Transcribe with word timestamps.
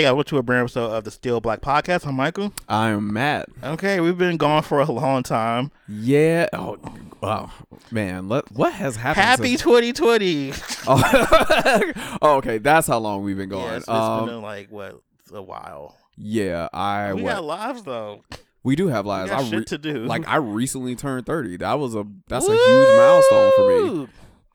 Hey, 0.00 0.06
I 0.06 0.12
went 0.12 0.28
to 0.28 0.38
a 0.38 0.42
brand 0.42 0.62
episode 0.62 0.92
of 0.92 1.04
the 1.04 1.10
Steel 1.10 1.42
Black 1.42 1.60
Podcast. 1.60 2.06
I'm 2.06 2.14
Michael. 2.14 2.54
I'm 2.70 3.12
Matt. 3.12 3.50
Okay, 3.62 4.00
we've 4.00 4.16
been 4.16 4.38
gone 4.38 4.62
for 4.62 4.80
a 4.80 4.90
long 4.90 5.22
time. 5.22 5.70
Yeah. 5.86 6.48
Oh, 6.54 6.78
wow, 7.20 7.50
man. 7.90 8.26
Let, 8.26 8.50
what 8.50 8.72
has 8.72 8.96
happened? 8.96 9.22
Happy 9.22 9.58
since- 9.58 9.60
2020. 9.60 10.52
oh. 10.86 12.16
oh, 12.22 12.36
okay. 12.36 12.56
That's 12.56 12.86
how 12.86 12.96
long 12.96 13.24
we've 13.24 13.36
been 13.36 13.50
gone. 13.50 13.60
Yeah, 13.64 13.76
it's, 13.76 13.82
it's 13.82 13.90
um, 13.90 14.24
been 14.24 14.40
like 14.40 14.70
what 14.70 15.02
a 15.34 15.42
while. 15.42 15.98
yeah, 16.16 16.68
I 16.72 17.12
we 17.12 17.20
what- 17.20 17.34
got 17.34 17.44
lives 17.44 17.82
though. 17.82 18.24
we 18.62 18.76
do 18.76 18.88
have 18.88 19.04
lives. 19.04 19.30
I 19.30 19.44
shit 19.44 19.58
re- 19.58 19.64
to 19.66 19.76
do. 19.76 19.98
like 20.06 20.26
I 20.26 20.36
recently 20.36 20.96
turned 20.96 21.26
thirty. 21.26 21.58
That 21.58 21.78
was 21.78 21.94
a 21.94 22.06
that's 22.26 22.48
a 22.48 22.52
huge 22.52 22.96
milestone 22.96 23.52
for 23.54 23.68
me. 23.68 23.90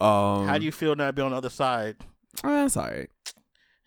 Woo! 0.02 0.08
Um, 0.08 0.48
How 0.48 0.58
do 0.58 0.66
you 0.66 0.72
feel 0.72 0.96
now 0.96 1.06
to 1.06 1.14
be 1.14 1.22
on 1.22 1.30
the 1.30 1.38
other 1.38 1.52
side? 1.52 1.98
That's 2.42 2.76
all 2.76 2.88
right. 2.88 3.12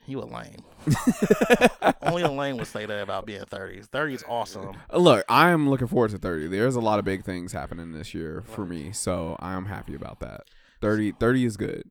You 0.06 0.20
a 0.20 0.22
lame. 0.22 0.62
Only 2.02 2.23
a 2.23 2.30
lame 2.30 2.56
would 2.56 2.66
say 2.66 2.86
that 2.86 3.02
about 3.02 3.27
being 3.27 3.45
30. 3.45 3.82
30 3.82 4.14
is 4.14 4.24
awesome. 4.28 4.77
Look, 4.92 5.24
I 5.28 5.50
am 5.50 5.69
looking 5.69 5.86
forward 5.88 6.10
to 6.12 6.19
30. 6.19 6.48
There's 6.48 6.77
a 6.77 6.80
lot 6.80 6.98
of 6.98 7.05
big 7.05 7.24
things 7.24 7.52
happening 7.52 7.92
this 7.92 8.14
year 8.14 8.42
for 8.46 8.64
me, 8.64 8.92
so 8.92 9.36
I 9.41 9.55
am 9.55 9.66
happy 9.66 9.95
about 9.95 10.20
that. 10.20 10.42
30 10.80 11.12
30 11.12 11.45
is 11.45 11.56
good. 11.56 11.83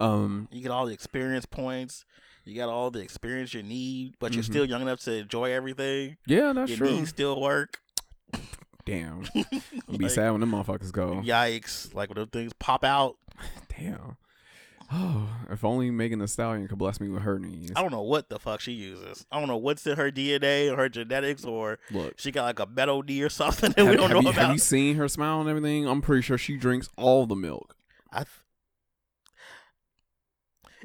Um 0.00 0.48
You 0.50 0.62
get 0.62 0.70
all 0.70 0.86
the 0.86 0.92
experience 0.92 1.46
points. 1.46 2.04
You 2.44 2.54
got 2.56 2.68
all 2.68 2.90
the 2.90 3.00
experience 3.00 3.54
you 3.54 3.62
need, 3.62 4.14
but 4.20 4.32
you're 4.34 4.42
Mhm. 4.44 4.46
still 4.50 4.64
young 4.64 4.82
enough 4.82 5.00
to 5.00 5.12
enjoy 5.14 5.52
everything. 5.52 6.16
yeah, 6.26 6.52
that's 6.52 6.70
Your 6.70 6.78
true. 6.78 6.90
knees 6.90 7.08
still 7.08 7.40
work. 7.40 7.80
Damn. 8.84 9.24
Be 9.96 10.08
sad 10.08 10.30
when 10.30 10.40
them 10.40 10.52
motherfuckers 10.52 10.92
go. 10.92 11.20
Yikes! 11.24 11.92
Like 11.92 12.08
when 12.08 12.16
those 12.16 12.28
things 12.32 12.52
pop 12.58 12.84
out. 12.84 13.16
Damn. 13.78 14.16
Oh, 14.92 15.28
if 15.50 15.64
only 15.64 15.90
Megan 15.90 16.18
Thee 16.18 16.26
Stallion 16.26 16.68
could 16.68 16.78
bless 16.78 17.00
me 17.00 17.08
with 17.08 17.22
her 17.22 17.38
knees. 17.38 17.72
I 17.74 17.82
don't 17.82 17.92
know 17.92 18.02
what 18.02 18.28
the 18.28 18.38
fuck 18.38 18.60
she 18.60 18.72
uses. 18.72 19.26
I 19.30 19.38
don't 19.38 19.48
know 19.48 19.56
what's 19.56 19.86
in 19.86 19.96
her 19.96 20.10
DNA 20.10 20.72
or 20.72 20.76
her 20.76 20.88
genetics, 20.88 21.44
or 21.44 21.78
Look, 21.90 22.18
she 22.18 22.30
got 22.30 22.44
like 22.44 22.58
a 22.58 22.66
metal 22.66 23.02
knee 23.02 23.22
or 23.22 23.28
something 23.30 23.70
that 23.72 23.78
have, 23.78 23.90
we 23.90 23.96
don't 23.96 24.10
know 24.10 24.20
you, 24.20 24.32
have 24.32 24.52
you 24.52 24.58
seen 24.58 24.96
her 24.96 25.08
smile 25.08 25.40
and 25.40 25.48
everything? 25.48 25.86
I'm 25.86 26.02
pretty 26.02 26.22
sure 26.22 26.38
she 26.38 26.56
drinks 26.56 26.88
all 26.96 27.26
the 27.26 27.36
milk. 27.36 27.76
I 28.12 28.18
th- 28.18 28.28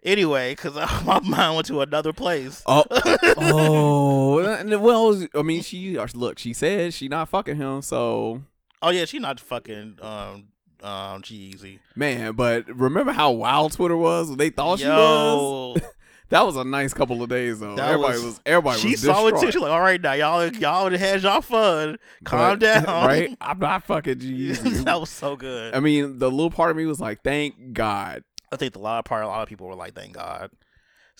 anyway, 0.03 0.53
because 0.53 0.75
my 1.05 1.19
mind 1.19 1.55
went 1.55 1.67
to 1.67 1.81
another 1.81 2.13
place. 2.13 2.63
Oh, 2.65 2.83
oh. 3.37 4.79
Well, 4.79 5.27
I 5.35 5.41
mean, 5.41 5.61
she 5.61 5.97
look. 6.13 6.39
She 6.39 6.53
said 6.53 6.93
she 6.93 7.07
not 7.07 7.29
fucking 7.29 7.57
him, 7.57 7.81
so 7.81 8.41
Oh 8.81 8.89
yeah, 8.89 9.05
she 9.05 9.19
not 9.19 9.39
fucking 9.39 9.99
um 10.01 10.47
um 10.81 11.21
G-Eazy. 11.21 11.79
man. 11.95 12.33
But 12.33 12.67
remember 12.67 13.11
how 13.11 13.31
wild 13.31 13.73
Twitter 13.73 13.97
was? 13.97 14.35
They 14.37 14.49
thought 14.49 14.79
she 14.79 14.87
was. 14.87 15.81
That 16.29 16.45
was 16.45 16.55
a 16.55 16.63
nice 16.63 16.93
couple 16.93 17.21
of 17.21 17.27
days 17.29 17.59
though. 17.59 17.75
That 17.75 17.89
everybody 17.89 18.13
was- 18.13 18.23
was, 18.23 18.41
everybody 18.45 18.79
she 18.79 18.91
was 18.91 19.01
saw 19.01 19.27
it 19.27 19.31
too. 19.41 19.51
She's 19.51 19.59
like, 19.61 19.69
all 19.69 19.81
right 19.81 19.99
now, 19.99 20.13
y'all 20.13 20.47
y'all 20.47 20.89
had 20.89 21.21
y'all 21.23 21.41
fun. 21.41 21.97
Calm 22.23 22.39
But- 22.57 22.59
down, 22.61 22.85
right? 22.85 23.35
I'm 23.41 23.59
not 23.59 23.83
fucking 23.83 24.19
G-Eazy. 24.19 24.85
that 24.85 24.97
was 24.97 25.09
so 25.09 25.35
good. 25.35 25.75
I 25.75 25.81
mean, 25.81 26.19
the 26.19 26.31
little 26.31 26.49
part 26.49 26.71
of 26.71 26.77
me 26.77 26.85
was 26.85 27.01
like, 27.01 27.21
thank 27.21 27.73
God. 27.73 28.23
I 28.49 28.55
think 28.55 28.71
the 28.71 28.79
lot 28.79 28.99
of 28.99 29.03
part, 29.05 29.25
a 29.25 29.27
lot 29.27 29.43
of 29.43 29.49
people 29.49 29.67
were 29.67 29.75
like, 29.75 29.93
"Thank 29.93 30.13
God." 30.13 30.51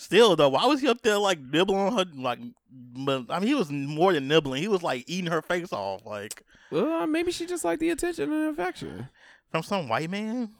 Still 0.02 0.34
though, 0.34 0.48
why 0.48 0.66
was 0.66 0.80
he 0.80 0.88
up 0.88 1.00
there 1.02 1.16
like 1.18 1.38
nibbling 1.38 1.78
on 1.78 1.92
her? 1.96 2.04
Like, 2.16 2.40
but, 2.70 3.26
I 3.30 3.38
mean, 3.38 3.46
he 3.48 3.54
was 3.54 3.70
more 3.70 4.12
than 4.12 4.26
nibbling. 4.26 4.60
He 4.60 4.66
was 4.68 4.82
like 4.82 5.04
eating 5.06 5.30
her 5.30 5.40
face 5.42 5.72
off, 5.72 6.04
like 6.04 6.42
Uh, 6.72 7.06
maybe 7.06 7.30
she 7.30 7.46
just 7.46 7.64
liked 7.64 7.80
the 7.80 7.90
attention 7.90 8.32
and 8.32 8.50
affection. 8.50 9.08
from 9.52 9.62
some 9.62 9.88
white 9.88 10.10
man. 10.10 10.50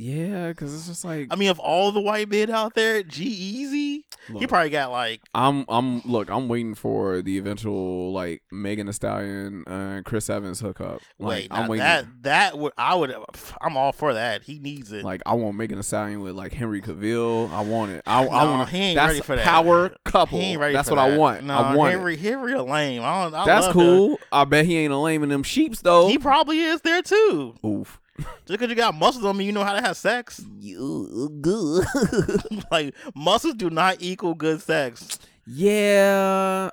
Yeah, 0.00 0.50
because 0.50 0.72
it's 0.72 0.86
just 0.86 1.04
like 1.04 1.26
I 1.32 1.34
mean, 1.34 1.48
of 1.48 1.58
all 1.58 1.90
the 1.90 2.00
white 2.00 2.28
men 2.28 2.50
out 2.50 2.74
there, 2.74 3.02
G-Eazy, 3.02 4.04
he 4.38 4.46
probably 4.46 4.70
got 4.70 4.92
like 4.92 5.20
I'm 5.34 5.64
I'm 5.68 6.02
look, 6.02 6.30
I'm 6.30 6.46
waiting 6.46 6.76
for 6.76 7.20
the 7.20 7.36
eventual 7.36 8.12
like 8.12 8.42
Megan 8.52 8.86
Thee 8.86 8.92
Stallion 8.92 9.64
and 9.66 10.04
Chris 10.04 10.30
Evans 10.30 10.60
hookup. 10.60 11.00
Like 11.18 11.28
wait. 11.28 11.48
I'm 11.50 11.68
waiting. 11.68 11.82
that 11.82 12.06
that 12.22 12.58
would 12.58 12.74
I 12.78 12.94
would 12.94 13.12
I'm 13.60 13.76
all 13.76 13.90
for 13.90 14.14
that. 14.14 14.44
He 14.44 14.60
needs 14.60 14.92
it. 14.92 15.04
like 15.04 15.20
I 15.26 15.34
want 15.34 15.56
Megan 15.56 15.78
Thee 15.78 15.82
Stallion 15.82 16.20
with 16.20 16.36
like 16.36 16.52
Henry 16.52 16.80
Cavill. 16.80 17.50
I 17.50 17.62
want 17.62 17.90
it. 17.90 18.04
I, 18.06 18.24
I 18.24 18.44
want. 18.44 18.68
he 18.68 18.78
ain't 18.78 18.94
that's 18.94 19.14
ready 19.14 19.22
for 19.22 19.34
that. 19.34 19.44
power 19.44 19.88
couple. 20.04 20.38
he 20.38 20.44
ain't 20.44 20.60
ready. 20.60 20.74
that's 20.74 20.90
what 20.90 21.00
I 21.00 21.16
want. 21.16 21.42
No, 21.42 21.54
I 21.54 21.74
want 21.74 21.90
Henry 21.90 22.14
it. 22.14 22.20
Henry 22.20 22.52
a 22.52 22.62
lame. 22.62 23.02
I 23.02 23.24
don't. 23.24 23.34
I 23.34 23.44
That's 23.44 23.66
cool. 23.72 24.20
I 24.30 24.44
bet 24.44 24.64
he 24.64 24.76
ain't 24.78 24.92
a 24.92 24.96
lame 24.96 25.24
in 25.24 25.28
them 25.28 25.42
sheeps 25.42 25.80
though. 25.80 26.06
He 26.06 26.18
probably 26.18 26.60
is 26.60 26.82
there 26.82 27.02
too. 27.02 27.56
Oof. 27.66 27.98
Just 28.18 28.46
because 28.48 28.68
you 28.68 28.74
got 28.74 28.94
muscles 28.94 29.24
on 29.24 29.36
me, 29.36 29.44
you 29.44 29.52
know 29.52 29.64
how 29.64 29.74
to 29.74 29.80
have 29.80 29.96
sex. 29.96 30.44
You 30.58 31.30
good. 31.40 31.86
like 32.70 32.94
muscles 33.14 33.54
do 33.54 33.70
not 33.70 33.98
equal 34.00 34.34
good 34.34 34.60
sex. 34.60 35.18
yeah. 35.46 36.70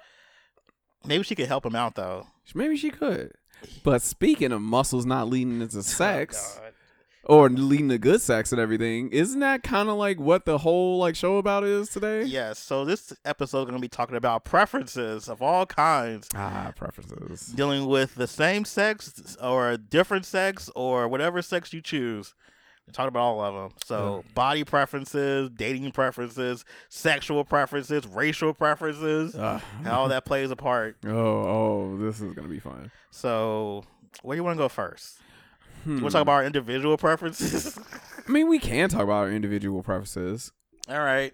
Maybe 1.06 1.24
she 1.24 1.36
could 1.36 1.48
help 1.48 1.66
him 1.66 1.76
out 1.76 1.96
though. 1.96 2.28
Maybe 2.56 2.78
she 2.78 2.90
could. 2.90 3.32
But 3.84 4.02
speaking 4.02 4.52
of 4.52 4.62
muscles 4.62 5.06
not 5.06 5.28
leading 5.30 5.62
into 5.62 5.80
oh, 5.80 5.82
sex 5.82 6.60
Oh. 6.62 6.65
Or 7.26 7.50
leading 7.50 7.88
the 7.88 7.98
good 7.98 8.22
sex 8.22 8.52
and 8.52 8.62
everything, 8.62 9.10
isn't 9.10 9.40
that 9.40 9.64
kind 9.64 9.90
of 9.90 9.98
like 9.98 10.20
what 10.20 10.46
the 10.46 10.60
whole 10.60 10.98
like 11.00 11.16
show 11.16 11.38
about 11.38 11.64
is 11.64 11.90
today? 11.90 12.24
Yes. 12.24 12.60
So 12.60 12.86
this 12.86 13.14
episode 13.26 13.60
is 13.60 13.66
going 13.66 13.76
to 13.78 13.82
be 13.82 13.88
talking 13.90 14.16
about 14.16 14.44
preferences 14.46 15.28
of 15.28 15.42
all 15.42 15.66
kinds, 15.66 16.28
Ah, 16.36 16.72
preferences. 16.76 17.48
dealing 17.48 17.88
with 17.88 18.16
the 18.16 18.28
same 18.28 18.66
sex 18.66 19.36
or 19.42 19.78
different 19.78 20.26
sex 20.26 20.70
or 20.76 21.08
whatever 21.08 21.42
sex 21.42 21.74
you 21.74 21.82
choose. 21.82 22.34
We're 22.88 22.92
talking 22.94 23.08
about 23.08 23.22
all 23.24 23.42
of 23.44 23.54
them. 23.56 23.72
So 23.84 24.24
body 24.36 24.64
preferences, 24.64 25.50
dating 25.50 25.92
preferences, 25.94 26.64
sexual 26.90 27.44
preferences, 27.44 28.06
racial 28.06 28.54
preferences, 28.54 29.36
Ah. 29.36 29.60
how 29.84 30.02
all 30.02 30.10
that 30.10 30.26
plays 30.26 30.52
a 30.52 30.56
part. 30.56 30.98
Oh, 31.08 31.10
oh, 31.12 31.98
this 31.98 32.22
is 32.22 32.32
gonna 32.34 32.48
be 32.48 32.60
fun. 32.60 32.92
So 33.10 33.84
where 34.22 34.36
do 34.36 34.40
you 34.40 34.44
want 34.44 34.58
to 34.58 34.64
go 34.64 34.70
first? 34.70 35.18
Hmm. 35.86 35.98
You 35.98 36.02
want 36.04 36.12
to 36.12 36.16
talk 36.18 36.22
about 36.24 36.32
our 36.34 36.44
individual 36.46 36.98
preferences? 36.98 37.78
I 38.28 38.32
mean, 38.32 38.50
we 38.50 38.60
can 38.60 38.90
talk 38.90 39.04
about 39.04 39.14
our 39.26 39.32
individual 39.32 39.84
preferences. 39.84 40.52
all 40.90 41.00
right. 41.00 41.34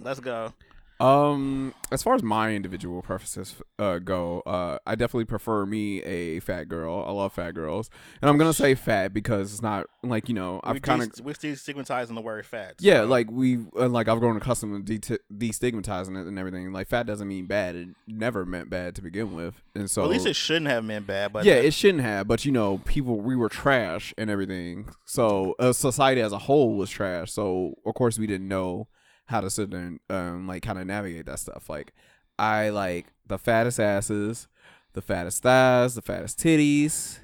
Let's 0.00 0.20
go. 0.20 0.54
Um, 1.00 1.74
as 1.92 2.02
far 2.02 2.16
as 2.16 2.22
my 2.24 2.54
individual 2.54 3.02
preferences 3.02 3.54
uh, 3.78 3.98
go, 3.98 4.40
uh, 4.40 4.78
I 4.84 4.96
definitely 4.96 5.26
prefer 5.26 5.64
me 5.64 6.02
a 6.02 6.40
fat 6.40 6.64
girl. 6.64 7.04
I 7.06 7.12
love 7.12 7.32
fat 7.32 7.52
girls, 7.52 7.88
and 8.20 8.28
I'm 8.28 8.36
gonna 8.36 8.52
say 8.52 8.74
fat 8.74 9.14
because 9.14 9.52
it's 9.52 9.62
not 9.62 9.86
like 10.02 10.28
you 10.28 10.34
know 10.34 10.60
I've 10.64 10.82
kind 10.82 11.02
of 11.02 11.24
we're 11.24 11.34
still 11.34 11.54
stigmatizing 11.54 12.16
the 12.16 12.20
word 12.20 12.44
fat. 12.46 12.74
yeah, 12.80 13.02
like 13.02 13.30
we 13.30 13.58
uh, 13.78 13.88
like 13.88 14.08
I've 14.08 14.18
grown 14.18 14.36
accustomed 14.36 14.86
to 14.88 14.98
de- 14.98 15.18
destigmatizing 15.32 16.20
it 16.20 16.26
and 16.26 16.36
everything. 16.36 16.72
Like 16.72 16.88
fat 16.88 17.06
doesn't 17.06 17.28
mean 17.28 17.46
bad; 17.46 17.76
it 17.76 17.88
never 18.08 18.44
meant 18.44 18.68
bad 18.68 18.96
to 18.96 19.02
begin 19.02 19.34
with, 19.34 19.62
and 19.76 19.88
so 19.88 20.02
Well, 20.02 20.10
at 20.10 20.14
least 20.14 20.26
it 20.26 20.34
shouldn't 20.36 20.66
have 20.66 20.84
been 20.84 21.04
bad. 21.04 21.32
But 21.32 21.44
yeah, 21.44 21.54
it 21.54 21.74
shouldn't 21.74 22.02
have. 22.02 22.26
But 22.26 22.44
you 22.44 22.50
know, 22.50 22.78
people 22.78 23.20
we 23.20 23.36
were 23.36 23.48
trash 23.48 24.12
and 24.18 24.28
everything. 24.28 24.88
So 25.04 25.54
uh, 25.60 25.72
society 25.72 26.20
as 26.20 26.32
a 26.32 26.38
whole 26.38 26.74
was 26.74 26.90
trash. 26.90 27.30
So 27.30 27.74
of 27.86 27.94
course 27.94 28.18
we 28.18 28.26
didn't 28.26 28.48
know 28.48 28.88
how 29.28 29.40
to 29.40 29.50
sit 29.50 29.70
there 29.70 29.80
and 29.80 30.00
um, 30.10 30.46
like 30.46 30.62
kind 30.62 30.78
of 30.78 30.86
navigate 30.86 31.26
that 31.26 31.38
stuff. 31.38 31.68
Like 31.68 31.92
I 32.38 32.70
like 32.70 33.06
the 33.26 33.38
fattest 33.38 33.78
asses, 33.78 34.48
the 34.94 35.02
fattest 35.02 35.42
thighs, 35.42 35.94
the 35.94 36.02
fattest 36.02 36.38
titties. 36.38 37.18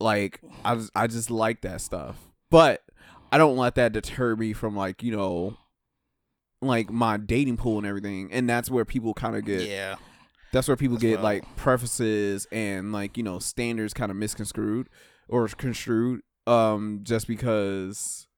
Like 0.00 0.40
I 0.64 0.74
just, 0.74 0.90
I 0.94 1.06
just 1.06 1.30
like 1.30 1.60
that 1.62 1.80
stuff. 1.80 2.16
But 2.50 2.82
I 3.30 3.38
don't 3.38 3.56
let 3.56 3.76
that 3.76 3.92
deter 3.92 4.36
me 4.36 4.52
from 4.52 4.76
like 4.76 5.02
you 5.02 5.16
know. 5.16 5.56
Like 6.64 6.92
my 6.92 7.16
dating 7.16 7.56
pool 7.56 7.78
and 7.78 7.86
everything, 7.88 8.30
and 8.30 8.48
that's 8.48 8.70
where 8.70 8.84
people 8.84 9.14
kind 9.14 9.34
of 9.34 9.44
get 9.44 9.62
yeah, 9.62 9.96
that's 10.52 10.68
where 10.68 10.76
people 10.76 10.96
That's 10.96 11.02
get 11.02 11.22
like 11.22 11.56
prefaces 11.56 12.46
and 12.52 12.92
like 12.92 13.16
you 13.16 13.24
know 13.24 13.38
standards 13.40 13.92
kind 13.94 14.10
of 14.10 14.16
misconstrued 14.16 14.88
or 15.28 15.48
construed 15.48 16.20
um 16.46 17.00
just 17.02 17.26
because 17.26 18.28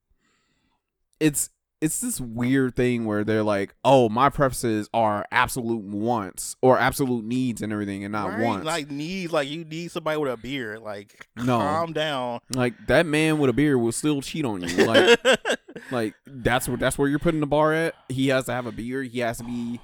it's 1.21 1.50
it's 1.85 2.01
this 2.01 2.21
weird 2.21 2.75
thing 2.75 3.05
where 3.05 3.25
they're 3.25 3.43
like 3.43 3.75
oh 3.85 4.09
my 4.09 4.29
preferences 4.31 4.89
are 4.95 5.27
absolute 5.31 5.83
wants 5.85 6.57
or 6.63 6.79
absolute 6.79 7.25
needs 7.25 7.61
and 7.63 7.73
everything 7.73 8.05
and 8.05 8.13
not 8.13 8.29
right? 8.31 8.41
wants 8.41 8.65
Like 8.67 8.91
needs, 8.91 9.33
like 9.33 9.49
you 9.49 9.65
need 9.65 9.91
somebody 9.91 10.17
with 10.19 10.33
a 10.33 10.37
beard. 10.37 10.81
Like 10.81 11.27
No. 11.37 11.59
calm 11.59 11.93
down. 11.93 12.41
like 12.55 12.75
that 12.87 13.07
man 13.07 13.39
with 13.39 13.51
a 13.51 13.53
beard 13.53 13.79
will 13.81 13.93
still 13.93 14.23
cheat 14.23 14.45
on 14.45 14.63
you 14.63 14.85
like 14.87 15.19
like 15.91 16.15
that's 16.27 16.69
where 16.69 16.77
that's 16.77 16.97
where 16.97 17.09
you're 17.09 17.19
putting 17.19 17.41
the 17.41 17.47
bar 17.47 17.73
at 17.75 17.95
he 18.09 18.29
has 18.29 18.47
to 18.47 18.53
have 18.53 18.67
a 18.67 18.73
beard 18.73 19.09
he 19.09 19.19
has 19.21 19.39
to 19.39 19.45
be 19.45 19.81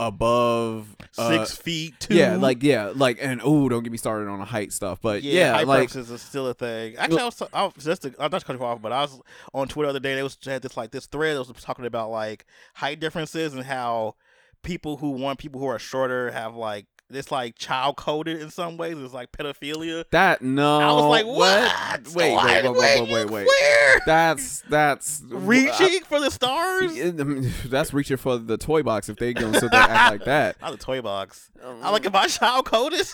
above 0.00 0.96
uh, 1.18 1.28
Six 1.28 1.56
feet 1.56 1.94
two. 2.00 2.14
Yeah, 2.14 2.36
like 2.36 2.62
yeah, 2.62 2.90
like 2.94 3.18
and 3.20 3.40
oh, 3.44 3.68
don't 3.68 3.82
get 3.82 3.92
me 3.92 3.98
started 3.98 4.28
on 4.28 4.38
the 4.38 4.46
height 4.46 4.72
stuff. 4.72 4.98
But 5.02 5.22
yeah, 5.22 5.58
yeah, 5.58 5.64
like 5.64 5.94
is 5.94 6.22
still 6.22 6.48
a 6.48 6.54
thing. 6.54 6.96
Actually, 6.96 7.20
I 7.20 7.24
was, 7.26 7.42
I 7.52 7.64
was 7.64 7.84
just 7.84 8.02
to, 8.02 8.14
I'm 8.18 8.30
not 8.30 8.44
cutting 8.44 8.60
you 8.60 8.66
off, 8.66 8.80
but 8.80 8.92
I 8.92 9.02
was 9.02 9.20
on 9.52 9.68
Twitter 9.68 9.86
the 9.86 9.90
other 9.90 10.00
day. 10.00 10.14
They 10.14 10.22
was 10.22 10.38
had 10.42 10.62
this 10.62 10.76
like 10.76 10.90
this 10.90 11.06
thread 11.06 11.36
that 11.36 11.46
was 11.46 11.62
talking 11.62 11.84
about 11.84 12.10
like 12.10 12.46
height 12.74 12.98
differences 12.98 13.52
and 13.54 13.64
how 13.64 14.16
people 14.62 14.96
who 14.96 15.10
want 15.10 15.38
people 15.38 15.60
who 15.60 15.66
are 15.66 15.78
shorter 15.78 16.30
have 16.30 16.54
like 16.54 16.86
it's 17.10 17.30
like 17.30 17.56
child 17.58 17.96
coded 17.96 18.40
in 18.40 18.50
some 18.50 18.76
ways. 18.76 18.96
It's 18.98 19.14
like 19.14 19.32
pedophilia. 19.32 20.04
That 20.10 20.42
no. 20.42 20.80
I 20.80 20.92
was 20.92 21.04
like, 21.06 21.26
what? 21.26 21.36
what? 21.38 22.14
Wait, 22.14 22.36
wait, 22.36 22.64
wait, 22.64 22.76
wait, 22.76 23.10
wait, 23.10 23.30
wait. 23.30 23.46
Where? 23.46 24.00
That's 24.06 24.62
that's 24.68 25.22
Reaching 25.28 26.00
for 26.04 26.20
the 26.20 26.30
stars. 26.30 26.92
I- 26.98 27.08
I- 27.08 27.52
that's 27.68 27.92
reaching 27.92 28.16
for 28.16 28.38
the 28.38 28.56
toy 28.56 28.82
box 28.82 29.08
if 29.08 29.16
they 29.16 29.32
gonna 29.34 29.58
sit 29.58 29.70
there 29.70 29.80
act 29.80 30.10
like 30.12 30.24
that. 30.24 30.58
Not 30.60 30.72
the 30.72 30.78
toy 30.78 31.00
box. 31.00 31.50
I 31.62 31.68
um, 31.68 31.80
like 31.92 32.04
if 32.04 32.12
my 32.12 32.26
child 32.26 32.64
coded. 32.66 33.06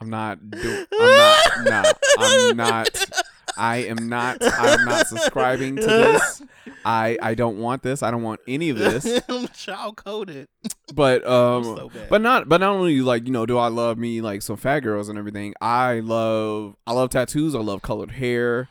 I'm 0.00 0.08
not 0.08 0.50
do- 0.50 0.86
I'm 0.98 1.64
not 1.64 1.64
nah, 1.66 1.92
I'm 2.18 2.56
not 2.56 3.10
I 3.56 3.78
am 3.78 4.08
not 4.08 4.38
I'm 4.42 4.84
not 4.84 5.06
subscribing 5.06 5.76
to 5.76 5.86
this. 5.86 6.42
I 6.84 7.18
I 7.22 7.34
don't 7.34 7.58
want 7.58 7.82
this. 7.82 8.02
I 8.02 8.10
don't 8.10 8.22
want 8.22 8.40
any 8.46 8.70
of 8.70 8.78
this. 8.78 9.20
child 9.54 9.96
coded. 9.96 10.48
But 10.94 11.26
um 11.26 11.64
so 11.64 11.90
but 12.08 12.20
not 12.20 12.48
but 12.48 12.60
not 12.60 12.70
only 12.70 13.00
like, 13.00 13.26
you 13.26 13.32
know, 13.32 13.46
do 13.46 13.58
I 13.58 13.68
love 13.68 13.98
me 13.98 14.20
like 14.20 14.42
some 14.42 14.56
fat 14.56 14.80
girls 14.80 15.08
and 15.08 15.18
everything. 15.18 15.54
I 15.60 16.00
love 16.00 16.76
I 16.86 16.92
love 16.92 17.10
tattoos, 17.10 17.54
I 17.54 17.60
love 17.60 17.82
colored 17.82 18.12
hair. 18.12 18.68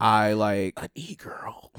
I 0.00 0.32
like 0.34 0.74
An 0.76 0.88
e 0.94 1.14
girl. 1.14 1.72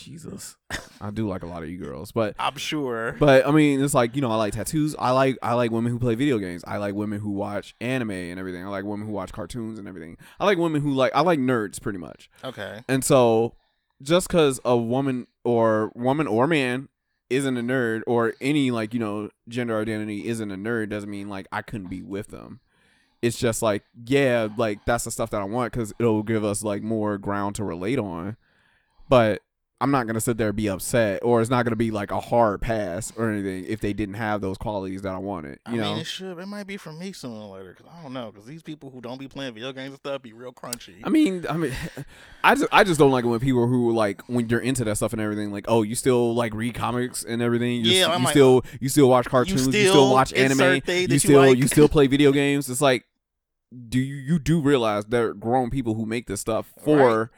Jesus. 0.00 0.56
I 1.00 1.10
do 1.10 1.28
like 1.28 1.42
a 1.42 1.46
lot 1.46 1.62
of 1.62 1.68
you 1.68 1.78
girls, 1.78 2.12
but 2.12 2.34
I'm 2.38 2.56
sure. 2.56 3.16
But 3.18 3.46
I 3.46 3.50
mean, 3.50 3.82
it's 3.82 3.94
like 3.94 4.14
you 4.16 4.22
know, 4.22 4.30
I 4.30 4.36
like 4.36 4.54
tattoos. 4.54 4.94
I 4.98 5.10
like 5.10 5.38
I 5.42 5.54
like 5.54 5.70
women 5.70 5.92
who 5.92 5.98
play 5.98 6.14
video 6.14 6.38
games. 6.38 6.64
I 6.66 6.78
like 6.78 6.94
women 6.94 7.20
who 7.20 7.30
watch 7.30 7.74
anime 7.80 8.10
and 8.10 8.38
everything. 8.38 8.64
I 8.64 8.68
like 8.68 8.84
women 8.84 9.06
who 9.06 9.12
watch 9.12 9.32
cartoons 9.32 9.78
and 9.78 9.88
everything. 9.88 10.16
I 10.40 10.44
like 10.44 10.58
women 10.58 10.80
who 10.82 10.92
like 10.92 11.12
I 11.14 11.20
like 11.20 11.38
nerds 11.38 11.80
pretty 11.80 11.98
much. 11.98 12.30
okay. 12.44 12.82
And 12.88 13.04
so, 13.04 13.54
just 14.02 14.28
because 14.28 14.60
a 14.64 14.76
woman 14.76 15.26
or 15.44 15.92
woman 15.94 16.26
or 16.26 16.46
man 16.46 16.88
isn't 17.30 17.56
a 17.56 17.62
nerd 17.62 18.02
or 18.06 18.34
any 18.40 18.70
like 18.70 18.94
you 18.94 19.00
know 19.00 19.28
gender 19.48 19.78
identity 19.80 20.26
isn't 20.26 20.50
a 20.50 20.56
nerd 20.56 20.88
doesn't 20.88 21.10
mean 21.10 21.28
like 21.28 21.46
I 21.52 21.62
couldn't 21.62 21.88
be 21.88 22.02
with 22.02 22.28
them. 22.28 22.60
It's 23.20 23.38
just 23.38 23.62
like 23.62 23.84
yeah, 24.06 24.48
like 24.56 24.84
that's 24.84 25.04
the 25.04 25.10
stuff 25.10 25.30
that 25.30 25.40
I 25.40 25.44
want 25.44 25.72
because 25.72 25.92
it'll 25.98 26.22
give 26.22 26.44
us 26.44 26.62
like 26.62 26.82
more 26.82 27.18
ground 27.18 27.56
to 27.56 27.64
relate 27.64 27.98
on. 27.98 28.36
But 29.08 29.42
I'm 29.80 29.92
not 29.92 30.08
gonna 30.08 30.20
sit 30.20 30.36
there 30.38 30.48
and 30.48 30.56
be 30.56 30.68
upset, 30.68 31.20
or 31.22 31.40
it's 31.40 31.50
not 31.50 31.62
gonna 31.64 31.76
be 31.76 31.92
like 31.92 32.10
a 32.10 32.18
hard 32.18 32.60
pass 32.60 33.12
or 33.16 33.30
anything 33.30 33.64
if 33.66 33.80
they 33.80 33.92
didn't 33.92 34.16
have 34.16 34.40
those 34.40 34.58
qualities 34.58 35.02
that 35.02 35.14
I 35.14 35.18
wanted. 35.18 35.60
I 35.64 35.70
You 35.72 35.76
know, 35.80 35.90
mean, 35.92 35.98
it 36.00 36.06
should. 36.08 36.36
It 36.36 36.46
might 36.46 36.66
be 36.66 36.76
for 36.76 36.92
me 36.92 37.12
sooner 37.12 37.36
or 37.40 37.56
later. 37.56 37.74
Cause 37.74 37.86
I 37.88 38.02
don't 38.02 38.12
know. 38.12 38.32
Cause 38.32 38.44
these 38.44 38.62
people 38.64 38.90
who 38.90 39.00
don't 39.00 39.18
be 39.18 39.28
playing 39.28 39.54
video 39.54 39.72
games 39.72 39.90
and 39.90 39.98
stuff 39.98 40.20
be 40.22 40.32
real 40.32 40.52
crunchy. 40.52 40.96
I 41.04 41.10
mean, 41.10 41.46
I 41.48 41.56
mean, 41.56 41.72
I 42.44 42.56
just 42.56 42.66
I 42.72 42.82
just 42.82 42.98
don't 42.98 43.12
like 43.12 43.24
it 43.24 43.28
when 43.28 43.38
people 43.38 43.68
who 43.68 43.92
like 43.94 44.22
when 44.28 44.48
you're 44.48 44.58
into 44.58 44.82
that 44.82 44.96
stuff 44.96 45.12
and 45.12 45.22
everything. 45.22 45.52
Like, 45.52 45.66
oh, 45.68 45.82
you 45.82 45.94
still 45.94 46.34
like 46.34 46.54
read 46.54 46.74
comics 46.74 47.22
and 47.24 47.40
everything. 47.40 47.84
You 47.84 47.92
Yeah, 47.92 48.08
I'm 48.08 48.18
you 48.20 48.24
like, 48.24 48.32
still 48.32 48.64
you 48.80 48.88
still 48.88 49.08
watch 49.08 49.26
cartoons. 49.26 49.64
You 49.66 49.72
still, 49.72 49.92
still 49.92 50.12
watch 50.12 50.32
anime. 50.32 50.50
insert 50.60 50.84
thing 50.86 51.02
that 51.04 51.08
You 51.10 51.14
you 51.14 51.18
still 51.20 51.40
like. 51.40 51.56
you 51.58 51.68
still 51.68 51.88
play 51.88 52.08
video 52.08 52.32
games. 52.32 52.68
It's 52.68 52.80
like, 52.80 53.04
do 53.88 54.00
you 54.00 54.16
you 54.16 54.38
do 54.40 54.60
realize 54.60 55.04
there 55.04 55.28
are 55.28 55.34
grown 55.34 55.70
people 55.70 55.94
who 55.94 56.04
make 56.04 56.26
this 56.26 56.40
stuff 56.40 56.72
for 56.82 57.30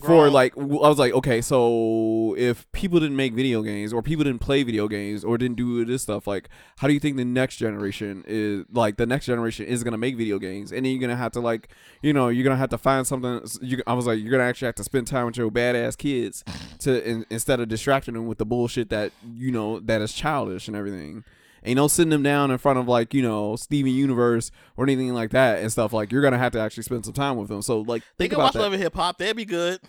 for 0.00 0.30
like 0.30 0.56
I 0.56 0.62
was 0.62 0.98
like, 0.98 1.12
okay, 1.12 1.40
so 1.40 2.34
if 2.38 2.70
people 2.72 2.98
didn't 2.98 3.16
make 3.16 3.34
video 3.34 3.62
games 3.62 3.92
or 3.92 4.02
people 4.02 4.24
didn't 4.24 4.40
play 4.40 4.62
video 4.62 4.88
games 4.88 5.22
or 5.22 5.36
didn't 5.36 5.56
do 5.56 5.84
this 5.84 6.02
stuff, 6.02 6.26
like 6.26 6.48
how 6.78 6.88
do 6.88 6.94
you 6.94 7.00
think 7.00 7.16
the 7.16 7.24
next 7.24 7.56
generation 7.56 8.24
is 8.26 8.64
like 8.72 8.96
the 8.96 9.06
next 9.06 9.26
generation 9.26 9.66
is 9.66 9.84
gonna 9.84 9.98
make 9.98 10.16
video 10.16 10.38
games? 10.38 10.72
And 10.72 10.84
then 10.84 10.92
you're 10.92 11.00
gonna 11.00 11.16
have 11.16 11.32
to 11.32 11.40
like, 11.40 11.68
you 12.00 12.12
know, 12.12 12.28
you're 12.28 12.44
gonna 12.44 12.56
have 12.56 12.70
to 12.70 12.78
find 12.78 13.06
something. 13.06 13.42
You, 13.60 13.82
I 13.86 13.92
was 13.92 14.06
like, 14.06 14.18
you're 14.18 14.30
gonna 14.30 14.44
actually 14.44 14.66
have 14.66 14.76
to 14.76 14.84
spend 14.84 15.06
time 15.06 15.26
with 15.26 15.36
your 15.36 15.50
badass 15.50 15.98
kids 15.98 16.42
to 16.80 17.06
in, 17.08 17.26
instead 17.28 17.60
of 17.60 17.68
distracting 17.68 18.14
them 18.14 18.26
with 18.26 18.38
the 18.38 18.46
bullshit 18.46 18.88
that 18.90 19.12
you 19.36 19.50
know 19.50 19.78
that 19.80 20.00
is 20.00 20.12
childish 20.12 20.68
and 20.68 20.76
everything. 20.76 21.24
Ain't 21.64 21.76
no 21.76 21.86
sitting 21.88 22.10
them 22.10 22.22
down 22.24 22.50
in 22.50 22.58
front 22.58 22.78
of 22.78 22.88
like 22.88 23.14
you 23.14 23.22
know 23.22 23.54
Steven 23.56 23.92
Universe 23.92 24.50
or 24.76 24.84
anything 24.84 25.12
like 25.14 25.30
that 25.30 25.60
and 25.60 25.70
stuff. 25.70 25.92
Like 25.92 26.10
you're 26.10 26.22
gonna 26.22 26.38
have 26.38 26.52
to 26.52 26.60
actually 26.60 26.82
spend 26.82 27.04
some 27.04 27.14
time 27.14 27.36
with 27.36 27.48
them. 27.48 27.62
So 27.62 27.80
like 27.80 28.02
they 28.18 28.24
think 28.24 28.32
can 28.32 28.40
about 28.40 28.44
watch 28.46 28.52
that. 28.54 28.58
Love 28.60 28.72
and 28.72 28.82
Hip 28.82 28.94
Hop. 28.96 29.18
That'd 29.18 29.36
be 29.36 29.44
good. 29.44 29.80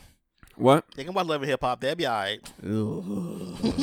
What? 0.56 0.86
They 0.96 1.04
can 1.04 1.16
watch 1.16 1.26
Love 1.26 1.42
and 1.42 1.50
Hip 1.50 1.62
Hop. 1.62 1.82
That'd 1.82 1.98
be 1.98 2.06
alright. 2.08 2.40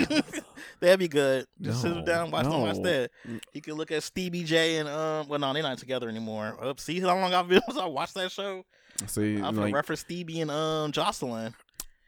That'd 0.81 0.99
be 1.01 1.09
good. 1.09 1.47
Just 1.61 1.83
sit 1.83 1.89
No, 1.89 1.95
them 1.97 2.05
down 2.05 2.25
and 2.25 2.33
watch 2.33 2.45
them 2.45 2.53
no. 2.53 2.67
instead. 2.67 3.11
You 3.53 3.61
can 3.61 3.75
look 3.75 3.91
at 3.91 4.03
Stevie 4.03 4.45
J 4.45 4.77
and 4.79 4.89
um. 4.89 5.29
Well, 5.29 5.39
no, 5.41 5.53
they're 5.53 5.63
not 5.63 5.79
together 5.79 6.09
anymore. 6.09 6.57
Up, 6.63 6.81
see 6.81 7.01
how 7.01 7.09
long 7.09 7.35
I've 7.35 7.49
been 7.49 7.61
since 7.69 7.79
I 7.79 7.87
watched 7.87 8.15
that 8.15 8.31
show. 8.31 8.65
See, 9.07 9.37
I'm 9.37 9.43
gonna 9.43 9.61
like, 9.63 9.75
reference 9.75 10.01
Stevie 10.01 10.41
and 10.43 10.51
um 10.51 10.93
Joseline. 10.93 11.55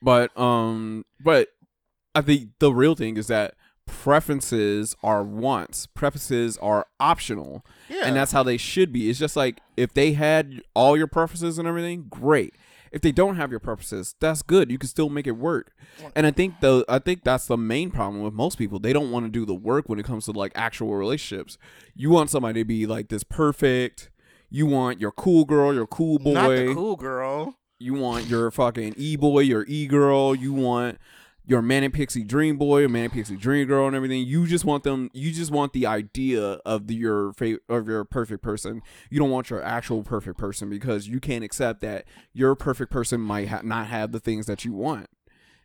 but 0.00 0.37
um, 0.38 1.05
but 1.20 1.49
I 2.14 2.20
think 2.23 2.50
the 2.58 2.73
real 2.73 2.94
thing 2.94 3.17
is 3.17 3.26
that 3.28 3.55
preferences 3.87 4.96
are 5.02 5.23
wants. 5.23 5.87
Preferences 5.87 6.56
are 6.58 6.87
optional, 7.00 7.64
Yeah, 7.88 8.02
and 8.05 8.17
that's 8.17 8.32
how 8.32 8.43
they 8.43 8.56
should 8.56 8.93
be. 8.93 9.08
It's 9.08 9.19
just 9.19 9.37
like 9.37 9.61
if 9.76 9.94
they 9.94 10.12
had 10.12 10.62
all 10.75 10.96
your 10.96 11.06
preferences 11.06 11.58
and 11.58 11.67
everything, 11.69 12.06
great. 12.11 12.55
If 12.90 13.00
they 13.00 13.12
don't 13.12 13.37
have 13.37 13.50
your 13.50 13.61
preferences, 13.61 14.14
that's 14.20 14.43
good. 14.43 14.70
You 14.70 14.76
can 14.76 14.88
still 14.88 15.08
make 15.08 15.26
it 15.26 15.32
work. 15.32 15.73
And 16.14 16.26
I 16.26 16.31
think 16.31 16.61
the 16.61 16.84
I 16.90 16.99
think 16.99 17.25
that's 17.25 17.46
the 17.46 17.56
main 17.56 17.90
problem 17.90 18.23
with 18.23 18.34
most 18.34 18.58
people. 18.58 18.79
They 18.79 18.93
don't 18.93 19.11
want 19.11 19.25
to 19.25 19.31
do 19.31 19.46
the 19.46 19.55
work 19.55 19.88
when 19.88 19.99
it 19.99 20.05
comes 20.05 20.26
to 20.26 20.32
like 20.32 20.52
actual 20.55 20.94
relationships. 20.94 21.56
You 21.94 22.11
want 22.11 22.28
somebody 22.28 22.61
to 22.61 22.64
be 22.67 22.87
like 22.87 23.08
this 23.08 23.25
perfect. 23.25 24.11
You 24.50 24.67
want 24.67 25.00
your 25.00 25.12
cool 25.12 25.46
girl, 25.46 25.73
your 25.73 25.87
cool 25.87 26.19
boy. 26.19 26.32
not 26.35 26.49
the 26.50 26.75
cool 26.75 26.96
girl. 26.96 27.55
You 27.78 27.94
want 27.94 28.26
your 28.26 28.50
fucking 28.50 28.94
e 28.99 29.17
boy, 29.17 29.40
your 29.40 29.64
e 29.67 29.87
girl. 29.87 30.35
You 30.35 30.52
want 30.52 30.99
your 31.46 31.60
manic 31.62 31.92
pixie 31.92 32.22
dream 32.24 32.56
boy, 32.56 32.84
or 32.84 32.88
manic 32.88 33.12
pixie 33.12 33.36
dream 33.36 33.66
girl, 33.66 33.86
and 33.86 33.96
everything. 33.96 34.26
You 34.26 34.46
just 34.46 34.64
want 34.64 34.84
them. 34.84 35.10
You 35.12 35.32
just 35.32 35.50
want 35.50 35.72
the 35.72 35.86
idea 35.86 36.42
of 36.64 36.86
the, 36.86 36.94
your 36.94 37.32
fa- 37.32 37.58
of 37.68 37.88
your 37.88 38.04
perfect 38.04 38.42
person. 38.42 38.82
You 39.10 39.18
don't 39.18 39.30
want 39.30 39.50
your 39.50 39.62
actual 39.62 40.02
perfect 40.02 40.38
person 40.38 40.70
because 40.70 41.08
you 41.08 41.18
can't 41.20 41.42
accept 41.44 41.80
that 41.80 42.04
your 42.32 42.54
perfect 42.54 42.92
person 42.92 43.20
might 43.20 43.48
ha- 43.48 43.62
not 43.64 43.88
have 43.88 44.12
the 44.12 44.20
things 44.20 44.46
that 44.46 44.64
you 44.64 44.72
want. 44.72 45.08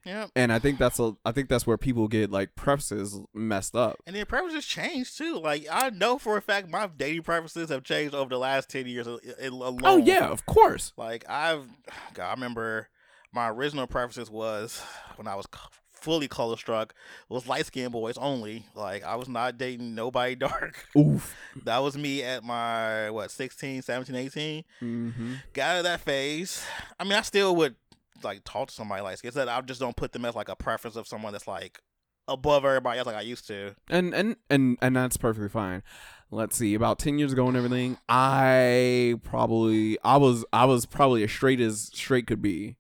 Yeah, 0.06 0.28
And 0.38 0.54
I 0.54 0.60
think 0.60 0.80
that's 0.80 1.00
a. 1.00 1.18
I 1.26 1.34
think 1.34 1.50
that's 1.50 1.68
where 1.68 1.78
people 1.78 2.08
get 2.08 2.32
like 2.32 2.56
preferences 2.56 3.20
messed 3.34 3.76
up. 3.76 3.98
and 4.08 4.16
their 4.16 4.26
preferences 4.26 4.66
change 4.66 5.18
too. 5.18 5.38
Like 5.38 5.68
I 5.70 5.90
know 5.90 6.18
for 6.18 6.38
a 6.38 6.42
fact 6.42 6.70
my 6.70 6.88
dating 6.88 7.24
preferences 7.24 7.70
have 7.70 7.84
changed 7.84 8.16
over 8.16 8.30
the 8.30 8.40
last 8.40 8.70
ten 8.70 8.88
years 8.88 9.06
alone. 9.06 9.80
Oh 9.84 9.98
yeah, 9.98 10.28
of 10.30 10.46
course. 10.46 10.94
Like 10.96 11.26
I've, 11.30 11.68
God, 12.14 12.26
I 12.30 12.32
remember 12.32 12.88
my 13.32 13.50
original 13.50 13.88
preferences 13.88 14.30
was 14.30 14.82
when 15.16 15.28
I 15.28 15.36
was 15.36 15.46
fully 15.94 16.28
color 16.28 16.56
struck 16.58 16.94
was 17.28 17.48
light 17.48 17.66
skinned 17.66 17.92
boys 17.92 18.18
only. 18.18 18.66
Like 18.76 19.04
I 19.04 19.16
was 19.16 19.28
not 19.28 19.58
dating 19.58 19.96
nobody 19.96 20.36
dark. 20.36 20.86
Oof. 20.98 21.36
That 21.64 21.80
was 21.80 21.98
me 21.98 22.24
at 22.24 22.44
my 22.44 23.10
what 23.10 23.32
16, 23.32 23.82
17, 23.82 24.16
18. 24.16 24.64
Mm-hmm. 24.82 25.34
Got 25.54 25.70
out 25.70 25.78
of 25.80 25.84
that 25.86 26.02
phase. 26.02 26.64
I 27.00 27.04
mean, 27.04 27.14
I 27.14 27.22
still 27.22 27.56
would 27.56 27.76
like 28.24 28.44
talk 28.44 28.70
to 28.70 28.74
somebody 28.74 29.02
like 29.02 29.18
skin. 29.18 29.32
I 29.50 29.62
just 29.62 29.80
don't 29.80 29.96
put 29.96 30.12
them 30.12 30.26
as 30.26 30.36
like 30.36 30.50
a 30.50 30.56
preference 30.56 30.96
of 30.96 31.08
someone 31.08 31.34
that's 31.34 31.48
like 31.48 31.80
above 32.28 32.66
everybody 32.66 33.00
else 33.00 33.06
like 33.06 33.16
I 33.16 33.22
used 33.22 33.48
to. 33.48 33.76
and 33.90 34.14
and 34.14 34.36
and 34.50 34.78
and 34.82 34.96
that's 34.96 35.18
perfectly 35.18 35.50
fine. 35.50 35.84
Let's 36.30 36.58
see, 36.58 36.74
about 36.74 37.00
ten 37.00 37.20
years 37.20 37.32
ago 37.32 37.48
and 37.48 37.56
everything, 37.56 37.98
I 38.10 39.16
probably 39.24 39.98
I 40.04 40.18
was 40.18 40.44
I 40.52 40.66
was 40.66 40.86
probably 40.86 41.24
as 41.24 41.32
straight 41.32 41.62
as 41.62 41.90
straight 41.94 42.28
could 42.28 42.42
be, 42.42 42.76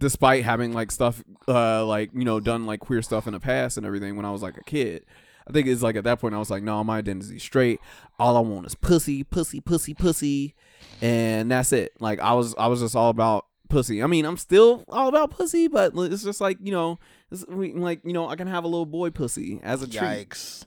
despite 0.00 0.44
having 0.44 0.72
like 0.72 0.90
stuff 0.90 1.22
uh 1.46 1.84
like 1.86 2.10
you 2.12 2.24
know 2.24 2.40
done 2.40 2.66
like 2.66 2.80
queer 2.80 3.02
stuff 3.02 3.26
in 3.28 3.32
the 3.32 3.40
past 3.40 3.76
and 3.76 3.86
everything 3.86 4.16
when 4.16 4.24
I 4.24 4.32
was 4.32 4.42
like 4.42 4.56
a 4.56 4.64
kid. 4.64 5.06
I 5.46 5.52
think 5.52 5.66
it's 5.68 5.82
like 5.82 5.96
at 5.96 6.04
that 6.04 6.20
point 6.20 6.34
I 6.34 6.38
was 6.38 6.50
like, 6.50 6.62
no, 6.62 6.82
my 6.84 6.98
identity's 6.98 7.42
straight. 7.42 7.80
All 8.18 8.36
I 8.36 8.40
want 8.40 8.66
is 8.66 8.74
pussy, 8.74 9.24
pussy, 9.24 9.60
pussy, 9.60 9.94
pussy, 9.94 10.54
and 11.00 11.50
that's 11.50 11.72
it. 11.72 11.92
Like 12.00 12.20
I 12.20 12.32
was 12.34 12.54
I 12.56 12.66
was 12.66 12.80
just 12.80 12.96
all 12.96 13.10
about 13.10 13.46
pussy. 13.68 14.02
I 14.02 14.06
mean, 14.06 14.24
I'm 14.24 14.36
still 14.36 14.84
all 14.88 15.08
about 15.08 15.30
pussy, 15.30 15.68
but 15.68 15.92
it's 15.96 16.24
just 16.24 16.40
like 16.40 16.58
you 16.60 16.72
know, 16.72 16.98
it's 17.30 17.44
like 17.48 18.00
you 18.04 18.12
know, 18.12 18.28
I 18.28 18.36
can 18.36 18.48
have 18.48 18.64
a 18.64 18.68
little 18.68 18.86
boy 18.86 19.10
pussy 19.10 19.60
as 19.62 19.82
a 19.82 19.86
treat 19.86 20.28
Yikes! 20.28 20.66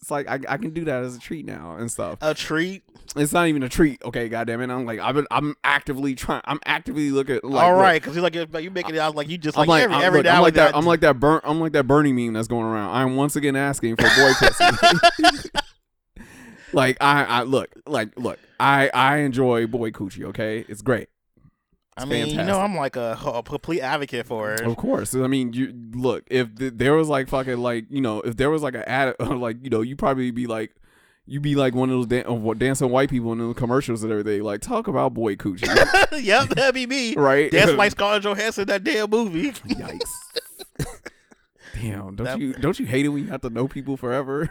it's 0.00 0.10
like 0.10 0.28
I, 0.28 0.38
I 0.48 0.56
can 0.56 0.70
do 0.70 0.84
that 0.84 1.04
as 1.04 1.16
a 1.16 1.18
treat 1.18 1.44
now 1.44 1.76
and 1.76 1.90
stuff. 1.90 2.18
A 2.22 2.34
treat. 2.34 2.82
It's 3.16 3.32
not 3.32 3.48
even 3.48 3.62
a 3.62 3.68
treat. 3.68 4.02
Okay, 4.04 4.28
goddamn 4.28 4.60
it. 4.60 4.70
I'm 4.70 4.84
like 4.84 5.00
I've 5.00 5.14
been 5.14 5.26
I'm 5.30 5.56
actively 5.64 6.14
trying. 6.14 6.42
I'm 6.44 6.60
actively 6.64 7.10
looking. 7.10 7.40
Like, 7.42 7.64
All 7.64 7.74
right, 7.74 8.00
because 8.00 8.14
you're 8.14 8.22
like 8.22 8.34
you're, 8.34 8.46
making 8.70 8.94
it 8.94 8.98
out 8.98 9.16
like 9.16 9.28
you 9.28 9.38
just 9.38 9.58
I'm 9.58 9.66
like, 9.66 9.68
like 9.68 9.82
every 9.82 9.96
I'm, 9.96 10.02
every 10.02 10.22
look, 10.22 10.32
I'm 10.32 10.42
like 10.42 10.48
and 10.48 10.56
that. 10.56 10.76
I'm 10.76 10.86
like 10.86 11.00
that 11.00 11.18
burn. 11.18 11.40
I'm 11.42 11.60
like 11.60 11.72
that 11.72 11.86
Bernie 11.86 12.12
meme 12.12 12.34
that's 12.34 12.48
going 12.48 12.64
around. 12.66 12.94
I'm 12.94 13.16
once 13.16 13.36
again 13.36 13.56
asking 13.56 13.96
for 13.96 14.04
boy 14.04 14.32
pussy. 14.38 15.48
like 16.72 16.96
I, 17.00 17.24
I 17.24 17.42
look 17.42 17.70
like 17.86 18.16
look. 18.16 18.38
I 18.58 18.90
I 18.94 19.18
enjoy 19.18 19.66
boy 19.66 19.90
coochie. 19.90 20.24
Okay, 20.26 20.64
it's 20.68 20.82
great. 20.82 21.08
I 21.96 22.02
It's 22.02 22.10
mean, 22.10 22.28
you 22.28 22.44
know. 22.44 22.60
I'm 22.60 22.76
like 22.76 22.96
a, 22.96 23.18
a 23.26 23.42
complete 23.42 23.80
advocate 23.80 24.26
for 24.26 24.54
it. 24.54 24.62
Of 24.62 24.76
course. 24.76 25.14
I 25.14 25.26
mean, 25.26 25.52
you 25.52 25.74
look 25.92 26.24
if 26.30 26.54
th- 26.54 26.74
there 26.76 26.94
was 26.94 27.08
like 27.08 27.28
fucking 27.28 27.58
like 27.58 27.86
you 27.90 28.00
know 28.00 28.20
if 28.20 28.36
there 28.36 28.50
was 28.50 28.62
like 28.62 28.74
an 28.74 28.84
ad 28.84 29.16
like 29.20 29.56
you 29.62 29.70
know 29.70 29.80
you 29.80 29.96
probably 29.96 30.30
be 30.30 30.46
like 30.46 30.74
you 31.30 31.38
be 31.40 31.54
like 31.54 31.74
one 31.74 31.88
of 31.90 31.96
those 31.96 32.06
dan- 32.06 32.58
dancing 32.58 32.90
white 32.90 33.08
people 33.08 33.32
in 33.32 33.38
the 33.38 33.54
commercials 33.54 34.02
and 34.02 34.10
everything. 34.10 34.42
Like 34.42 34.60
talk 34.60 34.88
about 34.88 35.14
boy 35.14 35.36
coochie, 35.36 35.62
yep, 36.24 36.48
that'd 36.48 36.74
be 36.74 36.86
me. 36.86 37.14
right? 37.14 37.50
That's 37.52 37.72
like 37.72 37.90
Scarlett 37.92 38.24
Johansson 38.24 38.62
in 38.62 38.68
that 38.68 38.82
damn 38.84 39.08
movie. 39.08 39.52
Yikes. 39.52 40.10
Damn, 41.80 42.16
don't 42.16 42.24
That- 42.24 42.38
you 42.40 42.52
don't 42.54 42.78
you 42.78 42.84
hate 42.84 43.06
it 43.06 43.10
when 43.10 43.22
you 43.24 43.30
have 43.30 43.40
to 43.42 43.48
know 43.50 43.68
people 43.68 43.96
forever? 43.96 44.50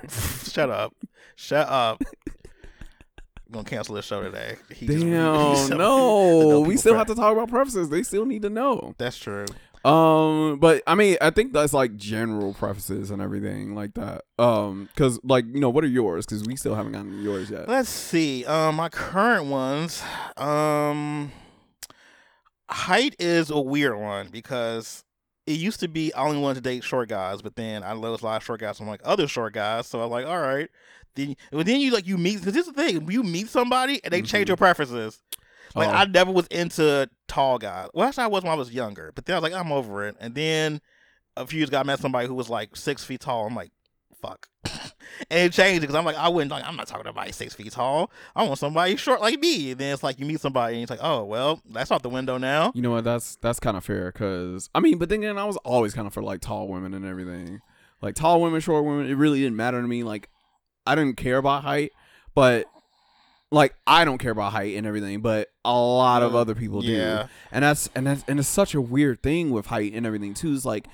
Shut 0.49 0.69
up. 0.69 0.95
Shut 1.35 1.67
up. 1.67 2.01
I'm 2.27 3.51
gonna 3.51 3.65
cancel 3.65 3.95
this 3.95 4.05
show 4.05 4.23
today. 4.23 4.55
He 4.73 4.87
just- 4.87 4.99
Damn, 5.05 5.55
said- 5.57 5.77
no. 5.77 6.61
We 6.61 6.77
still 6.77 6.95
have 6.95 7.07
to 7.07 7.15
talk 7.15 7.33
about 7.33 7.49
preferences. 7.49 7.89
They 7.89 8.03
still 8.03 8.25
need 8.25 8.41
to 8.43 8.49
know. 8.49 8.95
That's 8.97 9.17
true. 9.17 9.45
Um, 9.85 10.59
but 10.59 10.83
I 10.85 10.95
mean, 10.95 11.17
I 11.21 11.29
think 11.29 11.53
that's 11.53 11.73
like 11.73 11.95
general 11.95 12.53
preferences 12.53 13.11
and 13.11 13.21
everything 13.21 13.75
like 13.75 13.93
that. 13.93 14.23
Um, 14.37 14.89
because 14.93 15.19
like 15.23 15.45
you 15.45 15.59
know, 15.59 15.69
what 15.69 15.83
are 15.83 15.87
yours? 15.87 16.25
Because 16.25 16.43
we 16.45 16.55
still 16.55 16.75
haven't 16.75 16.91
gotten 16.91 17.21
yours 17.23 17.49
yet. 17.49 17.67
Let's 17.69 17.89
see. 17.89 18.45
Um, 18.45 18.75
my 18.75 18.89
current 18.89 19.45
ones. 19.45 20.03
Um, 20.37 21.31
height 22.69 23.15
is 23.19 23.49
a 23.49 23.59
weird 23.59 23.97
one 23.97 24.27
because 24.29 25.03
it 25.47 25.53
used 25.53 25.79
to 25.79 25.87
be 25.87 26.13
I 26.13 26.23
only 26.23 26.39
wanted 26.39 26.55
to 26.55 26.61
date 26.69 26.83
short 26.83 27.09
guys, 27.09 27.41
but 27.41 27.55
then 27.55 27.83
I 27.83 27.93
love 27.93 28.21
a 28.21 28.25
lot 28.25 28.37
of 28.37 28.43
short 28.43 28.59
guys. 28.59 28.77
So 28.77 28.83
I'm 28.83 28.89
like 28.89 29.01
other 29.03 29.27
short 29.27 29.53
guys. 29.53 29.87
So 29.87 30.01
I'm 30.01 30.09
like, 30.09 30.25
all 30.25 30.39
right. 30.41 30.69
Then, 31.15 31.35
but 31.51 31.65
then 31.65 31.79
you 31.79 31.91
like 31.91 32.05
you 32.05 32.17
meet 32.17 32.37
because 32.39 32.53
this 32.53 32.67
is 32.67 32.73
the 32.73 32.83
thing. 32.83 33.09
You 33.09 33.23
meet 33.23 33.49
somebody 33.49 33.99
and 34.03 34.13
they 34.13 34.21
change 34.21 34.45
Mhm. 34.45 34.49
your 34.49 34.57
preferences. 34.57 35.21
Like 35.75 35.89
Oh. 35.89 35.91
I 35.91 36.05
never 36.05 36.31
was 36.31 36.47
into 36.47 37.09
tall 37.27 37.57
guys. 37.57 37.89
Well, 37.93 38.07
actually, 38.07 38.25
I 38.25 38.27
was 38.27 38.43
when 38.43 38.51
I 38.51 38.55
was 38.55 38.71
younger. 38.71 39.11
But 39.13 39.25
then 39.25 39.35
I 39.35 39.39
was 39.39 39.51
like, 39.51 39.59
I'm 39.59 39.71
over 39.71 40.07
it. 40.07 40.15
And 40.19 40.35
then 40.35 40.81
a 41.37 41.45
few 41.45 41.57
years 41.59 41.69
ago, 41.69 41.79
I 41.79 41.83
met 41.83 41.99
somebody 41.99 42.27
who 42.27 42.33
was 42.35 42.49
like 42.49 42.75
six 42.75 43.03
feet 43.03 43.21
tall. 43.21 43.45
I'm 43.45 43.55
like, 43.55 43.71
fuck. 44.21 44.47
and 44.65 45.39
it 45.47 45.53
changed 45.53 45.81
because 45.81 45.95
I'm 45.95 46.05
like, 46.05 46.17
I 46.17 46.27
wouldn't 46.27 46.51
like. 46.51 46.65
I'm 46.67 46.75
not 46.75 46.87
talking 46.87 47.03
to 47.03 47.09
somebody 47.09 47.31
six 47.31 47.53
feet 47.55 47.71
tall. 47.71 48.11
I 48.35 48.43
want 48.43 48.59
somebody 48.59 48.95
short 48.95 49.21
like 49.21 49.39
me. 49.39 49.71
And 49.71 49.79
then 49.79 49.93
it's 49.93 50.03
like 50.03 50.19
you 50.19 50.25
meet 50.25 50.41
somebody 50.41 50.75
and 50.75 50.83
it's 50.83 50.89
like, 50.89 50.99
oh 51.01 51.23
well, 51.23 51.61
that's 51.69 51.91
out 51.91 52.03
the 52.03 52.09
window 52.09 52.37
now. 52.37 52.71
You 52.75 52.81
know 52.81 52.91
what? 52.91 53.03
That's 53.03 53.37
that's 53.37 53.59
kind 53.59 53.77
of 53.77 53.83
fair. 53.85 54.11
Cause 54.11 54.69
I 54.75 54.79
mean, 54.79 54.97
but 54.97 55.09
then 55.09 55.19
again, 55.19 55.37
I 55.37 55.45
was 55.45 55.57
always 55.57 55.93
kind 55.93 56.07
of 56.07 56.13
for 56.13 56.23
like 56.23 56.41
tall 56.41 56.67
women 56.67 56.93
and 56.93 57.05
everything. 57.05 57.59
Like 58.01 58.15
tall 58.15 58.41
women, 58.41 58.59
short 58.61 58.85
women. 58.85 59.09
It 59.09 59.15
really 59.15 59.39
didn't 59.39 59.57
matter 59.57 59.81
to 59.81 59.87
me. 59.87 60.03
Like 60.03 60.29
I 60.85 60.95
didn't 60.95 61.17
care 61.17 61.37
about 61.37 61.63
height, 61.63 61.91
but 62.33 62.65
like 63.51 63.73
I 63.87 64.05
don't 64.05 64.17
care 64.19 64.31
about 64.31 64.51
height 64.51 64.75
and 64.77 64.85
everything. 64.85 65.21
But 65.21 65.49
a 65.65 65.73
lot 65.73 66.21
of 66.23 66.35
Uh, 66.35 66.39
other 66.39 66.55
people 66.55 66.81
do. 66.81 66.91
And 67.51 67.63
that's 67.63 67.89
and 67.95 68.05
that's 68.07 68.23
and 68.27 68.39
it's 68.39 68.47
such 68.47 68.73
a 68.73 68.81
weird 68.81 69.21
thing 69.23 69.49
with 69.51 69.67
height 69.67 69.93
and 69.93 70.05
everything 70.05 70.33
too. 70.33 70.53
It's 70.53 70.65
like, 70.65 70.87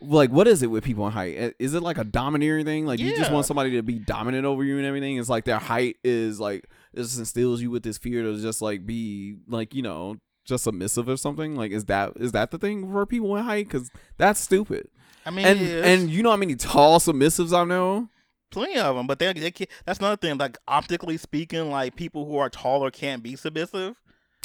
like 0.00 0.30
what 0.30 0.46
is 0.46 0.62
it 0.62 0.70
with 0.70 0.84
people 0.84 1.06
in 1.06 1.12
height? 1.12 1.54
Is 1.58 1.74
it 1.74 1.82
like 1.82 1.98
a 1.98 2.04
domineering 2.04 2.64
thing? 2.64 2.86
Like 2.86 3.00
you 3.00 3.16
just 3.16 3.32
want 3.32 3.46
somebody 3.46 3.70
to 3.72 3.82
be 3.82 3.98
dominant 3.98 4.44
over 4.44 4.62
you 4.62 4.76
and 4.76 4.86
everything? 4.86 5.16
It's 5.18 5.28
like 5.28 5.44
their 5.44 5.58
height 5.58 5.96
is 6.04 6.38
like 6.38 6.68
this 6.94 7.16
instills 7.18 7.60
you 7.60 7.70
with 7.70 7.82
this 7.82 7.98
fear 7.98 8.22
to 8.22 8.40
just 8.40 8.62
like 8.62 8.86
be 8.86 9.36
like 9.48 9.74
you 9.74 9.82
know 9.82 10.16
just 10.44 10.64
submissive 10.64 11.08
or 11.08 11.16
something. 11.16 11.56
Like 11.56 11.72
is 11.72 11.86
that 11.86 12.12
is 12.16 12.32
that 12.32 12.50
the 12.52 12.58
thing 12.58 12.90
for 12.90 13.04
people 13.06 13.34
in 13.36 13.44
height? 13.44 13.66
Because 13.66 13.90
that's 14.16 14.38
stupid. 14.38 14.88
I 15.24 15.30
mean, 15.30 15.44
And 15.44 15.58
and 15.60 16.10
you 16.10 16.22
know 16.22 16.30
how 16.30 16.36
many 16.36 16.54
tall 16.54 17.00
submissives 17.00 17.52
I 17.52 17.64
know? 17.64 18.08
Plenty 18.50 18.78
of 18.78 18.96
them, 18.96 19.06
but 19.06 19.18
they, 19.18 19.32
they 19.32 19.50
can't, 19.50 19.70
that's 19.84 19.98
another 19.98 20.16
thing. 20.16 20.38
Like 20.38 20.58
optically 20.68 21.16
speaking, 21.16 21.70
like 21.70 21.96
people 21.96 22.24
who 22.26 22.36
are 22.38 22.48
taller 22.50 22.90
can't 22.90 23.22
be 23.22 23.36
submissive. 23.36 23.96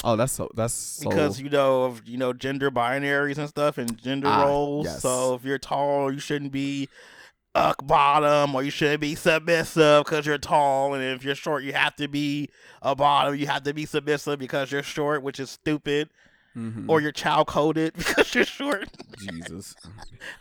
Oh, 0.04 0.16
that's 0.16 0.34
so 0.34 0.50
that's 0.56 0.74
so 0.74 1.10
because 1.10 1.40
you 1.40 1.50
know 1.50 1.84
of 1.84 2.02
you 2.08 2.18
know 2.18 2.34
gender 2.34 2.72
binaries 2.72 3.38
and 3.38 3.48
stuff 3.48 3.78
and 3.78 4.02
gender 4.02 4.28
Ah, 4.28 4.46
roles. 4.46 4.86
yes. 4.86 5.02
So 5.02 5.36
if 5.36 5.44
you're 5.46 5.60
tall, 5.60 6.12
you 6.12 6.20
shouldn't 6.20 6.52
be 6.52 6.90
up 7.54 7.86
bottom, 7.86 8.56
or 8.56 8.64
you 8.64 8.72
shouldn't 8.72 9.02
be 9.02 9.14
submissive 9.14 10.04
because 10.06 10.26
you're 10.26 10.38
tall. 10.40 10.94
And 10.96 11.04
if 11.04 11.24
you're 11.24 11.36
short, 11.36 11.64
you 11.64 11.74
have 11.74 11.96
to 11.98 12.08
be 12.08 12.50
a 12.82 12.96
bottom. 12.96 13.36
You 13.36 13.46
have 13.48 13.64
to 13.64 13.74
be 13.74 13.86
submissive 13.86 14.40
because 14.40 14.72
you're 14.72 14.82
short, 14.84 15.22
which 15.22 15.40
is 15.40 15.50
stupid. 15.52 16.10
Mhm. 16.56 16.90
Or 16.90 17.00
you're 17.00 17.12
child 17.14 17.48
coded 17.48 17.94
because 17.98 18.36
you're 18.36 18.44
short. 18.46 18.90
Jesus. 19.20 19.74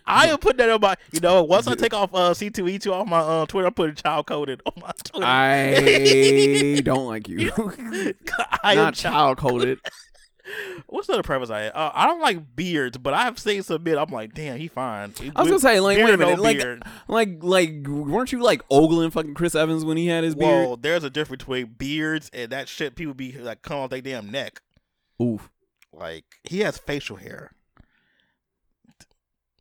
I 0.07 0.27
am 0.29 0.39
putting 0.39 0.57
that 0.59 0.69
on 0.71 0.81
my. 0.81 0.97
You 1.13 1.21
know, 1.21 1.45
once 1.45 1.69
I 1.69 1.75
take 1.77 1.95
off 1.95 2.13
uh, 2.13 2.31
C2E2 2.35 2.91
off 2.93 3.07
my 3.07 3.19
uh, 3.21 3.47
Twitter, 3.47 3.69
I'm 3.69 3.75
putting 3.75 3.95
child 3.95 4.27
coded 4.27 4.61
on 4.67 4.73
my 4.83 4.91
Twitter. 5.05 5.25
I 5.27 6.81
don't 6.85 7.07
like 7.07 7.29
you. 7.29 7.53
I 8.65 8.75
Not 8.75 8.95
child. 8.95 9.39
coded. 9.39 9.79
What's 10.89 11.07
the 11.07 11.13
other 11.13 11.23
preference 11.23 11.51
I 11.51 11.61
had? 11.61 11.73
Uh, 11.75 11.93
I 11.95 12.07
don't 12.07 12.21
like 12.21 12.57
beards, 12.57 12.99
but 12.99 13.15
I've 13.15 13.39
seen 13.39 13.63
some 13.63 13.85
men. 13.85 13.97
I'm 13.97 14.11
like, 14.11 14.35
damn, 14.35 14.59
he 14.59 14.67
fine. 14.67 15.15
I 15.37 15.43
was 15.43 15.49
gonna 15.49 15.61
say, 15.61 15.79
like, 15.79 15.97
wait 15.99 16.03
a 16.13 16.19
Beard, 16.19 16.19
no 16.19 16.27
minute, 16.27 16.41
like, 16.43 16.57
beard. 16.59 16.83
like, 17.07 17.29
like, 17.41 17.87
weren't 17.87 18.33
you 18.33 18.43
like 18.43 18.63
ogling 18.69 19.13
fucking 19.13 19.35
Chris 19.35 19.55
Evans 19.55 19.85
when 19.85 19.97
he 19.97 20.09
had 20.09 20.25
his 20.25 20.35
beard? 20.35 20.67
Whoa, 20.67 20.75
there's 20.77 21.05
a 21.05 21.11
difference 21.11 21.45
between 21.45 21.67
beards 21.79 22.31
and 22.33 22.51
that 22.51 22.69
shit. 22.69 22.97
People 22.97 23.15
be 23.15 23.31
like, 23.39 23.63
come 23.63 23.79
off 23.79 23.91
their 23.91 24.01
damn 24.01 24.29
neck. 24.33 24.61
Oof. 25.23 25.49
Like 25.93 26.25
he 26.45 26.61
has 26.61 26.79
facial 26.79 27.17
hair. 27.17 27.53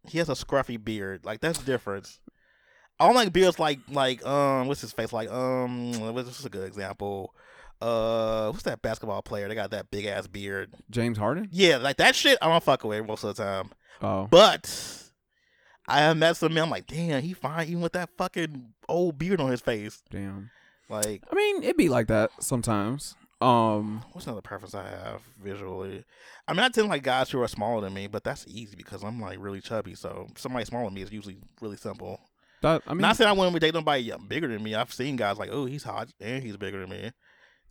He 0.08 0.18
has 0.18 0.30
a 0.30 0.34
scruffy 0.34 0.84
beard. 0.84 1.26
Like 1.26 1.42
that's 1.42 1.60
the 1.60 1.66
difference. 1.66 2.20
I 3.00 3.06
don't 3.06 3.16
like 3.16 3.32
beards 3.34 3.60
like 3.60 3.80
like 3.90 4.26
um 4.26 4.68
what's 4.68 4.82
his 4.82 4.92
face 4.92 5.14
like 5.14 5.30
um 5.32 6.14
what's 6.14 6.46
a 6.46 6.50
good 6.50 6.68
example. 6.68 7.34
Uh, 7.82 8.52
what's 8.52 8.64
that 8.64 8.82
basketball 8.82 9.22
player? 9.22 9.48
They 9.48 9.56
got 9.56 9.72
that 9.72 9.90
big 9.90 10.06
ass 10.06 10.28
beard. 10.28 10.74
James 10.90 11.18
Harden. 11.18 11.48
Yeah, 11.50 11.78
like 11.78 11.96
that 11.98 12.14
shit. 12.14 12.38
I 12.42 12.50
don't 12.50 12.62
fuck 12.62 12.84
with 12.84 13.08
most 13.08 13.24
of 13.24 13.34
the 13.38 13.42
time. 13.42 13.72
Oh, 14.02 14.28
But 14.30 14.70
I 15.88 16.00
have 16.00 16.18
met 16.18 16.36
some 16.36 16.54
men. 16.54 16.64
I'm 16.64 16.70
like, 16.70 16.88
damn, 16.88 17.22
he 17.22 17.32
fine 17.32 17.70
even 17.70 17.82
with 17.82 17.94
that 17.94 18.10
fucking 18.18 18.74
old 18.90 19.18
beard 19.18 19.40
on 19.40 19.50
his 19.50 19.62
face. 19.62 20.04
damn. 20.10 20.52
Like, 20.90 21.24
I 21.32 21.36
mean, 21.36 21.64
it'd 21.64 21.78
be 21.78 21.88
like 21.88 22.08
that 22.08 22.32
sometimes. 22.44 23.16
Um, 23.42 24.04
what's 24.12 24.28
another 24.28 24.42
preference 24.42 24.76
I 24.76 24.88
have 24.90 25.22
visually? 25.42 26.04
I 26.48 26.54
mean, 26.54 26.60
I 26.62 26.70
tend 26.70 26.90
like 26.90 27.04
guys 27.04 27.30
who 27.30 27.42
are 27.42 27.48
smaller 27.48 27.82
than 27.82 27.94
me, 27.94 28.08
but 28.08 28.24
that's 28.24 28.46
easy 28.48 28.76
because 28.76 29.04
I'm 29.04 29.22
like 29.22 29.38
really 29.40 29.62
chubby. 29.62 29.96
So 29.96 30.28
somebody 30.36 30.66
smaller 30.66 30.86
than 30.86 30.94
me 30.96 31.02
is 31.04 31.12
usually 31.12 31.38
really 31.62 31.78
simple. 31.78 32.20
that 32.62 32.82
I 32.86 32.94
mean, 32.94 33.02
Not 33.02 33.16
saying 33.16 33.30
I 33.30 33.34
wouldn't 33.34 33.58
date 33.62 33.74
nobody 33.74 34.04
young- 34.04 34.28
bigger 34.28 34.48
than 34.50 34.62
me. 34.62 34.76
I've 34.76 34.92
seen 34.94 35.16
guys 35.16 35.38
like, 35.38 35.50
oh, 35.52 35.66
he's 35.66 35.84
hot 35.84 36.10
and 36.20 36.44
he's 36.44 36.58
bigger 36.58 36.82
than 36.82 36.90
me. 36.90 37.12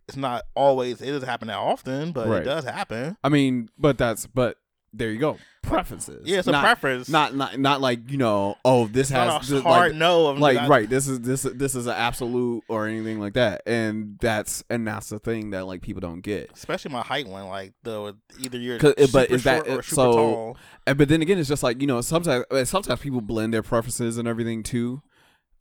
It's 0.07 0.17
not 0.17 0.43
always. 0.55 1.01
It 1.01 1.11
doesn't 1.11 1.29
happen 1.29 1.49
that 1.49 1.57
often, 1.57 2.13
but 2.13 2.27
Right. 2.27 2.41
it 2.41 2.45
does 2.45 2.63
happen. 2.63 3.15
I 3.23 3.29
mean, 3.29 3.69
but 3.77 3.99
that's 3.99 4.25
but 4.25 4.57
there 4.93 5.11
you 5.11 5.19
go. 5.19 5.37
Preferences. 5.61 6.27
Yeah, 6.27 6.39
it's 6.39 6.47
a 6.47 6.51
not, 6.51 6.63
preference. 6.63 7.09
Not 7.09 7.35
not 7.35 7.59
not 7.59 7.79
like 7.81 8.09
you 8.09 8.17
know. 8.17 8.55
Oh, 8.65 8.87
this 8.87 9.11
not 9.11 9.41
has 9.41 9.49
this, 9.49 9.61
hard 9.61 9.91
like, 9.91 9.99
no. 9.99 10.27
Of 10.27 10.39
like 10.39 10.57
I- 10.57 10.67
right 10.67 10.89
this 10.89 11.07
is 11.07 11.19
this 11.21 11.43
this 11.43 11.75
is 11.75 11.85
an 11.85 11.93
absolute 11.93 12.63
or 12.67 12.87
anything 12.87 13.19
like 13.19 13.33
that 13.33 13.61
and 13.67 14.17
that's 14.19 14.63
and 14.69 14.87
that's 14.87 15.09
the 15.09 15.19
thing 15.19 15.51
that 15.51 15.67
like 15.67 15.81
people 15.81 15.99
don't 15.99 16.21
get 16.21 16.51
Especially 16.53 16.91
my 16.91 17.01
height 17.01 17.27
one, 17.27 17.47
like 17.47 17.73
the 17.83 18.15
either 18.39 18.57
you're 18.57 18.79
super 18.79 19.03
but 19.11 19.29
is 19.31 19.43
that- 19.43 19.65
short 19.65 19.79
or 19.79 19.83
super 19.83 19.95
so- 19.95 20.13
tall. 20.13 20.57
and 20.87 20.97
but 20.97 21.07
then 21.09 21.21
again 21.21 21.37
it's 21.37 21.49
just 21.49 21.61
like 21.61 21.81
you 21.81 21.87
know 21.87 22.01
sometimes 22.01 22.45
uh, 22.49 22.65
sometimes 22.65 22.99
people 23.01 23.21
blend 23.21 23.53
their 23.53 23.61
preferences 23.63 24.17
and 24.17 24.27
everything 24.27 24.63
too 24.63 25.01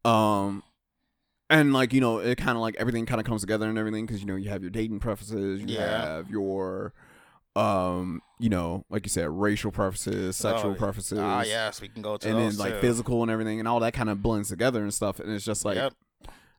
um 0.05 0.63
and 1.51 1.73
like 1.73 1.93
you 1.93 2.01
know 2.01 2.19
it 2.19 2.37
kind 2.39 2.57
of 2.57 2.63
like 2.63 2.77
everything 2.79 3.05
kind 3.05 3.21
of 3.21 3.27
comes 3.27 3.41
together 3.43 3.69
and 3.69 3.77
everything 3.79 4.07
because 4.07 4.21
you 4.21 4.27
know 4.27 4.37
you 4.37 4.49
have 4.49 4.63
your 4.63 4.71
dating 4.71 5.01
preferences 5.01 5.61
you 5.61 5.67
Yeah. 5.77 6.15
have 6.15 6.31
your 6.31 6.95
um 7.57 8.21
you 8.39 8.49
know 8.49 8.85
like 8.91 9.05
you 9.05 9.11
said 9.11 9.29
racial 9.31 9.71
preferences 9.73 10.37
sexual 10.37 10.73
Oh, 10.73 10.75
preferences 10.75 11.19
Ah, 11.19 11.43
yes, 11.43 11.81
we 11.81 11.89
can 11.89 12.03
go 12.03 12.17
to 12.17 12.29
and 12.29 12.39
then 12.39 12.57
like 12.57 12.75
too. 12.75 12.81
physical 12.81 13.23
and 13.23 13.31
everything 13.31 13.59
and 13.59 13.67
all 13.67 13.81
that 13.81 13.95
kind 13.95 14.09
of 14.11 14.23
blends 14.23 14.49
together 14.49 14.83
and 14.83 14.93
stuff 14.95 15.19
and 15.19 15.33
it's 15.33 15.45
just 15.45 15.65
like 15.65 15.77
Yep. 15.77 15.93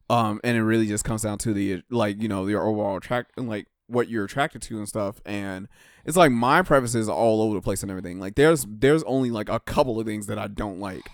um 0.10 0.42
and 0.44 0.58
it 0.58 0.64
really 0.64 0.88
just 0.88 1.06
comes 1.06 1.22
down 1.22 1.38
to 1.40 1.54
the 1.54 1.82
like 1.90 2.22
you 2.22 2.28
know 2.28 2.48
your 2.48 2.64
overall 2.68 2.98
attract 2.98 3.32
and 3.38 3.48
like 3.48 3.68
what 3.88 4.10
you're 4.10 4.26
attracted 4.26 4.62
to 4.64 4.78
and 4.78 4.88
stuff 4.90 5.22
and 5.26 5.68
it's 6.06 6.18
like 6.18 6.32
my 6.32 6.62
preferences 6.62 7.08
are 7.10 7.16
all 7.16 7.42
over 7.42 7.56
the 7.56 7.62
place 7.62 7.82
and 7.82 7.90
everything 7.90 8.20
like 8.20 8.36
there's 8.36 8.66
there's 8.70 9.04
only 9.04 9.32
like 9.32 9.50
a 9.50 9.60
couple 9.60 10.00
of 10.00 10.06
things 10.06 10.28
that 10.28 10.38
i 10.38 10.48
don't 10.48 10.80
like 10.80 11.10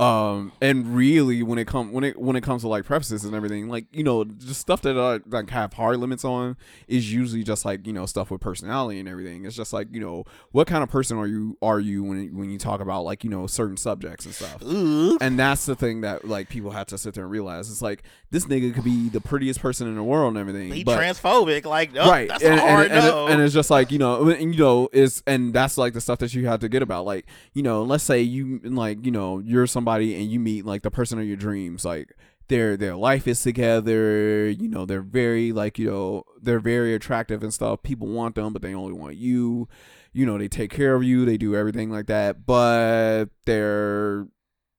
um 0.00 0.52
and 0.60 0.94
really 0.94 1.42
when 1.42 1.58
it 1.58 1.66
come 1.66 1.92
when 1.92 2.04
it 2.04 2.18
when 2.18 2.36
it 2.36 2.42
comes 2.42 2.62
to 2.62 2.68
like 2.68 2.84
preferences 2.84 3.24
and 3.24 3.34
everything 3.34 3.68
like 3.68 3.86
you 3.92 4.02
know 4.02 4.24
just 4.24 4.60
stuff 4.60 4.82
that 4.82 4.98
i 4.98 5.18
like 5.28 5.50
have 5.50 5.72
hard 5.74 5.98
limits 5.98 6.24
on 6.24 6.56
is 6.88 7.12
usually 7.12 7.42
just 7.42 7.64
like 7.64 7.86
you 7.86 7.92
know 7.92 8.06
stuff 8.06 8.30
with 8.30 8.40
personality 8.40 8.98
and 8.98 9.08
everything 9.08 9.44
it's 9.44 9.56
just 9.56 9.72
like 9.72 9.88
you 9.90 10.00
know 10.00 10.24
what 10.52 10.66
kind 10.66 10.82
of 10.82 10.88
person 10.88 11.18
are 11.18 11.26
you 11.26 11.56
are 11.62 11.80
you 11.80 12.02
when 12.02 12.36
when 12.36 12.50
you 12.50 12.58
talk 12.58 12.80
about 12.80 13.02
like 13.02 13.24
you 13.24 13.30
know 13.30 13.46
certain 13.46 13.76
subjects 13.76 14.24
and 14.24 14.34
stuff 14.34 14.62
Ooh. 14.62 15.18
and 15.20 15.38
that's 15.38 15.66
the 15.66 15.76
thing 15.76 16.00
that 16.00 16.24
like 16.26 16.48
people 16.48 16.70
have 16.70 16.86
to 16.88 16.98
sit 16.98 17.14
there 17.14 17.24
and 17.24 17.30
realize. 17.30 17.70
It's 17.70 17.82
like 17.82 18.02
this 18.30 18.46
nigga 18.46 18.74
could 18.74 18.84
be 18.84 19.08
the 19.08 19.20
prettiest 19.20 19.60
person 19.60 19.88
in 19.88 19.96
the 19.96 20.02
world 20.02 20.28
and 20.28 20.38
everything. 20.38 20.72
He 20.72 20.84
but, 20.84 20.98
transphobic, 20.98 21.64
like 21.64 21.90
oh, 21.96 22.08
right. 22.08 22.28
That's 22.28 22.42
and, 22.42 22.60
hard 22.60 22.90
and, 22.90 23.04
and, 23.04 23.32
and 23.32 23.42
it's 23.42 23.54
just 23.54 23.70
like, 23.70 23.90
you 23.90 23.98
know, 23.98 24.28
and, 24.28 24.54
you 24.54 24.60
know, 24.60 24.88
is 24.92 25.22
and 25.26 25.52
that's 25.52 25.76
like 25.76 25.92
the 25.92 26.00
stuff 26.00 26.18
that 26.20 26.32
you 26.34 26.46
have 26.46 26.60
to 26.60 26.68
get 26.68 26.82
about. 26.82 27.04
Like, 27.04 27.26
you 27.52 27.62
know, 27.62 27.82
let's 27.82 28.04
say 28.04 28.20
you 28.20 28.60
like, 28.62 29.04
you 29.04 29.10
know, 29.10 29.38
you're 29.38 29.66
somebody 29.66 29.89
and 29.98 30.30
you 30.30 30.40
meet 30.40 30.64
like 30.64 30.82
the 30.82 30.90
person 30.90 31.18
of 31.18 31.26
your 31.26 31.36
dreams, 31.36 31.84
like 31.84 32.14
their 32.48 32.76
their 32.76 32.96
life 32.96 33.26
is 33.26 33.42
together, 33.42 34.48
you 34.48 34.68
know, 34.68 34.84
they're 34.84 35.00
very 35.02 35.52
like, 35.52 35.78
you 35.78 35.90
know, 35.90 36.24
they're 36.40 36.60
very 36.60 36.94
attractive 36.94 37.42
and 37.42 37.54
stuff. 37.54 37.82
People 37.82 38.08
want 38.08 38.34
them, 38.34 38.52
but 38.52 38.62
they 38.62 38.74
only 38.74 38.92
want 38.92 39.16
you. 39.16 39.68
You 40.12 40.26
know, 40.26 40.36
they 40.36 40.48
take 40.48 40.70
care 40.70 40.94
of 40.94 41.04
you, 41.04 41.24
they 41.24 41.36
do 41.36 41.54
everything 41.54 41.90
like 41.90 42.06
that, 42.06 42.44
but 42.44 43.26
they're 43.46 44.26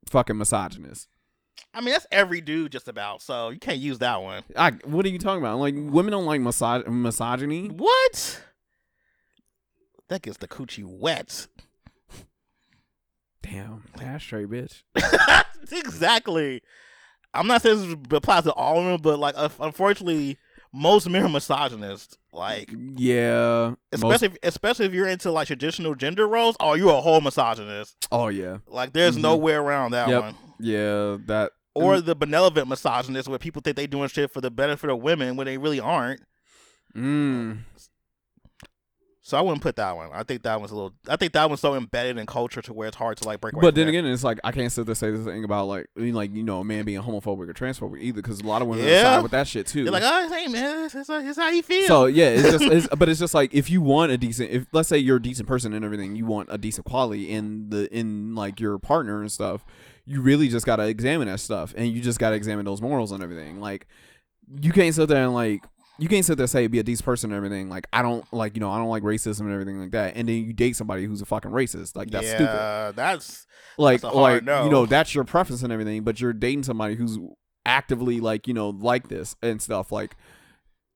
fucking 0.10 0.38
misogynist. 0.38 1.08
I 1.74 1.80
mean, 1.80 1.94
that's 1.94 2.08
every 2.12 2.42
dude 2.42 2.72
just 2.72 2.88
about. 2.88 3.22
So 3.22 3.50
you 3.50 3.60
can't 3.60 3.80
use 3.80 4.00
that 4.00 4.22
one. 4.22 4.44
I 4.58 4.72
what 4.84 5.06
are 5.06 5.10
you 5.10 5.20
talking 5.20 5.42
about? 5.42 5.60
Like 5.60 5.76
women 5.78 6.12
don't 6.12 6.26
like 6.26 6.42
misog- 6.42 6.88
misogyny. 6.88 7.68
What? 7.68 8.44
That 10.10 10.22
gets 10.24 10.38
the 10.38 10.48
coochie 10.48 10.84
wet. 10.86 11.48
Damn, 13.44 13.84
ashtray, 14.02 14.46
bitch. 14.46 14.84
exactly. 15.72 16.62
I'm 17.34 17.48
not 17.48 17.62
saying 17.62 17.78
this 18.10 18.18
applies 18.18 18.44
to 18.44 18.54
all 18.54 18.80
of 18.80 18.86
them, 18.86 19.02
but 19.02 19.18
like, 19.20 19.36
un- 19.38 19.52
unfortunately, 19.60 20.38
most 20.74 21.10
men 21.10 21.24
are 21.24 21.30
misogynist. 21.30 22.18
Like, 22.34 22.70
Yeah. 22.98 23.74
most- 23.92 24.04
especially 24.04 24.28
if, 24.28 24.38
especially 24.44 24.86
if 24.86 24.94
you're 24.94 25.08
into 25.08 25.32
like 25.32 25.48
traditional 25.48 25.96
gender 25.96 26.28
roles. 26.28 26.56
Oh, 26.60 26.74
you're 26.74 26.94
a 26.94 27.02
whole 27.02 27.22
misogynist. 27.22 27.96
oh 28.12 28.28
yeah. 28.28 28.58
Like, 28.68 28.94
there's 28.94 29.18
no 29.18 29.38
Mhm. 29.38 29.42
way 29.42 29.54
around 29.54 29.92
that 29.92 30.10
Yep. 30.10 30.22
one. 30.22 30.36
Yeah. 30.60 31.18
That. 31.28 31.52
Or 31.74 32.02
the 32.02 32.16
benevolent 32.16 32.68
misogynist, 32.68 33.30
where 33.30 33.40
people 33.40 33.62
think 33.62 33.78
they're 33.78 33.88
doing 33.88 34.10
shit 34.10 34.32
for 34.32 34.42
the 34.42 34.52
benefit 34.52 34.90
of 34.90 35.00
women 35.00 35.38
when 35.38 35.46
they 35.46 35.58
really 35.58 35.80
aren't. 35.80 36.20
Mm, 36.96 37.60
So 39.24 39.38
I 39.38 39.42
wouldn't 39.42 39.62
put 39.62 39.76
that 39.76 39.96
one. 39.96 40.10
I 40.12 40.24
think 40.24 40.42
that 40.44 40.60
one's 40.60 40.72
a 40.72 40.76
little. 40.76 40.94
I 41.08 41.16
think 41.16 41.34
that 41.34 41.48
one's 41.48 41.62
so 41.62 41.76
embedded 41.76 42.18
in 42.18 42.26
culture 42.26 42.60
to 42.64 42.74
where 42.74 42.88
it's 42.88 42.98
hard 42.98 43.18
to 43.18 43.26
like 43.28 43.40
break. 43.40 43.54
away 43.54 43.62
but 43.62 43.76
then 43.76 43.86
that. 43.86 43.90
again, 43.90 44.06
it's 44.08 44.24
like 44.24 44.40
I 44.44 44.52
can't 44.52 44.72
sit 44.72 44.88
there 44.88 44.94
and 44.94 44.98
say 44.98 45.12
this 45.12 45.24
thing 45.24 45.44
about 45.44 45.68
like 45.68 45.86
like 45.96 46.34
you 46.34 46.42
know 46.42 46.62
a 46.62 46.64
man 46.64 46.86
being 46.86 47.00
homophobic 47.02 47.48
or 47.48 47.54
transphobic 47.54 48.02
either 48.02 48.20
because 48.20 48.40
a 48.40 48.44
lot 48.48 48.64
of 48.64 48.68
women 48.68 48.84
Yeah. 48.88 49.04
side 49.04 49.22
with 49.22 49.32
that 49.34 49.48
shit 49.48 49.68
too. 49.68 49.84
They're 49.84 49.94
like, 49.94 50.02
oh, 50.04 50.28
hey 50.28 50.48
man, 50.48 50.90
it's 50.92 51.38
how 51.38 51.50
you 51.50 51.62
feel. 51.62 51.88
So 51.88 52.06
yeah, 52.08 52.30
it's 52.30 52.50
just, 52.52 52.64
it's, 52.64 52.88
but 52.98 53.10
it's 53.10 53.20
just 53.20 53.36
like 53.36 53.54
if 53.54 53.70
you 53.70 53.80
want 53.84 54.12
a 54.12 54.18
decent, 54.18 54.50
if 54.50 54.66
let's 54.72 54.90
say 54.90 54.98
you're 54.98 55.18
a 55.18 55.22
decent 55.22 55.48
person 55.48 55.72
and 55.74 55.86
everything, 55.86 56.16
you 56.16 56.26
want 56.26 56.50
a 56.52 56.58
decent 56.58 56.88
quality 56.88 57.30
in 57.30 57.70
the 57.70 57.96
in 57.96 58.34
like 58.34 58.60
your 58.60 58.80
partner 58.80 59.22
and 59.22 59.32
stuff. 59.32 59.64
You 60.04 60.22
really 60.22 60.48
just 60.48 60.66
gotta 60.66 60.88
examine 60.88 61.28
that 61.28 61.40
stuff, 61.40 61.76
and 61.78 61.88
you 61.88 62.02
just 62.02 62.18
gotta 62.18 62.36
examine 62.36 62.66
those 62.66 62.82
morals 62.82 63.12
and 63.12 63.22
everything. 63.22 63.60
Like 63.62 63.86
you 64.62 64.72
can't 64.72 64.96
sit 64.96 65.08
there 65.10 65.24
and 65.24 65.34
like 65.36 65.64
you 66.02 66.08
can't 66.08 66.26
sit 66.26 66.36
there 66.36 66.46
and 66.46 66.50
say 66.50 66.66
be 66.66 66.80
a 66.80 66.84
decent 66.84 67.06
person 67.06 67.32
and 67.32 67.38
everything. 67.38 67.70
Like 67.70 67.86
I 67.94 68.02
don't 68.02 68.26
like 68.34 68.56
you 68.56 68.60
know 68.60 68.72
I 68.72 68.80
don't 68.80 68.90
like 68.90 69.04
racism 69.04 69.42
and 69.42 69.52
everything 69.52 69.80
like 69.80 69.92
that, 69.92 70.16
and 70.16 70.28
then 70.28 70.36
you 70.36 70.52
date 70.52 70.76
somebody 70.76 71.06
who's 71.06 71.22
a 71.22 71.26
fucking 71.26 71.52
racist. 71.52 71.96
Like 71.96 72.10
that's 72.10 72.26
yeah, 72.26 72.36
stupid. 72.36 72.96
that's 72.96 73.46
Like 73.78 74.02
that's 74.02 74.16
like 74.16 74.44
no. 74.44 74.64
you 74.64 74.72
know 74.72 74.88
that's 74.88 75.14
your 75.14 75.26
preference 75.26 75.62
and 75.62 75.72
everything, 75.72 76.04
but 76.04 76.20
you're 76.20 76.34
dating 76.34 76.64
somebody 76.64 76.96
who's 76.96 77.20
actively 77.68 78.20
like 78.20 78.48
you 78.48 78.54
know 78.56 78.70
like 78.70 79.10
this 79.10 79.36
and 79.44 79.62
stuff 79.62 79.92
like 79.92 80.16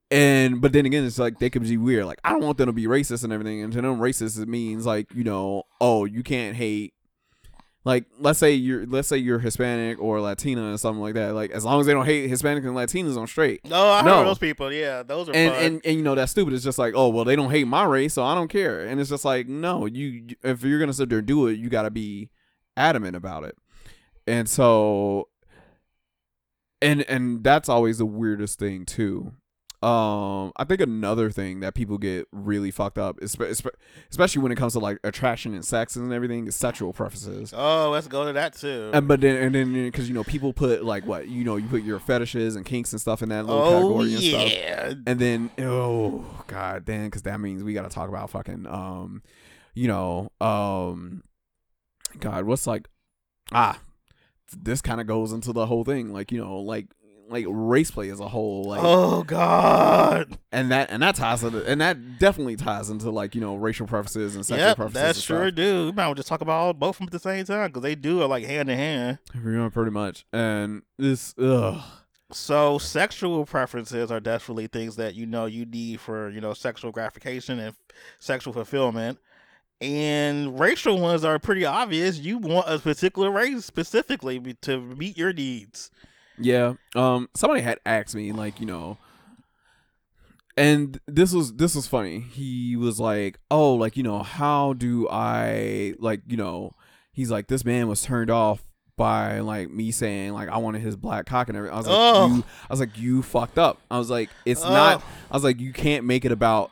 and 0.09 0.59
but 0.59 0.74
then 0.74 0.88
again 0.88 1.05
it's 1.05 1.19
like 1.19 1.38
they 1.38 1.50
could 1.50 1.62
be 1.62 1.77
weird 1.77 2.05
like 2.05 2.19
i 2.24 2.31
don't 2.31 2.43
want 2.43 2.57
them 2.57 2.65
to 2.65 2.74
be 2.74 2.85
racist 2.85 3.24
and 3.24 3.31
everything 3.31 3.62
and 3.62 3.71
to 3.71 3.81
them 3.81 4.00
racist 4.00 4.41
it 4.41 4.47
means 4.47 4.83
like 4.83 5.13
you 5.13 5.24
know 5.24 5.62
oh 5.79 6.05
you 6.05 6.24
can't 6.24 6.55
hate 6.55 6.95
like 7.86 8.04
let's 8.20 8.39
say 8.39 8.51
you're 8.51 8.86
let's 8.88 9.08
say 9.08 9.15
you're 9.18 9.39
hispanic 9.39 10.01
or 10.01 10.20
latina 10.20 10.74
or 10.74 10.77
something 10.77 11.01
like 11.01 11.13
that 11.13 11.34
like 11.36 11.51
as 11.51 11.63
long 11.63 11.80
as 11.80 11.86
they 11.86 11.94
don't 11.94 12.06
hate 12.06 12.27
hispanic 12.27 12.63
and 12.65 12.74
latinos 12.75 13.15
i'm 13.18 13.27
straight 13.27 13.63
No, 13.70 13.88
I 13.89 14.00
heard 14.01 14.06
No. 14.10 14.25
those 14.25 14.39
people. 14.39 14.74
Yeah, 14.74 15.04
those 15.04 15.30
are 15.30 15.34
and, 15.36 15.54
fun. 15.54 15.63
and 15.63 15.82
and 15.86 15.96
you 15.98 16.04
know 16.04 16.15
that's 16.15 16.32
stupid 16.32 16.54
it's 16.54 16.63
just 16.63 16.80
like 16.80 16.94
oh 16.98 17.10
well 17.10 17.24
they 17.24 17.36
don't 17.36 17.51
hate 17.51 17.68
my 17.68 17.84
race 17.86 18.15
so 18.15 18.24
i 18.24 18.34
don't 18.36 18.48
care 18.50 18.82
and 18.86 19.00
it's 19.00 19.10
just 19.10 19.24
like 19.24 19.48
no 19.48 19.86
you 19.86 20.08
you- 20.08 20.36
if 20.44 20.63
you're 20.63 20.80
gonna 20.80 20.94
sit 20.94 21.10
there 21.10 21.20
and 21.20 21.27
do 21.27 21.48
it 21.48 21.60
you 21.60 21.70
gotta 21.70 21.92
be 21.92 22.30
adamant 22.75 23.15
about 23.15 23.44
it 23.44 23.56
and 24.27 24.50
so 24.50 25.30
and 26.82 27.04
and 27.04 27.44
that's 27.44 27.70
always 27.70 28.00
the 28.00 28.06
weirdest 28.06 28.60
thing 28.60 28.86
too 28.86 29.32
um 29.86 30.51
i 30.56 30.63
think 30.63 30.82
another 30.82 31.30
thing 31.30 31.60
that 31.60 31.75
people 31.75 32.00
get 32.00 32.27
really 32.32 32.72
fucked 32.72 32.98
up 32.98 33.22
is 33.22 33.38
especially 34.10 34.42
when 34.42 34.51
it 34.51 34.56
comes 34.56 34.74
to 34.74 34.80
like 34.80 34.98
attraction 35.04 35.54
and 35.54 35.63
sex 35.63 35.96
and 35.96 36.12
everything 36.12 36.48
is 36.48 36.56
sexual 36.56 36.92
preferences. 36.92 37.54
Oh, 37.56 37.92
let's 37.92 38.08
go 38.08 38.25
to 38.25 38.34
that 38.34 38.54
too. 38.56 38.89
and 38.94 39.08
but 39.08 39.22
then 39.22 39.36
and 39.36 39.54
then 39.54 39.74
because 39.74 40.08
you 40.10 40.15
know 40.15 40.24
people 40.24 40.54
put 40.54 40.84
like 40.84 41.06
what 41.06 41.27
you 41.27 41.44
know 41.44 41.56
you 41.58 41.68
put 41.68 41.84
your 41.84 42.00
fetishes 42.00 42.56
and 42.56 42.65
kinks 42.65 42.94
and 42.94 43.00
stuff 43.01 43.22
in 43.22 43.30
that 43.30 43.46
little 43.46 43.62
oh 43.62 43.72
category 43.72 44.13
and 44.15 44.24
stuff. 44.24 44.98
and 45.06 45.20
then 45.20 45.51
oh 45.60 46.25
god 46.48 46.86
then 46.88 47.06
because 47.06 47.22
that 47.22 47.39
means 47.39 47.63
we 47.63 47.74
got 47.74 47.84
to 47.84 47.94
talk 47.94 48.10
about 48.10 48.30
fucking 48.32 48.65
um 48.68 49.22
you 49.75 49.88
know 49.88 50.31
um 50.42 51.22
god 52.20 52.46
what's 52.46 52.66
like 52.66 52.88
ah 53.51 53.79
this 54.57 54.81
kind 54.81 55.00
of 55.00 55.05
goes 55.05 55.31
into 55.31 55.53
the 55.53 55.66
whole 55.68 55.83
thing 55.83 56.12
like 56.12 56.31
you 56.31 56.40
know 56.40 56.57
like 56.57 56.88
like 57.29 57.46
race 57.50 57.90
play 57.92 58.09
as 58.09 58.20
a 58.20 58.27
whole 58.27 58.64
like 58.66 58.81
oh 58.83 59.24
god. 59.24 60.38
and 60.51 60.72
that 60.72 60.92
and 60.92 61.01
that 61.01 61.16
ties 61.16 61.44
into 61.44 61.66
and 61.66 61.81
that 61.81 62.20
definitely 62.20 62.55
ties 62.55 62.90
into 62.90 63.09
like 63.09 63.33
you 63.35 63.42
know 63.42 63.55
racial 63.55 63.88
preferences 63.88 64.35
and 64.35 64.46
sexual 64.46 64.68
Yep, 64.68 64.75
preferences 64.77 65.01
that's 65.01 65.18
and 65.20 65.24
sure 65.24 65.48
stuff. 65.48 65.55
do. 65.55 65.85
We 65.88 65.92
might 65.94 66.05
well 66.05 66.16
just 66.16 66.27
talk 66.27 66.42
about 66.42 66.53
all, 66.59 66.74
both 66.74 66.96
of 66.96 67.00
them 67.00 67.07
at 67.07 67.11
the 67.14 67.20
same 67.20 67.46
time 67.46 67.68
because 67.68 67.81
they 67.81 67.96
do 67.96 68.22
are 68.22 68.27
like 68.27 68.46
hand 68.46 68.70
in 68.70 68.77
hand. 68.77 69.20
Yeah, 69.33 69.70
pretty 69.70 69.92
much 69.92 70.25
and 70.31 70.83
this 70.98 71.33
ugh 71.40 71.81
So 72.31 72.77
sexual 72.77 73.46
preferences 73.46 74.11
are 74.11 74.20
definitely 74.20 74.68
things 74.68 74.96
that 74.98 75.16
you 75.16 75.25
know 75.25 75.46
you 75.46 75.66
need 75.66 76.00
for 76.01 76.29
you 76.29 76.42
know 76.42 76.53
sexual 76.53 76.92
gratification 76.92 77.59
and 77.59 77.75
sexual 78.20 78.53
fulfillment. 78.53 79.20
And 79.81 80.57
racial 80.59 81.00
ones 81.00 81.25
are 81.25 81.38
pretty 81.38 81.66
obvious. 81.66 82.18
You 82.20 82.38
want 82.38 82.68
a 82.70 82.79
particular 82.79 83.29
race 83.29 83.66
specifically 83.66 84.40
to 84.61 84.79
meet 84.79 85.18
your 85.18 85.33
needs. 85.33 85.92
Yeah. 86.37 86.74
Um 86.95 87.29
somebody 87.35 87.61
had 87.61 87.79
asked 87.85 88.15
me 88.15 88.31
like, 88.31 88.59
you 88.59 88.65
know, 88.65 88.98
and 90.57 91.00
this 91.07 91.33
was 91.33 91.53
this 91.53 91.75
was 91.75 91.87
funny. 91.87 92.19
He 92.19 92.75
was 92.75 93.00
like, 93.00 93.39
"Oh, 93.51 93.74
like, 93.74 93.98
you 93.98 94.03
know, 94.03 94.19
how 94.24 94.74
do 94.74 95.07
I 95.09 95.95
like, 96.00 96.21
you 96.27 96.37
know, 96.37 96.75
he's 97.11 97.29
like 97.29 97.48
this 97.48 97.65
man 97.65 97.87
was 97.87 98.01
turned 98.01 98.29
off 98.29 98.63
by 98.98 99.41
like 99.41 99.69
me 99.69 99.91
saying 99.91 100.31
like 100.31 100.48
I 100.48 100.57
wanted 100.57 100.81
his 100.81 100.95
black 100.95 101.25
cock 101.25 101.50
and 101.50 101.57
everything." 101.57 101.75
I 101.75 101.77
was 101.77 101.87
like, 101.87 101.98
Oh. 101.98 102.27
"You 102.27 102.43
I 102.69 102.74
was 102.74 102.79
like, 102.79 102.98
"You 102.98 103.21
fucked 103.21 103.57
up." 103.57 103.81
I 103.91 103.98
was 103.98 104.09
like, 104.09 104.29
"It's 104.45 104.63
not. 104.63 105.03
I 105.29 105.35
was 105.35 105.43
like, 105.43 105.59
"You 105.59 105.74
can't 105.74 106.05
make 106.05 106.24
it 106.24 106.31
about 106.31 106.71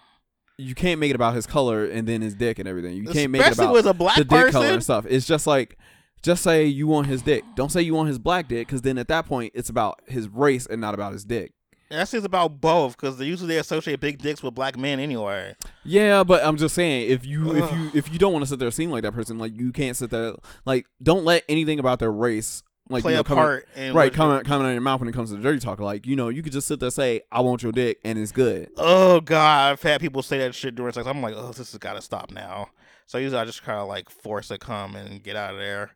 you 0.58 0.76
can't 0.76 1.00
make 1.00 1.10
it 1.10 1.16
about 1.16 1.36
his 1.36 1.46
color 1.46 1.86
and 1.86 2.08
then 2.08 2.22
his 2.22 2.36
dick 2.36 2.60
and 2.60 2.68
everything. 2.68 2.96
You 2.96 3.06
can't 3.06 3.32
make 3.32 3.42
it 3.42 3.54
about 3.54 3.74
with 3.74 3.86
a 3.88 3.94
black 3.94 4.18
the 4.18 4.24
dick 4.24 4.52
color 4.52 4.68
and 4.68 4.84
stuff. 4.84 5.06
It's 5.10 5.26
just 5.26 5.48
like, 5.48 5.78
just 6.24 6.42
say 6.44 6.66
you 6.66 6.88
want 6.88 7.08
his 7.08 7.22
dick. 7.22 7.44
Don't 7.56 7.72
say 7.72 7.82
you 7.82 7.94
want 7.94 8.08
his 8.08 8.18
black 8.20 8.48
dick, 8.48 8.68
because 8.68 8.82
then 8.82 8.98
at 8.98 9.08
that 9.10 9.26
point 9.28 9.52
it's 9.56 9.70
about 9.70 10.00
his 10.08 10.28
race 10.28 10.66
and 10.66 10.82
not 10.82 10.94
about 10.94 11.14
his 11.14 11.24
dick. 11.26 11.52
That's 11.90 12.10
just 12.10 12.26
about 12.26 12.60
both 12.60 12.98
because 12.98 13.20
usually 13.22 13.50
they 13.50 13.60
associate 13.60 14.00
big 14.00 14.18
dicks 14.18 14.42
with 14.42 14.56
black 14.56 14.78
men 14.78 15.00
anyway. 15.00 15.56
Yeah, 15.84 16.24
but 16.24 16.44
I'm 16.44 16.58
just 16.58 16.74
saying, 16.74 17.12
if 17.12 17.24
you 17.24 17.56
if 17.56 17.72
you 17.72 17.92
if 17.94 18.12
you 18.12 18.18
don't 18.18 18.34
want 18.34 18.44
to 18.44 18.50
sit 18.50 18.58
there 18.58 18.72
seem 18.72 18.90
like 18.90 19.04
that 19.04 19.12
person, 19.14 19.38
like 19.38 19.56
you 19.56 19.72
can't 19.72 19.96
sit 19.96 20.10
there 20.10 20.34
like 20.66 20.88
don't 21.04 21.24
let 21.24 21.44
anything 21.48 21.78
about 21.78 22.00
their 22.00 22.12
race 22.12 22.64
like 22.90 23.04
play 23.04 23.12
you 23.12 23.18
know, 23.18 23.22
a 23.22 23.24
come 23.24 23.38
out- 23.38 23.42
part 23.44 23.68
in 23.76 23.94
right 23.94 24.06
what- 24.06 24.14
coming 24.14 24.44
coming 24.44 24.66
out 24.66 24.70
of 24.70 24.74
your 24.74 24.82
mouth 24.82 25.02
when 25.02 25.10
it 25.10 25.14
comes 25.14 25.30
to 25.30 25.36
the 25.36 25.44
dirty 25.44 25.60
talk. 25.60 25.80
Like 25.80 26.08
you 26.08 26.16
know, 26.16 26.30
you 26.30 26.42
could 26.42 26.54
just 26.54 26.68
sit 26.68 26.80
there 26.80 26.88
and 26.88 26.94
say 26.94 27.22
I 27.32 27.42
want 27.42 27.62
your 27.62 27.72
dick 27.72 28.00
and 28.04 28.18
it's 28.18 28.32
good. 28.32 28.70
Oh 28.78 29.20
god, 29.22 29.74
I've 29.74 29.82
had 29.84 30.02
people 30.02 30.24
say 30.24 30.40
that 30.40 30.56
shit 30.56 30.74
during 30.74 30.94
sex. 30.94 31.06
I'm 31.06 31.22
like, 31.22 31.36
oh, 31.38 31.50
this 31.50 31.58
has 31.58 31.78
got 31.78 31.94
to 31.94 32.02
stop 32.02 32.32
now. 32.32 32.70
So 33.06 33.20
usually 33.20 33.40
I 33.40 33.46
just 33.46 33.62
kind 33.62 33.78
of 33.80 33.88
like 33.88 34.10
force 34.10 34.50
a 34.50 34.58
come 34.58 34.96
and 34.96 35.22
get 35.22 35.36
out 35.36 35.54
of 35.54 35.60
there. 35.60 35.92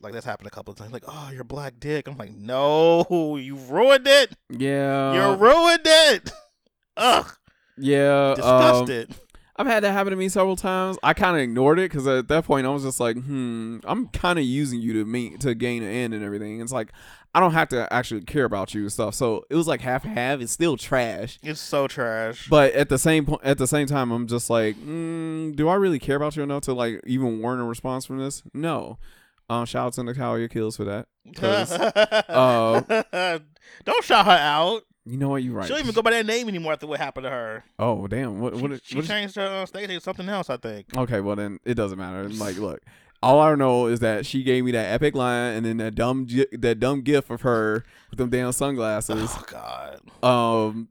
Like 0.00 0.12
that's 0.12 0.24
happened 0.26 0.46
a 0.48 0.50
couple 0.50 0.72
of 0.72 0.78
times. 0.78 0.92
Like, 0.92 1.04
oh, 1.06 1.30
your 1.32 1.44
black 1.44 1.74
dick. 1.78 2.08
I'm 2.08 2.16
like, 2.16 2.34
no, 2.34 3.36
you 3.36 3.56
ruined 3.56 4.06
it. 4.06 4.34
Yeah, 4.48 5.12
you 5.14 5.36
ruined 5.36 5.82
it. 5.84 6.32
Ugh, 6.96 7.32
yeah. 7.76 8.30
um, 8.30 8.36
disgusted. 8.36 9.14
I've 9.56 9.66
had 9.66 9.84
that 9.84 9.92
happen 9.92 10.10
to 10.12 10.16
me 10.16 10.30
several 10.30 10.56
times. 10.56 10.96
I 11.02 11.12
kind 11.12 11.36
of 11.36 11.42
ignored 11.42 11.78
it 11.78 11.90
because 11.90 12.06
at 12.06 12.28
that 12.28 12.46
point 12.46 12.66
I 12.66 12.70
was 12.70 12.82
just 12.82 12.98
like, 12.98 13.16
hmm, 13.22 13.80
I'm 13.84 14.08
kind 14.08 14.38
of 14.38 14.44
using 14.46 14.80
you 14.80 14.94
to 14.94 15.04
me 15.04 15.36
to 15.40 15.54
gain 15.54 15.82
an 15.82 15.90
end 15.90 16.14
and 16.14 16.24
everything. 16.24 16.62
It's 16.62 16.72
like 16.72 16.92
I 17.34 17.40
don't 17.40 17.52
have 17.52 17.68
to 17.68 17.92
actually 17.92 18.22
care 18.22 18.44
about 18.44 18.74
you 18.74 18.82
and 18.82 18.92
stuff. 18.92 19.14
So 19.14 19.44
it 19.50 19.54
was 19.54 19.68
like 19.68 19.82
half 19.82 20.02
half. 20.02 20.40
It's 20.40 20.52
still 20.52 20.78
trash. 20.78 21.38
it's 21.42 21.60
so 21.60 21.86
trash. 21.86 22.48
But 22.48 22.72
at 22.72 22.88
the 22.88 22.98
same 22.98 23.26
point, 23.26 23.42
at 23.44 23.58
the 23.58 23.66
same 23.66 23.86
time, 23.86 24.10
I'm 24.10 24.26
just 24.26 24.48
like, 24.48 24.76
mm, 24.76 25.54
do 25.54 25.68
I 25.68 25.74
really 25.74 25.98
care 25.98 26.16
about 26.16 26.36
you 26.36 26.42
enough 26.42 26.62
to 26.62 26.72
like 26.72 27.00
even 27.06 27.40
warrant 27.40 27.60
a 27.60 27.64
response 27.66 28.06
from 28.06 28.18
this? 28.18 28.42
No. 28.54 28.98
Um, 29.50 29.66
shout 29.66 29.86
out 29.88 29.92
to 29.94 30.04
Natalia 30.04 30.48
Kills 30.48 30.76
for 30.76 30.84
that. 30.84 31.06
'cause, 31.36 31.70
Don't 33.84 34.04
shout 34.04 34.26
her 34.26 34.32
out. 34.32 34.82
you 35.04 35.16
know 35.16 35.30
what? 35.30 35.42
You're 35.42 35.54
right. 35.54 35.66
She 35.66 35.70
don't 35.72 35.80
even 35.80 35.94
go 35.94 36.02
by 36.02 36.10
that 36.12 36.26
name 36.26 36.48
anymore 36.48 36.72
after 36.72 36.86
what 36.86 37.00
happened 37.00 37.24
to 37.24 37.30
her. 37.30 37.64
oh 37.78 38.06
damn! 38.06 38.40
What? 38.40 38.54
What? 38.54 38.80
She 38.84 38.96
what 38.96 39.06
changed 39.06 39.36
her 39.36 39.46
uh, 39.62 39.66
stage 39.66 39.88
to 39.88 40.00
something 40.00 40.28
else, 40.28 40.50
I 40.50 40.56
think. 40.56 40.96
Okay, 40.96 41.20
well 41.20 41.36
then 41.36 41.58
it 41.64 41.74
doesn't 41.74 41.98
matter. 41.98 42.28
Like, 42.28 42.56
look, 42.58 42.80
all 43.22 43.40
I 43.40 43.54
know 43.54 43.86
is 43.86 44.00
that 44.00 44.26
she 44.26 44.42
gave 44.42 44.64
me 44.64 44.72
that 44.72 44.92
epic 44.92 45.14
line, 45.14 45.54
and 45.54 45.66
then 45.66 45.76
that 45.78 45.94
dumb, 45.94 46.26
that 46.52 46.80
dumb 46.80 47.02
gif 47.02 47.30
of 47.30 47.42
her 47.42 47.84
with 48.10 48.18
them 48.18 48.30
damn 48.30 48.52
sunglasses. 48.52 49.30
Oh 49.32 49.44
God. 49.46 50.00
Um, 50.22 50.88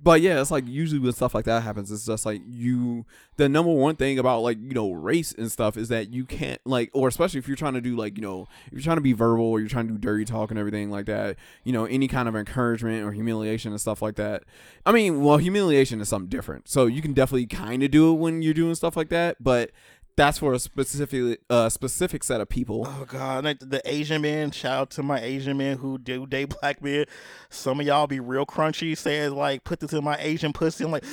but 0.00 0.20
yeah, 0.20 0.40
it's 0.40 0.50
like 0.50 0.66
usually 0.66 1.00
when 1.00 1.12
stuff 1.12 1.34
like 1.34 1.44
that 1.46 1.62
happens, 1.62 1.90
it's 1.90 2.06
just 2.06 2.24
like 2.24 2.40
you. 2.46 3.04
The 3.36 3.48
number 3.48 3.72
one 3.72 3.96
thing 3.96 4.18
about 4.18 4.40
like 4.40 4.58
you 4.60 4.74
know 4.74 4.92
race 4.92 5.32
and 5.32 5.50
stuff 5.50 5.76
is 5.76 5.88
that 5.88 6.12
you 6.12 6.24
can't 6.24 6.60
like, 6.64 6.90
or 6.92 7.08
especially 7.08 7.38
if 7.38 7.48
you're 7.48 7.56
trying 7.56 7.74
to 7.74 7.80
do 7.80 7.96
like 7.96 8.16
you 8.16 8.22
know 8.22 8.46
if 8.66 8.72
you're 8.72 8.82
trying 8.82 8.96
to 8.96 9.02
be 9.02 9.12
verbal 9.12 9.44
or 9.44 9.60
you're 9.60 9.68
trying 9.68 9.88
to 9.88 9.94
do 9.94 9.98
dirty 9.98 10.24
talk 10.24 10.50
and 10.50 10.58
everything 10.58 10.90
like 10.90 11.06
that. 11.06 11.36
You 11.64 11.72
know, 11.72 11.84
any 11.84 12.08
kind 12.08 12.28
of 12.28 12.36
encouragement 12.36 13.04
or 13.04 13.12
humiliation 13.12 13.72
and 13.72 13.80
stuff 13.80 14.00
like 14.00 14.16
that. 14.16 14.44
I 14.86 14.92
mean, 14.92 15.22
well, 15.22 15.38
humiliation 15.38 16.00
is 16.00 16.08
something 16.08 16.28
different, 16.28 16.68
so 16.68 16.86
you 16.86 17.02
can 17.02 17.12
definitely 17.12 17.46
kind 17.46 17.82
of 17.82 17.90
do 17.90 18.12
it 18.12 18.18
when 18.18 18.42
you're 18.42 18.54
doing 18.54 18.74
stuff 18.74 18.96
like 18.96 19.08
that, 19.10 19.36
but. 19.42 19.70
That's 20.18 20.38
for 20.38 20.52
a 20.52 20.58
specific 20.58 21.42
uh, 21.48 21.68
specific 21.68 22.24
set 22.24 22.40
of 22.40 22.48
people. 22.48 22.84
Oh 22.88 23.04
God, 23.06 23.44
like 23.44 23.60
the 23.60 23.80
Asian 23.84 24.22
men. 24.22 24.50
Shout 24.50 24.78
out 24.80 24.90
to 24.90 25.04
my 25.04 25.20
Asian 25.20 25.56
men 25.56 25.78
who 25.78 25.96
do 25.96 26.26
date 26.26 26.56
black 26.60 26.82
men. 26.82 27.04
Some 27.50 27.78
of 27.78 27.86
y'all 27.86 28.08
be 28.08 28.18
real 28.18 28.44
crunchy, 28.44 28.98
saying 28.98 29.36
like, 29.36 29.62
"Put 29.62 29.78
this 29.78 29.92
in 29.92 30.02
my 30.02 30.16
Asian 30.18 30.52
pussy." 30.52 30.82
I'm 30.82 30.90
like, 30.90 31.04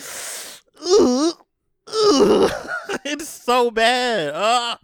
ugh, 0.81 1.35
ugh. 1.87 2.51
it's 3.05 3.29
so 3.29 3.69
bad. 3.69 4.33
Uh, 4.33 4.77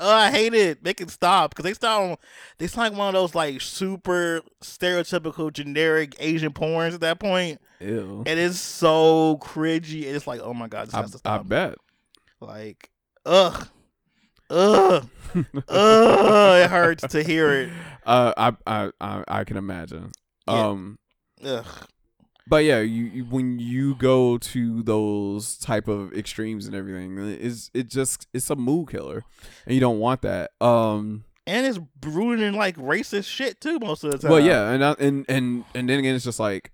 Oh, 0.00 0.10
I 0.10 0.30
hate 0.32 0.54
it. 0.54 0.82
Make 0.82 1.00
it 1.02 1.10
stop 1.10 1.54
because 1.54 1.64
they 1.64 1.74
sound 1.74 2.16
they 2.56 2.66
sound 2.66 2.94
like 2.94 2.98
one 2.98 3.08
of 3.08 3.14
those 3.14 3.34
like 3.34 3.60
super 3.60 4.40
stereotypical 4.62 5.52
generic 5.52 6.16
Asian 6.18 6.52
porns 6.52 6.94
at 6.94 7.00
that 7.00 7.20
point. 7.20 7.60
Ew. 7.80 8.24
It 8.26 8.38
is 8.38 8.58
so 8.60 9.38
cringy. 9.42 10.04
It's 10.04 10.26
like, 10.26 10.40
oh 10.42 10.54
my 10.54 10.68
god, 10.68 10.88
this 10.88 10.94
I, 10.94 11.02
has 11.02 11.10
to 11.12 11.18
stop. 11.18 11.40
I 11.40 11.42
bet. 11.44 11.74
Like, 12.40 12.90
ugh, 13.26 13.68
ugh, 14.50 15.08
ugh. 15.68 16.64
It 16.64 16.70
hurts 16.70 17.06
to 17.08 17.22
hear 17.22 17.52
it. 17.52 17.70
Uh, 18.04 18.32
I, 18.36 18.52
I, 18.66 18.90
I, 19.00 19.24
I 19.28 19.44
can 19.44 19.56
imagine. 19.56 20.10
Yeah. 20.48 20.68
Um, 20.68 20.98
Ugh. 21.44 21.64
but 22.48 22.64
yeah, 22.64 22.80
you, 22.80 23.04
you 23.04 23.24
when 23.24 23.58
you 23.60 23.94
go 23.94 24.38
to 24.38 24.82
those 24.82 25.56
type 25.56 25.86
of 25.88 26.12
extremes 26.12 26.66
and 26.66 26.74
everything, 26.74 27.16
is 27.18 27.70
it 27.74 27.88
just 27.88 28.26
it's 28.34 28.50
a 28.50 28.56
mood 28.56 28.90
killer, 28.90 29.22
and 29.66 29.74
you 29.74 29.80
don't 29.80 30.00
want 30.00 30.22
that. 30.22 30.50
Um, 30.60 31.24
And 31.46 31.64
it's 31.66 31.78
in 31.78 32.54
like 32.54 32.76
racist 32.76 33.26
shit 33.26 33.60
too 33.60 33.78
most 33.78 34.02
of 34.04 34.10
the 34.12 34.18
time. 34.18 34.30
well, 34.32 34.40
yeah, 34.40 34.70
and 34.70 34.84
I, 34.84 34.94
and 34.98 35.24
and 35.28 35.64
and 35.74 35.88
then 35.88 35.98
again, 36.00 36.14
it's 36.16 36.24
just 36.24 36.40
like, 36.40 36.72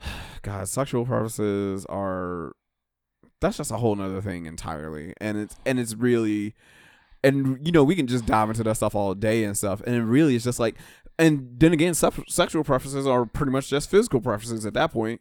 God, 0.42 0.68
sexual 0.68 1.04
preferences 1.04 1.84
are 1.86 2.52
that's 3.40 3.56
just 3.56 3.70
a 3.70 3.76
whole 3.76 3.94
nother 3.96 4.20
thing 4.20 4.46
entirely, 4.46 5.14
and 5.20 5.38
it's 5.38 5.56
and 5.66 5.78
it's 5.80 5.94
really, 5.94 6.54
and 7.24 7.58
you 7.66 7.72
know, 7.72 7.84
we 7.84 7.94
can 7.94 8.06
just 8.06 8.26
dive 8.26 8.48
into 8.50 8.62
that 8.64 8.76
stuff 8.76 8.94
all 8.94 9.14
day 9.14 9.44
and 9.44 9.56
stuff, 9.56 9.80
and 9.86 9.94
it 9.96 10.02
really 10.02 10.34
is 10.34 10.44
just 10.44 10.58
like, 10.60 10.76
and 11.18 11.58
then 11.58 11.72
again, 11.72 11.94
se- 11.94 12.24
sexual 12.28 12.64
preferences 12.64 13.06
are 13.06 13.24
pretty 13.26 13.52
much 13.52 13.68
just 13.68 13.90
physical 13.90 14.20
preferences 14.20 14.64
at 14.66 14.74
that 14.74 14.92
point. 14.92 15.20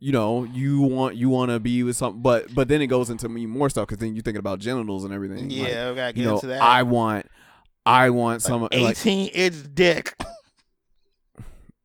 You 0.00 0.12
know, 0.12 0.44
you 0.44 0.80
want 0.82 1.16
you 1.16 1.28
want 1.28 1.50
to 1.50 1.58
be 1.58 1.82
with 1.82 1.96
something, 1.96 2.22
but 2.22 2.54
but 2.54 2.68
then 2.68 2.80
it 2.80 2.86
goes 2.86 3.10
into 3.10 3.28
me 3.28 3.46
more 3.46 3.68
stuff 3.68 3.88
because 3.88 3.98
then 3.98 4.14
you're 4.14 4.22
thinking 4.22 4.38
about 4.38 4.60
genitals 4.60 5.04
and 5.04 5.12
everything. 5.12 5.48
Like, 5.48 5.68
Yeah, 5.68 5.90
we 5.90 5.96
gotta 5.96 6.12
get 6.12 6.16
you 6.16 6.24
know, 6.26 6.34
into 6.36 6.46
that. 6.48 6.62
I 6.62 6.84
want, 6.84 7.26
I 7.84 8.10
want 8.10 8.42
some 8.42 8.62
like, 8.62 8.72
18 8.72 9.28
inch 9.28 9.56
dick. 9.74 10.14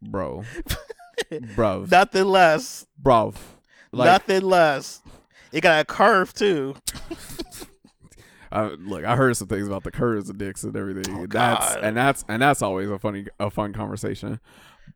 bro, 0.01 0.43
bro, 1.55 1.87
Nothing 1.89 2.25
less. 2.25 2.85
bro, 2.99 3.33
like, 3.91 4.05
Nothing 4.05 4.43
less. 4.47 5.01
It 5.53 5.61
got 5.61 5.79
a 5.81 5.85
curve 5.85 6.33
too. 6.33 6.75
I, 8.51 8.69
look, 8.69 9.05
I 9.05 9.15
heard 9.15 9.37
some 9.37 9.47
things 9.47 9.67
about 9.67 9.83
the 9.83 9.91
curves 9.91 10.29
of 10.29 10.37
dicks 10.37 10.63
and 10.63 10.75
everything. 10.75 11.15
Oh, 11.15 11.27
that's 11.27 11.75
God. 11.75 11.83
and 11.83 11.95
that's 11.95 12.25
and 12.27 12.41
that's 12.41 12.61
always 12.61 12.89
a 12.89 12.99
funny 12.99 13.27
a 13.39 13.49
fun 13.49 13.71
conversation. 13.71 14.39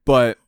But 0.03 0.39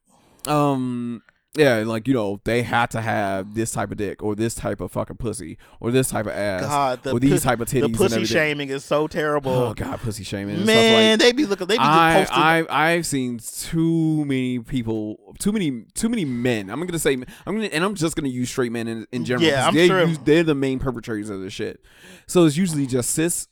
um 0.47 1.21
yeah, 1.55 1.77
like 1.77 2.07
you 2.07 2.13
know, 2.13 2.39
they 2.43 2.61
had 2.61 2.91
to 2.91 3.01
have 3.01 3.55
this 3.55 3.71
type 3.71 3.91
of 3.91 3.97
dick 3.97 4.21
or 4.21 4.35
this 4.35 4.53
type 4.53 4.81
of 4.81 4.91
fucking 4.91 5.17
pussy 5.17 5.57
or 5.79 5.89
this 5.89 6.09
type 6.09 6.27
of 6.27 6.31
ass 6.31 6.61
God, 6.61 7.03
the 7.03 7.11
or 7.11 7.19
these 7.19 7.41
type 7.41 7.59
of 7.59 7.67
titties 7.67 7.91
the 7.91 7.97
pussy 7.97 8.25
shaming 8.25 8.69
is 8.69 8.85
so 8.85 9.07
terrible. 9.07 9.51
Oh 9.51 9.73
god, 9.73 9.99
pussy 9.99 10.23
shaming 10.23 10.63
Man, 10.63 11.17
like 11.17 11.19
they 11.19 11.31
be 11.31 11.45
looking. 11.45 11.65
They 11.67 11.75
be 11.75 11.83
I, 11.83 12.25
posting. 12.25 12.43
I 12.43 12.65
I've 12.93 13.05
seen 13.05 13.39
too 13.39 14.25
many 14.25 14.59
people, 14.59 15.17
too 15.39 15.51
many, 15.51 15.85
too 15.95 16.09
many 16.09 16.23
men. 16.23 16.69
I'm 16.69 16.79
gonna 16.85 16.99
say, 16.99 17.13
I'm 17.13 17.25
gonna, 17.45 17.65
and 17.65 17.83
I'm 17.83 17.95
just 17.95 18.15
gonna 18.15 18.29
use 18.29 18.49
straight 18.49 18.71
men 18.71 18.87
in, 18.87 19.07
in 19.11 19.25
general. 19.25 19.49
Yeah, 19.49 19.67
I'm 19.67 19.73
they're, 19.73 19.87
sure- 19.87 20.01
us- 20.03 20.19
they're 20.23 20.43
the 20.43 20.55
main 20.55 20.77
perpetrators 20.77 21.31
of 21.31 21.41
this 21.41 21.53
shit. 21.53 21.81
So 22.27 22.45
it's 22.45 22.57
usually 22.57 22.85
just 22.85 23.09
cis, 23.09 23.47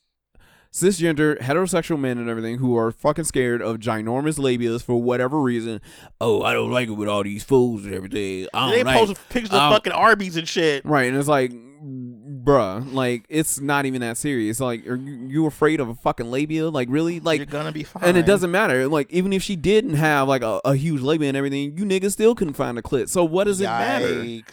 cisgender, 0.78 1.40
heterosexual 1.40 2.00
men 2.00 2.18
and 2.18 2.30
everything 2.30 2.58
who 2.60 2.78
are 2.78 2.92
fucking 2.92 3.24
scared 3.24 3.62
of 3.62 3.78
ginormous 3.78 4.38
labias 4.38 4.84
for 4.84 5.02
whatever 5.02 5.42
reason. 5.42 5.82
Oh, 6.22 6.44
I 6.44 6.54
don't 6.54 6.72
like 6.72 6.88
it 6.88 6.94
with 6.94 7.10
all 7.10 7.24
these 7.24 7.44
fools 7.44 7.86
and 7.86 7.94
everything. 7.94 8.48
I 8.54 8.72
they 8.72 8.84
like. 8.84 8.98
post 8.98 9.30
pictures 9.30 9.52
of 9.52 9.72
fucking 9.72 9.94
Arby's 9.94 10.38
and 10.38 10.48
shit. 10.48 10.86
Right, 10.86 11.08
and 11.08 11.18
it's 11.18 11.28
like, 11.28 11.52
bruh, 11.52 12.94
like 12.94 13.26
it's 13.30 13.60
not 13.60 13.86
even 13.86 14.02
that 14.02 14.18
serious. 14.18 14.60
Like, 14.60 14.88
are 14.88 14.96
you, 14.96 15.48
afraid 15.48 15.80
of 15.80 15.90
a 15.90 15.96
fucking 15.96 16.30
labia? 16.30 16.70
Like, 16.70 16.90
really? 16.92 17.20
Like, 17.20 17.40
You're 17.40 17.46
gonna 17.46 17.72
be 17.72 17.84
fine. 17.84 18.04
and 18.04 18.18
it 18.18 18.26
doesn't 18.26 18.52
matter. 18.52 18.88
Like 18.88 19.12
even 19.12 19.34
if 19.34 19.42
she 19.42 19.56
didn't 19.56 19.96
have 19.96 20.28
like 20.28 20.44
a, 20.44 20.62
a 20.64 20.76
huge 20.76 21.02
labia 21.02 21.28
and 21.30 21.38
everything, 21.38 21.78
you 21.78 21.86
niggas 21.86 22.12
still 22.12 22.36
couldn't 22.36 22.54
find 22.54 22.78
a 22.78 22.82
clit. 22.82 23.10
So 23.10 23.24
what 23.24 23.46
does 23.46 23.62
it 23.62 23.66
matter? 23.66 24.44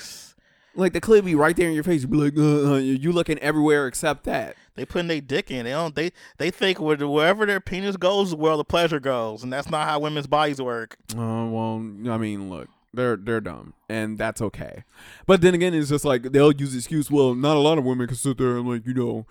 Like 0.76 0.92
the 0.92 1.00
clit 1.00 1.24
be 1.24 1.34
right 1.34 1.56
there 1.56 1.68
in 1.68 1.74
your 1.74 1.84
face. 1.84 2.02
You 2.02 2.08
be 2.08 2.16
like, 2.16 2.37
uh, 2.37 2.74
uh, 2.74 2.78
you 2.78 3.12
looking 3.12 3.38
everywhere 3.38 3.87
except 3.87 4.24
that. 4.24 4.56
They 4.76 4.84
putting 4.84 5.08
their 5.08 5.20
dick 5.20 5.50
in. 5.50 5.64
They 5.64 5.70
don't. 5.70 5.94
They 5.94 6.10
they 6.38 6.50
think 6.50 6.80
where- 6.80 6.96
wherever 6.96 7.46
their 7.46 7.60
penis 7.60 7.96
goes 7.96 8.34
where 8.34 8.56
the 8.56 8.64
pleasure 8.64 9.00
goes, 9.00 9.42
and 9.42 9.52
that's 9.52 9.70
not 9.70 9.87
how 9.88 10.00
women's 10.00 10.26
bodies 10.26 10.60
work. 10.60 10.96
Oh 11.16 11.48
well, 11.48 12.12
I 12.12 12.18
mean, 12.18 12.50
look, 12.50 12.68
they're 12.92 13.16
they're 13.16 13.40
dumb, 13.40 13.74
and 13.88 14.18
that's 14.18 14.40
okay. 14.42 14.84
But 15.26 15.40
then 15.42 15.54
again, 15.54 15.74
it's 15.74 15.90
just 15.90 16.04
like 16.04 16.32
they'll 16.32 16.52
use 16.52 16.72
the 16.72 16.78
excuse. 16.78 17.10
Well, 17.10 17.34
not 17.34 17.56
a 17.56 17.60
lot 17.60 17.78
of 17.78 17.84
women 17.84 18.06
can 18.08 18.16
sit 18.16 18.38
there 18.38 18.56
and 18.56 18.68
like 18.68 18.87
you 18.87 18.94
know 18.94 19.26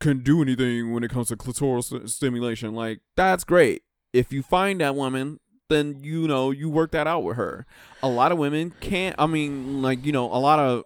can 0.00 0.18
do 0.18 0.42
anything 0.42 0.92
when 0.92 1.02
it 1.02 1.10
comes 1.10 1.28
to 1.28 1.36
clitoral 1.36 1.82
st- 1.82 2.10
stimulation. 2.10 2.74
Like 2.74 3.00
that's 3.16 3.44
great. 3.44 3.82
If 4.12 4.32
you 4.32 4.42
find 4.42 4.80
that 4.80 4.94
woman, 4.94 5.40
then 5.70 6.00
you 6.02 6.28
know 6.28 6.50
you 6.50 6.68
work 6.68 6.90
that 6.92 7.06
out 7.06 7.24
with 7.24 7.36
her. 7.36 7.64
A 8.02 8.08
lot 8.08 8.32
of 8.32 8.38
women 8.38 8.74
can't. 8.80 9.14
I 9.18 9.26
mean, 9.26 9.80
like 9.82 10.04
you 10.04 10.12
know, 10.12 10.26
a 10.26 10.36
lot 10.38 10.58
of 10.58 10.84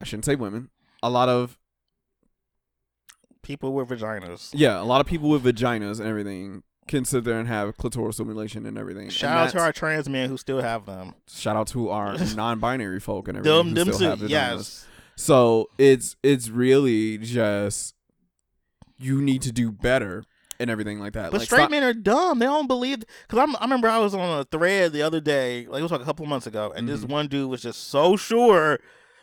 I 0.00 0.04
shouldn't 0.04 0.26
say 0.26 0.34
women. 0.34 0.68
A 1.02 1.10
lot 1.10 1.28
of 1.28 1.57
People 3.42 3.72
with 3.72 3.88
vaginas. 3.88 4.50
yeah, 4.52 4.80
a 4.80 4.84
lot 4.84 5.00
of 5.00 5.06
people 5.06 5.28
with 5.30 5.44
vaginas 5.44 5.98
and 6.00 6.08
everything 6.08 6.62
can 6.86 7.04
sit 7.04 7.24
there 7.24 7.38
and 7.38 7.48
have 7.48 7.76
clitoral 7.76 8.12
stimulation 8.12 8.64
and 8.66 8.76
everything. 8.78 9.04
And 9.04 9.12
Shout 9.12 9.36
out 9.38 9.50
to 9.52 9.60
our 9.60 9.72
trans 9.72 10.08
men 10.08 10.28
who 10.28 10.36
still 10.36 10.60
have 10.62 10.86
them. 10.86 11.14
shout 11.28 11.56
out 11.56 11.66
to 11.68 11.90
our 11.90 12.16
non-binary 12.36 13.00
folk 13.00 13.28
and 13.28 13.38
everything. 13.38 13.56
Them, 13.56 13.68
who 13.68 13.74
them 13.74 13.92
still 13.92 14.10
have. 14.16 14.22
Yes. 14.28 14.86
So 15.16 15.68
it's 15.78 16.16
it's 16.22 16.48
really 16.48 17.18
just 17.18 17.94
you 18.98 19.20
need 19.22 19.42
to 19.42 19.52
do 19.52 19.70
better 19.70 20.24
and 20.60 20.70
everything 20.70 20.98
like 20.98 21.12
that. 21.12 21.30
But 21.30 21.38
like, 21.38 21.46
straight 21.46 21.58
stop- 21.60 21.70
men 21.70 21.84
are 21.84 21.92
dumb. 21.94 22.38
They 22.40 22.46
don't 22.46 22.66
believe. 22.66 23.04
Because 23.28 23.54
I 23.58 23.62
remember 23.64 23.88
I 23.88 23.98
was 23.98 24.14
on 24.14 24.40
a 24.40 24.44
thread 24.44 24.92
the 24.92 25.02
other 25.02 25.20
day, 25.20 25.66
like 25.68 25.80
it 25.80 25.82
was 25.82 25.92
like 25.92 26.00
a 26.00 26.04
couple 26.04 26.26
months 26.26 26.46
ago, 26.46 26.72
and 26.74 26.88
this 26.88 27.00
Mhm. 27.04 27.08
one 27.10 27.28
dude 27.28 27.48
was 27.50 27.62
just 27.62 27.88
so 27.90 28.16
sure. 28.16 28.78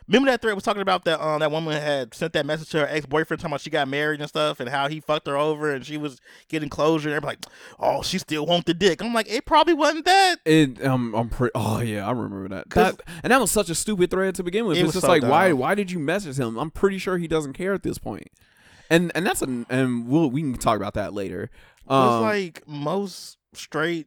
Remember 0.08 0.30
that 0.30 0.40
thread 0.40 0.54
was 0.54 0.62
talking 0.64 0.82
about 0.82 1.04
that 1.04 1.20
um 1.20 1.40
that 1.40 1.50
woman 1.50 1.80
had 1.80 2.14
sent 2.14 2.32
that 2.34 2.46
message 2.46 2.70
to 2.70 2.80
her 2.80 2.86
ex 2.86 3.06
boyfriend 3.06 3.40
talking 3.40 3.52
about 3.52 3.60
she 3.60 3.70
got 3.70 3.88
married 3.88 4.20
and 4.20 4.28
stuff 4.28 4.60
and 4.60 4.68
how 4.68 4.88
he 4.88 5.00
fucked 5.00 5.26
her 5.26 5.36
over 5.36 5.72
and 5.72 5.84
she 5.84 5.96
was 5.96 6.20
getting 6.48 6.68
closure 6.68 7.08
and 7.08 7.16
everybody 7.16 7.38
like, 7.38 7.46
oh 7.80 8.02
she 8.02 8.18
still 8.18 8.46
want 8.46 8.66
the 8.66 8.74
dick. 8.74 9.02
I'm 9.02 9.12
like 9.12 9.28
it 9.28 9.44
probably 9.46 9.74
wasn't 9.74 10.04
that. 10.04 10.36
It 10.44 10.84
um 10.84 11.14
I'm 11.14 11.28
pretty 11.28 11.52
oh 11.54 11.80
yeah 11.80 12.06
I 12.06 12.12
remember 12.12 12.48
that 12.48 12.70
that 12.70 13.00
and 13.22 13.32
that 13.32 13.40
was 13.40 13.50
such 13.50 13.68
a 13.70 13.74
stupid 13.74 14.10
thread 14.10 14.34
to 14.36 14.42
begin 14.42 14.66
with 14.66 14.76
It 14.76 14.80
it's 14.80 14.86
was 14.86 14.94
just 14.94 15.06
so 15.06 15.10
like 15.12 15.22
why 15.22 15.48
dumb. 15.48 15.58
why 15.58 15.74
did 15.74 15.90
you 15.90 15.98
message 15.98 16.38
him 16.38 16.56
I'm 16.56 16.70
pretty 16.70 16.98
sure 16.98 17.18
he 17.18 17.26
doesn't 17.28 17.54
care 17.54 17.74
at 17.74 17.82
this 17.82 17.98
point. 17.98 18.06
point 18.06 18.30
and 18.90 19.10
and 19.14 19.26
that's 19.26 19.42
an 19.42 19.66
and 19.68 20.06
we'll 20.08 20.30
we 20.30 20.42
can 20.42 20.54
talk 20.54 20.76
about 20.76 20.94
that 20.94 21.12
later 21.12 21.50
um, 21.88 22.06
it's 22.06 22.22
like 22.22 22.68
most 22.68 23.38
straight 23.52 24.06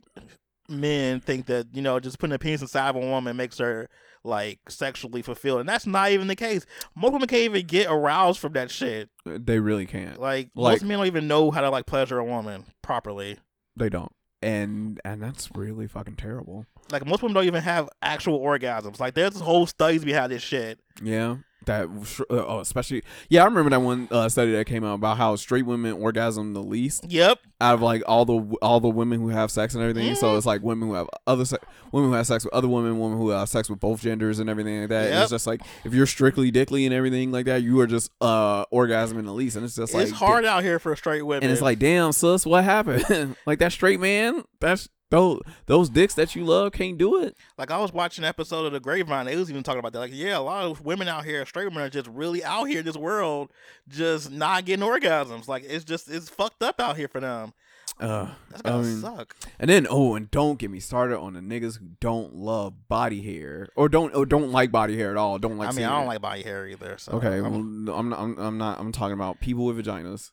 men 0.67 1.19
think 1.19 1.47
that 1.47 1.67
you 1.73 1.81
know 1.81 1.99
just 1.99 2.19
putting 2.19 2.33
a 2.33 2.39
penis 2.39 2.61
inside 2.61 2.89
of 2.89 2.95
a 2.95 2.99
woman 2.99 3.35
makes 3.35 3.57
her 3.57 3.89
like 4.23 4.59
sexually 4.69 5.21
fulfilled, 5.21 5.59
and 5.61 5.69
that's 5.69 5.87
not 5.87 6.11
even 6.11 6.27
the 6.27 6.35
case. 6.35 6.65
Most 6.95 7.13
women 7.13 7.27
can't 7.27 7.43
even 7.43 7.65
get 7.65 7.87
aroused 7.89 8.39
from 8.39 8.53
that 8.53 8.69
shit. 8.71 9.09
they 9.25 9.59
really 9.59 9.85
can't 9.85 10.19
Like, 10.19 10.49
Like- 10.55 10.81
most 10.81 10.83
men 10.85 10.97
don't 10.97 11.07
even 11.07 11.27
know 11.27 11.51
how 11.51 11.61
to 11.61 11.69
like 11.69 11.85
pleasure 11.85 12.17
a 12.19 12.23
woman 12.25 12.65
properly. 12.81 13.37
they 13.75 13.89
don't 13.89 14.11
and 14.41 14.99
and 15.05 15.21
that's 15.21 15.49
really 15.55 15.85
fucking 15.87 16.15
terrible 16.15 16.65
Like 16.91 17.05
most 17.05 17.21
women 17.21 17.33
don't 17.35 17.45
even 17.45 17.61
have 17.61 17.89
actual 18.01 18.39
orgasms. 18.39 18.99
Like 18.99 19.13
there's 19.13 19.39
whole 19.39 19.67
studies 19.67 20.03
behind 20.05 20.31
this 20.31 20.41
shit. 20.41 20.79
Yeah, 21.03 21.37
that 21.65 21.87
uh, 22.29 22.33
oh, 22.47 22.59
especially 22.59 23.03
yeah. 23.29 23.41
I 23.41 23.45
remember 23.45 23.69
that 23.71 23.81
one 23.81 24.07
uh, 24.11 24.29
study 24.29 24.53
that 24.53 24.65
came 24.65 24.83
out 24.83 24.95
about 24.95 25.17
how 25.17 25.35
straight 25.35 25.65
women 25.65 25.93
orgasm 25.93 26.53
the 26.53 26.63
least 26.63 27.05
Yep. 27.09 27.39
out 27.61 27.73
of 27.75 27.81
like 27.81 28.01
all 28.07 28.25
the 28.25 28.55
all 28.61 28.79
the 28.79 28.87
women 28.89 29.19
who 29.19 29.29
have 29.29 29.51
sex 29.51 29.73
and 29.75 29.83
everything. 29.83 30.15
So 30.15 30.33
Mhm. 30.33 30.37
it's 30.37 30.45
like 30.45 30.63
women 30.63 30.87
who 30.87 30.95
have 30.95 31.07
other 31.27 31.45
se- 31.45 31.57
women 31.91 32.09
who 32.11 32.15
have 32.15 32.25
sex 32.27 32.45
with 32.45 32.53
other 32.53 32.67
women, 32.67 32.97
women 32.97 33.17
who 33.17 33.29
have 33.29 33.49
sex 33.49 33.69
with 33.69 33.79
both 33.79 34.01
genders 34.01 34.39
and 34.39 34.49
everything 34.49 34.79
like 34.79 34.89
that. 34.89 35.09
Yep. 35.11 35.21
It's 35.23 35.31
just 35.31 35.47
like 35.47 35.61
if 35.83 35.93
you're 35.93 36.05
strictly 36.05 36.49
dickly 36.49 36.85
and 36.85 36.93
everything 36.93 37.31
like 37.31 37.45
that, 37.45 37.61
you 37.61 37.79
are 37.81 37.87
just 37.87 38.09
uh 38.21 38.65
orgasming 38.67 39.25
the 39.25 39.33
least, 39.33 39.55
and 39.57 39.65
it's 39.65 39.75
just 39.75 39.93
like 39.93 40.03
it's 40.03 40.11
hard 40.13 40.45
out 40.45 40.63
here 40.63 40.79
for 40.79 40.93
a 40.93 40.97
straight 40.97 41.23
women. 41.23 41.43
and 41.43 41.51
it's 41.51 41.61
like 41.61 41.77
damn 41.79 42.11
sus, 42.13 42.45
what 42.45 42.63
happened? 42.63 43.35
like 43.45 43.59
that 43.59 43.71
straight 43.73 43.99
man, 43.99 44.43
that's 44.61 44.87
those 45.09 45.41
those 45.65 45.89
dicks 45.89 46.13
that 46.15 46.35
you 46.35 46.45
love 46.45 46.71
can't 46.71 46.97
do 46.97 47.21
it. 47.23 47.35
Like 47.57 47.71
I 47.71 47.77
was 47.77 47.91
watching 47.91 48.23
an 48.23 48.29
episode 48.29 48.65
of 48.65 48.73
The 48.73 48.79
Grapevine. 48.79 49.25
They 49.25 49.35
was 49.35 49.49
even 49.49 49.63
talking 49.63 49.79
about 49.79 49.93
that. 49.93 49.99
Like, 49.99 50.11
yeah, 50.13 50.37
a 50.37 50.39
lot 50.39 50.65
of 50.65 50.81
women 50.85 51.07
out 51.07 51.25
here, 51.25 51.45
straight 51.45 51.65
women, 51.65 51.83
are 51.83 51.89
just 51.89 52.07
really 52.07 52.43
out 52.43 52.65
here 52.65 52.79
in 52.79 52.85
this 52.85 52.97
world, 52.97 53.51
just 53.87 54.31
not 54.31 54.65
getting 54.65 54.85
orgasms. 54.85 55.47
Like 55.47 55.63
it's 55.65 55.83
just 55.83 56.09
it's 56.09 56.29
fucked 56.29 56.61
up 56.63 56.79
out 56.79 56.97
here 56.97 57.07
for 57.07 57.19
them. 57.19 57.53
Uh, 57.99 58.29
That's 58.49 58.61
gonna 58.61 58.83
mean, 58.83 59.01
suck. 59.01 59.35
And 59.59 59.69
then 59.69 59.85
oh, 59.89 60.15
and 60.15 60.31
don't 60.31 60.57
get 60.57 60.71
me 60.71 60.79
started 60.79 61.17
on 61.19 61.33
the 61.33 61.41
niggas 61.41 61.79
who 61.79 61.87
don't 61.99 62.33
love 62.35 62.87
body 62.87 63.21
hair 63.21 63.67
or 63.75 63.89
don't 63.89 64.15
or 64.15 64.25
don't 64.25 64.51
like 64.51 64.71
body 64.71 64.95
hair 64.95 65.11
at 65.11 65.17
all. 65.17 65.37
Don't 65.37 65.57
like. 65.57 65.69
I 65.69 65.71
mean, 65.73 65.85
I 65.85 65.97
don't 65.97 66.07
like 66.07 66.21
body 66.21 66.43
hair 66.43 66.65
either. 66.67 66.97
So 66.97 67.13
Okay, 67.13 67.35
I'm- 67.41 67.89
I'm 67.89 68.09
not. 68.09 68.19
I'm, 68.19 68.37
I'm 68.37 68.57
not. 68.57 68.79
I'm 68.79 68.91
talking 68.93 69.13
about 69.15 69.41
people 69.41 69.65
with 69.65 69.83
vaginas, 69.83 70.31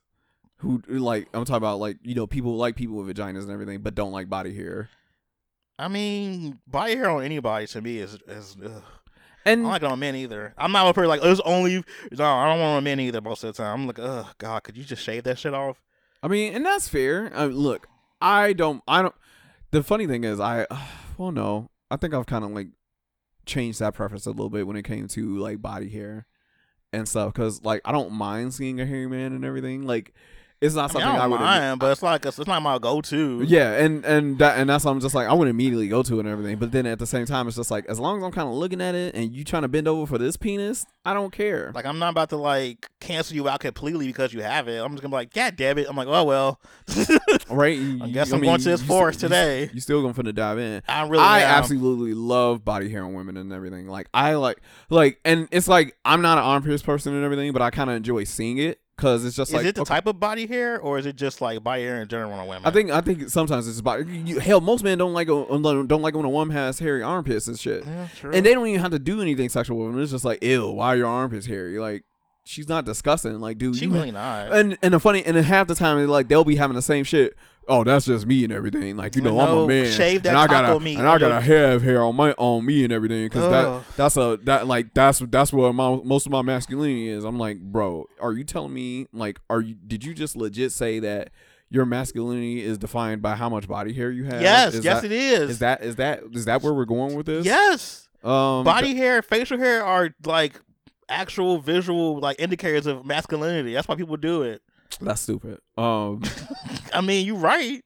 who 0.59 0.83
like. 0.89 1.29
I'm 1.35 1.45
talking 1.45 1.57
about 1.57 1.79
like 1.79 1.99
you 2.03 2.15
know 2.15 2.27
people 2.27 2.57
like 2.57 2.77
people 2.77 2.97
with 2.97 3.15
vaginas 3.15 3.43
and 3.43 3.51
everything, 3.51 3.81
but 3.81 3.95
don't 3.95 4.13
like 4.13 4.29
body 4.29 4.55
hair. 4.55 4.89
I 5.79 5.89
mean, 5.89 6.59
body 6.67 6.97
hair 6.97 7.11
on 7.11 7.23
anybody 7.23 7.67
to 7.69 7.83
me 7.83 7.99
is 7.99 8.19
is. 8.27 8.57
Ugh. 8.65 8.83
And 9.45 9.51
I 9.51 9.53
And 9.53 9.63
don't 9.63 9.71
like 9.71 9.83
on 9.85 9.99
men 10.01 10.17
either. 10.17 10.55
I'm 10.59 10.73
not 10.73 10.89
a 10.89 10.93
person 10.93 11.09
like 11.09 11.21
it's 11.23 11.41
only. 11.45 11.85
No, 12.11 12.25
I 12.25 12.49
don't 12.49 12.61
want 12.61 12.79
on 12.79 12.85
men 12.85 12.99
either. 12.99 13.21
Most 13.21 13.45
of 13.45 13.55
the 13.55 13.63
time, 13.63 13.81
I'm 13.81 13.87
like, 13.87 14.01
oh 14.01 14.29
god, 14.39 14.65
could 14.65 14.77
you 14.77 14.83
just 14.83 15.03
shave 15.03 15.23
that 15.25 15.39
shit 15.39 15.55
off? 15.55 15.81
I 16.23 16.29
mean, 16.29 16.55
and 16.55 16.67
that's 16.67 16.89
fair. 16.89 17.31
I 17.35 17.47
mean, 17.47 17.57
look, 17.57 17.87
I 18.21 18.53
don't, 18.53 18.83
I 18.89 19.03
don't. 19.03 19.15
The 19.71 19.83
funny 19.83 20.07
thing 20.07 20.25
is, 20.25 20.41
I, 20.41 20.67
well, 21.19 21.31
no, 21.31 21.71
I 21.91 21.97
think 21.97 22.15
I've 22.15 22.27
kind 22.27 22.45
of 22.45 22.51
like 22.51 22.69
changed 23.45 23.79
that 23.79 23.95
preference 23.95 24.27
a 24.27 24.31
little 24.31 24.51
bit 24.51 24.67
when 24.67 24.77
it 24.77 24.83
came 24.83 25.07
to 25.09 25.39
like 25.39 25.63
body 25.63 25.89
hair 25.89 26.27
and 26.93 27.09
stuff. 27.09 27.33
Because 27.33 27.63
like, 27.63 27.83
I 27.85 27.93
don't 27.93 28.13
mind 28.13 28.55
seeing 28.55 28.81
a 28.81 28.87
hairy 28.87 29.07
man 29.07 29.33
and 29.33 29.45
everything. 29.45 29.87
Like, 29.87 30.13
it's 30.61 30.75
not 30.75 30.83
I, 30.83 30.85
mean, 30.85 31.03
something 31.03 31.21
I 31.21 31.25
I, 31.25 31.27
would. 31.27 31.41
mind, 31.41 31.81
but 31.81 31.93
it's 31.93 32.03
like 32.03 32.25
it's 32.25 32.39
not 32.39 32.63
my 32.63 32.79
go-to. 32.79 33.43
Yeah, 33.47 33.73
and 33.73 34.05
and 34.07 34.39
that 34.39 34.59
and 34.59 34.71
that's 34.71 34.87
why 34.87 34.91
I'm 34.91 35.01
just 35.01 35.15
like 35.15 35.29
I 35.29 35.35
would 35.35 35.49
immediately 35.49 35.87
go 35.87 36.03
to 36.03 36.17
it 36.17 36.21
and 36.21 36.29
everything. 36.29 36.57
But 36.57 36.73
then 36.73 36.87
at 36.87 36.99
the 36.99 37.07
same 37.07 37.27
time, 37.27 37.47
it's 37.47 37.57
just 37.57 37.71
like 37.71 37.85
as 37.87 38.01
long 38.01 38.17
as 38.17 38.25
I'm 38.25 38.33
kind 38.33 38.49
of 38.49 38.55
looking 38.55 38.81
at 38.81 38.95
it 38.95 39.15
and 39.15 39.35
you 39.35 39.45
trying 39.45 39.63
to 39.63 39.69
bend 39.69 39.87
over 39.87 40.07
for 40.07 40.17
this 40.17 40.39
penis, 40.39 40.87
I 41.05 41.13
don't 41.13 41.31
care. 41.31 41.73
Like 41.75 41.85
I'm 41.85 41.99
not 41.99 42.11
about 42.11 42.31
to 42.31 42.37
like 42.39 42.89
cancel 43.01 43.37
you 43.37 43.49
out 43.51 43.61
completely 43.61 44.07
because 44.07 44.33
you 44.33 44.43
have 44.43 44.67
it. 44.67 44.83
I'm 44.83 44.93
just 44.93 45.03
gonna 45.03 45.13
be 45.13 45.17
like, 45.17 45.35
God 45.35 45.57
damn 45.57 45.77
it. 45.77 45.87
I'm 45.91 45.97
like, 45.97 46.09
oh 46.09 46.25
well. 46.25 46.61
right? 47.51 47.79
I 48.01 48.09
guess 48.09 48.33
I'm 48.33 48.41
going 48.41 48.59
to 48.59 48.65
this 48.71 48.81
you 48.81 48.87
forest 48.87 49.19
still- 49.19 49.29
today. 49.29 49.65
You, 49.65 49.71
you 49.75 49.81
still 49.81 50.01
going 50.01 50.15
to 50.15 50.23
finna 50.23 50.35
dive 50.35 50.59
in. 50.59 50.83
I 50.89 51.07
really 51.07 51.23
I 51.23 51.41
am. 51.41 51.51
absolutely 51.59 52.15
love 52.15 52.65
body 52.65 52.89
hair 52.89 53.05
on 53.05 53.13
women 53.13 53.37
and 53.37 53.53
everything. 53.53 53.89
Like 53.89 54.09
I 54.15 54.35
like 54.35 54.63
like 54.89 55.21
and 55.25 55.49
it's 55.51 55.69
like 55.69 55.97
I'm 56.05 56.23
not 56.23 56.39
an 56.39 56.45
arm 56.45 56.63
pierce 56.63 56.81
person 56.83 57.15
and 57.15 57.25
everything, 57.25 57.53
but 57.53 57.61
I 57.61 57.69
kind 57.69 57.91
of 57.91 57.97
enjoy 57.97 58.25
seeing 58.25 58.57
it 58.57 58.81
because 58.97 59.25
it's 59.25 59.37
just 59.37 59.51
Is 59.51 59.55
like 59.55 59.67
it 59.67 59.75
the 59.75 59.83
okay, 59.83 59.95
type 59.95 60.07
of 60.07 60.19
body 60.19 60.47
hair 60.47 60.81
or 60.81 60.99
is 60.99 61.07
it 61.07 61.17
just 61.17 61.41
like 61.41 61.63
body 61.63 61.83
hair 61.83 62.01
in 62.01 62.09
general 62.09 62.33
on 62.33 62.47
women? 62.47 62.63
I 62.65 62.71
think 62.71 62.91
I 62.91 63.01
think 63.01 63.29
sometimes 63.29 63.69
it's 63.69 63.79
about 63.79 64.07
you, 64.09 64.39
hell. 64.39 64.61
Most 64.61 64.83
men 64.83 64.99
don't 64.99 65.13
like 65.13 65.29
a, 65.29 65.45
don't 65.45 66.03
like 66.03 66.15
when 66.15 66.25
a 66.25 66.31
woman 66.31 66.57
has 66.57 66.79
hairy 66.79 67.03
armpits 67.03 67.47
and 67.47 67.59
shit, 67.59 67.85
yeah, 67.85 68.09
and 68.33 68.47
they 68.47 68.55
don't 68.55 68.67
even 68.67 68.81
have 68.81 68.93
to 68.93 68.99
do 68.99 69.21
anything 69.21 69.49
sexual 69.49 69.79
with 69.79 69.93
them. 69.93 70.03
It's 70.03 70.13
just 70.13 70.25
like 70.25 70.43
ew, 70.43 70.71
why 70.71 70.89
are 70.95 70.97
your 70.97 71.09
armpits 71.09 71.47
hairy? 71.47 71.79
Like 71.79 72.05
she's 72.47 72.69
not 72.69 72.85
disgusting. 72.85 73.41
Like 73.41 73.59
dude, 73.59 73.77
she 73.77 73.87
you 73.87 73.93
really 73.93 74.11
not. 74.11 74.53
and 74.53 74.79
and 74.83 74.95
the 74.95 75.01
funny 75.01 75.25
and 75.25 75.37
then 75.37 75.45
half 75.45 75.67
the 75.67 75.75
time 75.75 76.07
like 76.07 76.29
they'll 76.29 76.45
be 76.45 76.57
having 76.57 76.77
the 76.77 76.83
same 76.83 77.05
shit. 77.05 77.37
Oh, 77.69 77.83
that's 77.83 78.07
just 78.07 78.27
me 78.27 78.45
and 78.45 78.53
everything. 78.53 78.97
Like 78.97 79.17
you 79.17 79.23
know, 79.23 79.39
I'm 79.41 79.59
a 79.59 79.67
man, 79.67 79.93
shave 79.93 80.23
that 80.23 80.31
and 80.31 80.39
I 80.39 80.47
gotta 80.47 80.79
meat 80.79 80.99
and 80.99 81.07
I 81.07 81.19
gotta 81.19 81.41
have 81.41 81.83
hair 81.83 82.03
on 82.03 82.15
my 82.15 82.33
on 82.33 82.65
me 82.65 82.85
and 82.85 82.93
everything 82.93 83.27
because 83.27 83.51
that 83.51 83.97
that's 83.97 84.17
a 84.17 84.39
that 84.45 84.67
like 84.67 84.95
that's 84.95 85.19
that's 85.19 85.53
where 85.53 85.73
my 85.73 86.01
most 86.05 86.27
of 86.27 86.33
my 86.33 86.43
masculinity 86.43 87.09
is. 87.09 87.25
I'm 87.25 87.39
like, 87.39 87.61
bro, 87.61 88.07
are 88.21 88.33
you 88.33 88.45
telling 88.45 88.73
me 88.73 89.09
like 89.13 89.41
are 89.51 89.61
you 89.61 89.75
did 89.75 90.05
you 90.05 90.15
just 90.15 90.37
legit 90.37 90.73
say 90.73 91.01
that 91.01 91.31
your 91.69 91.85
masculinity 91.85 92.63
is 92.63 92.79
defined 92.79 93.21
by 93.21 93.35
how 93.35 93.49
much 93.49 93.67
body 93.67 93.93
hair 93.93 94.11
you 94.13 94.25
have? 94.25 94.41
yes, 94.41 94.75
is 94.75 94.85
yes 94.85 95.03
that, 95.03 95.07
it 95.07 95.13
is. 95.13 95.51
Is 95.51 95.59
that 95.59 95.83
is 95.83 95.97
that 95.97 96.23
is 96.33 96.45
that 96.45 96.63
where 96.63 96.73
we're 96.73 96.85
going 96.85 97.17
with 97.17 97.27
this? 97.27 97.45
yes. 97.45 98.05
Um, 98.25 98.65
Body 98.65 98.97
hair, 98.97 99.23
facial 99.23 99.57
hair 99.57 99.85
are 99.85 100.11
like 100.25 100.61
actual 101.09 101.59
visual 101.59 102.19
like 102.21 102.37
indicators 102.39 102.87
of 102.87 103.05
masculinity. 103.07 103.75
That's 103.75 103.89
why 103.89 103.95
people 103.95 104.17
do 104.17 104.43
it. 104.43 104.63
that's 105.01 105.21
stupid. 105.21 105.59
Um, 105.77 106.23
I 106.95 107.01
mean, 107.01 107.27
you're 107.27 107.37
right. 107.37 107.83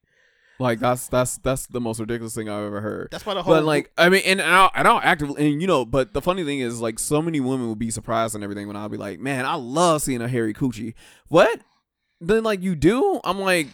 like 0.59 0.79
that's 0.79 1.09
that's 1.09 1.39
that's 1.39 1.67
the 1.67 1.81
most 1.81 2.01
ridiculous 2.01 2.35
thing 2.35 2.49
I've 2.49 2.65
ever 2.65 2.81
heard. 2.81 3.09
That's 3.11 3.25
why 3.25 3.35
the 3.35 3.43
whole 3.43 3.55
But 3.55 3.65
like, 3.65 3.91
I 3.97 4.09
mean, 4.09 4.23
and, 4.27 4.43
I'll, 4.43 4.71
and 4.75 4.87
I'll 4.87 5.01
actively, 5.03 5.51
and 5.51 5.61
you 5.61 5.67
know, 5.67 5.85
but 5.85 6.13
the 6.13 6.21
funny 6.23 6.45
thing 6.45 6.61
is, 6.61 6.81
like, 6.81 6.99
so 6.99 7.23
many 7.23 7.41
women 7.41 7.67
will 7.67 7.77
be 7.77 7.91
surprised 7.91 8.35
and 8.35 8.45
everything 8.45 8.67
when 8.67 8.77
I'll 8.77 8.89
be 8.89 8.97
like, 8.99 9.21
man, 9.21 9.47
I 9.47 9.55
love 9.55 10.03
seeing 10.03 10.21
a 10.21 10.29
hairy 10.29 10.53
coochie. 10.55 10.95
What? 11.29 11.61
Then 12.21 12.45
like 12.45 12.63
you 12.63 12.75
do? 12.75 13.21
I'm 13.25 13.41
like, 13.41 13.69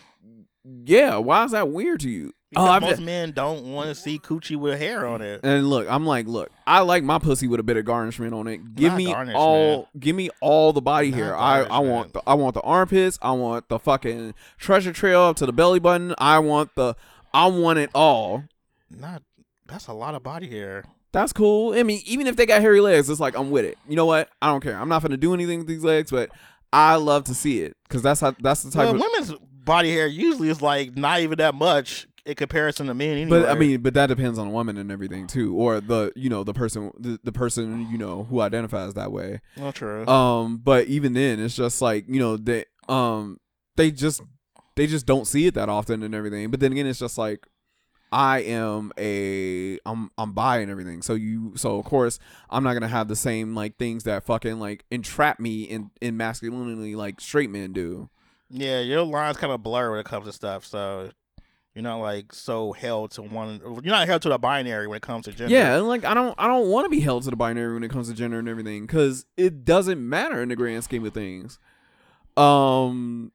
yeah. 0.85 1.17
Why 1.17 1.45
is 1.45 1.53
that 1.53 1.69
weird 1.71 2.01
to 2.01 2.11
you? 2.11 2.33
because 2.51 2.69
oh, 2.69 2.73
I've 2.73 2.83
most 2.83 2.97
been- 2.97 3.05
men 3.07 3.33
don't 3.33 3.73
want 3.73 3.89
to 3.89 3.95
see 3.95 4.19
coochie 4.21 4.57
with 4.57 4.79
hair 4.79 5.05
on 5.07 5.21
it. 5.21 5.41
and 5.43 5.69
look, 5.69 5.87
I'm 5.91 6.07
like, 6.07 6.27
look, 6.29 6.51
I 6.67 6.81
like 6.81 7.03
my 7.03 7.19
pussy 7.19 7.49
with 7.49 7.59
a 7.59 7.65
bit 7.65 7.77
of 7.77 7.85
garnishment 7.85 8.33
on 8.35 8.47
it. 8.47 8.75
Give 8.77 8.93
Not 8.93 8.97
me 8.99 9.07
garnishment. 9.07 9.37
all, 9.37 9.89
give 9.99 10.15
me 10.15 10.31
all 10.41 10.73
the 10.73 10.81
body 10.81 11.11
Not 11.11 11.17
hair. 11.19 11.37
I, 11.37 11.63
I 11.63 11.79
want 11.81 12.13
the, 12.13 12.23
I 12.27 12.35
want 12.35 12.55
the 12.55 12.61
armpits. 12.61 13.19
I 13.21 13.33
want 13.33 13.69
the 13.69 13.79
fucking 13.81 14.35
treasure 14.59 14.93
trail 14.93 15.23
up 15.23 15.37
to 15.37 15.47
the 15.47 15.53
belly 15.53 15.81
button. 15.81 16.15
I 16.19 16.39
want 16.39 16.75
the, 16.77 16.95
I 17.35 17.47
want 17.49 17.79
it 17.81 17.91
all. 17.95 18.45
Not 18.91 19.23
that's 19.67 19.89
a 19.89 19.93
lot 19.93 20.15
of 20.15 20.23
body 20.23 20.49
hair. 20.49 20.85
That's 21.13 21.33
cool. 21.33 21.75
I 21.75 21.83
mean, 21.83 22.01
even 22.07 22.27
if 22.29 22.37
they 22.37 22.47
got 22.47 22.61
hairy 22.61 22.81
legs, 22.81 23.11
it's 23.11 23.19
like 23.21 23.37
I'm 23.37 23.51
with 23.51 23.65
it. 23.65 23.77
You 23.89 23.97
know 23.97 24.07
what? 24.07 24.29
I 24.41 24.47
don't 24.53 24.61
care. 24.63 24.79
I'm 24.79 24.89
not 24.89 25.03
gonna 25.03 25.17
do 25.17 25.35
anything 25.35 25.59
with 25.59 25.67
these 25.67 25.83
legs, 25.83 26.11
but 26.13 26.31
I 26.73 26.95
love 26.97 27.25
to 27.25 27.35
see 27.35 27.63
it 27.63 27.77
because 27.89 28.03
that's 28.03 28.21
how 28.21 28.35
that's 28.41 28.63
the 28.63 28.71
type 28.71 28.87
Well, 28.87 28.95
of. 28.97 29.01
women's 29.01 29.35
body 29.67 29.93
hair 29.93 30.07
usually 30.07 30.49
is 30.49 30.63
like 30.63 30.97
not 30.97 31.21
even 31.21 31.37
that 31.37 31.55
much 31.55 32.09
in 32.25 32.35
comparison 32.35 32.87
to 32.87 32.95
men. 32.95 33.19
Anyway. 33.19 33.41
But 33.41 33.51
I 33.51 33.55
mean, 33.55 33.83
but 33.83 33.93
that 33.95 34.07
depends 34.07 34.39
on 34.39 34.49
the 34.49 34.53
woman 34.55 34.79
and 34.79 34.91
everything 34.91 35.27
too, 35.27 35.55
or 35.55 35.81
the 35.83 36.13
you 36.17 36.31
know 36.31 36.43
the 36.43 36.55
person 36.55 36.91
the, 36.99 37.21
the 37.23 37.33
person 37.33 37.89
you 37.91 37.99
know 37.99 38.25
who 38.25 38.41
identifies 38.41 38.95
that 38.95 39.13
way. 39.13 39.41
well, 39.59 39.73
true. 39.73 40.07
Um, 40.07 40.57
but 40.57 40.87
even 40.87 41.13
then, 41.13 41.39
it's 41.39 41.55
just 41.55 41.83
like 41.83 42.07
you 42.09 42.19
know 42.19 42.39
they 42.39 42.65
um 42.89 43.39
they 43.77 43.91
just 43.91 44.23
they 44.77 44.87
just 44.87 45.05
don't 45.05 45.27
see 45.27 45.47
it 45.47 45.55
that 45.55 45.69
often 45.69 46.03
and 46.03 46.15
everything. 46.15 46.51
But 46.51 46.61
then 46.61 46.73
again, 46.73 46.87
it's 46.87 46.99
just 46.99 47.19
like 47.19 47.47
I 48.13 48.41
am 48.41 48.93
a 48.99 49.79
I'm 49.85 50.11
I'm 50.17 50.33
bi 50.33 50.59
and 50.59 50.71
everything. 50.71 51.03
So 51.03 51.15
you 51.15 51.53
so 51.57 51.79
of 51.79 51.85
course 51.85 52.19
I'm 52.51 52.65
not 52.65 52.75
gonna 52.75 52.89
have 52.89 53.09
the 53.09 53.17
same 53.17 53.55
like 53.55 53.77
things 53.79 54.05
that 54.05 54.25
fucking 54.25 54.61
like 54.61 54.85
entrap 54.91 55.41
me 55.41 55.63
in 55.63 55.91
in 56.01 56.17
masculinity 56.17 56.97
like 56.97 57.21
straight 57.21 57.51
men 57.51 57.73
do. 57.73 58.09
Yeah, 58.51 58.81
your 58.81 59.03
lines 59.03 59.37
kind 59.37 59.53
of 59.53 59.63
blur 59.63 59.91
when 59.91 60.01
it 60.01 60.07
comes 60.07 60.27
to 60.27 60.33
stuff. 60.33 60.65
So 60.65 61.11
you're 61.75 61.83
not 61.83 61.97
like 61.97 62.33
so 62.33 62.73
held 62.73 63.11
to 63.13 63.23
one. 63.23 63.61
You're 63.65 63.83
not 63.95 64.07
held 64.09 64.23
to 64.23 64.29
the 64.31 64.39
binary 64.39 64.87
when 64.87 64.97
it 64.97 65.03
comes 65.03 65.27
to 65.27 65.33
gender. 65.33 65.53
Yeah, 65.55 65.77
and 65.77 65.89
like 65.89 66.05
I 66.05 66.15
don't 66.15 66.35
I 66.39 66.47
don't 66.47 66.69
want 66.69 66.87
to 66.87 66.89
be 66.89 67.01
held 67.01 67.25
to 67.25 67.31
the 67.31 67.37
binary 67.37 67.75
when 67.75 67.83
it 67.85 67.91
comes 67.91 68.09
to 68.09 68.15
gender 68.15 68.39
and 68.39 68.49
everything 68.49 68.87
because 68.87 69.27
it 69.37 69.65
doesn't 69.65 70.07
matter 70.09 70.43
in 70.43 70.49
the 70.49 70.57
grand 70.57 70.85
scheme 70.85 71.05
of 71.05 71.13
things. 71.13 71.59
Um, 72.37 73.33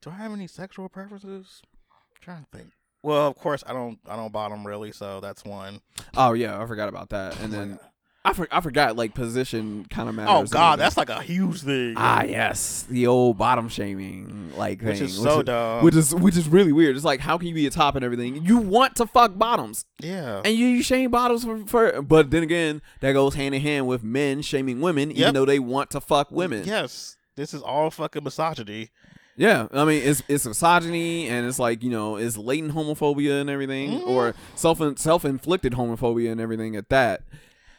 Do 0.00 0.10
I 0.10 0.14
have 0.14 0.32
any 0.32 0.46
sexual 0.46 0.88
preferences? 0.88 1.62
I'm 1.90 2.20
trying 2.20 2.44
to 2.50 2.56
think. 2.58 2.72
Well, 3.02 3.26
of 3.26 3.36
course 3.36 3.64
I 3.66 3.72
don't. 3.72 3.98
I 4.08 4.14
don't 4.16 4.32
bottom 4.32 4.66
really, 4.66 4.92
so 4.92 5.20
that's 5.20 5.44
one. 5.44 5.80
oh 6.16 6.34
yeah, 6.34 6.60
I 6.62 6.66
forgot 6.66 6.88
about 6.88 7.08
that, 7.10 7.40
and 7.40 7.52
then 7.52 7.78
I 8.24 8.32
for, 8.34 8.46
I 8.52 8.60
forgot 8.60 8.94
like 8.96 9.14
position 9.14 9.84
kind 9.90 10.08
of 10.08 10.14
matters. 10.14 10.50
oh 10.50 10.52
God, 10.52 10.78
that's 10.78 10.96
like 10.96 11.08
a 11.08 11.20
huge 11.22 11.62
thing. 11.62 11.94
ah 11.96 12.22
yes, 12.22 12.86
the 12.88 13.08
old 13.08 13.36
bottom 13.36 13.68
shaming 13.68 14.52
like 14.56 14.78
thing, 14.78 14.88
which 14.90 15.00
is 15.00 15.16
so 15.16 15.38
which 15.38 15.46
dumb. 15.46 15.84
which 15.84 15.96
is 15.96 16.14
which 16.14 16.36
is 16.36 16.48
really 16.48 16.72
weird. 16.72 16.94
It's 16.94 17.04
like 17.04 17.18
how 17.18 17.36
can 17.36 17.48
you 17.48 17.54
be 17.54 17.66
a 17.66 17.70
top 17.70 17.96
and 17.96 18.04
everything? 18.04 18.44
You 18.44 18.58
want 18.58 18.94
to 18.96 19.06
fuck 19.08 19.36
bottoms, 19.36 19.86
yeah. 20.00 20.40
and 20.44 20.54
you, 20.54 20.66
you 20.66 20.82
shame 20.84 21.10
bottoms 21.10 21.44
for, 21.44 21.66
for. 21.66 22.00
But 22.02 22.30
then 22.30 22.44
again, 22.44 22.80
that 23.00 23.12
goes 23.12 23.34
hand 23.34 23.56
in 23.56 23.60
hand 23.60 23.88
with 23.88 24.04
men 24.04 24.40
shaming 24.42 24.80
women, 24.80 25.10
even 25.10 25.34
though 25.34 25.44
they 25.44 25.58
want 25.58 25.90
to 25.90 26.00
fuck 26.00 26.30
women. 26.30 26.62
Yes, 26.64 27.16
this 27.34 27.52
is 27.52 27.60
all 27.60 27.90
fucking 27.90 28.22
misogyny. 28.22 28.90
Yeah, 29.36 29.66
I 29.72 29.84
mean 29.84 30.00
it's 30.04 30.22
it's 30.28 30.46
misogyny 30.46 31.26
and 31.26 31.46
it's 31.46 31.58
like 31.58 31.82
you 31.82 31.90
know 31.90 32.16
it's 32.16 32.36
latent 32.36 32.72
homophobia 32.74 33.40
and 33.40 33.50
everything, 33.50 33.98
Mhm. 33.98 34.06
or 34.06 34.34
self 34.54 34.80
self 34.98 35.24
inflicted 35.24 35.72
homophobia 35.72 36.30
and 36.30 36.40
everything 36.40 36.76
at 36.76 36.88
that. 36.90 37.22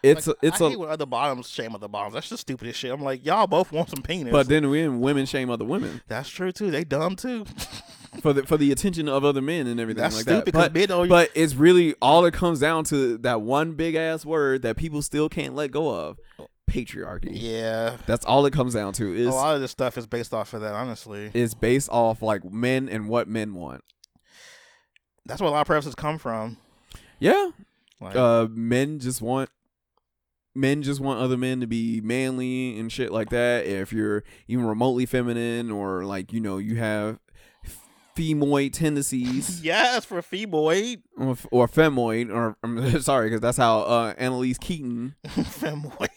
It's 0.03 0.27
Like, 0.27 0.37
a, 0.43 0.45
it's 0.47 0.61
I 0.61 0.65
a 0.65 0.69
hate 0.69 0.79
when 0.79 0.89
other 0.89 1.05
bottoms 1.05 1.49
shame 1.49 1.73
other 1.73 1.87
bottoms. 1.87 2.13
That's 2.13 2.27
just 2.29 2.41
stupidest 2.41 2.77
shit. 2.79 2.91
I'm 2.91 3.01
like, 3.01 3.25
y'all 3.25 3.47
both 3.47 3.71
want 3.71 3.89
some 3.89 4.03
penis. 4.03 4.31
but 4.31 4.47
then 4.49 4.69
when 4.69 4.99
women 4.99 5.25
shame 5.25 5.49
other 5.49 5.65
women 5.65 6.01
that's 6.07 6.29
true 6.29 6.51
too. 6.51 6.69
They 6.71 6.83
dumb 6.83 7.15
too. 7.15 7.45
for 8.21 8.33
the 8.33 8.43
for 8.43 8.57
the 8.57 8.71
attention 8.71 9.07
of 9.09 9.23
other 9.25 9.41
men 9.41 9.65
and 9.65 9.79
everything 9.79 10.01
That's 10.03 10.15
like 10.15 10.23
stupid 10.23 10.53
that. 10.53 10.73
But, 10.73 10.87
don't. 10.87 11.07
but 11.07 11.31
it's 11.33 11.55
really 11.55 11.95
all 12.01 12.25
it 12.25 12.33
comes 12.33 12.59
down 12.59 12.83
to 12.85 13.17
that 13.19 13.41
one 13.41 13.71
big 13.73 13.95
ass 13.95 14.25
word 14.25 14.61
that 14.63 14.75
people 14.77 15.01
still 15.01 15.29
can't 15.29 15.55
let 15.55 15.71
go 15.71 15.89
of, 15.89 16.19
patriarchy. 16.69 17.29
yeah, 17.31 17.97
That's 18.05 18.25
all 18.25 18.45
it 18.45 18.51
comes 18.53 18.73
down 18.73 18.93
to. 18.93 19.13
Is 19.15 19.27
a 19.27 19.31
lot 19.31 19.55
of 19.55 19.61
this 19.61 19.71
stuff 19.71 19.97
is 19.97 20.05
based 20.05 20.33
off 20.33 20.53
of 20.53 20.61
that. 20.61 20.73
Honestly, 20.75 21.31
is 21.33 21.53
based 21.55 21.89
off 21.89 22.21
like 22.21 22.43
men 22.43 22.89
and 22.89 23.07
what 23.07 23.27
men 23.27 23.53
want. 23.53 23.83
that's 25.25 25.39
where 25.41 25.47
a 25.47 25.51
lot 25.51 25.61
of 25.61 25.67
preferences 25.67 25.95
come 25.95 26.17
from. 26.17 26.57
Yeah, 27.19 27.51
Like, 28.01 28.15
uh 28.15 28.47
men 28.51 28.99
just 28.99 29.21
want 29.21 29.49
men 30.55 30.81
just 30.83 30.99
want 30.99 31.19
other 31.19 31.37
men 31.37 31.59
to 31.61 31.67
be 31.67 32.01
manly 32.01 32.79
and 32.79 32.91
shit 32.91 33.11
like 33.11 33.29
that. 33.29 33.65
If 33.65 33.91
you're 33.91 34.23
even 34.47 34.65
remotely 34.65 35.05
feminine 35.05 35.71
or 35.71 36.05
like 36.05 36.31
you 36.33 36.39
know 36.39 36.57
you 36.57 36.75
have 36.75 37.19
femoid 38.15 38.73
tendencies. 38.73 39.61
Yes, 39.63 40.05
for 40.05 40.21
femoid, 40.21 41.01
or, 41.17 41.37
or 41.51 41.67
femoid 41.67 42.33
or 42.33 42.57
I'm 42.63 43.01
sorry 43.01 43.27
because 43.27 43.41
that's 43.41 43.57
how 43.57 43.79
uh 43.81 44.13
annalise 44.17 44.57
keating 44.57 45.15
femoid. 45.25 46.09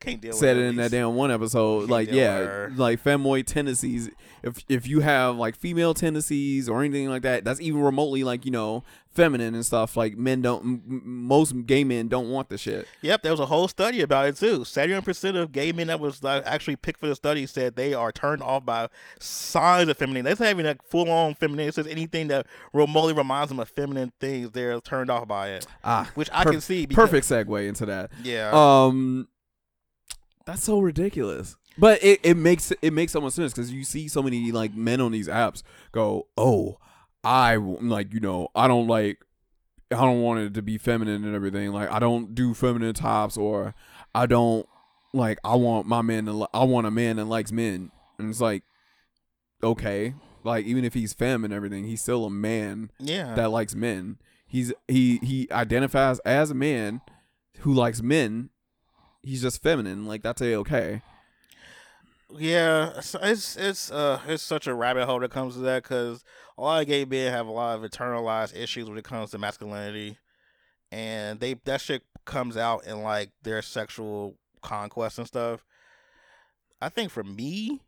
Can't 0.00 0.20
deal 0.20 0.32
said 0.32 0.56
with 0.56 0.66
it 0.66 0.68
in 0.70 0.76
that 0.76 0.90
damn 0.90 1.14
one 1.14 1.30
episode 1.30 1.80
Can't 1.80 1.90
like 1.90 2.10
yeah 2.10 2.68
like 2.74 3.02
femoid 3.02 3.46
tendencies 3.46 4.10
if 4.42 4.64
if 4.68 4.86
you 4.86 5.00
have 5.00 5.36
like 5.36 5.56
female 5.56 5.94
tendencies 5.94 6.68
or 6.68 6.82
anything 6.82 7.08
like 7.08 7.22
that 7.22 7.44
that's 7.44 7.60
even 7.60 7.80
remotely 7.80 8.24
like 8.24 8.44
you 8.44 8.50
know 8.50 8.82
feminine 9.10 9.54
and 9.54 9.66
stuff 9.66 9.94
like 9.96 10.16
men 10.16 10.40
don't 10.40 10.62
m- 10.62 11.02
most 11.04 11.54
gay 11.66 11.84
men 11.84 12.08
don't 12.08 12.30
want 12.30 12.48
the 12.48 12.56
shit 12.56 12.86
Yep, 13.02 13.22
there 13.22 13.32
was 13.32 13.40
a 13.40 13.46
whole 13.46 13.68
study 13.68 14.00
about 14.00 14.26
it 14.28 14.36
too. 14.36 14.64
Seventy-one 14.64 15.02
percent 15.02 15.36
of 15.36 15.52
gay 15.52 15.70
men 15.72 15.88
that 15.88 16.00
was 16.00 16.22
like, 16.22 16.42
actually 16.46 16.76
picked 16.76 17.00
for 17.00 17.08
the 17.08 17.14
study 17.14 17.46
said 17.46 17.76
they 17.76 17.92
are 17.94 18.10
turned 18.12 18.42
off 18.42 18.64
by 18.64 18.88
signs 19.18 19.88
of 19.88 19.96
femininity. 19.98 20.34
They're 20.34 20.46
not 20.46 20.50
even 20.52 20.66
like 20.66 20.82
full-on 20.84 21.34
feminine. 21.34 21.68
It 21.68 21.74
says 21.74 21.86
anything 21.86 22.28
that 22.28 22.46
remotely 22.72 23.12
reminds 23.12 23.48
them 23.50 23.60
of 23.60 23.68
feminine 23.68 24.12
things, 24.20 24.50
they're 24.52 24.80
turned 24.80 25.10
off 25.10 25.28
by 25.28 25.50
it. 25.50 25.66
ah 25.84 26.10
Which 26.14 26.30
I 26.32 26.44
Per- 26.44 26.52
can 26.52 26.60
see. 26.60 26.86
Because, 26.86 27.08
perfect 27.10 27.26
segue 27.28 27.68
into 27.68 27.86
that 27.86 28.10
Yeah. 28.22 28.50
Um, 28.52 29.28
that's 30.46 30.62
so 30.64 30.80
ridiculous. 30.80 31.56
But 31.78 32.02
it, 32.04 32.20
it 32.22 32.36
makes 32.36 32.70
it 32.82 32.92
makes 32.92 33.12
so 33.12 33.20
much 33.20 33.32
sense 33.32 33.52
because 33.52 33.72
you 33.72 33.84
see 33.84 34.08
so 34.08 34.22
many 34.22 34.52
like 34.52 34.74
men 34.74 35.00
on 35.00 35.10
these 35.12 35.28
apps 35.28 35.62
go, 35.92 36.26
oh, 36.36 36.78
I 37.24 37.56
like 37.56 38.12
you 38.12 38.20
know 38.20 38.48
I 38.54 38.68
don't 38.68 38.86
like 38.86 39.18
I 39.90 39.96
don't 39.96 40.20
want 40.22 40.40
it 40.40 40.54
to 40.54 40.62
be 40.62 40.76
feminine 40.78 41.24
and 41.24 41.34
everything. 41.34 41.72
Like 41.72 41.90
I 41.90 41.98
don't 41.98 42.34
do 42.34 42.52
feminine 42.54 42.92
tops 42.94 43.36
or 43.36 43.74
I 44.14 44.26
don't 44.26 44.66
like 45.14 45.38
I 45.44 45.54
want 45.56 45.86
my 45.86 46.02
man 46.02 46.26
to 46.26 46.32
li- 46.32 46.46
I 46.52 46.64
want 46.64 46.86
a 46.86 46.90
man 46.90 47.16
that 47.16 47.24
likes 47.26 47.52
men 47.52 47.90
and 48.18 48.28
it's 48.30 48.40
like 48.40 48.62
okay 49.62 50.14
like 50.44 50.66
even 50.66 50.84
if 50.84 50.94
he's 50.94 51.12
femme 51.12 51.44
and 51.44 51.52
everything 51.54 51.84
he's 51.84 52.00
still 52.02 52.24
a 52.24 52.30
man 52.30 52.90
Yeah. 52.98 53.34
that 53.34 53.50
likes 53.50 53.74
men. 53.74 54.18
He's 54.46 54.72
he 54.88 55.18
he 55.22 55.48
identifies 55.50 56.18
as 56.20 56.50
a 56.50 56.54
man 56.54 57.00
who 57.60 57.72
likes 57.72 58.02
men. 58.02 58.50
He's 59.22 59.42
just 59.42 59.62
feminine. 59.62 60.06
Like 60.06 60.22
that's 60.22 60.40
a 60.40 60.54
okay. 60.56 61.02
Yeah, 62.38 62.92
it's 62.96 63.56
it's 63.56 63.90
uh 63.90 64.20
it's 64.26 64.42
such 64.42 64.66
a 64.66 64.74
rabbit 64.74 65.06
hole 65.06 65.20
that 65.20 65.30
comes 65.30 65.54
to 65.54 65.60
that 65.60 65.82
because 65.82 66.24
a 66.56 66.62
lot 66.62 66.82
of 66.82 66.88
gay 66.88 67.04
men 67.04 67.32
have 67.32 67.46
a 67.46 67.52
lot 67.52 67.76
of 67.76 67.88
internalized 67.88 68.56
issues 68.56 68.88
when 68.88 68.98
it 68.98 69.04
comes 69.04 69.30
to 69.30 69.38
masculinity, 69.38 70.18
and 70.90 71.40
they 71.40 71.54
that 71.64 71.80
shit 71.80 72.02
comes 72.24 72.56
out 72.56 72.86
in 72.86 73.02
like 73.02 73.30
their 73.42 73.62
sexual 73.62 74.36
conquest 74.62 75.18
and 75.18 75.26
stuff. 75.26 75.64
I 76.80 76.88
think 76.88 77.10
for 77.10 77.22
me, 77.22 77.82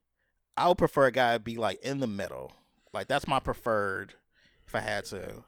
I 0.56 0.68
would 0.68 0.78
prefer 0.78 1.06
a 1.06 1.12
guy 1.12 1.34
to 1.34 1.40
be 1.40 1.56
like 1.56 1.80
in 1.82 2.00
the 2.00 2.06
middle, 2.06 2.52
like 2.92 3.08
that's 3.08 3.26
my 3.26 3.40
preferred 3.40 4.14
if 4.66 4.74
I 4.74 4.80
had 4.80 5.04
to. 5.06 5.44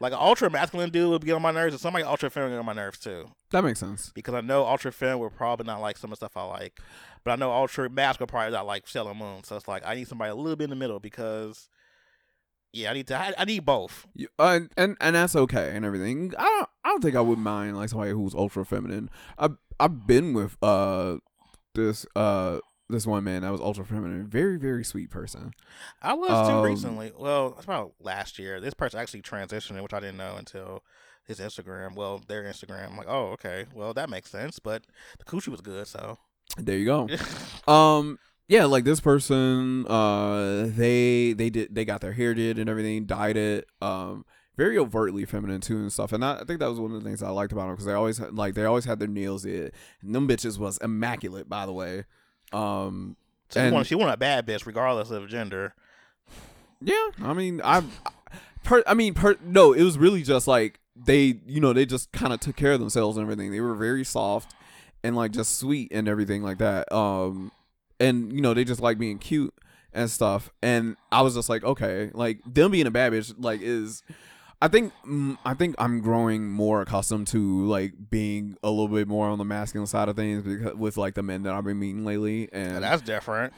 Like 0.00 0.12
an 0.12 0.18
ultra 0.20 0.50
masculine 0.50 0.90
dude 0.90 1.10
would 1.10 1.24
be 1.24 1.32
on 1.32 1.42
my 1.42 1.50
nerves, 1.50 1.74
and 1.74 1.80
somebody 1.80 2.04
ultra 2.04 2.30
feminine 2.30 2.58
on 2.58 2.66
my 2.66 2.72
nerves 2.72 2.98
too 2.98 3.30
That 3.50 3.64
makes 3.64 3.80
sense. 3.80 4.12
because 4.14 4.34
I 4.34 4.40
know 4.40 4.64
Ultra 4.66 4.92
Fem 4.92 5.18
will 5.18 5.30
probably 5.30 5.66
not 5.66 5.80
like 5.80 5.96
some 5.98 6.12
of 6.12 6.18
the 6.18 6.26
stuff 6.26 6.36
I 6.36 6.44
like, 6.44 6.78
but 7.24 7.32
I 7.32 7.36
know 7.36 7.50
Ultra 7.52 7.88
masculine 7.90 8.28
probably 8.28 8.52
not 8.52 8.66
like 8.66 8.86
Sailor 8.88 9.14
Moon. 9.14 9.44
So 9.44 9.56
it's 9.56 9.68
like 9.68 9.82
I 9.86 9.94
need 9.94 10.08
somebody 10.08 10.30
a 10.30 10.34
little 10.34 10.56
bit 10.56 10.64
in 10.64 10.70
the 10.70 10.76
middle 10.76 11.00
because, 11.00 11.68
yeah, 12.72 12.90
I 12.90 12.94
need 12.94 13.06
to. 13.08 13.16
I, 13.16 13.34
I 13.38 13.44
need 13.44 13.64
both. 13.66 14.06
You- 14.14 14.28
uh, 14.38 14.60
and 14.76 14.96
and 15.00 15.16
that's 15.16 15.34
okay 15.36 15.72
and 15.74 15.84
everything. 15.84 16.32
I 16.38 16.42
don't 16.44 16.68
I 16.84 16.88
don't 16.90 17.02
think 17.02 17.16
I 17.16 17.20
would 17.20 17.38
mind 17.38 17.76
like 17.76 17.88
somebody 17.88 18.12
who's 18.12 18.34
ultra 18.34 18.64
feminine. 18.64 19.10
I've 19.38 19.56
I've 19.78 20.06
been 20.06 20.32
with 20.34 20.56
uh 20.62 21.16
this 21.74 22.04
uh 22.16 22.58
this 22.90 23.06
one 23.06 23.24
man 23.24 23.42
that 23.42 23.52
was 23.52 23.60
ultra 23.60 23.84
feminine, 23.84 24.26
very 24.26 24.58
very 24.58 24.84
sweet 24.84 25.10
person. 25.10 25.52
I 26.02 26.14
was 26.14 26.28
too 26.48 26.54
Um, 26.56 26.64
recently. 26.64 27.12
Well, 27.16 27.54
it's 27.56 27.64
about 27.64 27.92
last 28.00 28.38
year. 28.38 28.60
This 28.60 28.74
person 28.74 29.00
actually 29.00 29.22
transitioned, 29.22 29.80
which 29.82 29.94
I 29.94 30.00
didn't 30.00 30.16
know 30.18 30.36
until 30.36 30.82
his 31.24 31.38
Instagram. 31.40 31.94
Well, 31.94 32.20
their 32.26 32.42
Instagram. 32.44 32.90
I'm 32.90 32.96
like, 32.96 33.08
oh, 33.08 33.28
okay. 33.32 33.66
Well, 33.74 33.94
that 33.94 34.10
makes 34.10 34.30
sense. 34.30 34.58
But 34.58 34.82
the 35.18 35.24
coochie 35.24 35.48
was 35.48 35.60
good, 35.60 35.86
so. 35.86 36.18
There 36.58 36.76
you 36.76 36.84
go. 36.86 37.08
Um 37.72 38.18
yeah, 38.48 38.64
like 38.64 38.82
this 38.82 38.98
person, 38.98 39.86
uh, 39.86 40.66
they 40.70 41.34
they 41.34 41.50
did 41.50 41.72
they 41.72 41.84
got 41.84 42.00
their 42.00 42.14
hair 42.14 42.34
did 42.34 42.58
and 42.58 42.68
everything, 42.68 43.04
dyed 43.06 43.36
it, 43.36 43.68
um, 43.80 44.24
very 44.56 44.76
overtly 44.76 45.24
feminine 45.24 45.60
too 45.60 45.76
and 45.76 45.92
stuff. 45.92 46.12
And 46.12 46.24
I, 46.24 46.40
I 46.40 46.44
think 46.44 46.58
that 46.58 46.68
was 46.68 46.80
one 46.80 46.90
of 46.92 47.00
the 47.00 47.08
things 47.08 47.22
I 47.22 47.30
liked 47.30 47.52
about 47.52 47.66
them 47.66 47.74
because 47.74 47.84
they 47.84 47.92
always 47.92 48.18
had, 48.18 48.34
like 48.34 48.54
they 48.54 48.64
always 48.64 48.86
had 48.86 48.98
their 48.98 49.06
nails 49.06 49.44
did, 49.44 49.72
and 50.02 50.12
them 50.12 50.26
bitches 50.26 50.58
was 50.58 50.78
immaculate, 50.78 51.48
by 51.48 51.64
the 51.64 51.72
way. 51.72 52.06
Um, 52.52 53.16
So 53.48 53.60
she 53.60 53.66
And- 53.74 53.86
she 53.86 53.94
want 53.96 54.14
a 54.14 54.16
bad 54.16 54.46
bitch, 54.46 54.64
regardless 54.66 55.10
of 55.10 55.28
gender. 55.28 55.74
yeah, 56.80 57.08
I 57.22 57.32
mean, 57.34 57.60
I, 57.64 57.82
per, 58.62 58.82
I 58.86 58.94
mean, 58.94 59.12
per, 59.14 59.36
no, 59.44 59.72
it 59.72 59.82
was 59.82 59.98
really 59.98 60.22
just 60.22 60.46
like 60.46 60.78
they, 60.96 61.40
you 61.46 61.60
know, 61.60 61.72
they 61.72 61.84
just 61.86 62.12
kind 62.12 62.32
of 62.32 62.40
took 62.40 62.56
care 62.56 62.72
of 62.72 62.80
themselves 62.80 63.16
and 63.16 63.24
everything. 63.24 63.50
They 63.50 63.60
were 63.60 63.74
very 63.74 64.04
soft 64.04 64.54
and 65.02 65.16
like 65.16 65.32
just 65.32 65.58
sweet 65.58 65.90
and 65.92 66.06
everything 66.08 66.42
like 66.42 66.58
that. 66.58 66.92
Um, 66.92 67.50
and 67.98 68.32
you 68.32 68.40
know, 68.40 68.54
they 68.54 68.64
just 68.64 68.80
like 68.80 68.98
being 68.98 69.18
cute 69.18 69.52
and 69.92 70.08
stuff. 70.10 70.50
And 70.62 70.96
I 71.10 71.22
was 71.22 71.34
just 71.34 71.48
like, 71.48 71.64
okay, 71.64 72.10
like 72.14 72.38
them 72.46 72.70
being 72.70 72.86
a 72.86 72.90
bad 72.90 73.12
bitch, 73.12 73.34
like 73.38 73.60
is. 73.62 74.02
I 74.62 74.68
think 74.68 74.92
mm, 75.06 75.38
I 75.44 75.54
think 75.54 75.74
I'm 75.78 76.00
growing 76.00 76.50
more 76.50 76.82
accustomed 76.82 77.26
to 77.28 77.64
like 77.66 77.94
being 78.10 78.56
a 78.62 78.68
little 78.70 78.88
bit 78.88 79.08
more 79.08 79.28
on 79.28 79.38
the 79.38 79.44
masculine 79.44 79.86
side 79.86 80.08
of 80.08 80.16
things 80.16 80.42
because 80.42 80.74
with 80.74 80.96
like 80.96 81.14
the 81.14 81.22
men 81.22 81.44
that 81.44 81.54
I've 81.54 81.64
been 81.64 81.78
meeting 81.78 82.04
lately, 82.04 82.48
and 82.52 82.82
That's 82.84 83.02
different. 83.02 83.52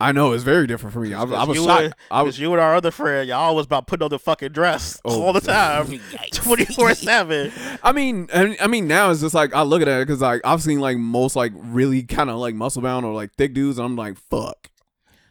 I 0.00 0.10
know 0.12 0.32
it's 0.32 0.42
very 0.44 0.66
different 0.66 0.92
for 0.92 1.00
me. 1.00 1.14
I, 1.14 1.22
I 1.22 1.44
was 1.44 1.56
you 1.56 1.64
shocked. 1.64 1.82
and- 1.84 1.94
I 2.10 2.22
was 2.22 2.38
you 2.38 2.52
and 2.52 2.60
our 2.60 2.74
other 2.74 2.90
friend, 2.90 3.28
y'all 3.28 3.54
was 3.54 3.64
about 3.66 3.86
putting 3.86 4.04
on 4.04 4.10
the 4.10 4.18
fucking 4.18 4.50
dress 4.50 5.00
Oh. 5.04 5.22
all 5.22 5.32
the 5.32 5.40
time, 5.40 6.00
twenty 6.32 6.64
four 6.66 6.94
seven. 6.94 7.50
I 7.82 7.92
mean, 7.92 8.28
I 8.34 8.56
I 8.60 8.66
mean, 8.66 8.86
now 8.86 9.10
it's 9.10 9.20
just 9.20 9.34
like 9.34 9.54
I 9.54 9.62
look 9.62 9.82
at 9.82 9.88
it 9.88 10.06
because 10.06 10.20
like 10.20 10.40
I've 10.44 10.62
seen 10.62 10.78
like 10.80 10.98
most 10.98 11.36
like 11.36 11.52
really 11.54 12.02
kind 12.02 12.28
of 12.30 12.36
like 12.36 12.54
muscle 12.54 12.82
bound 12.82 13.06
or 13.06 13.12
like 13.14 13.32
thick 13.34 13.54
dudes, 13.54 13.78
and 13.78 13.86
I'm 13.86 13.96
like, 13.96 14.18
fuck, 14.18 14.68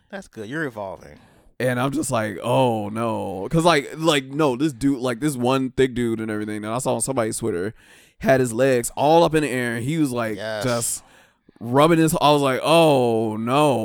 That's 0.09 0.27
good. 0.27 0.49
You're 0.49 0.63
evolving. 0.65 1.19
And 1.63 1.79
I'm 1.79 1.91
just 1.91 2.11
like, 2.11 2.37
oh 2.43 2.89
no, 2.89 3.43
because 3.43 3.63
like 3.65 3.89
like 3.97 4.25
no, 4.25 4.55
this 4.55 4.73
dude 4.73 4.99
like 4.99 5.19
this 5.21 5.35
one 5.37 5.71
thick 5.71 5.93
dude 5.95 6.19
and 6.19 6.29
everything 6.29 6.61
that 6.61 6.71
I 6.71 6.77
saw 6.79 6.95
on 6.95 7.01
somebody's 7.01 7.37
Twitter 7.37 7.73
had 8.19 8.39
his 8.39 8.53
legs 8.53 8.91
all 8.95 9.23
up 9.23 9.33
in 9.33 9.43
the 9.43 9.49
air, 9.49 9.75
and 9.75 9.83
he 9.83 9.97
was 9.97 10.11
like 10.11 10.35
Yes. 10.35 10.63
just 10.63 11.03
rubbing 11.59 11.99
his. 11.99 12.15
I 12.21 12.31
was 12.31 12.41
like, 12.41 12.59
oh 12.63 13.37
no, 13.37 13.77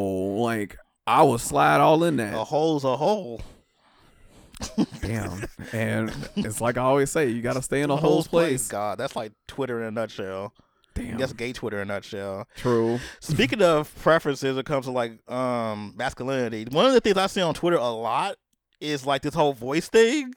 like 0.43 0.77
I 1.07 1.23
was 1.23 1.43
slide 1.43 1.81
all 1.81 2.03
in 2.05 2.17
that. 2.17 2.35
A 2.35 2.45
hole's 2.45 2.85
a 2.85 2.97
hole. 2.97 3.41
Damn, 5.03 5.45
and 5.73 6.13
it's 6.35 6.61
like 6.61 6.77
I 6.77 6.83
always 6.83 7.11
say, 7.13 7.29
you 7.29 7.43
gotta 7.43 7.63
stay 7.63 7.81
in 7.83 7.91
a 7.91 7.97
hole's 7.97 8.27
place. 8.27 8.67
God, 8.69 8.99
that's 8.99 9.15
like 9.15 9.33
Twitter 9.47 9.81
in 9.81 9.87
a 9.87 9.91
nutshell. 9.93 10.53
Damn, 10.99 11.19
That's 11.19 11.33
gay 11.33 11.53
Twitter 11.53 11.81
in 11.81 11.91
a 11.91 11.95
nutshell. 11.95 12.47
true. 12.57 12.99
Speaking 13.21 13.63
of 13.63 13.95
preferences, 14.03 14.57
it 14.57 14.67
comes 14.67 14.87
to 14.87 14.93
like 14.93 15.19
um 15.31 15.95
masculinity. 15.97 16.67
One 16.71 16.87
of 16.87 16.93
the 16.93 17.01
things 17.01 17.17
I 17.17 17.27
see 17.27 17.41
on 17.41 17.55
Twitter 17.55 17.77
a 17.77 17.91
lot 17.91 18.37
is 18.81 19.07
like 19.07 19.23
this 19.23 19.35
whole 19.35 19.53
voice 19.53 19.89
thing. 19.89 20.35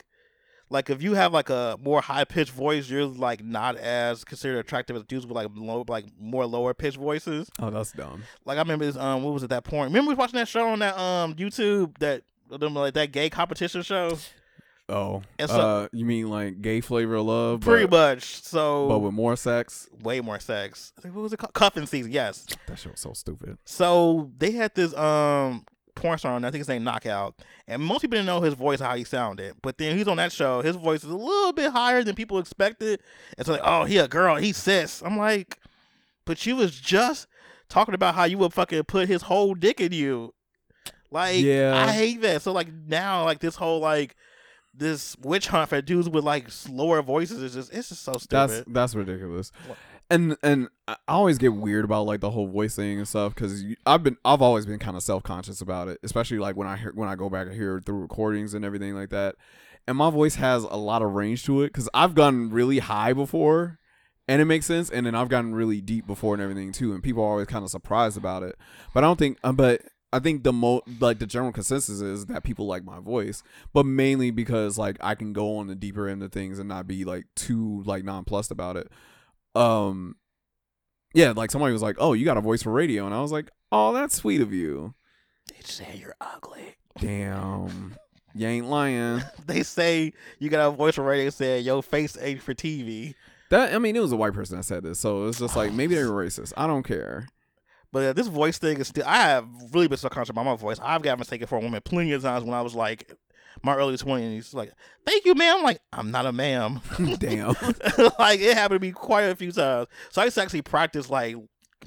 Like 0.70 0.90
if 0.90 1.04
you 1.04 1.16
have 1.16 1.34
like 1.34 1.50
a 1.50 1.78
more 1.84 2.00
high 2.00 2.24
pitched 2.24 2.52
voice, 2.52 2.90
you're 2.90 3.04
like 3.06 3.44
not 3.44 3.76
as 3.76 4.24
considered 4.24 4.60
attractive 4.60 4.96
as 4.96 5.04
dudes 5.04 5.26
with 5.28 5.36
like 5.36 5.50
low, 5.54 5.84
like 5.88 6.06
more 6.18 6.46
lower 6.46 6.74
pitched 6.74 6.96
voices. 6.98 7.50
Oh, 7.60 7.70
that's 7.70 7.92
dumb. 7.92 8.24
Like 8.46 8.58
I 8.58 8.62
remember 8.62 8.86
this 8.86 8.96
um 8.96 9.24
what 9.24 9.34
was 9.34 9.44
it 9.44 9.50
that 9.50 9.64
porn? 9.66 9.90
Remember 9.90 10.08
we 10.10 10.14
was 10.14 10.18
watching 10.20 10.40
that 10.40 10.48
show 10.48 10.68
on 10.70 10.80
that 10.80 10.98
um 10.98 11.36
YouTube 11.36 11.98
that 12.00 12.24
them 12.50 12.74
like 12.74 12.94
that 12.94 13.12
gay 13.12 13.30
competition 13.30 13.82
show? 13.82 14.18
Oh, 14.92 15.24
so- 15.40 15.46
uh, 15.48 15.88
you 15.92 16.06
mean 16.06 16.30
like 16.30 16.62
gay 16.62 16.82
flavor 16.82 17.16
of 17.16 17.26
love, 17.26 17.62
Pretty 17.62 17.86
but, 17.88 18.16
much. 18.18 18.44
So 18.44 18.88
but 18.88 19.00
with 19.00 19.14
more 19.14 19.36
sex? 19.36 19.88
way 20.04 20.20
more 20.22 20.40
sex. 20.40 20.94
What 21.02 21.14
was 21.16 21.34
it 21.34 21.38
called? 21.38 21.54
Cuffing 21.54 21.86
season, 21.86 22.12
yes. 22.12 22.46
That 22.68 22.78
shit 22.80 22.92
was 22.92 23.00
so 23.02 23.14
stupid. 23.14 23.58
So 23.66 24.32
they 24.38 24.52
had 24.52 24.76
this 24.76 24.96
um 24.96 25.66
porn 25.96 26.18
star 26.18 26.34
on, 26.34 26.44
I 26.46 26.52
think 26.52 26.60
his 26.62 26.68
name 26.68 26.84
Knockout. 26.84 27.36
And 27.68 27.82
most 27.82 28.02
people 28.02 28.16
didn't 28.16 28.26
know 28.28 28.42
his 28.42 28.54
voice, 28.54 28.80
how 28.80 28.96
he 28.96 29.04
sounded. 29.04 29.56
But 29.62 29.78
then 29.78 29.98
he's 29.98 30.08
on 30.08 30.18
that 30.18 30.32
show, 30.32 30.62
his 30.62 30.76
voice 30.76 31.04
is 31.04 31.10
a 31.10 31.16
little 31.16 31.54
bit 31.54 31.72
higher 31.72 32.04
than 32.04 32.16
people 32.16 32.40
expected. 32.40 33.02
It's 33.38 33.50
like, 33.50 33.62
oh, 33.64 33.84
he 33.84 33.98
a 33.98 34.08
girl, 34.08 34.36
he 34.38 34.54
cis. 34.54 35.02
I'm 35.04 35.18
like, 35.18 35.58
but 36.26 36.46
you 36.46 36.56
was 36.56 36.80
just 36.80 37.28
talking 37.70 37.94
about 37.94 38.16
how 38.16 38.24
you 38.24 38.38
would 38.38 38.54
fucking 38.54 38.84
put 38.86 39.08
his 39.08 39.24
whole 39.24 39.54
dick 39.54 39.80
in 39.82 39.92
you. 39.92 40.34
Like, 41.12 41.42
Yeah. 41.42 41.76
I 41.88 41.92
hate 41.92 42.22
that. 42.22 42.42
So 42.42 42.52
like 42.52 42.68
now, 42.88 43.24
like 43.26 43.40
this 43.40 43.56
whole 43.56 43.80
like 43.80 44.16
this 44.82 45.16
witch 45.22 45.48
hunt 45.48 45.70
for 45.70 45.80
dudes 45.82 46.10
with 46.10 46.24
like 46.24 46.50
slower 46.50 47.02
voices 47.02 47.42
is 47.42 47.54
just 47.54 47.74
it's 47.74 47.90
just 47.90 48.04
so 48.04 48.14
stupid. 48.14 48.30
That's 48.32 48.64
that's 48.68 48.96
ridiculous. 48.96 49.52
And 50.10 50.36
and 50.44 50.70
I 50.88 50.98
always 51.08 51.38
get 51.38 51.54
weird 51.54 51.86
about 51.86 52.06
like 52.06 52.20
the 52.20 52.32
whole 52.32 52.48
voice 52.48 52.76
thing 52.76 52.98
and 52.98 53.08
stuff 53.08 53.36
because 53.36 53.64
I've 53.86 54.04
been 54.04 54.18
I've 54.26 54.42
always 54.42 54.66
been 54.66 54.80
kind 54.80 54.98
of 54.98 55.04
self 55.04 55.24
conscious 55.24 55.62
about 55.62 55.88
it, 55.88 56.00
especially 56.04 56.40
like 56.40 56.58
when 56.58 56.68
I 56.68 56.78
hear 56.78 56.92
when 56.94 57.08
I 57.08 57.16
go 57.16 57.30
back 57.30 57.48
and 57.48 57.56
hear 57.56 57.80
through 57.80 58.00
recordings 58.00 58.54
and 58.54 58.66
everything 58.66 58.96
like 58.96 59.10
that. 59.10 59.36
And 59.88 59.98
my 59.98 60.10
voice 60.10 60.36
has 60.36 60.64
a 60.64 60.76
lot 60.76 61.02
of 61.02 61.12
range 61.12 61.46
to 61.46 61.62
it 61.62 61.68
because 61.68 61.88
I've 61.94 62.16
gotten 62.16 62.50
really 62.50 62.80
high 62.80 63.14
before, 63.14 63.80
and 64.28 64.42
it 64.42 64.46
makes 64.46 64.66
sense. 64.66 64.90
And 64.90 65.06
then 65.06 65.16
I've 65.16 65.30
gotten 65.30 65.54
really 65.56 65.80
deep 65.80 66.08
before 66.08 66.34
and 66.34 66.42
everything 66.42 66.72
too. 66.72 66.94
And 66.94 67.04
people 67.04 67.24
are 67.24 67.30
always 67.30 67.48
kind 67.48 67.64
of 67.64 67.70
surprised 67.70 68.18
about 68.18 68.44
it. 68.44 68.58
But 68.94 69.04
I 69.04 69.08
don't 69.08 69.20
think. 69.20 69.38
Uh, 69.44 69.54
but 69.54 69.82
I 70.14 70.20
think 70.20 70.44
the 70.44 70.52
mo 70.52 70.82
like 71.00 71.20
the 71.20 71.26
general 71.26 71.52
consensus 71.52 72.02
is 72.02 72.26
that 72.26 72.44
people 72.44 72.68
like 72.68 72.84
my 72.84 73.00
voice, 73.00 73.44
but 73.74 73.86
mainly 73.86 74.30
because 74.30 74.78
like 74.78 74.98
I 75.00 75.16
can 75.16 75.32
go 75.32 75.58
on 75.58 75.68
the 75.68 75.76
deeper 75.76 76.08
end 76.08 76.22
of 76.22 76.32
things 76.32 76.60
and 76.60 76.68
not 76.68 76.88
be 76.88 77.06
like 77.06 77.26
too 77.36 77.82
like 77.86 78.04
nonplussed 78.04 78.52
about 78.52 78.76
it. 78.76 78.90
Um, 79.56 80.18
yeah, 81.14 81.32
like 81.32 81.52
somebody 81.52 81.74
was 81.74 81.82
like, 81.82 81.96
"Oh, 82.00 82.14
you 82.14 82.26
got 82.26 82.38
a 82.38 82.42
voice 82.42 82.64
for 82.64 82.72
radio," 82.72 83.06
and 83.06 83.16
I 83.16 83.22
was 83.22 83.32
like, 83.32 83.50
"Oh, 83.72 83.94
that's 83.94 84.16
sweet 84.16 84.42
of 84.42 84.54
you." 84.54 84.94
they 85.48 85.62
say 85.64 85.96
you're 85.96 86.16
ugly. 86.22 86.76
Damn, 87.00 87.96
you 88.34 88.48
ain't 88.48 88.68
lying. 88.68 89.24
they 89.46 89.64
say 89.64 90.14
you 90.40 90.50
got 90.50 90.68
a 90.68 90.72
voice 90.72 90.96
for 90.96 91.04
radio 91.04 91.30
Said 91.30 91.64
your 91.64 91.82
face 91.82 92.18
ain't 92.20 92.42
for 92.42 92.54
TV. 92.54 93.16
That 93.50 93.74
I 93.74 93.80
mean, 93.80 93.96
it 93.96 94.02
was 94.02 94.12
a 94.12 94.18
white 94.18 94.34
person 94.34 94.58
that 94.58 94.64
said 94.64 94.84
this, 94.84 95.00
so 95.00 95.28
it's 95.28 95.40
just 95.40 95.56
like 95.56 95.72
maybe 95.72 95.96
they're 95.96 96.08
racist. 96.08 96.54
I 96.58 96.68
don't 96.68 96.84
care. 96.84 97.28
But 97.92 98.04
uh, 98.04 98.14
this 98.14 98.28
voice 98.28 98.58
thing 98.58 98.78
is 98.78 98.88
still. 98.88 99.04
I 99.06 99.18
have 99.18 99.48
really 99.72 99.88
been 99.88 99.98
subconscious 99.98 100.30
about 100.30 100.46
my 100.46 100.56
voice. 100.56 100.80
I've 100.82 101.02
got 101.02 101.20
mistaken 101.20 101.48
for 101.48 101.58
a 101.58 101.62
woman 101.62 101.82
plenty 101.84 102.14
of 102.14 102.22
times 102.22 102.46
when 102.46 102.54
I 102.54 102.62
was 102.62 102.74
like 102.74 103.14
my 103.64 103.76
early 103.76 103.98
twenties. 103.98 104.54
Like, 104.54 104.72
thank 105.06 105.26
you, 105.26 105.36
ma'am. 105.36 105.58
I'm 105.58 105.64
like, 105.64 105.82
I'm 105.92 106.12
not 106.12 106.26
a 106.26 106.32
ma'am. 106.32 106.82
Damn. 107.20 107.50
like 108.20 108.40
it 108.40 108.56
happened 108.56 108.82
to 108.82 108.88
me 108.88 108.92
quite 108.92 109.24
a 109.24 109.36
few 109.36 109.52
times. 109.52 109.88
So 110.10 110.22
I 110.22 110.26
used 110.26 110.36
to 110.36 110.42
actually 110.42 110.62
practice 110.62 111.10
like 111.10 111.36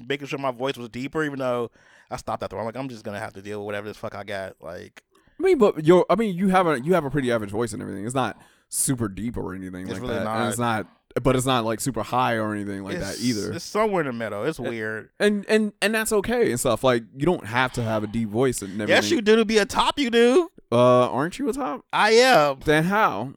making 0.05 0.27
sure 0.27 0.39
my 0.39 0.51
voice 0.51 0.77
was 0.77 0.89
deeper, 0.89 1.23
even 1.23 1.39
though 1.39 1.71
I 2.11 2.17
stopped 2.17 2.43
after. 2.43 2.57
I'm 2.57 2.65
like, 2.65 2.77
I'm 2.77 2.89
just 2.89 3.03
gonna 3.03 3.19
have 3.19 3.33
to 3.33 3.41
deal 3.41 3.59
with 3.59 3.65
whatever 3.65 3.87
this 3.87 3.97
fuck 3.97 4.15
I 4.15 4.23
got. 4.23 4.55
Like, 4.61 5.03
I 5.39 5.43
mean, 5.43 5.57
but 5.57 5.85
you're. 5.85 6.05
I 6.09 6.15
mean, 6.15 6.35
you 6.35 6.49
have 6.49 6.67
a 6.67 6.79
you 6.79 6.93
have 6.93 7.05
a 7.05 7.09
pretty 7.09 7.31
average 7.31 7.51
voice 7.51 7.73
and 7.73 7.81
everything. 7.81 8.05
It's 8.05 8.15
not 8.15 8.37
super 8.69 9.07
deep 9.07 9.37
or 9.37 9.53
anything 9.55 9.83
It's 9.83 9.93
like 9.93 10.01
really 10.01 10.15
that. 10.15 10.27
And 10.27 10.49
it's 10.49 10.59
not. 10.59 10.87
But 11.23 11.37
it's 11.37 11.45
not 11.45 11.63
like 11.63 11.79
super 11.79 12.03
high 12.03 12.33
or 12.35 12.53
anything 12.53 12.83
like 12.83 12.99
that 12.99 13.19
either. 13.21 13.53
It's 13.53 13.63
somewhere 13.63 14.01
in 14.01 14.07
the 14.07 14.13
middle. 14.13 14.43
It's 14.43 14.59
weird. 14.59 15.09
And 15.19 15.45
and 15.47 15.71
and 15.81 15.95
that's 15.95 16.11
okay 16.11 16.51
and 16.51 16.59
stuff. 16.59 16.83
Like 16.83 17.03
you 17.15 17.25
don't 17.25 17.45
have 17.45 17.71
to 17.73 17.81
have 17.83 18.03
a 18.03 18.07
deep 18.07 18.27
voice 18.29 18.61
and 18.61 18.73
everything. 18.73 18.89
Yes, 18.89 19.09
you 19.11 19.21
do 19.21 19.37
to 19.37 19.45
be 19.45 19.57
a 19.57 19.65
top. 19.65 19.97
You 19.97 20.09
do. 20.09 20.49
Uh, 20.71 21.09
aren't 21.09 21.39
you 21.39 21.47
a 21.47 21.53
top? 21.53 21.85
I 21.93 22.11
am. 22.11 22.59
Then 22.65 22.83
how? 22.83 23.33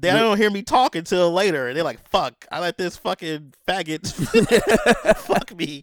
They 0.00 0.12
You- 0.12 0.18
don't 0.18 0.36
hear 0.36 0.50
me 0.50 0.62
talk 0.62 0.94
until 0.96 1.32
later. 1.32 1.66
And 1.68 1.76
they're 1.76 1.82
like, 1.82 2.06
"Fuck! 2.10 2.44
I 2.52 2.60
let 2.60 2.76
this 2.78 2.96
fucking 2.98 3.54
faggot 3.66 4.06
fuck 5.16 5.56
me." 5.56 5.82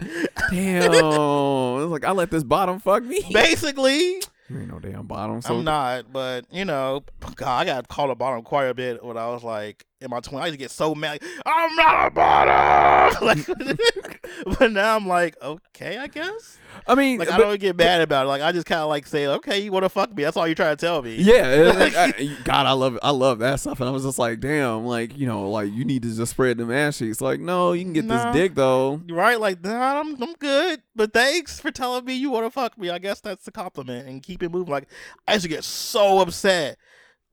Damn. 0.51 0.93
it's 0.93 1.91
like 1.91 2.05
I 2.05 2.11
let 2.11 2.29
this 2.31 2.43
bottom 2.43 2.79
fuck 2.79 3.03
me. 3.03 3.21
Basically, 3.33 4.21
You 4.49 4.59
ain't 4.59 4.67
no 4.67 4.79
damn 4.79 5.07
bottom. 5.07 5.41
So 5.41 5.55
I'm 5.57 5.63
not. 5.63 6.13
But 6.13 6.45
you 6.51 6.65
know, 6.65 7.03
God, 7.35 7.61
I 7.61 7.65
got 7.65 7.87
called 7.87 8.11
a 8.11 8.15
bottom 8.15 8.43
quite 8.43 8.65
a 8.67 8.73
bit 8.73 9.03
when 9.03 9.17
I 9.17 9.27
was 9.31 9.43
like 9.43 9.85
in 10.01 10.09
my 10.09 10.19
20s. 10.19 10.41
I 10.41 10.45
used 10.47 10.53
to 10.53 10.57
get 10.57 10.71
so 10.71 10.93
mad. 10.93 11.21
I'm 11.45 11.75
not 11.75 12.07
a 12.07 12.11
bottom. 12.11 13.25
like, 13.25 13.47
but 14.59 14.71
now 14.71 14.95
I'm 14.95 15.07
like, 15.07 15.35
okay, 15.41 15.97
I 15.97 16.07
guess. 16.07 16.57
I 16.85 16.95
mean, 16.95 17.17
Like 17.19 17.31
I 17.31 17.37
but- 17.37 17.43
don't 17.43 17.59
get 17.59 17.77
mad 17.77 18.01
about 18.01 18.25
it. 18.25 18.29
Like 18.29 18.41
I 18.41 18.51
just 18.51 18.65
kind 18.67 18.81
of 18.81 18.89
like 18.89 19.07
say, 19.07 19.25
okay, 19.27 19.59
you 19.59 19.71
want 19.71 19.83
to 19.83 19.89
fuck 19.89 20.13
me? 20.15 20.23
That's 20.23 20.35
all 20.35 20.45
you're 20.47 20.55
trying 20.55 20.75
to 20.75 20.85
tell 20.85 21.01
me. 21.01 21.15
Yeah, 21.15 21.45
it- 21.85 21.95
I- 21.95 22.37
God, 22.43 22.65
I 22.65 22.73
love 22.73 22.95
it. 22.95 22.99
I 23.03 23.11
love 23.11 23.39
that 23.39 23.59
stuff. 23.61 23.79
And 23.79 23.87
I 23.87 23.91
was 23.91 24.03
just 24.03 24.19
like, 24.19 24.39
damn, 24.41 24.85
like 24.85 25.17
you 25.17 25.25
know, 25.27 25.49
like 25.49 25.71
you 25.71 25.85
need 25.85 26.03
to 26.03 26.13
just 26.13 26.31
spread 26.31 26.57
them 26.57 26.71
ass 26.71 26.97
cheeks. 26.97 27.21
Like, 27.21 27.39
no, 27.39 27.71
you 27.71 27.83
can 27.83 27.93
get 27.93 28.05
Nah. 28.05 28.31
this 28.31 28.35
dick 28.41 28.55
though. 28.55 29.01
Right, 29.09 29.39
like 29.39 29.63
nah, 29.63 30.01
I'm 30.01 30.21
I'm 30.21 30.33
good, 30.33 30.81
but 30.95 31.13
thanks 31.13 31.59
for 31.59 31.71
telling 31.71 32.03
me 32.05 32.13
you 32.15 32.29
want 32.31 32.45
to 32.45 32.51
fuck 32.51 32.77
me. 32.77 32.89
I 32.89 32.99
guess 32.99 33.21
that's 33.21 33.47
a 33.47 33.51
compliment, 33.51 34.07
and 34.09 34.21
keep 34.21 34.43
it 34.43 34.51
moving. 34.51 34.71
Like 34.73 34.89
I 35.27 35.33
used 35.33 35.43
to 35.43 35.49
get 35.49 35.63
so 35.63 36.19
upset, 36.19 36.77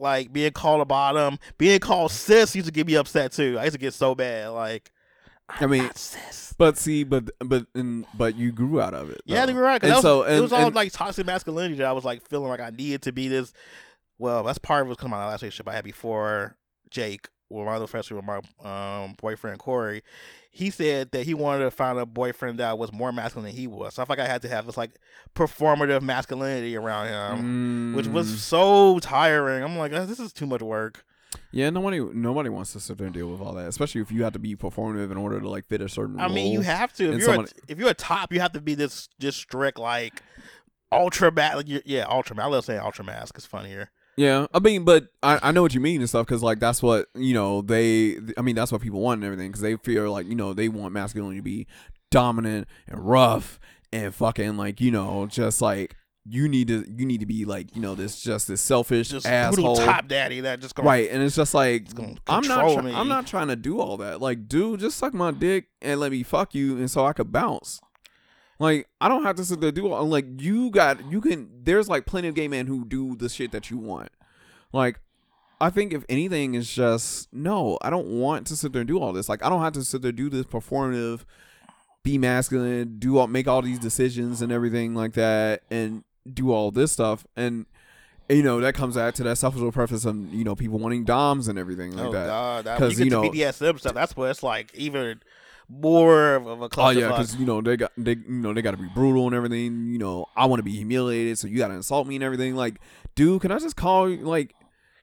like 0.03 0.33
being 0.33 0.53
called 0.53 0.81
a 0.83 0.85
bottom, 0.85 1.39
being 1.57 1.81
called 1.81 2.11
sis 2.11 2.55
used 2.55 2.67
to 2.67 2.73
get 2.73 2.87
me 2.87 2.97
upset 2.97 3.33
too. 3.33 3.57
I 3.59 3.65
used 3.65 3.75
to 3.75 3.79
get 3.81 3.95
so 3.95 4.15
bad, 4.15 4.49
like 4.49 4.91
I 5.49 5.67
mean, 5.67 5.85
not 5.85 5.97
sis. 5.99 6.55
but 6.59 6.77
see, 6.77 7.05
but 7.05 7.31
but 7.41 7.67
and 7.75 8.05
but 8.15 8.37
you 8.37 8.53
grew 8.53 8.81
out 8.81 8.95
of 8.95 9.11
it. 9.11 9.21
Yeah, 9.25 9.47
though. 9.47 9.53
you're 9.53 9.63
right. 9.63 9.81
'cause 9.81 9.89
And 9.89 9.95
was, 9.97 10.03
so 10.03 10.23
it 10.25 10.41
was 10.41 10.53
all 10.53 10.67
and- 10.67 10.75
like 10.75 10.93
toxic 10.93 11.25
masculinity 11.27 11.77
that 11.77 11.87
I 11.87 11.93
was 11.93 12.05
like 12.05 12.27
feeling 12.29 12.49
like 12.49 12.61
I 12.61 12.71
needed 12.71 13.03
to 13.03 13.13
be 13.13 13.29
this. 13.29 13.53
Well, 14.19 14.43
that's 14.43 14.59
part 14.59 14.83
of 14.83 14.87
it 14.87 14.91
was 14.91 14.97
because 14.99 15.11
my 15.11 15.27
last 15.27 15.43
relationship 15.43 15.69
I 15.69 15.73
had 15.75 15.85
before 15.85 16.57
Jake, 16.91 17.29
with 17.51 17.67
my 17.67 17.75
other 17.75 17.87
friendship 17.87 18.17
with 18.17 18.25
my 18.27 19.03
um, 19.05 19.15
boyfriend 19.21 19.59
Corey. 19.59 20.03
He 20.55 20.69
said 20.69 21.13
that 21.13 21.25
he 21.25 21.33
wanted 21.33 21.65
to 21.65 21.71
find 21.71 21.99
a 21.99 22.05
boyfriend 22.05 22.59
that 22.59 22.77
was 22.79 22.93
more 22.93 23.11
masculine 23.11 23.47
than 23.47 23.57
he 23.57 23.67
was. 23.67 23.95
So 23.95 24.03
I 24.03 24.05
felt 24.05 24.19
like 24.19 24.29
I 24.29 24.31
had 24.31 24.43
to 24.43 24.49
have 24.49 24.67
this 24.67 24.77
like 24.77 24.91
performative 25.35 26.03
masculinity 26.03 26.77
around 26.77 27.09
him, 27.09 27.95
which 27.95 28.07
was 28.07 28.31
Mm. 28.31 28.37
so 28.37 28.99
tiring. 28.99 29.65
I'm 29.65 29.79
like, 29.79 29.93
"Uh, 29.95 30.05
this 30.05 30.21
is 30.21 30.33
too 30.33 30.45
much 30.47 30.61
work. 30.61 31.05
yeah. 31.53 31.71
Nobody 31.71 32.01
nobody 32.01 32.51
wants 32.51 32.73
to 32.75 32.81
sit 32.81 32.99
there 32.99 33.07
and 33.07 33.15
deal 33.15 33.29
with 33.31 33.41
all 33.41 33.55
that, 33.55 33.67
especially 33.67 34.03
if 34.03 34.13
you 34.13 34.25
have 34.25 34.35
to 34.35 34.39
be 34.39 34.55
performative 34.55 35.11
in 35.11 35.17
order 35.17 35.41
to 35.41 35.49
like 35.49 35.65
fit 35.65 35.81
a 35.81 35.89
certain. 35.89 36.21
I 36.21 36.29
mean, 36.29 36.53
you 36.53 36.61
have 36.61 36.93
to. 36.95 37.05
If 37.13 37.13
you're 37.13 37.21
someone- 37.23 37.47
a, 37.47 37.73
if 37.73 37.79
you're 37.79 37.89
a 37.89 37.95
top, 37.95 38.31
you 38.33 38.41
have 38.41 38.53
to 38.53 38.61
be 38.61 38.75
this 38.75 39.09
just 39.19 39.39
strict 39.39 39.79
like 39.79 40.23
ultra 40.93 41.33
mask. 41.33 41.57
Like, 41.57 41.83
yeah, 41.87 42.05
ultra. 42.09 42.39
I 42.39 42.47
love 42.47 42.67
saying 42.67 42.81
ultra 42.81 43.05
mask. 43.07 43.37
It's 43.37 43.47
funnier. 43.47 43.91
Yeah, 44.17 44.47
I 44.53 44.59
mean, 44.59 44.85
but 44.85 45.09
I, 45.23 45.39
I 45.43 45.53
know 45.53 45.63
what 45.63 45.75
you 45.75 45.81
mean 45.81 46.01
and 46.01 46.09
stuff 46.09 46.27
because 46.27 46.43
like 46.43 46.61
that's 46.61 46.83
what 46.83 47.07
you 47.15 47.33
know 47.35 47.63
they. 47.63 48.19
I 48.37 48.43
mean, 48.43 48.55
that's 48.55 48.71
what 48.71 48.81
people 48.83 49.01
want 49.01 49.19
and 49.19 49.25
everything 49.25 49.49
because 49.51 49.63
they 49.63 49.77
feel 49.77 50.11
like 50.13 50.27
you 50.27 50.35
know 50.35 50.53
they 50.53 50.69
want 50.69 50.93
masculinity 50.93 51.39
to 51.39 51.43
be 51.43 51.67
dominant 52.11 52.69
and 52.89 53.01
rough 53.09 53.59
and 53.93 54.15
fucking 54.15 54.57
like 54.59 54.81
you 54.81 54.91
know 54.91 55.27
just 55.27 55.63
like 55.63 55.97
you 56.29 56.47
need 56.49 56.69
to 56.69 56.85
you 56.95 57.05
need 57.07 57.21
to 57.21 57.27
be 57.27 57.45
like 57.45 57.75
you 57.75 57.81
know 57.83 57.95
this 57.95 58.21
just 58.21 58.47
this 58.49 58.61
selfish 58.61 59.09
Just 59.09 59.27
asshole. 59.27 59.77
top 59.77 60.07
daddy 60.09 60.41
that 60.41 60.61
just 60.61 60.75
gonna 60.75 60.87
Right, 60.89 61.11
and 61.11 61.23
it's 61.23 61.35
just 61.35 61.55
like 61.55 61.89
I'm 62.29 62.47
not. 62.47 62.75
try- 62.75 62.93
I'm 62.93 63.09
not 63.09 63.27
trying 63.27 63.49
to 63.49 63.57
do 63.57 63.81
all 63.81 63.97
that. 63.97 64.21
Like, 64.21 64.47
dude, 64.47 64.81
just 64.81 64.99
suck 64.99 65.15
my 65.15 65.31
dick 65.31 65.69
and 65.81 65.99
let 65.99 66.13
me 66.13 66.23
fuck 66.23 66.55
you, 66.55 66.77
and 66.77 66.91
so 66.91 67.05
I 67.07 67.13
could 67.15 67.33
bounce. 67.33 67.81
Like, 68.63 68.89
I 69.01 69.09
don't 69.09 69.25
have 69.25 69.37
to 69.37 69.45
sit 69.45 69.61
there 69.61 69.73
do 69.73 69.93
all. 69.93 70.05
Like, 70.07 70.41
you 70.41 70.71
got. 70.71 71.11
You 71.11 71.21
can. 71.21 71.51
There's 71.65 71.89
like 71.89 72.07
plenty 72.07 72.29
of 72.29 72.35
gay 72.35 72.47
men 72.47 72.67
who 72.69 72.85
do 72.85 73.17
the 73.17 73.29
shit 73.29 73.51
that 73.53 73.71
you 73.71 73.77
want. 73.77 74.11
Like, 74.73 75.01
I 75.61 75.69
think 75.69 75.93
if 75.93 76.05
anything 76.09 76.55
is 76.55 76.73
just 76.73 77.33
no. 77.33 77.77
I 77.83 77.91
don't 77.91 78.07
want 78.07 78.47
to 78.47 78.57
sit 78.57 78.73
there 78.73 78.81
and 78.83 78.89
do 78.89 79.01
all 79.01 79.13
this. 79.13 79.29
Like, 79.29 79.45
I 79.45 79.49
don't 79.49 79.63
have 79.63 79.73
to 79.73 79.85
sit 79.85 80.03
there 80.03 80.13
do 80.13 80.31
this 80.31 80.47
performative, 80.47 81.25
be 82.05 82.19
masculine, 82.19 82.99
do 83.01 83.19
all 83.19 83.27
make 83.27 83.49
all 83.49 83.63
these 83.63 83.81
decisions 83.81 84.41
and 84.43 84.53
everything 84.53 84.95
like 84.95 85.15
that, 85.15 85.63
and 85.71 86.05
do 86.33 86.53
all 86.53 86.71
this 86.71 86.93
stuff 86.93 87.27
and 87.35 87.67
you 88.29 88.45
know 88.45 88.61
that 88.61 88.75
comes 88.75 88.95
back 88.95 89.13
to 89.13 89.25
that 89.25 89.37
selfish 89.37 89.61
preference 89.75 90.05
of 90.05 90.33
you 90.33 90.45
know 90.45 90.55
people 90.55 90.79
wanting 90.79 91.05
doms 91.05 91.49
and 91.49 91.59
everything 91.59 91.97
like 91.97 92.07
oh 92.07 92.13
that. 92.13 92.27
god, 92.27 92.65
that, 92.65 92.79
'Cause, 92.79 92.97
you 92.99 93.07
you 93.07 93.11
to 93.11 93.17
BDSM 93.23 93.79
stuff. 93.81 93.95
That's 93.95 94.17
where 94.17 94.31
it's 94.31 94.45
like 94.45 94.73
even 94.75 95.21
more 95.69 96.35
of 96.35 96.63
a 96.63 96.69
Oh 96.77 96.91
yeah, 96.91 97.09
because 97.09 97.37
you 97.37 97.47
know 97.47 97.61
they 97.61 97.77
got 97.77 97.93
they 97.97 98.13
you 98.13 98.23
know 98.27 98.53
they 98.53 98.63
got 98.63 98.73
to 98.73 98.77
be 98.77 98.89
brutal 98.95 99.27
and 99.27 99.35
everything. 99.35 99.87
You 99.87 99.99
know 99.99 100.27
I 100.37 100.47
want 100.47 100.61
to 100.61 100.65
be 100.65 100.73
humiliated, 100.73 101.39
so 101.39 101.49
you 101.49 101.59
got 101.59 101.69
to 101.69 101.75
insult 101.75 102.07
me 102.07 102.17
and 102.17 102.25
everything. 102.25 102.55
Like, 102.55 102.81
dude, 103.15 103.43
can 103.43 103.53
I 103.53 103.59
just 103.59 103.77
call 103.77 104.09
you 104.09 104.19
like? 104.19 104.55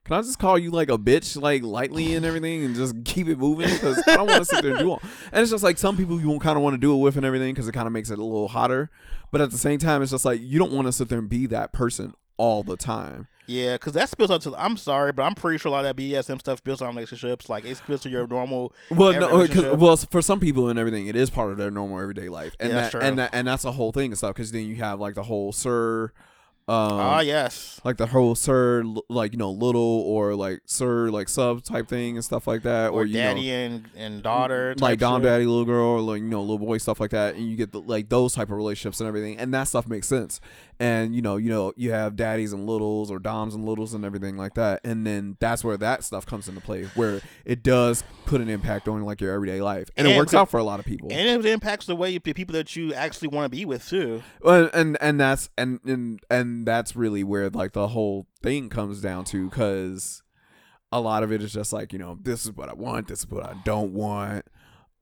Can 0.05 0.18
I 0.18 0.22
just 0.22 0.39
call 0.39 0.57
you 0.57 0.72
like 0.72 0.89
a 0.89 0.97
bitch, 0.97 1.39
like 1.39 1.62
lightly 1.62 2.16
and 2.16 2.26
everything, 2.26 2.66
and 2.66 2.76
just 2.76 2.95
keep 3.05 3.28
it 3.28 3.38
moving? 3.38 3.70
Because 3.70 4.01
I 4.07 4.16
don't 4.16 4.28
want 4.28 4.39
to 4.39 4.45
sit 4.45 4.64
there 4.64 4.72
and 4.72 4.80
do 4.80 4.91
all. 4.91 5.01
And 5.32 5.41
it's 5.41 5.51
just 5.51 5.64
like 5.64 5.78
some 5.78 5.97
people 5.97 6.20
you 6.20 6.39
kind 6.39 6.57
of 6.57 6.64
want 6.64 6.74
to 6.74 6.80
do 6.80 6.93
it 6.93 6.97
with 6.97 7.16
and 7.18 7.26
everything 7.26 7.53
because 7.53 7.68
it 7.68 7.74
kind 7.74 7.86
of 7.88 7.93
makes 7.93 8.10
it 8.10 8.18
a 8.18 8.24
little 8.24 8.47
hotter. 8.47 8.89
But 9.32 9.41
at 9.41 9.51
the 9.51 9.57
same 9.57 9.78
time, 9.78 10.01
it's 10.01 10.12
just 10.12 10.26
like 10.26 10.41
you 10.41 10.57
don't 10.57 10.72
want 10.72 10.88
to 10.88 10.91
sit 10.91 11.10
there 11.10 11.20
and 11.20 11.30
be 11.30 11.45
that 11.47 11.74
person 11.74 12.14
all 12.38 12.64
the 12.64 12.78
time. 12.78 13.28
Yeah, 13.50 13.74
because 13.74 13.93
that 13.93 14.10
spills 14.10 14.30
out 14.30 14.41
to. 14.43 14.56
I'm 14.56 14.78
sorry, 14.78 15.12
but 15.12 15.24
I'm 15.24 15.34
pretty 15.34 15.58
sure 15.58 15.70
a 15.70 15.72
lot 15.74 15.84
of 15.86 15.95
that 15.95 16.02
BDSM 16.02 16.39
stuff 16.39 16.60
spills 16.60 16.82
on 16.82 16.95
relationships. 16.95 17.50
Like 17.50 17.66
it 17.66 17.76
spills 17.78 18.02
to 18.02 18.10
your 18.10 18.28
normal. 18.28 18.72
Well, 18.91 19.12
no, 19.20 19.30
relationship. 19.30 19.78
well, 19.80 19.97
for 19.97 20.22
some 20.22 20.39
people 20.39 20.70
and 20.70 20.78
everything, 20.78 21.08
it 21.08 21.16
is 21.16 21.30
part 21.30 21.52
of 21.52 21.58
their 21.58 21.72
normal 21.72 22.00
everyday 22.00 22.30
life, 22.30 22.56
and 22.60 22.70
Yeah, 22.70 22.76
that 22.76 22.82
that's 22.82 22.91
true. 22.91 23.02
and 23.02 23.18
that 23.20 23.30
and 23.34 23.47
that's 23.47 23.64
the 23.64 23.72
whole 23.72 23.91
thing 23.91 24.12
and 24.12 24.18
stuff. 24.18 24.36
Because 24.36 24.52
then 24.52 24.66
you 24.66 24.76
have 24.76 25.00
like 25.00 25.16
the 25.16 25.24
whole 25.24 25.52
sir, 25.52 26.12
um, 26.68 26.91
Ah 26.91 27.20
yes, 27.22 27.82
like 27.84 27.97
the 27.97 28.06
whole 28.06 28.36
sir, 28.36 28.84
like 29.10 29.32
you 29.32 29.39
know, 29.39 29.50
little 29.50 29.82
or 30.06 30.36
like 30.36 30.62
sir, 30.66 31.10
like 31.10 31.28
sub 31.28 31.64
type 31.64 31.88
thing 31.88 32.16
and 32.18 32.24
stuff 32.24 32.45
like 32.45 32.62
that, 32.62 32.91
or, 32.91 33.02
or 33.02 33.06
you 33.06 33.14
daddy 33.16 33.47
know, 33.47 33.54
and 33.56 33.89
and 33.97 34.22
daughter, 34.22 34.76
like 34.80 35.00
dom 35.00 35.22
shit. 35.22 35.30
daddy, 35.30 35.45
little 35.47 35.66
girl, 35.66 35.88
or 35.88 36.02
like 36.02 36.22
you 36.22 36.28
know, 36.28 36.41
little 36.41 36.60
boy 36.60 36.78
stuff 36.78 37.00
like 37.00 37.10
that, 37.10 37.34
and 37.34 37.50
you 37.50 37.56
get 37.56 37.72
the, 37.72 37.82
like 37.82 38.10
those 38.10 38.34
type 38.34 38.50
of 38.50 38.58
relationships 38.58 39.00
and 39.00 39.08
everything, 39.08 39.39
and 39.39 39.52
that 39.56 39.64
stuff 39.64 39.88
makes 39.88 40.08
sense. 40.08 40.39
And 40.82 41.13
you 41.13 41.21
know, 41.21 41.36
you 41.36 41.49
know, 41.49 41.73
you 41.75 41.91
have 41.91 42.15
daddies 42.15 42.53
and 42.53 42.65
littles 42.65 43.11
or 43.11 43.19
doms 43.19 43.53
and 43.53 43.65
littles 43.65 43.93
and 43.93 44.05
everything 44.05 44.38
like 44.38 44.53
that, 44.53 44.80
and 44.86 45.05
then 45.05 45.36
that's 45.39 45.61
where 45.61 45.75
that 45.75 46.05
stuff 46.05 46.25
comes 46.25 46.47
into 46.47 46.61
play, 46.61 46.86
where 46.95 47.21
it 47.43 47.63
does 47.63 48.03
put 48.25 48.39
an 48.39 48.47
impact 48.47 48.88
on 48.88 49.03
like 49.03 49.19
your 49.19 49.34
everyday 49.34 49.61
life, 49.61 49.89
and, 49.97 50.07
it 50.07 50.15
works 50.15 50.34
out 50.34 50.49
for 50.49 50.57
a 50.57 50.63
lot 50.63 50.80
of 50.80 50.86
people. 50.86 51.09
and 51.11 51.27
it 51.27 51.45
impacts 51.51 51.86
the 51.86 51.95
way 51.97 52.17
the 52.17 52.34
people 52.34 52.53
that 52.53 52.75
you 52.77 52.93
actually 52.93 53.27
want 53.27 53.43
to 53.43 53.49
be 53.49 53.65
with 53.65 53.89
too. 53.89 54.23
Well, 54.41 54.69
and 54.73 54.97
and 55.01 55.19
that's 55.19 55.49
and 55.57 55.82
and 55.84 56.21
and 56.30 56.65
that's 56.65 56.95
really 56.95 57.25
where 57.25 57.49
like 57.49 57.73
the 57.73 57.89
whole 57.89 58.27
thing 58.41 58.69
comes 58.69 59.01
down 59.01 59.25
to 59.25 59.49
because 59.49 60.23
a 60.91 61.01
lot 61.01 61.23
of 61.23 61.32
it 61.32 61.43
is 61.43 61.51
just 61.51 61.73
like 61.73 61.91
you 61.91 61.99
know 61.99 62.17
this 62.21 62.45
is 62.45 62.53
what 62.53 62.69
I 62.69 62.73
want, 62.73 63.09
this 63.09 63.19
is 63.19 63.30
what 63.30 63.43
I 63.43 63.55
don't 63.65 63.93
want. 63.93 64.45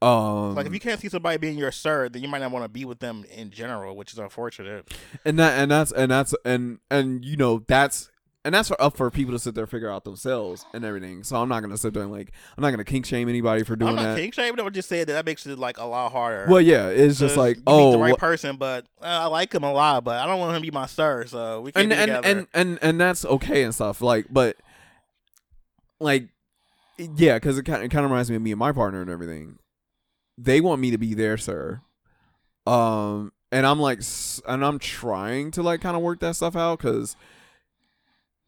Um, 0.02 0.54
Like 0.56 0.68
if 0.68 0.74
you 0.74 0.80
can't 0.80 1.00
see 1.00 1.10
somebody 1.10 1.38
being 1.38 1.58
your 1.58 1.72
sir, 1.72 2.08
then 2.10 2.22
you 2.22 2.28
might 2.28 2.40
not 2.40 2.52
want 2.52 2.66
to 2.66 2.70
be 2.70 2.86
with 2.86 3.00
them 3.00 3.26
in 3.32 3.50
general, 3.50 3.96
which 3.96 4.14
is 4.14 4.20
unfortunate. 4.20 4.94
and 5.26 5.40
that 5.40 5.60
and 5.60 5.72
that's 5.72 5.92
and 5.92 6.12
that's 6.12 6.36
and 6.46 6.80
and 6.92 7.26
you 7.26 7.36
know 7.36 7.64
that's 7.68 8.10
and 8.46 8.54
that's 8.54 8.70
for, 8.70 8.82
up 8.82 8.96
for 8.96 9.12
people 9.12 9.34
to 9.34 9.40
sit 9.40 9.56
there 9.56 9.64
and 9.64 9.72
figure 9.72 9.90
out 9.90 10.04
themselves 10.06 10.66
and 10.72 10.86
everything. 10.86 11.24
So 11.24 11.36
I'm 11.36 11.50
not 11.50 11.62
gonna 11.62 11.78
sit 11.78 11.94
there 11.94 12.04
and 12.04 12.12
like 12.12 12.32
I'm 12.58 12.62
not 12.62 12.72
gonna 12.72 12.86
kink 12.86 13.06
shame 13.06 13.28
anybody 13.28 13.64
for 13.64 13.76
doing 13.76 13.90
I'm 13.90 13.96
not 13.96 14.04
that. 14.04 14.18
king 14.18 14.32
shaming. 14.32 14.60
I'm 14.60 14.72
just 14.72 14.88
saying 14.88 15.08
that 15.08 15.14
that 15.14 15.26
makes 15.26 15.46
it 15.46 15.58
like 15.60 15.80
a 15.80 15.86
lot 15.86 16.12
harder. 16.12 16.46
Well, 16.48 16.62
yeah, 16.62 16.88
it's 16.88 17.20
just 17.20 17.36
like 17.36 17.58
you 17.58 17.64
meet 17.64 17.66
oh, 17.68 17.92
the 17.92 17.98
right 17.98 18.12
wha- 18.12 18.18
person, 18.18 18.58
but 18.58 18.86
uh, 19.02 19.06
I 19.06 19.26
like 19.26 19.54
him 19.54 19.64
a 19.64 19.74
lot, 19.74 20.04
but 20.04 20.20
I 20.20 20.28
don't 20.28 20.40
want 20.40 20.56
him 20.56 20.62
to 20.62 20.66
be 20.66 20.72
my 20.72 20.86
sir, 20.86 21.26
so 21.26 21.62
we 21.62 21.72
can't 21.72 21.84
and 21.84 21.90
be 21.90 21.96
and, 21.96 22.24
together. 22.24 22.28
and 22.28 22.48
and 22.54 22.80
and 22.82 23.02
that's 23.02 23.26
okay 23.26 23.64
and 23.64 23.74
stuff. 23.76 24.02
Like, 24.02 24.28
but 24.30 24.56
like, 26.00 26.30
yeah, 26.98 27.38
because 27.38 27.58
it 27.58 27.64
kind 27.64 27.84
it 27.84 27.90
kind 27.90 28.06
of 28.06 28.12
reminds 28.12 28.30
me 28.30 28.36
of 28.36 28.42
me 28.44 28.52
and 28.52 28.60
my 28.60 28.72
partner 28.72 29.02
and 29.02 29.10
everything. 29.10 29.58
They 30.38 30.62
want 30.62 30.82
me 30.82 30.92
to 30.92 30.98
be 30.98 31.14
there, 31.14 31.38
sir. 31.38 31.82
Um, 32.66 33.32
and 33.52 33.66
I'm 33.66 33.80
like, 33.80 34.02
and 34.48 34.64
I'm 34.64 34.80
trying 34.80 35.52
to 35.52 35.64
like 35.64 35.82
kind 35.82 35.96
of 35.96 36.04
work 36.04 36.20
that 36.20 36.36
stuff 36.36 36.56
out 36.56 36.80
because 36.80 37.16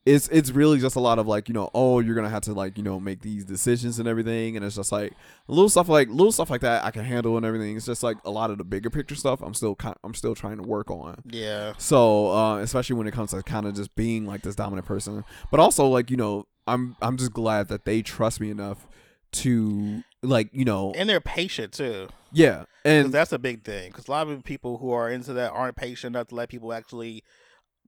it's 0.06 0.28
it's 0.30 0.52
really 0.52 0.80
just 0.80 0.96
a 0.96 1.00
lot 1.00 1.20
of 1.20 1.28
like 1.28 1.50
you 1.50 1.54
know 1.54 1.70
oh 1.74 2.00
you're 2.00 2.16
gonna 2.16 2.30
have 2.30 2.42
to 2.42 2.54
like 2.54 2.78
you 2.78 2.84
know 2.84 3.00
make 3.00 3.22
these 3.22 3.44
decisions 3.44 4.00
and 4.00 4.08
everything 4.08 4.56
and 4.56 4.66
it's 4.66 4.76
just 4.78 4.94
like 4.94 5.14
little 5.48 5.68
stuff 5.70 5.90
like 5.90 6.08
little 6.08 6.32
stuff 6.32 6.50
like 6.50 6.62
that 6.62 6.84
I 6.86 6.92
can 6.92 7.04
handle 7.04 7.38
and 7.38 7.46
everything. 7.46 7.76
It's 7.76 7.86
just 7.86 8.02
like 8.02 8.18
a 8.26 8.32
lot 8.32 8.50
of 8.50 8.58
the 8.58 8.64
bigger 8.64 8.90
picture 8.90 9.16
stuff 9.16 9.42
I'm 9.42 9.54
still 9.54 9.76
kind 9.76 9.96
I'm 10.04 10.14
still 10.14 10.36
trying 10.36 10.58
to 10.58 10.64
work 10.64 10.90
on. 10.90 11.22
yeah, 11.30 11.74
So, 11.78 12.32
uh, 12.32 12.58
especially 12.60 12.96
when 12.96 13.08
it 13.08 13.14
comes 13.14 13.32
to 13.32 13.44
kind 13.44 13.66
of 13.66 13.76
just 13.76 13.94
being 13.96 14.26
like 14.26 14.42
this 14.42 14.56
dominant 14.56 14.88
person, 14.88 15.24
but 15.52 15.60
also 15.60 15.86
like 15.88 16.10
you 16.10 16.18
know, 16.18 16.48
I'm 16.66 16.96
I'm 17.02 17.18
just 17.18 17.34
glad 17.34 17.68
that 17.68 17.86
they 17.86 18.02
trust 18.02 18.40
me 18.40 18.50
enough 18.50 18.88
to 19.32 20.04
like 20.22 20.50
you 20.52 20.66
know, 20.66 20.92
and 20.96 21.10
they're 21.10 21.22
patient 21.22 21.74
too. 21.74 22.08
yeah 22.32 22.66
and 22.86 23.12
that's 23.12 23.32
a 23.34 23.40
big 23.40 23.64
thing. 23.64 23.90
Because 23.92 24.08
a 24.08 24.12
lot 24.12 24.28
of 24.28 24.44
people 24.44 24.78
who 24.78 24.92
are 24.92 25.10
into 25.10 25.34
that 25.34 25.52
aren't 25.52 25.76
patient 25.76 26.16
enough 26.16 26.28
to 26.28 26.36
let 26.36 26.50
people 26.50 26.74
actually 26.74 27.24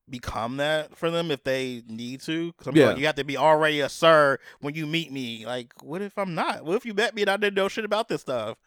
become 0.10 0.58
that 0.58 0.96
for 0.98 1.10
them 1.10 1.32
if 1.32 1.44
they 1.44 1.84
need 1.88 2.22
to. 2.22 2.52
Because 2.58 2.76
Yeah. 2.76 2.88
like, 2.88 2.98
you 2.98 3.06
have 3.06 3.16
to 3.16 3.24
be 3.24 3.38
already 3.38 3.80
a 3.80 3.90
sir 3.90 4.38
when 4.60 4.74
you 4.76 4.86
meet 4.86 5.12
me. 5.12 5.46
Like, 5.46 5.74
what 5.82 6.02
if 6.02 6.18
I'm 6.18 6.36
not? 6.36 6.66
What 6.66 6.76
if 6.76 6.86
you 6.86 6.94
met 6.94 7.16
me 7.16 7.22
and 7.22 7.32
I 7.32 7.38
didn't 7.38 7.56
know 7.56 7.68
shit 7.68 7.86
about 7.86 8.10
this 8.10 8.22
stuff? 8.22 8.58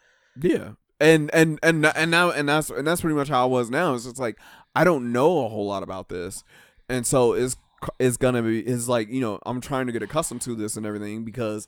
Yeah. 0.41 0.73
And 1.01 1.31
and 1.35 1.59
and 1.63 1.85
and 1.85 2.11
now 2.11 2.31
and 2.31 2.49
that's 2.49 2.71
and 2.71 2.87
that's 2.87 3.01
pretty 3.01 3.17
much 3.17 3.29
how 3.29 3.43
I 3.43 3.47
was 3.47 3.69
now. 3.69 3.95
It's 3.95 4.05
just 4.05 4.19
like 4.19 4.39
I 4.75 4.85
don't 4.85 5.13
know 5.13 5.45
a 5.45 5.49
whole 5.49 5.67
lot 5.67 5.83
about 5.83 6.09
this, 6.09 6.45
and 6.89 7.07
so 7.07 7.33
it's 7.33 7.57
it's 7.99 8.17
gonna 8.17 8.43
be 8.43 8.61
it's 8.61 8.89
like 8.89 9.09
you 9.11 9.21
know 9.21 9.39
I'm 9.45 9.61
trying 9.61 9.87
to 9.87 9.93
get 9.93 10.03
accustomed 10.03 10.41
to 10.43 10.55
this 10.55 10.77
and 10.77 10.87
everything 10.87 11.25
because 11.25 11.67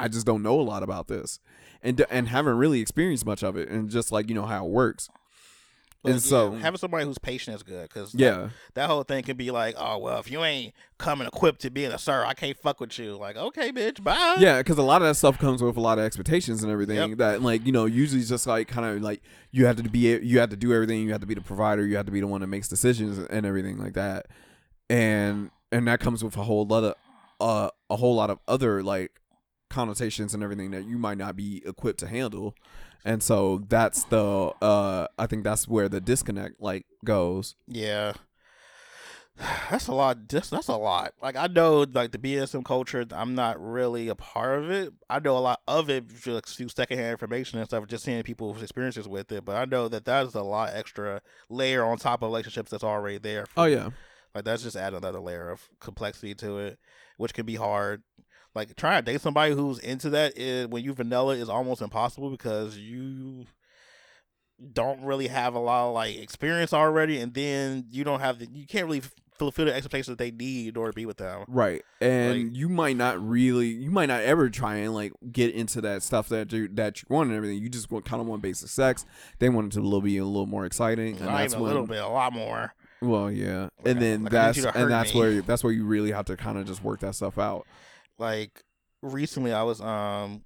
I 0.00 0.08
just 0.08 0.26
don't 0.26 0.42
know 0.42 0.60
a 0.60 0.62
lot 0.62 0.82
about 0.82 1.08
this, 1.08 1.38
and 1.82 2.04
and 2.10 2.28
haven't 2.28 2.56
really 2.58 2.80
experienced 2.80 3.24
much 3.26 3.42
of 3.42 3.56
it, 3.56 3.68
and 3.68 3.88
just 3.90 4.10
like 4.12 4.28
you 4.28 4.34
know 4.34 4.46
how 4.46 4.64
it 4.66 4.70
works. 4.70 5.08
But, 6.02 6.12
And 6.12 6.20
yeah, 6.22 6.28
so- 6.28 6.50
having 6.56 6.76
somebody 6.76 7.06
who's 7.06 7.16
patient 7.16 7.56
is 7.56 7.62
good. 7.62 7.88
Because 7.88 8.14
Yeah, 8.14 8.50
that 8.74 8.90
whole 8.90 9.04
thing 9.04 9.22
can 9.24 9.38
be 9.38 9.50
like, 9.50 9.74
oh 9.78 9.96
well, 9.96 10.18
if 10.20 10.30
you 10.30 10.44
ain't 10.44 10.74
coming 10.98 11.26
equipped 11.26 11.62
to 11.62 11.70
being 11.70 11.92
a 11.92 11.98
sir, 11.98 12.24
I 12.26 12.34
can't 12.34 12.58
fuck 12.58 12.78
with 12.80 12.98
you. 12.98 13.16
Like, 13.16 13.38
okay, 13.38 13.72
bitch, 13.72 14.04
bye. 14.04 14.36
yeah, 14.38 14.58
because 14.58 14.76
a 14.76 14.82
lot 14.82 15.00
of 15.00 15.08
that 15.08 15.14
stuff 15.14 15.38
comes 15.38 15.62
with 15.62 15.78
a 15.78 15.80
lot 15.80 15.98
of 15.98 16.04
expectations 16.04 16.62
and 16.62 16.70
everything. 16.70 16.96
Yep. 17.10 17.18
That 17.18 17.40
like 17.42 17.64
you 17.64 17.72
know 17.72 17.86
usually 17.86 18.20
it's 18.20 18.28
just 18.28 18.46
like 18.46 18.68
kind 18.68 18.86
of 18.86 19.00
like 19.02 19.22
you 19.50 19.64
have 19.64 19.76
to 19.76 19.82
be 19.84 20.00
you 20.18 20.40
have 20.40 20.50
to 20.50 20.56
do 20.56 20.74
everything. 20.74 21.00
You 21.00 21.12
have 21.12 21.22
to 21.22 21.26
be 21.26 21.34
the 21.34 21.40
provider. 21.40 21.86
You 21.86 21.96
have 21.96 22.04
to 22.06 22.12
be 22.12 22.20
the 22.20 22.26
one 22.26 22.42
that 22.42 22.48
makes 22.48 22.68
decisions 22.68 23.16
and 23.18 23.46
everything 23.46 23.78
like 23.78 23.94
that. 23.94 24.26
And 24.90 25.50
and 25.72 25.88
that 25.88 26.00
comes 26.00 26.22
with 26.22 26.36
a 26.36 26.42
whole 26.42 26.66
lot 26.66 26.84
of 26.84 26.94
uh 27.40 27.70
a 27.88 27.96
whole 27.96 28.14
lot 28.14 28.28
of 28.28 28.38
other 28.46 28.82
like 28.82 29.12
connotations 29.70 30.34
and 30.34 30.42
everything 30.42 30.70
that 30.70 30.84
you 30.84 30.98
might 30.98 31.18
not 31.18 31.36
be 31.36 31.62
equipped 31.66 32.00
to 32.00 32.06
handle. 32.06 32.54
And 33.04 33.22
so 33.22 33.62
that's 33.68 34.04
the 34.04 34.52
uh 34.62 35.06
I 35.18 35.26
think 35.26 35.44
that's 35.44 35.68
where 35.68 35.88
the 35.88 36.00
disconnect 36.00 36.60
like 36.60 36.86
goes. 37.04 37.54
Yeah. 37.66 38.14
That's 39.70 39.88
a 39.88 39.92
lot. 39.92 40.28
That's, 40.28 40.50
that's 40.50 40.68
a 40.68 40.76
lot. 40.76 41.12
Like 41.20 41.34
I 41.34 41.48
know, 41.48 41.84
like 41.92 42.12
the 42.12 42.18
BSM 42.18 42.64
culture, 42.64 43.04
I'm 43.10 43.34
not 43.34 43.60
really 43.60 44.06
a 44.08 44.14
part 44.14 44.60
of 44.60 44.70
it. 44.70 44.92
I 45.10 45.18
know 45.18 45.36
a 45.36 45.40
lot 45.40 45.60
of 45.66 45.90
it 45.90 46.04
like, 46.26 46.46
through 46.46 46.68
secondhand 46.68 47.10
information 47.10 47.58
and 47.58 47.66
stuff, 47.66 47.86
just 47.88 48.04
seeing 48.04 48.22
people's 48.22 48.62
experiences 48.62 49.08
with 49.08 49.32
it. 49.32 49.44
But 49.44 49.56
I 49.56 49.64
know 49.64 49.88
that 49.88 50.04
that 50.04 50.26
is 50.26 50.36
a 50.36 50.42
lot 50.42 50.72
extra 50.74 51.20
layer 51.48 51.84
on 51.84 51.98
top 51.98 52.22
of 52.22 52.28
relationships 52.28 52.70
that's 52.70 52.84
already 52.84 53.18
there. 53.18 53.46
Oh 53.56 53.64
yeah. 53.64 53.90
Like 54.34 54.44
that's 54.44 54.62
just 54.62 54.76
add 54.76 54.94
another 54.94 55.20
layer 55.20 55.50
of 55.50 55.68
complexity 55.80 56.34
to 56.36 56.58
it, 56.58 56.78
which 57.16 57.34
can 57.34 57.46
be 57.46 57.56
hard. 57.56 58.02
Like 58.54 58.74
trying 58.76 59.04
to 59.04 59.12
date 59.12 59.20
somebody 59.20 59.54
who's 59.54 59.78
into 59.80 60.10
that 60.10 60.38
is 60.38 60.68
when 60.68 60.84
you 60.84 60.92
vanilla 60.94 61.34
is 61.34 61.48
almost 61.48 61.82
impossible 61.82 62.30
because 62.30 62.78
you 62.78 63.46
don't 64.72 65.02
really 65.02 65.26
have 65.28 65.54
a 65.54 65.58
lot 65.58 65.88
of 65.88 65.94
like 65.94 66.16
experience 66.16 66.72
already, 66.72 67.18
and 67.20 67.34
then 67.34 67.86
you 67.90 68.04
don't 68.04 68.20
have 68.20 68.38
the 68.38 68.46
you 68.52 68.66
can't 68.66 68.86
really 68.86 69.02
fulfill 69.36 69.64
the 69.64 69.74
expectations 69.74 70.06
that 70.06 70.18
they 70.18 70.30
need 70.30 70.76
order 70.76 70.92
to 70.92 70.94
be 70.96 71.06
with 71.06 71.16
them. 71.16 71.44
Right. 71.48 71.82
And 72.00 72.44
Like- 72.44 72.56
you 72.56 72.68
might 72.68 72.96
not 72.96 73.20
really 73.20 73.66
you 73.66 73.90
might 73.90 74.06
not 74.06 74.22
ever 74.22 74.48
try 74.48 74.76
and 74.76 74.94
like 74.94 75.12
get 75.32 75.52
into 75.52 75.80
that 75.80 76.04
stuff 76.04 76.28
that 76.28 76.52
you 76.52 76.68
that 76.74 77.02
you 77.02 77.06
want 77.10 77.30
and 77.30 77.36
everything. 77.36 77.58
You 77.60 77.68
just 77.68 77.90
want 77.90 78.04
kind 78.04 78.20
of 78.22 78.28
want 78.28 78.42
basic 78.42 78.68
sex. 78.68 79.04
They 79.40 79.48
want 79.48 79.72
it 79.72 79.76
to 79.76 79.80
a 79.80 79.82
little 79.82 80.00
be 80.00 80.16
a 80.18 80.24
little 80.24 80.46
more 80.46 80.64
exciting. 80.66 81.16
And 81.16 81.26
that's 81.28 81.54
a 81.54 81.58
when 81.58 81.66
little 81.66 81.86
bit, 81.88 82.00
a 82.00 82.06
lot 82.06 82.32
more. 82.32 82.74
Well, 83.02 83.30
yeah. 83.30 83.62
Like, 83.62 83.70
And 83.86 84.00
then 84.00 84.22
like, 84.22 84.32
that's 84.32 84.56
you 84.58 84.62
to 84.62 84.70
hurt 84.70 84.82
and 84.82 84.90
that's 84.90 85.12
me. 85.12 85.20
where 85.20 85.42
that's 85.42 85.64
where 85.64 85.72
you 85.72 85.84
really 85.84 86.12
have 86.12 86.26
to 86.26 86.36
kind 86.36 86.56
of 86.56 86.66
just 86.66 86.84
work 86.84 87.00
that 87.00 87.16
stuff 87.16 87.36
out. 87.36 87.66
Like 88.18 88.62
recently 89.02 89.52
I 89.52 89.62
was 89.62 89.80
um 89.80 90.42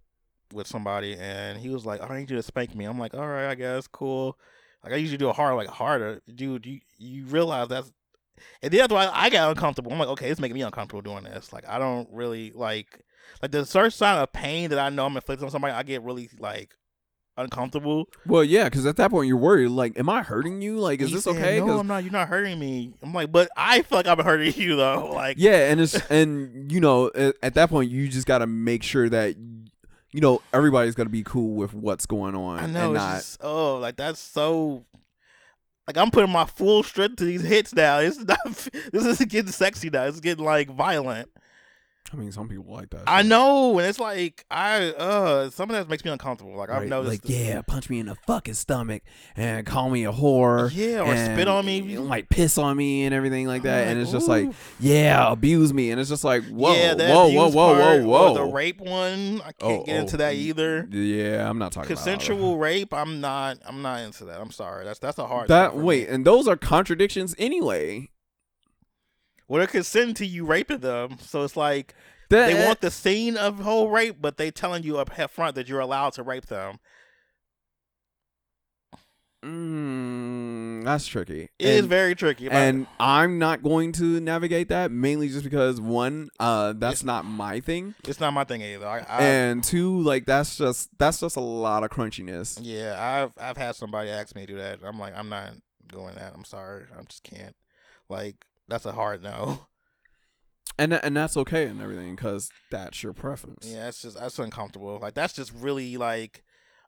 with 0.52 0.66
somebody 0.66 1.16
and 1.16 1.58
he 1.58 1.68
was 1.68 1.84
like, 1.84 2.00
I 2.02 2.18
need 2.18 2.30
you 2.30 2.36
to 2.36 2.42
spank 2.42 2.74
me. 2.74 2.84
I'm 2.84 2.98
like, 2.98 3.14
all 3.14 3.28
right, 3.28 3.48
I 3.48 3.54
guess, 3.54 3.86
cool. 3.86 4.38
Like 4.82 4.92
I 4.92 4.96
usually 4.96 5.18
do 5.18 5.28
a 5.28 5.32
hard, 5.32 5.56
like 5.56 5.68
harder. 5.68 6.20
Dude, 6.34 6.66
you 6.66 6.80
you 6.98 7.24
realize 7.26 7.68
that's 7.68 7.92
and 8.62 8.72
then 8.72 8.78
that's 8.78 8.92
why 8.92 9.10
I 9.12 9.30
got 9.30 9.50
uncomfortable. 9.50 9.92
I'm 9.92 9.98
like, 9.98 10.08
okay, 10.08 10.30
it's 10.30 10.40
making 10.40 10.54
me 10.54 10.62
uncomfortable 10.62 11.02
doing 11.02 11.24
this. 11.24 11.52
Like 11.52 11.68
I 11.68 11.78
don't 11.78 12.08
really 12.12 12.52
like 12.54 13.02
like 13.42 13.50
the 13.50 13.66
first 13.66 13.98
sign 13.98 14.18
of 14.18 14.32
pain 14.32 14.70
that 14.70 14.78
I 14.78 14.88
know 14.90 15.06
I'm 15.06 15.16
inflicting 15.16 15.44
on 15.44 15.50
somebody, 15.50 15.74
I 15.74 15.82
get 15.82 16.02
really 16.02 16.30
like 16.38 16.74
uncomfortable. 17.38 18.08
Well, 18.26 18.44
yeah, 18.44 18.64
because 18.64 18.84
at 18.86 18.96
that 18.96 19.10
point 19.10 19.28
you're 19.28 19.36
worried. 19.36 19.68
Like, 19.68 19.98
am 19.98 20.08
I 20.08 20.22
hurting 20.22 20.60
you? 20.60 20.76
Like, 20.78 21.00
is 21.00 21.08
He 21.08 21.14
this 21.14 21.24
said, 21.24 21.36
okay? 21.36 21.60
No, 21.60 21.78
I'm 21.78 21.86
not. 21.86 22.02
You're 22.02 22.12
not 22.12 22.28
hurting 22.28 22.58
me. 22.58 22.92
I'm 23.02 23.12
like, 23.12 23.32
but 23.32 23.48
I 23.56 23.82
feel 23.82 23.98
like 23.98 24.06
I'm 24.06 24.18
hurting 24.18 24.54
you 24.54 24.76
though. 24.76 25.12
Like, 25.18 25.36
yeah, 25.38 25.70
and 25.70 25.80
it's 25.80 25.94
and 26.10 26.70
you 26.70 26.80
know 26.80 27.10
at, 27.14 27.34
at 27.42 27.54
that 27.54 27.70
point 27.70 27.90
you 27.90 28.08
just 28.08 28.26
got 28.26 28.38
to 28.38 28.46
make 28.46 28.82
sure 28.82 29.08
that 29.08 29.36
you 30.12 30.20
know 30.20 30.42
everybody's 30.52 30.94
gonna 30.94 31.08
be 31.10 31.22
cool 31.22 31.54
with 31.54 31.74
what's 31.74 32.06
going 32.06 32.34
on 32.34 32.58
I 32.58 32.66
know. 32.66 32.92
not 32.92 33.16
just, 33.16 33.38
oh, 33.42 33.76
like 33.76 33.96
that's 33.96 34.20
so. 34.20 34.84
Like 35.86 35.96
I'm 35.96 36.10
putting 36.10 36.30
my 36.30 36.44
full 36.44 36.82
strength 36.82 37.16
to 37.16 37.24
these 37.24 37.42
hits 37.42 37.74
now. 37.74 37.98
It's 37.98 38.18
not. 38.18 38.38
This 38.92 39.06
is 39.06 39.18
getting 39.26 39.50
sexy 39.50 39.88
now. 39.88 40.04
It's 40.04 40.20
getting 40.20 40.44
like 40.44 40.68
violent. 40.68 41.30
I 42.12 42.16
mean, 42.16 42.32
some 42.32 42.48
people 42.48 42.72
like 42.72 42.90
that. 42.90 43.02
I 43.06 43.20
shit. 43.20 43.28
know, 43.28 43.78
and 43.78 43.86
it's 43.86 43.98
like 44.00 44.44
I. 44.50 44.90
uh 44.92 45.50
Some 45.50 45.68
of 45.70 45.76
that 45.76 45.88
makes 45.90 46.04
me 46.04 46.10
uncomfortable. 46.10 46.56
Like 46.56 46.70
I've 46.70 46.80
Right, 46.80 46.88
noticed. 46.88 47.24
Like, 47.24 47.30
yeah, 47.30 47.60
punch 47.62 47.90
me 47.90 47.98
in 47.98 48.06
the 48.06 48.14
fucking 48.26 48.54
stomach 48.54 49.02
and 49.36 49.66
call 49.66 49.90
me 49.90 50.04
a 50.04 50.12
whore. 50.12 50.70
Yeah, 50.72 51.00
or 51.00 51.12
and, 51.12 51.34
spit 51.34 51.48
on 51.48 51.66
me. 51.66 51.94
and, 51.96 52.08
like 52.08 52.28
piss 52.28 52.56
on 52.56 52.76
me 52.76 53.04
and 53.04 53.14
everything 53.14 53.46
like 53.46 53.62
that. 53.62 53.82
I'm 53.82 53.88
and 53.88 53.98
like, 53.98 54.02
it's 54.04 54.12
just 54.12 54.28
like, 54.28 54.48
yeah, 54.80 55.30
abuse 55.30 55.74
me. 55.74 55.90
And 55.90 56.00
it's 56.00 56.08
just 56.08 56.24
like, 56.24 56.44
whoa, 56.44 56.74
yeah, 56.74 56.94
that 56.94 57.10
whoa, 57.10 57.28
whoa, 57.28 57.42
abuse 57.46 57.54
whoa, 57.54 57.74
part, 57.74 58.02
whoa, 58.04 58.28
or 58.30 58.34
The 58.34 58.44
rape 58.44 58.80
one. 58.80 59.40
I 59.42 59.52
can't 59.52 59.54
Oh, 59.62 59.84
get 59.84 59.96
into 59.96 60.16
oh, 60.16 60.18
that 60.18 60.34
mm, 60.34 60.38
either. 60.38 60.88
Yeah, 60.90 61.48
I'm 61.48 61.58
not 61.58 61.72
talking 61.72 61.92
about. 61.92 62.04
Consensual 62.04 62.58
rape. 62.58 62.94
I'm 62.94 63.20
not. 63.20 63.58
I'm 63.66 63.82
not 63.82 64.00
into 64.00 64.24
that. 64.26 64.40
I'm 64.40 64.50
sorry. 64.50 64.84
That's 64.84 64.98
that's 64.98 65.18
a 65.18 65.26
hard. 65.26 65.48
That 65.48 65.72
for 65.72 65.78
wait, 65.82 66.08
me. 66.08 66.14
and 66.14 66.24
those 66.24 66.48
are 66.48 66.56
contradictions 66.56 67.34
anyway. 67.38 68.08
Well, 69.48 69.58
they're 69.58 69.66
consenting 69.66 70.14
to 70.16 70.26
you 70.26 70.44
raping 70.44 70.78
them, 70.78 71.16
so 71.20 71.42
it's 71.42 71.56
like 71.56 71.94
That, 72.28 72.48
they 72.48 72.66
want 72.66 72.80
the 72.80 72.90
scene 72.90 73.36
of 73.36 73.60
whole 73.60 73.88
rape, 73.88 74.16
but 74.20 74.36
they 74.36 74.50
telling 74.50 74.82
you 74.82 74.98
up 74.98 75.10
front 75.30 75.54
that 75.54 75.68
you're 75.68 75.80
allowed 75.80 76.12
to 76.14 76.22
rape 76.22 76.46
them. 76.46 76.78
Mm, 79.44 80.84
that's 80.84 81.06
tricky. 81.06 81.48
It 81.58 81.68
is 81.68 81.80
and, 81.80 81.88
very 81.88 82.16
tricky. 82.16 82.50
And 82.50 82.88
I'm 82.98 83.38
not 83.38 83.62
going 83.62 83.92
to 83.92 84.20
navigate 84.20 84.68
that 84.68 84.90
mainly 84.90 85.28
just 85.28 85.44
because 85.44 85.80
one, 85.80 86.28
uh, 86.40 86.74
that's 86.76 87.04
not 87.04 87.24
my 87.24 87.60
thing, 87.60 87.94
it's 88.06 88.18
not 88.18 88.32
my 88.32 88.44
thing 88.44 88.62
either. 88.62 88.86
I, 88.86 88.98
I, 89.08 89.22
and 89.22 89.62
two, 89.62 90.00
like 90.00 90.26
that's 90.26 90.58
just 90.58 90.90
that's 90.98 91.20
just 91.20 91.36
a 91.36 91.40
lot 91.40 91.84
of 91.84 91.90
crunchiness. 91.90 92.58
yeah, 92.60 92.96
I've 92.98 93.32
I've 93.42 93.56
had 93.56 93.76
somebody 93.76 94.10
ask 94.10 94.34
me 94.34 94.44
to 94.44 94.52
do 94.54 94.58
that. 94.58 94.80
I'm 94.84 94.98
like, 94.98 95.16
I'm 95.16 95.28
not 95.28 95.52
doing 95.86 96.16
that. 96.16 96.32
I'm 96.34 96.44
sorry. 96.44 96.84
I 96.98 97.02
just 97.04 97.22
can't. 97.22 97.54
Like 98.08 98.44
that's 98.68 98.86
a 98.86 98.92
hard 98.92 99.22
no. 99.22 99.66
and 100.78 100.92
and 100.92 101.16
that's 101.16 101.36
okay 101.36 101.66
and 101.66 101.80
everything 101.80 102.14
because 102.14 102.50
that's 102.70 103.02
your 103.02 103.12
preference. 103.12 103.66
Yeah, 103.66 103.88
it's 103.88 104.02
just 104.02 104.18
that's 104.18 104.38
uncomfortable. 104.38 104.98
Like 105.00 105.14
that's 105.14 105.34
just 105.34 105.52
really 105.54 105.96
like 105.96 106.44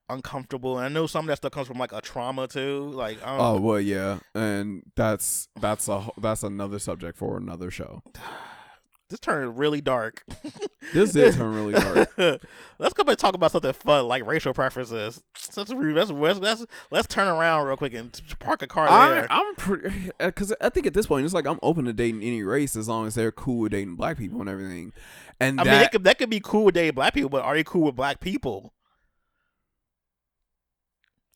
uncomfortable. 0.08 0.76
And 0.78 0.86
I 0.86 0.88
know 0.88 1.06
some 1.06 1.24
of 1.24 1.28
that 1.28 1.36
stuff 1.38 1.52
comes 1.52 1.68
from 1.68 1.78
like 1.78 1.92
a 1.92 2.00
trauma 2.00 2.48
too. 2.48 2.90
Like 2.94 3.24
I 3.24 3.36
Oh 3.36 3.54
don't, 3.54 3.62
well, 3.62 3.80
yeah, 3.80 4.18
and 4.34 4.82
that's 4.96 5.48
that's 5.60 5.88
a 5.88 6.08
that's 6.18 6.42
another 6.42 6.78
subject 6.78 7.18
for 7.18 7.36
another 7.36 7.70
show. 7.70 8.02
this 9.10 9.20
turned 9.20 9.58
really 9.58 9.80
dark. 9.80 10.24
This 10.94 11.12
did 11.12 11.34
turn 11.34 11.54
really 11.54 11.74
dark. 11.74 12.08
let's 12.78 12.94
go 12.94 13.04
back 13.04 13.12
and 13.12 13.18
talk 13.18 13.34
about 13.34 13.52
something 13.52 13.72
fun 13.72 14.08
like 14.08 14.26
racial 14.26 14.52
preferences. 14.52 15.22
Let's 15.54 15.70
let's 15.72 16.10
let's, 16.10 16.66
let's, 16.90 17.06
turn 17.06 17.28
around 17.28 17.66
real 17.66 17.76
quick 17.76 17.94
and 17.94 18.20
park 18.40 18.62
a 18.62 18.66
car 18.66 18.88
I, 18.88 19.10
there. 19.10 19.26
I'm 19.30 19.54
pretty 19.54 20.10
uh, 20.18 20.26
because 20.26 20.52
I 20.60 20.70
think 20.70 20.86
at 20.86 20.94
this 20.94 21.06
point 21.06 21.26
it's 21.26 21.34
like 21.34 21.46
I'm 21.46 21.60
open 21.62 21.84
to 21.84 21.92
dating 21.92 22.22
any 22.22 22.42
race 22.42 22.74
as 22.74 22.88
long 22.88 23.06
as 23.06 23.14
they're 23.14 23.30
cool 23.30 23.60
with 23.60 23.72
dating 23.72 23.96
black 23.96 24.16
people 24.18 24.40
and 24.40 24.48
everything. 24.48 24.92
And 25.38 25.60
I 25.60 25.64
that 25.64 25.70
mean, 25.70 25.80
that 25.80 25.92
could, 25.92 26.04
that 26.04 26.18
could 26.18 26.30
be 26.30 26.40
cool 26.40 26.64
with 26.64 26.74
dating 26.74 26.94
black 26.94 27.14
people, 27.14 27.30
but 27.30 27.42
are 27.42 27.56
you 27.56 27.62
cool 27.62 27.82
with 27.82 27.94
black 27.94 28.20
people? 28.20 28.72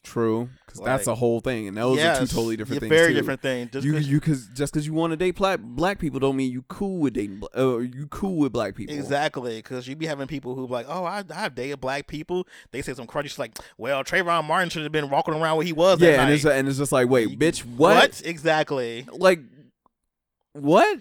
True 0.05 0.49
because 0.67 0.81
that's 0.81 1.07
a 1.09 1.15
whole 1.15 1.41
thing, 1.41 1.67
and 1.67 1.77
those 1.77 1.99
are 1.99 2.21
two 2.21 2.27
totally 2.27 2.57
different 2.57 2.83
yeah, 2.83 2.89
things. 2.89 3.01
Very 3.01 3.09
too. 3.13 3.15
different 3.15 3.41
thing. 3.43 3.69
Just 3.73 3.85
you 3.85 3.93
'cause- 3.95 4.07
you 4.07 4.21
cause 4.21 4.49
just 4.55 4.73
because 4.73 4.87
you 4.87 4.93
want 4.95 5.11
to 5.11 5.17
date 5.17 5.35
black 5.35 5.59
black 5.61 5.99
people 5.99 6.21
don't 6.21 6.37
mean 6.37 6.53
you 6.53 6.63
cool 6.69 6.99
with 6.99 7.15
dating 7.15 7.43
uh, 7.57 7.79
you 7.79 8.07
cool 8.11 8.37
with 8.37 8.53
black 8.53 8.77
people. 8.77 8.95
Exactly, 8.95 9.57
because 9.57 9.89
you 9.89 9.97
be 9.97 10.07
having 10.07 10.27
people 10.29 10.55
who 10.55 10.67
be 10.69 10.73
like, 10.73 10.87
"Oh, 10.89 11.05
I 11.05 11.25
I've 11.35 11.55
dated 11.55 11.81
black 11.81 12.07
people." 12.07 12.47
They 12.71 12.83
say 12.83 12.95
some 12.95 13.07
crunchy 13.07 13.31
shit 13.31 13.39
like, 13.39 13.59
"Well, 13.79 14.05
Trayvon 14.05 14.45
Martin 14.45 14.69
should 14.71 14.83
have 14.85 14.93
been 14.93 15.11
walking 15.11 15.35
around 15.35 15.57
where 15.57 15.67
he 15.67 15.73
was." 15.73 15.99
that 15.99 16.05
Yeah, 16.07 16.21
and 16.21 16.29
night." 16.31 16.35
it's 16.35 16.45
and 16.45 16.69
it's 16.69 16.79
just 16.79 16.93
like, 16.93 17.09
wait, 17.09 17.39
bitch, 17.39 17.65
what? 17.65 18.23
Exactly. 18.25 19.07
Like, 19.13 19.41
what? 20.53 20.99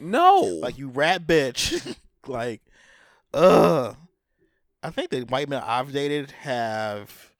No. 0.00 0.40
Like 0.62 0.78
you 0.78 0.88
rat 0.88 1.26
bitch. 1.26 1.96
like, 2.26 2.60
ugh. 3.32 3.96
I 4.84 4.90
think 4.90 5.10
the 5.10 5.20
white 5.20 5.48
men 5.48 5.62
I've 5.64 5.92
dated 5.92 6.32
have, 6.32 7.31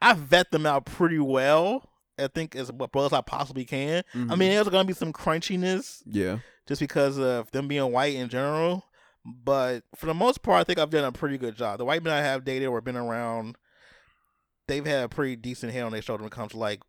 I 0.00 0.12
vet 0.14 0.50
them 0.50 0.66
out 0.66 0.86
pretty 0.86 1.18
well. 1.18 1.90
I 2.18 2.28
think 2.28 2.56
as 2.56 2.72
well 2.72 3.04
as 3.06 3.12
I 3.12 3.20
possibly 3.20 3.64
can. 3.64 4.02
I 4.14 4.16
Mhm. 4.18 4.38
mean, 4.38 4.50
there's 4.50 4.68
gonna 4.68 4.84
be 4.84 4.94
some 4.94 5.12
crunchiness 5.12 6.02
yeah, 6.06 6.38
just 6.66 6.80
because 6.80 7.18
of 7.18 7.50
them 7.50 7.68
being 7.68 7.92
white 7.92 8.14
in 8.14 8.28
general. 8.28 8.84
But 9.24 9.82
for 9.96 10.06
the 10.06 10.14
most 10.14 10.42
part, 10.42 10.60
I 10.60 10.64
think 10.64 10.78
I've 10.78 10.90
done 10.90 11.04
a 11.04 11.12
pretty 11.12 11.36
good 11.36 11.56
job. 11.56 11.78
The 11.78 11.84
white 11.84 12.02
men 12.02 12.12
I 12.12 12.20
have 12.22 12.44
dated 12.44 12.68
or 12.68 12.80
been 12.80 12.96
around, 12.96 13.56
they've 14.68 14.86
had 14.86 15.04
a 15.04 15.08
pretty 15.08 15.36
decent 15.36 15.72
head 15.72 15.82
on 15.82 15.92
their 15.92 16.00
shoulder 16.02 16.22
when 16.22 16.28
it 16.32 16.34
comes 16.34 16.52
to 16.52 16.58
like 16.58 16.80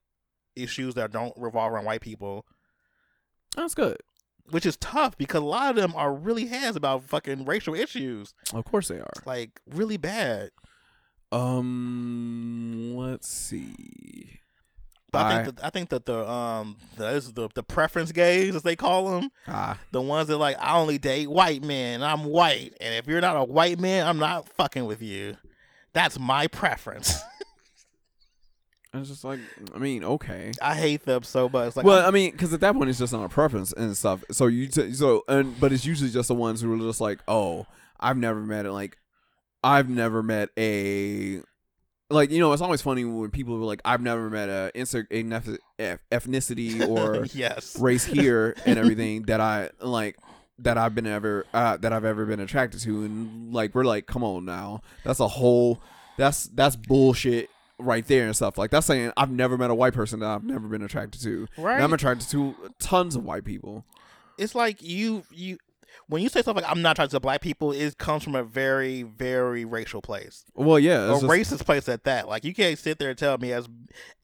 issues 0.56 0.94
that 0.96 1.12
don't 1.12 1.34
revolve 1.38 1.72
around 1.74 1.86
white 1.86 2.02
people, 2.02 2.46
That's 3.56 3.76
good. 3.76 3.98
which 4.50 4.66
is 4.66 4.78
tough 4.78 5.18
because 5.18 5.42
a 5.42 5.46
lot 5.46 5.72
of 5.72 5.76
them 5.76 5.94
are 5.96 6.14
really 6.14 6.46
heads 6.48 6.78
about 6.78 7.04
fucking 7.04 7.46
racial 7.46 7.74
issues, 7.76 8.34
Of 8.54 8.66
course 8.66 8.88
they 8.88 9.00
are. 9.00 9.14
like 9.26 9.60
really 9.68 9.98
bad. 9.98 10.52
Um, 11.32 12.96
let's 12.96 13.28
see. 13.28 14.40
But 15.12 15.20
I, 15.20 15.30
I- 15.40 15.44
think 15.44 15.56
that, 15.56 15.66
I 15.66 15.70
think 15.70 15.90
that 15.90 16.06
the 16.06 16.30
um 16.30 16.78
the, 16.98 17.32
the 17.34 17.50
the 17.56 17.64
preference 17.64 18.12
gays 18.12 18.56
as 18.56 18.64
they 18.64 18.76
call 18.76 19.10
them, 19.12 19.30
Ah, 19.48 19.80
the 19.92 20.02
ones 20.02 20.28
that 20.28 20.38
like 20.38 20.58
I 20.60 20.78
only 20.78 20.98
date 20.98 21.30
white 21.30 21.64
men. 21.64 22.04
I'm 22.04 22.26
white, 22.26 22.74
and 22.82 22.94
if 22.94 23.08
you're 23.08 23.22
not 23.22 23.38
a 23.38 23.44
white 23.44 23.80
man, 23.80 24.06
I'm 24.06 24.18
not 24.20 24.50
fucking 24.50 24.86
with 24.86 25.02
you. 25.02 25.38
That's 25.94 26.20
my 26.20 26.48
preference. 26.48 27.20
it's 28.94 29.10
just 29.10 29.24
like, 29.24 29.40
I 29.74 29.78
mean, 29.80 30.04
okay. 30.04 30.52
I 30.62 30.76
hate 30.76 31.04
them 31.06 31.24
so 31.24 31.50
much. 31.50 31.68
It's 31.70 31.78
like, 31.78 31.86
well, 31.86 32.00
I'm- 32.00 32.08
I 32.08 32.12
mean, 32.12 32.32
because 32.32 32.54
at 32.54 32.60
that 32.60 32.74
point 32.76 32.90
it's 32.90 33.00
just 33.00 33.14
not 33.14 33.24
a 33.24 33.30
preference 33.30 33.72
and 33.74 33.96
stuff. 33.98 34.24
So 34.32 34.48
you, 34.48 34.68
t- 34.68 34.94
so 34.94 35.24
and 35.28 35.58
but 35.60 35.72
it's 35.72 35.86
usually 35.86 36.10
just 36.10 36.28
the 36.28 36.36
ones 36.36 36.62
who 36.62 36.72
are 36.74 36.78
just 36.88 37.00
like, 37.02 37.20
oh, 37.28 37.66
I've 38.00 38.18
never 38.18 38.42
met 38.42 38.66
it. 38.66 38.72
Like, 38.72 38.98
I've 39.68 39.90
never 39.90 40.24
met 40.24 40.50
a, 40.58 41.42
like 42.10 42.32
you 42.32 42.40
know, 42.40 42.54
it's 42.54 42.62
always 42.62 42.82
funny 42.82 43.04
when 43.04 43.32
people 43.32 43.56
are 43.56 43.66
like, 43.66 43.82
I've 43.84 44.02
never 44.02 44.30
met 44.30 44.48
a 44.48 44.72
insert 44.74 45.10
ethnicity 45.10 46.88
or 46.88 47.26
yes, 47.34 47.78
race 47.78 48.06
here 48.06 48.56
and 48.66 48.80
everything 48.84 49.24
that 49.24 49.42
I 49.42 49.72
like 49.82 50.18
that 50.60 50.78
I've 50.78 50.96
been 50.96 51.06
ever 51.06 51.46
uh, 51.54 51.76
that 51.78 51.92
I've 51.92 52.06
ever 52.06 52.26
been 52.26 52.40
attracted 52.40 52.80
to, 52.82 53.04
and 53.04 53.54
like 53.54 53.76
we're 53.76 53.84
like, 53.84 54.06
come 54.08 54.24
on 54.24 54.46
now, 54.46 54.82
that's 55.04 55.20
a 55.20 55.28
whole 55.28 55.82
that's 56.18 56.46
that's 56.46 56.78
bullshit 56.78 57.50
right 57.78 58.08
there 58.08 58.26
and 58.26 58.36
stuff. 58.36 58.58
Like 58.58 58.72
that's 58.72 58.88
saying 58.88 59.12
I've 59.18 59.30
never 59.32 59.58
met 59.58 59.70
a 59.70 59.76
white 59.76 59.94
person 59.94 60.22
that 60.22 60.30
I've 60.30 60.44
never 60.46 60.68
been 60.68 60.82
attracted 60.84 61.22
to. 61.24 61.46
right. 61.58 61.76
And 61.76 61.84
I'm 61.84 61.94
attracted 61.94 62.30
to 62.30 62.56
tons 62.80 63.16
of 63.18 63.26
white 63.26 63.44
people. 63.44 63.84
it's 64.38 64.56
like 64.56 64.82
you 64.82 65.24
you 65.30 65.58
when 66.10 66.22
you 66.22 66.30
say 66.30 66.42
stuff 66.42 66.56
like 66.56 66.66
I'm 66.68 66.82
not 66.82 66.92
attracted 66.92 67.16
to 67.16 67.20
black 67.20 67.42
people, 67.42 67.72
it 67.72 67.98
comes 67.98 68.24
from 68.24 68.36
a 68.36 68.44
very 68.44 69.04
very 69.04 69.66
racial 69.66 70.02
place, 70.02 70.46
Well, 70.56 70.80
yeah, 70.80 71.06
a 71.06 71.20
just- 71.20 71.26
racist 71.26 71.66
place 71.66 71.88
at 71.90 72.04
that. 72.06 72.28
Like 72.28 72.44
you 72.46 72.54
can't 72.54 72.78
sit 72.80 73.00
there 73.00 73.10
and 73.10 73.18
tell 73.18 73.38
me 73.38 73.52
as 73.54 73.68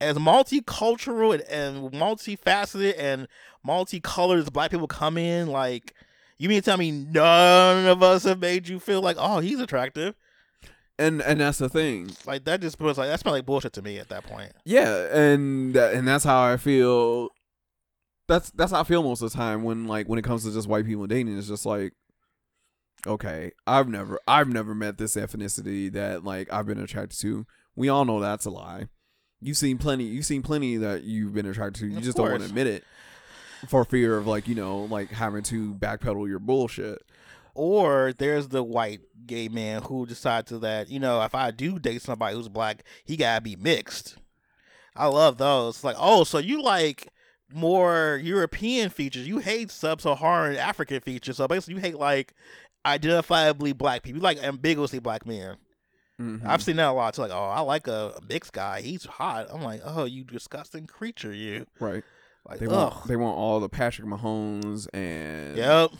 as 0.01 0.17
multicultural 0.17 1.33
and, 1.33 1.43
and 1.49 1.91
multifaceted 1.93 2.95
and 2.97 3.27
multicolored 3.63 4.39
as 4.39 4.49
black 4.49 4.71
people 4.71 4.87
come 4.87 5.17
in, 5.17 5.47
like. 5.47 5.93
You 6.39 6.49
mean 6.49 6.61
to 6.61 6.65
tell 6.65 6.77
me 6.77 6.91
none 6.91 7.85
of 7.85 8.03
us 8.03 8.23
have 8.25 8.39
made 8.39 8.67
you 8.67 8.79
feel 8.79 9.01
like, 9.01 9.15
oh, 9.19 9.39
he's 9.39 9.59
attractive? 9.61 10.15
and 10.99 11.21
and 11.21 11.39
that's 11.39 11.57
the 11.59 11.69
thing. 11.69 12.11
Like 12.25 12.43
that 12.45 12.59
just 12.59 12.79
was 12.79 12.97
like 12.97 13.07
that's 13.07 13.23
like 13.25 13.45
bullshit 13.45 13.71
to 13.73 13.81
me 13.81 13.97
at 13.97 14.09
that 14.09 14.25
point. 14.25 14.51
Yeah, 14.65 15.07
and 15.15 15.75
and 15.75 16.07
that's 16.07 16.23
how 16.25 16.41
I 16.43 16.57
feel. 16.57 17.29
That's 18.33 18.49
that's 18.49 18.71
how 18.71 18.79
I 18.81 18.83
feel 18.83 19.03
most 19.03 19.21
of 19.21 19.31
the 19.31 19.37
time 19.37 19.61
when 19.61 19.85
like 19.85 20.09
when 20.09 20.17
it 20.17 20.23
comes 20.23 20.43
to 20.43 20.51
just 20.51 20.67
white 20.67 20.87
people 20.87 21.05
dating. 21.05 21.37
It's 21.37 21.47
just 21.47 21.67
like, 21.67 21.93
okay, 23.05 23.51
I've 23.67 23.87
never 23.87 24.19
I've 24.27 24.47
never 24.47 24.73
met 24.73 24.97
this 24.97 25.15
ethnicity 25.15 25.93
that 25.93 26.23
like 26.23 26.51
I've 26.51 26.65
been 26.65 26.79
attracted 26.79 27.19
to. 27.21 27.45
We 27.75 27.89
all 27.89 28.05
know 28.05 28.19
that's 28.19 28.45
a 28.45 28.49
lie. 28.49 28.87
You've 29.39 29.57
seen 29.57 29.77
plenty. 29.77 30.05
You've 30.05 30.25
seen 30.25 30.41
plenty 30.41 30.77
that 30.77 31.03
you've 31.03 31.35
been 31.35 31.45
attracted 31.45 31.81
to. 31.81 31.87
You 31.87 31.97
Of 31.97 32.03
just 32.03 32.17
don't 32.17 32.31
want 32.31 32.41
to 32.41 32.49
admit 32.49 32.65
it 32.65 32.83
for 33.67 33.85
fear 33.85 34.17
of 34.17 34.25
like 34.25 34.47
you 34.47 34.55
know 34.55 34.79
like 34.85 35.11
having 35.11 35.43
to 35.43 35.75
backpedal 35.75 36.27
your 36.27 36.39
bullshit. 36.39 37.03
Or 37.53 38.13
there's 38.17 38.47
the 38.47 38.63
white 38.63 39.01
gay 39.27 39.47
man 39.47 39.83
who 39.83 40.07
decides 40.07 40.49
to 40.49 40.57
that, 40.57 40.89
you 40.89 40.99
know, 40.99 41.21
if 41.21 41.35
I 41.35 41.51
do 41.51 41.77
date 41.77 42.01
somebody 42.01 42.35
who's 42.35 42.49
black, 42.49 42.83
he 43.05 43.15
gotta 43.15 43.41
be 43.41 43.55
mixed. 43.55 44.17
I 44.95 45.05
love 45.05 45.37
those. 45.37 45.83
Like, 45.83 45.97
oh, 45.99 46.23
so 46.23 46.39
you 46.39 46.63
like 46.63 47.12
more 47.53 48.19
European 48.23 48.89
features. 48.89 49.27
You 49.27 49.37
hate 49.39 49.71
sub 49.71 50.01
Saharan 50.01 50.57
African 50.57 50.99
features. 51.01 51.37
So 51.37 51.47
basically 51.47 51.75
you 51.75 51.79
hate 51.81 51.97
like 51.97 52.33
identifiably 52.85 53.77
black 53.77 54.03
people. 54.03 54.17
You 54.19 54.23
like 54.23 54.41
ambiguously 54.43 54.99
black 54.99 55.25
men. 55.25 55.57
Mhm. 56.21 56.45
I've 56.45 56.61
seen 56.61 56.75
that 56.75 56.89
a 56.89 56.91
lot. 56.91 57.09
It's 57.09 57.17
like, 57.17 57.31
oh, 57.31 57.43
I 57.49 57.61
like 57.61 57.87
a, 57.87 58.13
a 58.17 58.21
mixed 58.29 58.53
guy. 58.53 58.81
He's 58.81 59.03
hot. 59.05 59.47
I'm 59.51 59.61
like, 59.63 59.81
oh, 59.83 60.05
you 60.05 60.23
disgusting 60.23 60.85
creature, 60.85 61.33
you. 61.33 61.65
right. 61.79 62.03
Like, 62.47 62.59
They 62.59 62.65
ugh. 62.67 62.71
want 62.93 63.07
they 63.07 63.15
want 63.15 63.37
all 63.37 63.59
the 63.61 63.69
Patrick 63.69 64.05
Mahomes 64.07 64.87
and 64.93 65.55
Yep. 65.57 65.91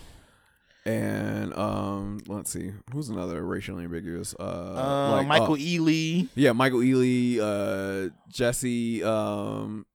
and 0.86 1.54
um 1.54 2.20
let's 2.28 2.52
see 2.52 2.74
who's 2.92 3.08
another 3.08 3.42
racially 3.46 3.86
ambiguous 3.86 4.36
uh, 4.38 4.44
Uh, 4.44 5.12
like 5.12 5.28
Michael 5.28 5.54
uh, 5.54 5.58
Ealy. 5.58 6.28
yeah 6.36 6.52
Michael 6.52 6.80
Ealy 6.80 7.40
uh 7.40 8.10
Jesse 8.30 9.02
um 9.06 9.86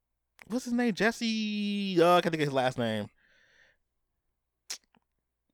what's 0.48 0.64
his 0.64 0.74
name? 0.74 0.92
Jesse. 0.94 1.96
Uh, 2.00 2.16
I 2.16 2.20
can't 2.20 2.32
think 2.32 2.42
of 2.42 2.48
his 2.48 2.52
last 2.52 2.78
name. 2.78 3.08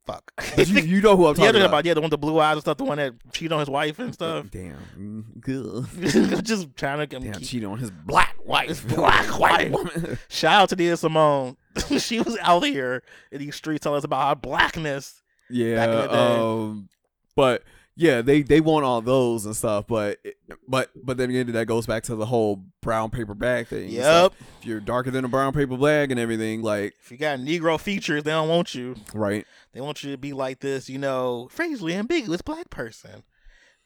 Fuck. 0.06 0.32
you, 0.58 0.64
you 0.82 1.00
know 1.00 1.16
who 1.16 1.26
I'm 1.26 1.34
talking 1.34 1.54
the- 1.60 1.64
about, 1.64 1.86
yeah, 1.86 1.94
the 1.94 2.00
one 2.00 2.10
with 2.10 2.10
the 2.10 2.18
blue 2.18 2.38
eyes 2.38 2.54
and 2.54 2.60
stuff, 2.60 2.76
the 2.76 2.84
one 2.84 2.98
that 2.98 3.14
cheated 3.32 3.52
on 3.52 3.60
his 3.60 3.70
wife 3.70 3.98
and 3.98 4.12
stuff. 4.12 4.50
damn 4.50 4.76
mm, 4.98 5.40
good 5.40 5.86
Just 6.44 6.76
trying 6.76 6.98
to 6.98 7.06
get 7.06 7.22
damn 7.22 7.32
keep, 7.32 7.48
cheating 7.48 7.68
on 7.70 7.78
his 7.78 7.90
black 7.90 8.36
wife 8.44 8.86
Black 8.94 9.38
wife. 9.38 9.72
woman 9.72 10.18
shout 10.28 10.62
out 10.62 10.68
to 10.68 10.76
Nia 10.76 10.98
Simone. 10.98 11.56
she 11.98 12.20
was 12.20 12.36
out 12.42 12.64
here 12.64 13.02
in 13.32 13.38
these 13.38 13.56
streets 13.56 13.82
telling 13.84 13.96
us 13.96 14.04
about 14.04 14.28
her 14.28 14.34
blackness. 14.34 15.22
yeah 15.48 15.84
in 15.84 15.90
the 15.90 16.06
day. 16.08 16.14
um 16.38 16.88
but 17.34 17.62
yeah 17.96 18.22
they 18.22 18.42
they 18.42 18.60
want 18.60 18.84
all 18.84 19.00
those 19.00 19.46
and 19.46 19.54
stuff 19.54 19.86
but 19.86 20.18
but 20.66 20.90
but 20.94 21.16
then 21.16 21.30
again 21.30 21.50
that 21.52 21.66
goes 21.66 21.86
back 21.86 22.02
to 22.02 22.14
the 22.14 22.26
whole 22.26 22.64
brown 22.82 23.10
paper 23.10 23.34
bag 23.34 23.66
thing. 23.66 23.88
Yep. 23.88 24.32
if 24.60 24.66
you're 24.66 24.80
darker 24.80 25.10
than 25.10 25.24
a 25.24 25.28
brown 25.28 25.52
paper 25.52 25.76
bag 25.76 26.10
and 26.10 26.20
everything 26.20 26.62
like 26.62 26.94
If 27.02 27.10
you 27.10 27.16
got 27.16 27.38
Negro 27.38 27.80
features, 27.80 28.22
they 28.22 28.30
don't 28.30 28.48
want 28.48 28.74
you. 28.74 28.96
right 29.14 29.46
They 29.72 29.80
want 29.80 30.04
you 30.04 30.12
to 30.12 30.18
be 30.18 30.32
like 30.32 30.60
this, 30.60 30.88
you 30.88 30.98
know, 30.98 31.48
phraseally 31.50 31.94
ambiguous 31.94 32.42
black 32.42 32.70
person. 32.70 33.22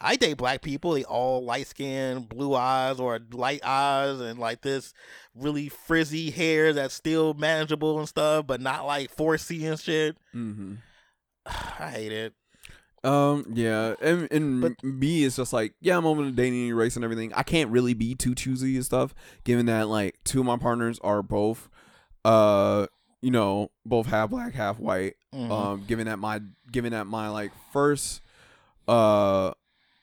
I 0.00 0.14
date 0.14 0.36
black 0.36 0.62
people. 0.62 0.92
They 0.92 1.02
all 1.04 1.44
light 1.44 1.66
skin, 1.66 2.20
blue 2.20 2.54
eyes 2.54 3.00
or 3.00 3.18
light 3.32 3.60
eyes, 3.64 4.20
and 4.20 4.38
like 4.38 4.62
this 4.62 4.94
really 5.34 5.68
frizzy 5.68 6.30
hair 6.30 6.72
that's 6.72 6.94
still 6.94 7.34
manageable 7.34 7.98
and 7.98 8.08
stuff, 8.08 8.46
but 8.46 8.60
not 8.60 8.86
like 8.86 9.14
4C 9.14 9.68
and 9.68 9.80
shit. 9.80 10.16
mm-hmm 10.34 10.74
I 11.46 11.90
hate 11.90 12.12
it. 12.12 12.34
Um. 13.04 13.46
Yeah. 13.54 13.94
And 14.02 14.28
and 14.30 14.60
But- 14.60 14.82
me, 14.84 15.24
it's 15.24 15.36
just 15.36 15.52
like, 15.52 15.74
yeah, 15.80 15.96
I'm 15.96 16.06
open 16.06 16.24
to 16.24 16.32
dating, 16.32 16.72
race, 16.74 16.96
and 16.96 17.04
everything. 17.04 17.32
I 17.34 17.42
can't 17.42 17.70
really 17.70 17.94
be 17.94 18.14
too 18.14 18.34
choosy 18.34 18.76
and 18.76 18.84
stuff, 18.84 19.14
given 19.44 19.66
that 19.66 19.88
like 19.88 20.16
two 20.24 20.40
of 20.40 20.46
my 20.46 20.56
partners 20.56 20.98
are 21.02 21.22
both, 21.22 21.68
uh, 22.24 22.86
you 23.22 23.30
know, 23.30 23.70
both 23.86 24.06
half 24.06 24.30
black, 24.30 24.54
half 24.54 24.78
white. 24.78 25.14
Mhm. 25.34 25.50
Um. 25.50 25.84
Given 25.86 26.06
that 26.06 26.18
my, 26.18 26.40
given 26.72 26.92
that 26.92 27.06
my 27.06 27.28
like 27.28 27.52
first, 27.72 28.20
uh, 28.88 29.52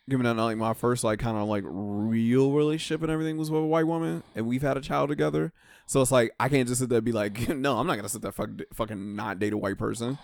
given 0.10 0.24
that 0.26 0.36
like 0.41 0.58
my 0.58 0.74
first 0.74 1.04
like 1.04 1.20
kind 1.20 1.38
of 1.38 1.48
like 1.48 1.64
real 1.66 2.52
relationship 2.52 3.02
and 3.02 3.12
everything 3.12 3.38
was 3.38 3.52
with 3.52 3.62
a 3.62 3.66
white 3.66 3.88
woman, 3.88 4.24
and 4.36 4.46
we've 4.48 4.62
had 4.62 4.78
a 4.78 4.82
child 4.82 5.10
together. 5.10 5.52
So 5.88 6.02
it's 6.02 6.12
like 6.12 6.32
I 6.39 6.50
can't 6.50 6.68
just 6.68 6.80
sit 6.80 6.89
there 6.89 6.98
and 7.00 7.06
be 7.06 7.12
like, 7.12 7.50
no, 7.56 7.78
I'm 7.78 7.88
not 7.88 7.96
gonna 7.98 8.10
sit 8.10 8.22
there 8.22 8.32
fuck, 8.32 8.50
fucking 8.74 9.16
not 9.16 9.39
date 9.39 9.54
a 9.54 9.58
white 9.58 9.78
person. 9.78 10.18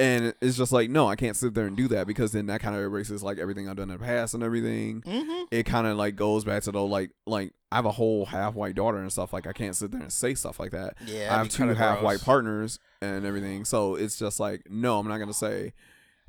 And 0.00 0.32
it's 0.40 0.56
just 0.56 0.70
like, 0.70 0.90
no, 0.90 1.08
I 1.08 1.16
can't 1.16 1.36
sit 1.36 1.54
there 1.54 1.66
and 1.66 1.76
do 1.76 1.88
that 1.88 2.06
because 2.06 2.30
then 2.30 2.46
that 2.46 2.60
kind 2.60 2.76
of 2.76 2.82
erases 2.82 3.22
like 3.22 3.38
everything 3.38 3.68
I've 3.68 3.76
done 3.76 3.90
in 3.90 3.98
the 3.98 4.04
past 4.04 4.32
and 4.32 4.44
everything. 4.44 5.02
Mhm. 5.02 5.46
It 5.50 5.64
kind 5.64 5.88
of 5.88 5.96
like 5.96 6.14
goes 6.14 6.44
back 6.44 6.62
to 6.64 6.72
the 6.72 6.80
like, 6.80 7.10
like 7.26 7.52
I 7.72 7.76
have 7.76 7.84
a 7.84 7.90
whole 7.90 8.26
half 8.26 8.54
white 8.54 8.76
daughter 8.76 8.98
and 8.98 9.10
stuff. 9.10 9.32
Like 9.32 9.46
I 9.48 9.52
can't 9.52 9.74
sit 9.74 9.90
there 9.90 10.00
and 10.00 10.12
say 10.12 10.34
stuff 10.34 10.60
like 10.60 10.70
that. 10.70 10.94
Yeah, 11.04 11.34
I 11.34 11.38
have 11.38 11.48
two 11.48 11.68
half 11.74 12.00
white 12.00 12.20
partners 12.20 12.78
and 13.02 13.26
everything. 13.26 13.64
So 13.64 13.96
it's 13.96 14.16
just 14.18 14.38
like, 14.38 14.70
no, 14.70 15.00
I'm 15.00 15.08
not 15.08 15.18
gonna 15.18 15.32
say. 15.32 15.72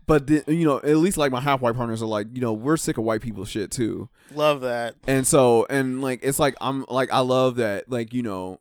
But 0.07 0.25
the, 0.25 0.43
you 0.47 0.65
know, 0.65 0.77
at 0.77 0.97
least 0.97 1.17
like 1.17 1.31
my 1.31 1.39
half 1.39 1.61
white 1.61 1.75
partners 1.75 2.01
are 2.01 2.07
like, 2.07 2.25
you 2.33 2.41
know, 2.41 2.51
we're 2.53 2.77
sick 2.77 2.97
of 2.97 3.03
white 3.03 3.21
people 3.21 3.45
shit 3.45 3.69
too. 3.69 4.09
Love 4.33 4.61
that. 4.61 4.95
And 5.05 5.27
so, 5.27 5.67
and 5.69 6.01
like, 6.01 6.21
it's 6.23 6.39
like, 6.39 6.55
I'm 6.59 6.83
like, 6.89 7.13
I 7.13 7.19
love 7.19 7.57
that, 7.57 7.91
like, 7.91 8.11
you 8.11 8.23
know, 8.23 8.59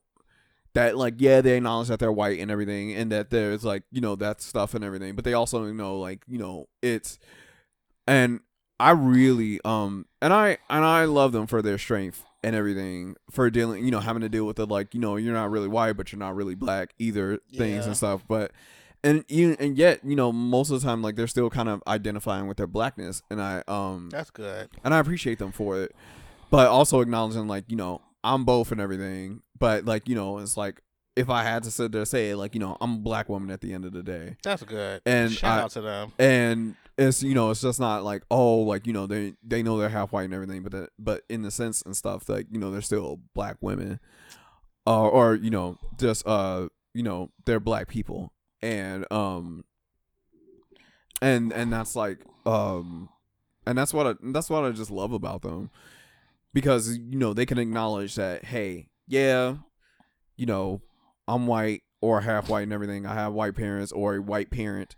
that 0.74 0.96
like, 0.96 1.14
yeah, 1.18 1.40
they 1.40 1.56
acknowledge 1.56 1.88
that 1.88 1.98
they're 1.98 2.12
white 2.12 2.38
and 2.40 2.50
everything, 2.50 2.92
and 2.94 3.10
that 3.12 3.30
there's 3.30 3.64
like, 3.64 3.82
you 3.90 4.00
know, 4.00 4.14
that 4.16 4.40
stuff 4.40 4.74
and 4.74 4.84
everything, 4.84 5.14
but 5.14 5.24
they 5.24 5.32
also 5.34 5.64
know, 5.72 5.98
like, 5.98 6.22
you 6.28 6.38
know, 6.38 6.68
it's, 6.82 7.18
and 8.06 8.40
I 8.80 8.90
really, 8.92 9.60
um, 9.64 10.06
and 10.22 10.32
I, 10.32 10.58
and 10.70 10.84
I 10.84 11.04
love 11.04 11.32
them 11.32 11.46
for 11.46 11.62
their 11.62 11.78
strength 11.78 12.24
and 12.44 12.54
everything 12.54 13.16
for 13.30 13.50
dealing, 13.50 13.84
you 13.84 13.90
know, 13.90 14.00
having 14.00 14.22
to 14.22 14.28
deal 14.28 14.44
with 14.44 14.56
the 14.56 14.66
like, 14.66 14.94
you 14.94 15.00
know, 15.00 15.16
you're 15.16 15.34
not 15.34 15.50
really 15.50 15.68
white, 15.68 15.94
but 15.96 16.12
you're 16.12 16.18
not 16.20 16.36
really 16.36 16.54
black 16.54 16.94
either 16.98 17.38
things 17.56 17.80
Yeah. 17.84 17.86
and 17.86 17.96
stuff, 17.96 18.22
but. 18.28 18.52
And 19.04 19.24
you 19.28 19.56
and 19.60 19.78
yet, 19.78 20.00
you 20.04 20.16
know, 20.16 20.32
most 20.32 20.70
of 20.72 20.80
the 20.80 20.84
time, 20.84 21.02
like 21.02 21.14
they're 21.14 21.28
still 21.28 21.48
kind 21.50 21.68
of 21.68 21.80
identifying 21.86 22.48
with 22.48 22.56
their 22.56 22.66
blackness, 22.66 23.22
and 23.30 23.40
I 23.40 23.62
um 23.68 24.08
That's 24.10 24.30
good. 24.30 24.68
and 24.82 24.92
I 24.92 24.98
appreciate 24.98 25.38
them 25.38 25.52
for 25.52 25.80
it. 25.80 25.94
But 26.50 26.66
also 26.66 26.98
acknowledging 27.00 27.46
like, 27.46 27.66
you 27.68 27.76
know, 27.76 28.00
I'm 28.24 28.44
both 28.44 28.72
and 28.72 28.80
everything. 28.80 29.42
But 29.58 29.84
like, 29.84 30.08
you 30.08 30.14
know, 30.14 30.38
it's 30.38 30.56
like 30.56 30.80
if 31.16 31.28
I 31.30 31.42
had 31.42 31.64
to 31.64 31.70
sit 31.70 31.90
there 31.92 32.02
and 32.02 32.08
say 32.08 32.34
like 32.34 32.54
you 32.54 32.60
know 32.60 32.76
I'm 32.80 32.94
a 32.94 32.98
black 32.98 33.28
woman 33.28 33.50
at 33.50 33.60
the 33.60 33.72
end 33.72 33.84
of 33.84 33.92
the 33.92 34.02
day, 34.02 34.36
That's 34.42 34.62
good. 34.62 35.02
And 35.06 35.32
shout 35.32 35.58
I- 35.58 35.62
out 35.62 35.70
to 35.72 35.80
them. 35.80 36.12
and 36.18 36.76
it's 36.96 37.22
you 37.22 37.34
know 37.34 37.50
it's 37.50 37.60
just 37.60 37.78
not 37.78 38.02
like 38.04 38.24
oh 38.30 38.56
like 38.58 38.86
you 38.86 38.92
know 38.92 39.06
they 39.06 39.34
they 39.42 39.62
know 39.62 39.78
they're 39.78 39.88
half 39.88 40.12
white 40.12 40.24
and 40.24 40.34
everything, 40.34 40.62
but 40.62 40.72
that, 40.72 40.90
but 40.98 41.22
in 41.28 41.42
the 41.42 41.50
sense 41.50 41.82
and 41.82 41.96
stuff 41.96 42.28
like 42.28 42.46
you 42.50 42.58
know 42.58 42.70
they're 42.70 42.80
still 42.82 43.20
black 43.34 43.56
women, 43.60 43.98
uh, 44.86 45.08
or 45.08 45.34
you 45.34 45.50
know 45.50 45.76
just 45.98 46.26
uh 46.26 46.68
you 46.94 47.02
know 47.02 47.30
they're 47.46 47.60
black 47.60 47.88
people 47.88 48.32
and 48.62 49.04
um 49.12 49.64
and 51.20 51.52
and 51.52 51.72
that's 51.72 51.94
like 51.96 52.18
um 52.46 53.08
and 53.66 53.76
that's 53.76 53.92
what 53.92 54.06
I, 54.06 54.14
that's 54.32 54.48
what 54.50 54.64
I 54.64 54.70
just 54.70 54.90
love 54.90 55.12
about 55.12 55.42
them 55.42 55.70
because 56.54 56.96
you 56.96 57.18
know 57.18 57.32
they 57.34 57.46
can 57.46 57.58
acknowledge 57.58 58.14
that 58.14 58.44
hey 58.46 58.88
yeah 59.08 59.54
you 60.36 60.46
know 60.46 60.80
I'm 61.26 61.46
white 61.46 61.82
or 62.00 62.20
half 62.20 62.48
white 62.48 62.62
and 62.62 62.72
everything 62.72 63.06
I 63.06 63.14
have 63.14 63.32
white 63.32 63.56
parents 63.56 63.92
or 63.92 64.16
a 64.16 64.22
white 64.22 64.50
parent 64.50 64.94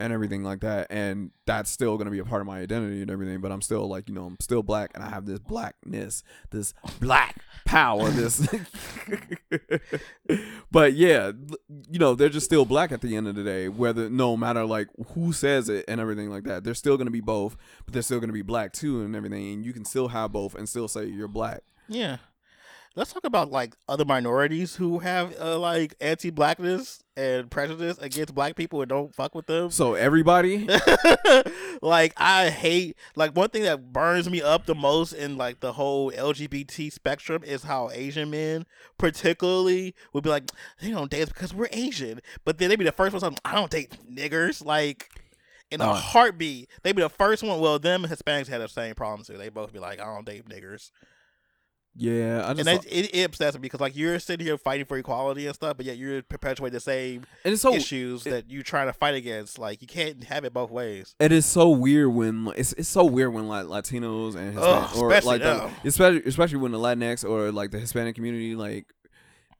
and 0.00 0.12
everything 0.12 0.42
like 0.42 0.60
that 0.60 0.88
and 0.90 1.30
that's 1.46 1.70
still 1.70 1.96
going 1.96 2.06
to 2.06 2.10
be 2.10 2.18
a 2.18 2.24
part 2.24 2.40
of 2.40 2.46
my 2.46 2.60
identity 2.60 3.00
and 3.00 3.10
everything 3.10 3.40
but 3.40 3.52
I'm 3.52 3.62
still 3.62 3.88
like 3.88 4.08
you 4.08 4.14
know 4.14 4.24
I'm 4.24 4.36
still 4.40 4.62
black 4.62 4.90
and 4.94 5.04
I 5.04 5.08
have 5.08 5.24
this 5.24 5.38
blackness 5.38 6.22
this 6.50 6.74
black 7.00 7.36
power 7.64 8.10
this 8.10 8.40
but 10.70 10.94
yeah 10.94 11.32
you 11.90 11.98
know 11.98 12.14
they're 12.14 12.28
just 12.28 12.46
still 12.46 12.64
black 12.64 12.92
at 12.92 13.00
the 13.02 13.16
end 13.16 13.28
of 13.28 13.34
the 13.36 13.44
day 13.44 13.68
whether 13.68 14.10
no 14.10 14.36
matter 14.36 14.64
like 14.64 14.88
who 15.14 15.32
says 15.32 15.68
it 15.68 15.84
and 15.86 16.00
everything 16.00 16.28
like 16.28 16.44
that 16.44 16.64
they're 16.64 16.74
still 16.74 16.96
going 16.96 17.06
to 17.06 17.12
be 17.12 17.20
both 17.20 17.56
but 17.84 17.92
they're 17.92 18.02
still 18.02 18.18
going 18.18 18.28
to 18.28 18.34
be 18.34 18.42
black 18.42 18.72
too 18.72 19.02
and 19.02 19.14
everything 19.14 19.52
and 19.52 19.64
you 19.64 19.72
can 19.72 19.84
still 19.84 20.08
have 20.08 20.32
both 20.32 20.54
and 20.54 20.68
still 20.68 20.88
say 20.88 21.06
you're 21.06 21.28
black 21.28 21.62
Yeah. 21.88 22.18
Let's 22.96 23.12
talk 23.12 23.24
about 23.24 23.50
like 23.50 23.74
other 23.88 24.04
minorities 24.04 24.76
who 24.76 25.00
have 25.00 25.34
uh, 25.40 25.58
like 25.58 25.94
anti-blackness 26.00 27.02
and 27.16 27.50
prejudice 27.50 27.98
against 27.98 28.34
black 28.36 28.54
people 28.54 28.82
and 28.82 28.88
don't 28.88 29.12
fuck 29.12 29.34
with 29.34 29.46
them. 29.46 29.70
so 29.70 29.94
everybody 29.94 30.68
like 31.82 32.12
I 32.16 32.50
hate 32.50 32.96
like 33.16 33.34
one 33.34 33.48
thing 33.50 33.64
that 33.64 33.92
burns 33.92 34.30
me 34.30 34.42
up 34.42 34.66
the 34.66 34.76
most 34.76 35.12
in 35.12 35.36
like 35.36 35.58
the 35.58 35.72
whole 35.72 36.12
LGBT 36.12 36.92
spectrum 36.92 37.42
is 37.44 37.64
how 37.64 37.90
Asian 37.92 38.30
men 38.30 38.64
particularly 38.96 39.94
would 40.12 40.22
be 40.22 40.30
like 40.30 40.50
they 40.80 40.90
don't 40.90 41.10
date 41.10 41.28
because 41.28 41.52
we're 41.52 41.68
Asian, 41.72 42.20
but 42.44 42.58
then 42.58 42.68
they 42.68 42.76
be 42.76 42.84
the 42.84 42.92
first 42.92 43.12
ones 43.12 43.24
like, 43.24 43.38
I 43.44 43.54
don't 43.54 43.70
date 43.70 43.96
niggers 44.08 44.64
like. 44.64 45.10
In 45.70 45.80
a 45.80 45.90
Uh. 45.90 45.94
heartbeat, 45.94 46.68
they 46.84 46.92
be 46.92 47.02
the 47.02 47.08
first 47.08 47.42
one. 47.42 47.58
Well, 47.58 47.80
them 47.80 48.04
Hispanics 48.04 48.46
had 48.46 48.60
the 48.60 48.68
same 48.68 48.94
problem 48.94 49.24
too. 49.24 49.36
They 49.36 49.48
both 49.48 49.72
be 49.72 49.80
like, 49.80 49.98
"I 49.98 50.04
don't 50.04 50.24
date 50.26 50.46
niggers," 50.48 50.90
yeah 51.96 52.42
I 52.44 52.50
and 52.50 52.58
just 52.58 52.82
that, 52.82 52.84
it, 52.92 53.14
it 53.14 53.24
upsets 53.24 53.56
me 53.56 53.60
because 53.62 53.80
like 53.80 53.94
you're 53.96 54.18
sitting 54.18 54.44
here 54.44 54.58
fighting 54.58 54.84
for 54.86 54.96
equality 54.98 55.46
and 55.46 55.54
stuff, 55.54 55.76
but 55.76 55.86
yet 55.86 55.96
you're 55.96 56.22
perpetuating 56.22 56.74
the 56.74 56.80
same 56.80 57.24
and 57.44 57.52
it's 57.52 57.62
so 57.62 57.74
issues 57.74 58.24
that 58.24 58.50
you're 58.50 58.62
trying 58.62 58.86
to 58.88 58.92
fight 58.92 59.14
against. 59.14 59.58
Like 59.58 59.80
you 59.80 59.86
can't 59.88 60.24
have 60.24 60.44
it 60.44 60.52
both 60.52 60.70
ways. 60.70 61.14
it 61.20 61.30
is 61.32 61.46
so 61.46 61.68
weird 61.68 62.12
when 62.12 62.52
it's 62.56 62.72
it's 62.74 62.88
so 62.88 63.04
weird 63.04 63.32
when 63.32 63.46
like 63.48 63.66
Latinos 63.66 64.34
and 64.34 64.58
Ugh, 64.58 64.96
or 64.96 65.12
especially 65.12 65.38
like 65.38 65.42
the, 65.42 65.88
especially 65.88 66.22
especially 66.26 66.58
when 66.58 66.72
the 66.72 66.78
Latinx 66.78 67.28
or 67.28 67.52
like 67.52 67.70
the 67.70 67.78
Hispanic 67.78 68.14
community 68.14 68.56
like 68.56 68.86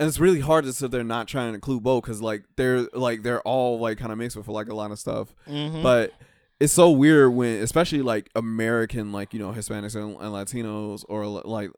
and 0.01 0.09
it's 0.09 0.19
really 0.19 0.41
hard 0.41 0.65
to 0.65 0.73
sit 0.73 0.91
there 0.91 1.05
not 1.05 1.29
trying 1.29 1.51
to 1.51 1.55
include 1.55 1.85
both 1.85 2.03
because 2.03 2.21
like 2.21 2.43
they're 2.57 2.83
like 2.95 3.23
they're 3.23 3.43
all 3.43 3.79
like 3.79 3.97
kind 3.99 4.11
of 4.11 4.19
mixed 4.19 4.37
with 4.37 4.49
like 4.49 4.69
a 4.69 4.75
lot 4.75 4.91
of 4.91 4.99
stuff 4.99 5.33
Mm-hmm. 5.49 5.83
but 5.85 6.13
it's 6.61 6.73
so 6.73 6.91
weird 6.91 7.33
when 7.35 7.63
especially 7.63 8.01
like 8.03 8.31
American 8.37 9.13
like 9.13 9.35
you 9.35 9.41
know 9.41 9.53
Hispanics 9.53 9.95
and, 9.97 10.13
and 10.21 10.33
Latinos 10.33 11.05
or 11.09 11.27
like 11.27 11.71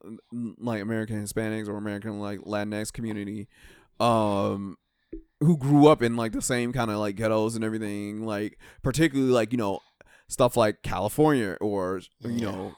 like 0.59 0.83
American 0.83 1.23
Hispanics 1.23 1.69
or 1.69 1.77
American 1.77 2.21
like 2.21 2.41
Latinx 2.41 2.93
community 2.93 3.49
um 4.01 4.77
who 5.41 5.57
grew 5.57 5.87
up 5.89 6.03
in 6.03 6.17
like 6.17 6.33
the 6.33 6.43
same 6.43 6.73
kind 6.73 6.91
of 6.91 6.99
like 6.99 7.17
ghettos 7.17 7.57
and 7.57 7.65
everything 7.65 8.25
like 8.27 8.59
particularly 8.83 9.31
like 9.33 9.53
you 9.53 9.59
know 9.59 9.81
stuff 10.29 10.57
like 10.57 10.83
California 10.83 11.57
or 11.61 12.01
you 12.21 12.31
Yeah. 12.31 12.51
know 12.51 12.75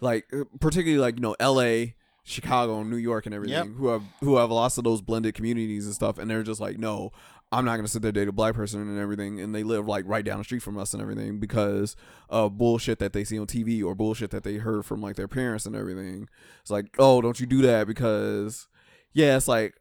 like 0.00 0.26
uh, 0.32 0.44
particularly 0.60 1.00
like 1.00 1.16
you 1.16 1.22
know 1.22 1.34
LA 1.40 1.92
Chicago 2.24 2.82
New 2.82 2.96
York 2.96 3.26
and 3.26 3.34
everything 3.34 3.70
Yep. 3.70 3.76
who 3.76 3.88
have 3.88 4.02
who 4.20 4.36
have 4.36 4.50
lots 4.50 4.78
of 4.78 4.84
those 4.84 5.02
blended 5.02 5.34
communities 5.34 5.86
and 5.86 5.94
stuff 5.94 6.18
and 6.18 6.30
they're 6.30 6.42
just 6.42 6.60
like 6.60 6.78
no 6.78 7.10
I'm 7.54 7.64
not 7.64 7.76
gonna 7.76 7.88
sit 7.88 8.02
there 8.02 8.12
date 8.12 8.28
a 8.28 8.32
black 8.32 8.54
person 8.54 8.80
and 8.80 8.98
everything, 8.98 9.40
and 9.40 9.54
they 9.54 9.62
live 9.62 9.86
like 9.86 10.04
right 10.06 10.24
down 10.24 10.38
the 10.38 10.44
street 10.44 10.62
from 10.62 10.76
us 10.76 10.92
and 10.92 11.02
everything 11.02 11.38
because 11.38 11.96
of 12.28 12.58
bullshit 12.58 12.98
that 12.98 13.12
they 13.12 13.24
see 13.24 13.38
on 13.38 13.46
TV 13.46 13.84
or 13.84 13.94
bullshit 13.94 14.30
that 14.30 14.42
they 14.42 14.56
heard 14.56 14.84
from 14.84 15.00
like 15.00 15.16
their 15.16 15.28
parents 15.28 15.66
and 15.66 15.76
everything. 15.76 16.28
It's 16.60 16.70
like, 16.70 16.94
oh, 16.98 17.20
don't 17.20 17.38
you 17.38 17.46
do 17.46 17.62
that 17.62 17.86
because, 17.86 18.68
yeah, 19.12 19.36
it's 19.36 19.48
like, 19.48 19.74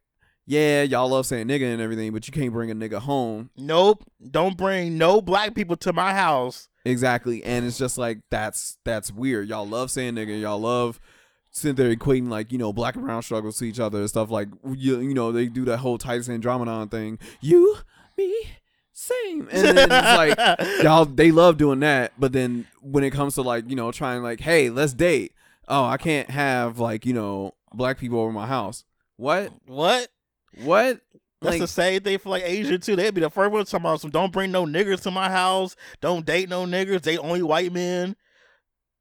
yeah, 0.45 0.83
y'all 0.83 1.09
love 1.09 1.25
saying 1.25 1.47
nigga 1.47 1.71
and 1.71 1.81
everything, 1.81 2.11
but 2.11 2.27
you 2.27 2.33
can't 2.33 2.51
bring 2.51 2.69
a 2.69 2.75
nigga 2.75 2.99
home 2.99 3.49
Nope. 3.55 4.03
Don't 4.29 4.57
bring 4.57 4.97
no 4.97 5.21
black 5.21 5.55
people 5.55 5.77
to 5.77 5.93
my 5.93 6.13
house. 6.13 6.69
exactly, 6.85 7.43
and 7.43 7.65
it's 7.65 7.77
just 7.77 7.97
like 7.97 8.19
that's 8.29 8.77
that's 8.83 9.11
weird. 9.11 9.47
Y'all 9.47 9.67
love 9.67 9.89
saying 9.89 10.15
nigga, 10.15 10.39
y'all 10.39 10.59
love 10.59 10.99
sitting 11.53 11.75
there 11.75 11.95
equating 11.95 12.29
like 12.29 12.51
you 12.51 12.57
know 12.57 12.73
black 12.73 12.95
and 12.95 13.05
brown 13.05 13.21
struggles 13.21 13.57
to 13.59 13.65
each 13.65 13.79
other 13.79 13.99
and 13.99 14.09
stuff 14.09 14.29
like 14.29 14.49
you 14.75 14.99
you 14.99 15.13
know 15.13 15.31
they 15.31 15.47
do 15.47 15.63
that 15.65 15.77
whole 15.77 15.97
Titus 15.97 16.27
Andromedon 16.27 16.91
thing. 16.91 17.19
You, 17.39 17.77
me, 18.17 18.35
same, 18.91 19.47
and 19.51 19.77
then 19.77 19.89
it's 19.89 19.89
like 19.91 20.59
y'all 20.83 21.05
they 21.05 21.31
love 21.31 21.57
doing 21.57 21.79
that 21.81 22.13
but 22.17 22.33
then 22.33 22.67
when 22.81 23.03
it 23.03 23.11
comes 23.11 23.35
to 23.35 23.41
like 23.41 23.69
you 23.69 23.75
know 23.75 23.91
trying 23.91 24.21
like 24.21 24.39
hey 24.41 24.69
let's 24.69 24.93
date 24.93 25.33
oh 25.67 25.85
i 25.85 25.97
can't 25.97 26.29
have 26.29 26.79
like 26.79 27.05
you 27.05 27.13
know 27.13 27.53
black 27.73 27.97
people 27.97 28.19
over 28.19 28.31
my 28.31 28.45
house 28.45 28.83
what 29.17 29.53
what? 29.65 30.09
what 30.63 30.99
That's 31.41 31.53
like 31.53 31.59
the 31.61 31.67
same 31.67 32.01
thing 32.01 32.17
for 32.19 32.29
like 32.29 32.43
Asia 32.43 32.77
too. 32.77 32.95
They'd 32.95 33.13
be 33.13 33.21
the 33.21 33.29
first 33.29 33.51
one 33.51 33.65
talking 33.65 33.85
about 33.85 34.01
some. 34.01 34.11
Don't 34.11 34.31
bring 34.31 34.51
no 34.51 34.65
niggers 34.65 35.01
to 35.03 35.11
my 35.11 35.29
house. 35.29 35.75
Don't 36.01 36.25
date 36.25 36.49
no 36.49 36.65
niggers. 36.65 37.01
Date 37.01 37.19
only 37.19 37.41
white 37.41 37.71
men. 37.71 38.15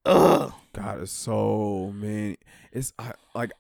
Ugh. 0.05 0.53
god 0.75 1.01
it's 1.03 1.13
so 1.13 1.93
man 1.95 2.37
it's 2.73 2.93
I, 2.99 3.13
like 3.35 3.53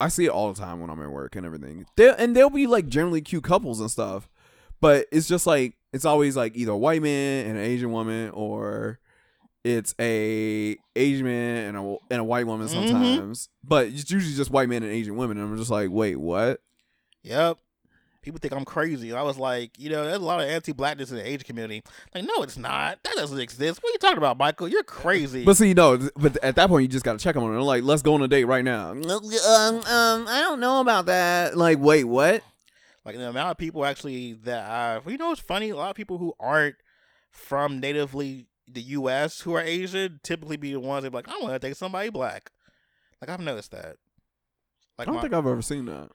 i 0.00 0.08
see 0.08 0.26
it 0.26 0.30
all 0.30 0.52
the 0.52 0.60
time 0.60 0.80
when 0.80 0.90
i'm 0.90 1.02
at 1.02 1.10
work 1.10 1.34
and 1.36 1.44
everything 1.44 1.86
they 1.96 2.14
and 2.16 2.36
they'll 2.36 2.50
be 2.50 2.66
like 2.66 2.86
generally 2.88 3.20
cute 3.20 3.42
couples 3.44 3.80
and 3.80 3.90
stuff 3.90 4.28
but 4.80 5.06
it's 5.10 5.26
just 5.26 5.46
like 5.46 5.74
it's 5.92 6.04
always 6.04 6.36
like 6.36 6.54
either 6.56 6.72
a 6.72 6.76
white 6.76 7.02
man 7.02 7.46
and 7.46 7.58
an 7.58 7.64
asian 7.64 7.90
woman 7.90 8.30
or 8.30 9.00
it's 9.64 9.94
a 10.00 10.76
Asian 10.94 11.26
man 11.26 11.66
and 11.66 11.76
a 11.76 11.96
and 12.10 12.20
a 12.20 12.24
white 12.24 12.46
woman 12.46 12.68
Mhm. 12.68 12.70
sometimes, 12.70 13.48
but 13.62 13.88
it's 13.88 14.08
usually 14.10 14.34
just 14.34 14.50
white 14.52 14.68
men 14.68 14.82
and 14.84 14.90
Asian 14.92 15.16
women. 15.16 15.36
And 15.36 15.50
I'm 15.50 15.58
just 15.58 15.70
like, 15.70 15.90
wait, 15.90 16.16
what? 16.16 16.60
Yep. 17.24 17.58
People 18.22 18.40
think 18.40 18.52
I'm 18.52 18.64
crazy. 18.64 19.12
I 19.12 19.22
was 19.22 19.38
like, 19.38 19.78
you 19.78 19.90
know, 19.90 20.04
there's 20.04 20.16
a 20.18 20.24
lot 20.24 20.40
of 20.40 20.48
anti-blackness 20.48 21.10
in 21.10 21.16
the 21.18 21.26
Asian 21.26 21.44
community. 21.46 21.82
Like, 22.14 22.24
no, 22.24 22.42
it's 22.42 22.56
not. 22.58 22.98
That 23.04 23.14
doesn't 23.14 23.38
exist. 23.38 23.80
What 23.82 23.90
are 23.90 23.92
you 23.92 23.98
talking 23.98 24.18
about, 24.18 24.36
Michael? 24.36 24.68
You're 24.68 24.82
crazy. 24.82 25.44
But 25.44 25.56
see, 25.56 25.72
no, 25.72 25.96
but 26.16 26.36
at 26.42 26.56
that 26.56 26.68
point, 26.68 26.82
you 26.82 26.88
just 26.88 27.04
got 27.04 27.12
to 27.12 27.18
check 27.18 27.34
them 27.36 27.44
on 27.44 27.54
it. 27.56 27.60
Like, 27.60 27.84
let's 27.84 28.02
go 28.02 28.14
on 28.14 28.22
a 28.22 28.28
date 28.28 28.44
right 28.44 28.64
now. 28.64 28.90
Um, 28.90 29.00
um, 29.06 29.82
I 30.28 30.40
don't 30.42 30.58
know 30.60 30.80
about 30.80 31.06
that. 31.06 31.56
Like, 31.56 31.78
wait, 31.78 32.04
what? 32.04 32.42
Like 33.04 33.16
the 33.16 33.28
amount 33.28 33.52
of 33.52 33.56
people 33.56 33.86
actually 33.86 34.34
that 34.44 34.68
I, 34.68 35.00
you 35.08 35.16
know, 35.16 35.30
it's 35.32 35.40
funny. 35.40 35.70
A 35.70 35.76
lot 35.76 35.88
of 35.90 35.96
people 35.96 36.18
who 36.18 36.34
aren't 36.38 36.74
from 37.30 37.80
natively 37.80 38.48
the 38.66 38.82
U.S. 38.82 39.40
who 39.40 39.54
are 39.54 39.62
Asian 39.62 40.20
typically 40.22 40.58
be 40.58 40.72
the 40.72 40.80
ones 40.80 41.04
that 41.04 41.10
be 41.10 41.16
like, 41.16 41.28
I 41.28 41.38
want 41.40 41.54
to 41.54 41.58
date 41.58 41.76
somebody 41.78 42.10
black. 42.10 42.50
Like 43.22 43.30
I've 43.30 43.40
noticed 43.40 43.70
that. 43.70 43.96
Like 44.98 45.02
I 45.02 45.04
don't 45.06 45.14
my- 45.14 45.20
think 45.22 45.32
I've 45.32 45.46
ever 45.46 45.62
seen 45.62 45.86
that. 45.86 46.10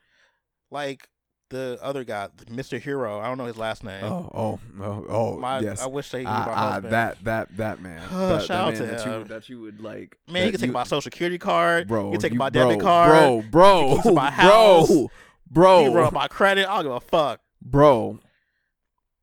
like 0.70 1.08
the 1.54 1.80
other 1.82 2.04
guy, 2.04 2.28
Mr. 2.50 2.80
Hero. 2.82 3.20
I 3.20 3.28
don't 3.28 3.38
know 3.38 3.46
his 3.46 3.58
last 3.58 3.84
name. 3.84 4.04
Oh, 4.04 4.30
oh, 4.34 4.60
oh, 4.82 5.06
oh 5.08 5.38
my, 5.40 5.60
yes. 5.60 5.82
I 5.82 5.88
wish 5.88 6.10
they 6.12 6.24
knew 6.24 6.28
Ah, 6.30 6.46
my 6.48 6.54
husband. 6.54 6.94
that 6.94 7.24
that 7.24 7.58
that 7.58 7.82
man. 7.82 8.02
Oh, 8.12 8.28
that, 8.30 8.42
shout 8.44 8.48
that 8.48 8.54
out 8.54 8.66
man 8.74 8.76
to 8.82 8.86
that 8.88 9.06
you 9.06 9.12
him. 9.12 9.20
would, 9.20 9.28
that 9.30 9.50
you 9.50 9.62
would 9.62 9.82
like. 9.82 10.18
Man, 10.28 10.46
you 10.46 10.52
can 10.52 10.60
take 10.60 10.68
you- 10.68 10.74
my 10.74 10.84
social 10.84 11.02
security 11.02 11.38
card. 11.38 11.88
bro. 11.88 12.06
you 12.08 12.12
can 12.14 12.22
take 12.22 12.32
you- 12.34 12.38
my 12.40 12.50
bro, 12.50 12.68
debit 12.70 12.82
card. 12.84 13.12
bro, 13.12 13.44
bro, 13.50 14.02
You 14.04 14.12
my 14.14 14.30
bro, 14.36 14.80
house. 14.82 14.90
You 14.90 15.10
bro, 15.50 15.84
can 15.86 15.94
run 15.94 16.14
my 16.14 16.28
credit. 16.28 16.68
I 16.70 16.76
don't 16.76 16.84
give 16.86 16.92
a 16.94 17.00
fuck. 17.00 17.40
bro. 17.62 18.20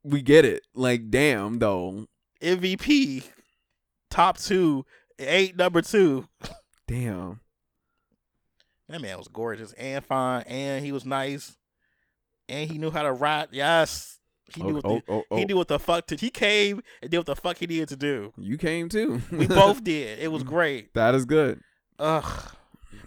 We 0.03 0.23
get 0.23 0.45
it. 0.47 0.63
Like, 0.75 1.11
damn, 1.11 1.59
though. 1.59 2.07
MVP, 2.41 3.25
top 4.09 4.39
two, 4.39 4.87
eight 5.19 5.57
number 5.57 5.83
two. 5.83 6.27
Damn. 6.89 7.41
That 8.89 9.03
man 9.03 9.19
was 9.19 9.29
gorgeous 9.29 9.73
and 9.75 10.05
fine, 10.05 10.43
and 10.49 10.85
he 10.85 10.91
was 10.91 11.05
nice, 11.05 11.57
and 12.51 12.71
he 12.71 12.79
knew 12.79 12.91
how 12.91 13.03
to 13.03 13.13
rap. 13.13 13.49
Yes, 13.53 14.19
he 14.55 14.63
knew 14.63 14.71
Oh, 14.71 14.75
what 14.75 14.85
oh, 14.85 14.89
the, 14.89 15.03
oh, 15.09 15.19
oh, 15.19 15.25
oh. 15.31 15.37
he 15.37 15.45
knew 15.45 15.57
what 15.57 15.69
the 15.69 15.79
fuck 15.79 16.07
to. 16.09 16.17
He 16.17 16.31
came 16.31 16.83
and 17.01 17.11
did 17.11 17.17
what 17.19 17.27
the 17.27 17.37
fuck 17.37 17.59
he 17.59 17.67
needed 17.67 17.89
to 17.91 17.97
do. 17.97 18.33
You 18.37 18.59
came 18.59 18.89
too. 18.89 19.23
We 19.31 19.47
both 19.49 19.83
did. 19.85 20.19
It 20.19 20.31
was 20.33 20.43
great. 20.43 20.93
That 20.95 21.15
is 21.15 21.25
good. 21.25 21.61
Ugh. 21.99 22.53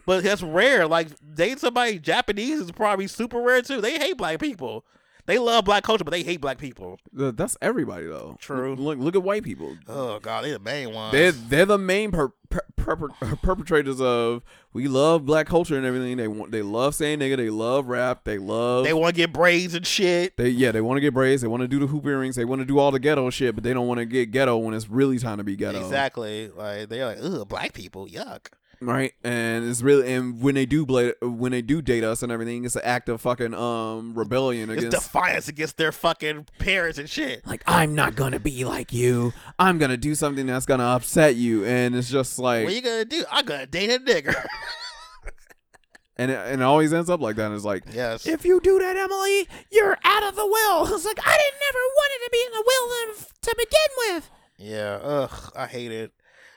But 0.06 0.24
that's 0.24 0.42
rare. 0.42 0.88
Like 0.88 1.10
dating 1.34 1.58
somebody 1.58 2.00
Japanese 2.00 2.60
is 2.60 2.72
probably 2.72 3.08
super 3.08 3.42
rare 3.42 3.62
too. 3.62 3.82
They 3.82 3.98
hate 3.98 4.18
black 4.18 4.40
people. 4.40 4.86
They 5.26 5.40
love 5.40 5.64
black 5.64 5.84
culture, 5.84 6.04
but 6.04 6.12
they 6.12 6.24
hate 6.24 6.42
black 6.42 6.58
people. 6.58 7.00
That's 7.14 7.56
everybody 7.62 8.08
though. 8.08 8.36
True. 8.40 8.76
Look, 8.76 9.00
look 9.00 9.16
at 9.16 9.24
white 9.24 9.44
people. 9.44 9.78
Oh 9.88 10.20
god, 10.20 10.44
they're 10.44 10.54
the 10.54 10.60
main 10.60 10.94
ones. 10.94 11.14
They're 11.14 11.32
they're 11.32 11.66
the 11.66 11.78
main 11.78 12.12
per, 12.12 12.30
per, 12.50 12.62
perper- 12.78 13.42
perpetrators 13.42 14.02
of 14.02 14.44
we 14.74 14.88
love 14.90 15.26
black 15.26 15.48
culture 15.48 15.78
and 15.78 15.86
everything. 15.86 16.18
They 16.18 16.28
want 16.28 16.52
they 16.52 16.62
love 16.62 16.94
saying 16.94 17.20
nigga. 17.20 17.38
They 17.38 17.50
love 17.50 17.88
rap. 17.88 18.26
They 18.26 18.38
love 18.38 18.84
they 18.84 18.94
want 18.94 19.16
to 19.16 19.18
get 19.22 19.32
braids 19.32 19.74
and 19.74 19.88
shit. 19.88 20.36
They 20.36 20.50
yeah, 20.50 20.72
they 20.72 20.82
want 20.82 20.98
to 20.98 21.02
get 21.02 21.14
braids. 21.14 21.42
They 21.42 21.48
want 21.48 21.62
to 21.62 21.70
do 21.70 21.80
the 21.80 21.88
hoop 21.88 22.06
earrings. 22.06 22.36
They 22.36 22.46
want 22.46 22.60
to 22.60 22.66
do 22.66 22.78
all 22.78 22.92
the 22.92 23.00
ghetto 23.00 23.30
shit, 23.30 23.56
but 23.56 23.64
they 23.64 23.74
don't 23.74 23.88
want 23.88 24.00
to 24.00 24.06
get 24.06 24.32
ghetto 24.32 24.58
when 24.58 24.74
it's 24.74 24.90
really 24.90 25.20
time 25.20 25.38
to 25.38 25.44
be 25.46 25.56
ghetto. 25.56 25.80
Exactly. 25.80 26.50
Like 26.50 26.90
they're 26.90 27.06
like, 27.06 27.20
ugh, 27.22 27.48
black 27.48 27.74
people, 27.74 28.08
yuck. 28.08 28.48
Right, 28.86 29.14
and 29.24 29.64
it's 29.70 29.82
really 29.82 30.12
and 30.14 30.42
when 30.42 30.56
they 30.56 30.66
do 30.66 30.86
bla- 30.86 31.14
when 31.22 31.52
they 31.52 31.62
do 31.62 31.82
date 31.82 32.04
us 32.04 32.22
and 32.24 32.32
everything, 32.32 32.66
it's 32.66 32.76
an 32.76 32.82
act 32.84 33.08
of 33.10 33.22
fucking 33.22 33.54
um 33.54 34.14
rebellion 34.14 34.70
It's 34.70 34.84
against. 34.84 34.98
defiance 35.06 35.48
against 35.48 35.78
their 35.78 35.92
fucking 35.92 36.48
parents 36.60 36.98
and 36.98 37.10
shit. 37.10 37.46
like 37.48 37.64
I'm 37.68 37.96
not 37.96 38.16
gonna 38.16 38.40
be 38.40 38.66
like 38.66 38.92
you. 38.92 39.32
I'm 39.58 39.78
gonna 39.78 39.98
do 39.98 40.16
something 40.16 40.46
that's 40.46 40.66
gonna 40.66 40.84
upset 40.84 41.36
you, 41.36 41.64
and 41.66 41.96
it's 41.96 42.10
just 42.10 42.40
like 42.40 42.66
What 42.66 42.74
you 42.74 42.82
gonna 42.82 43.06
do? 43.06 43.24
I'm 43.32 43.46
gonna 43.46 43.66
date 43.68 43.90
a 43.90 44.00
nigger. 44.00 44.36
and 46.18 46.30
it, 46.30 46.38
and 46.48 46.62
it 46.62 46.64
always 46.64 46.94
ends 46.94 47.10
up 47.10 47.22
like 47.22 47.36
that. 47.38 47.48
And 47.48 47.56
it's 47.56 47.66
like 47.66 47.84
yes. 47.92 48.26
if 48.28 48.46
you 48.46 48.60
do 48.62 48.80
that, 48.80 48.96
Emily, 48.98 49.48
you're 49.72 49.98
out 50.04 50.24
of 50.24 50.36
the 50.36 50.46
will. 50.46 50.88
It's 50.96 51.06
like 51.06 51.20
I 51.26 51.38
didn't 51.38 51.62
never 51.62 51.80
wanted 51.96 52.26
to 52.26 52.30
be 52.32 52.44
in 52.46 52.52
the 52.52 52.64
will 52.66 53.26
to 53.44 53.56
begin 53.58 54.16
with. 54.16 54.30
yeah. 54.58 55.00
Ugh. 55.02 55.52
I 55.56 55.68
hate 55.68 55.92
it. 55.92 56.12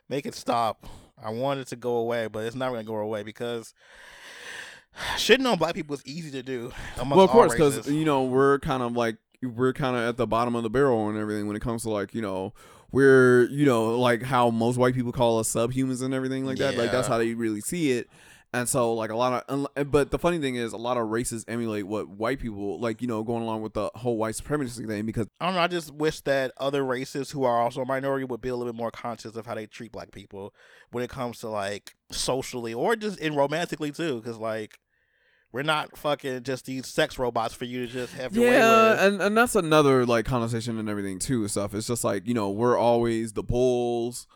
Make 0.09 0.27
it 0.27 0.35
stop. 0.35 0.87
I 1.23 1.31
want 1.31 1.61
it 1.61 1.69
to 1.69 1.77
go 1.77 1.97
away, 1.97 2.27
but 2.29 2.45
it's 2.45 2.57
not 2.57 2.71
gonna 2.71 2.85
go 2.85 2.97
away 2.97 3.23
because 3.23 3.75
shitting 5.17 5.51
on 5.51 5.59
black 5.59 5.75
people 5.75 5.95
is 5.95 6.05
easy 6.07 6.31
to 6.31 6.43
do. 6.43 6.73
Well, 6.99 7.21
of 7.21 7.31
course, 7.31 7.53
because 7.53 7.89
you 7.89 8.05
know 8.05 8.25
we're 8.25 8.59
kind 8.61 8.83
of 8.83 8.93
like 8.93 9.17
we're 9.43 9.73
kind 9.73 9.97
of 9.97 10.03
at 10.03 10.17
the 10.17 10.27
bottom 10.27 10.55
of 10.55 10.62
the 10.62 10.71
barrel 10.71 11.09
and 11.09 11.19
everything 11.19 11.47
when 11.47 11.57
it 11.57 11.62
comes 11.62 11.83
to 11.83 11.91
like 11.91 12.14
you 12.14 12.23
know 12.23 12.53
we're 12.93 13.49
you 13.51 13.67
know 13.67 13.99
like 13.99 14.23
how 14.23 14.51
most 14.51 14.77
white 14.77 14.95
people 14.95 15.12
call 15.12 15.39
us 15.39 15.53
subhumans 15.53 16.03
and 16.03 16.14
everything 16.14 16.45
like 16.45 16.59
that. 16.59 16.77
Like 16.77 16.93
that's 16.93 17.09
how 17.09 17.19
they 17.19 17.35
really 17.35 17.61
see 17.61 17.93
it. 17.93 18.09
And 18.57 18.67
so, 18.67 18.95
like 18.95 19.11
a 19.11 19.17
lot 19.17 19.45
of, 19.49 19.91
but 19.91 20.11
the 20.11 20.19
funny 20.19 20.39
thing 20.39 20.57
is, 20.57 20.73
a 20.73 20.79
lot 20.79 20.97
of 20.97 21.09
races 21.09 21.45
emulate 21.47 21.87
what 21.87 22.09
white 22.09 22.41
people 22.41 22.81
like. 22.81 23.03
You 23.03 23.09
know, 23.09 23.23
going 23.23 23.43
along 23.43 23.61
with 23.61 23.75
the 23.75 23.91
whole 23.95 24.17
white 24.17 24.35
supremacy 24.35 24.87
thing 24.87 25.05
because 25.05 25.27
I 25.39 25.45
don't 25.45 25.57
know. 25.57 25.61
I 25.61 25.67
just 25.67 25.93
wish 25.93 26.23
that 26.23 26.53
other 26.57 26.83
races 26.83 27.31
who 27.31 27.45
are 27.45 27.61
also 27.61 27.83
a 27.83 27.85
minority 27.85 28.25
would 28.25 28.41
be 28.41 28.49
a 28.49 28.57
little 28.57 28.73
bit 28.73 28.79
more 28.79 28.91
conscious 28.91 29.37
of 29.37 29.45
how 29.45 29.57
they 29.57 29.67
treat 29.67 29.93
black 29.93 30.11
people 30.11 30.55
when 30.91 31.05
it 31.05 31.11
comes 31.11 31.39
to 31.41 31.51
like 31.51 31.95
socially 32.11 32.73
or 32.73 32.97
just 32.97 33.19
in 33.19 33.35
romantically 33.37 33.93
too. 33.93 34.23
Because 34.23 34.39
like 34.39 34.79
we're 35.53 35.63
not 35.63 35.95
fucking 35.99 36.43
just 36.43 36.65
these 36.65 36.87
sex 36.87 37.19
robots 37.19 37.53
for 37.53 37.67
you 37.67 37.87
to 37.87 37.93
just 37.93 38.15
have 38.15 38.35
your 38.35 38.51
yeah, 38.51 39.07
and 39.07 39.21
and 39.21 39.37
that's 39.37 39.55
another 39.55 40.07
like 40.07 40.25
conversation 40.25 40.79
and 40.79 40.89
everything 40.89 41.19
too. 41.19 41.47
Stuff. 41.49 41.75
It's 41.75 41.87
just 41.87 42.05
like 42.05 42.27
you 42.27 42.33
know 42.33 42.49
we're 42.49 42.79
always 42.79 43.35
the 43.35 43.43
bulls 43.43 44.27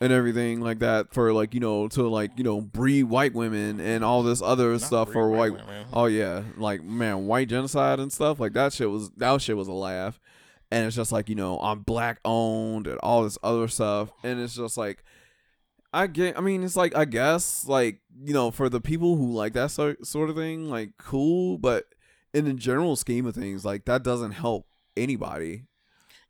and 0.00 0.12
everything 0.12 0.60
like 0.60 0.80
that 0.80 1.12
for 1.14 1.32
like 1.32 1.54
you 1.54 1.60
know 1.60 1.88
to 1.88 2.06
like 2.08 2.32
you 2.36 2.44
know 2.44 2.60
breed 2.60 3.04
white 3.04 3.34
women 3.34 3.80
and 3.80 4.04
all 4.04 4.22
this 4.22 4.42
other 4.42 4.72
Not 4.72 4.80
stuff 4.82 5.12
for 5.12 5.28
white. 5.30 5.52
women. 5.52 5.86
Oh 5.92 6.06
yeah, 6.06 6.42
like 6.56 6.82
man, 6.82 7.26
white 7.26 7.48
genocide 7.48 7.98
and 8.00 8.12
stuff 8.12 8.38
like 8.40 8.52
that 8.54 8.72
shit 8.72 8.90
was 8.90 9.10
that 9.16 9.40
shit 9.40 9.56
was 9.56 9.68
a 9.68 9.72
laugh, 9.72 10.20
and 10.70 10.86
it's 10.86 10.96
just 10.96 11.12
like 11.12 11.28
you 11.28 11.34
know 11.34 11.58
I'm 11.58 11.80
black 11.80 12.20
owned 12.24 12.86
and 12.86 12.98
all 12.98 13.22
this 13.24 13.38
other 13.42 13.68
stuff, 13.68 14.10
and 14.22 14.40
it's 14.40 14.54
just 14.54 14.76
like 14.76 15.02
I 15.92 16.08
get. 16.08 16.36
I 16.36 16.42
mean, 16.42 16.62
it's 16.62 16.76
like 16.76 16.94
I 16.94 17.06
guess 17.06 17.66
like 17.66 18.00
you 18.22 18.34
know 18.34 18.50
for 18.50 18.68
the 18.68 18.80
people 18.80 19.16
who 19.16 19.32
like 19.32 19.54
that 19.54 19.70
sort 19.70 20.06
sort 20.06 20.28
of 20.28 20.36
thing, 20.36 20.68
like 20.68 20.90
cool, 20.98 21.56
but 21.56 21.86
in 22.34 22.44
the 22.44 22.52
general 22.52 22.96
scheme 22.96 23.24
of 23.24 23.34
things, 23.34 23.64
like 23.64 23.86
that 23.86 24.02
doesn't 24.02 24.32
help 24.32 24.66
anybody. 24.94 25.62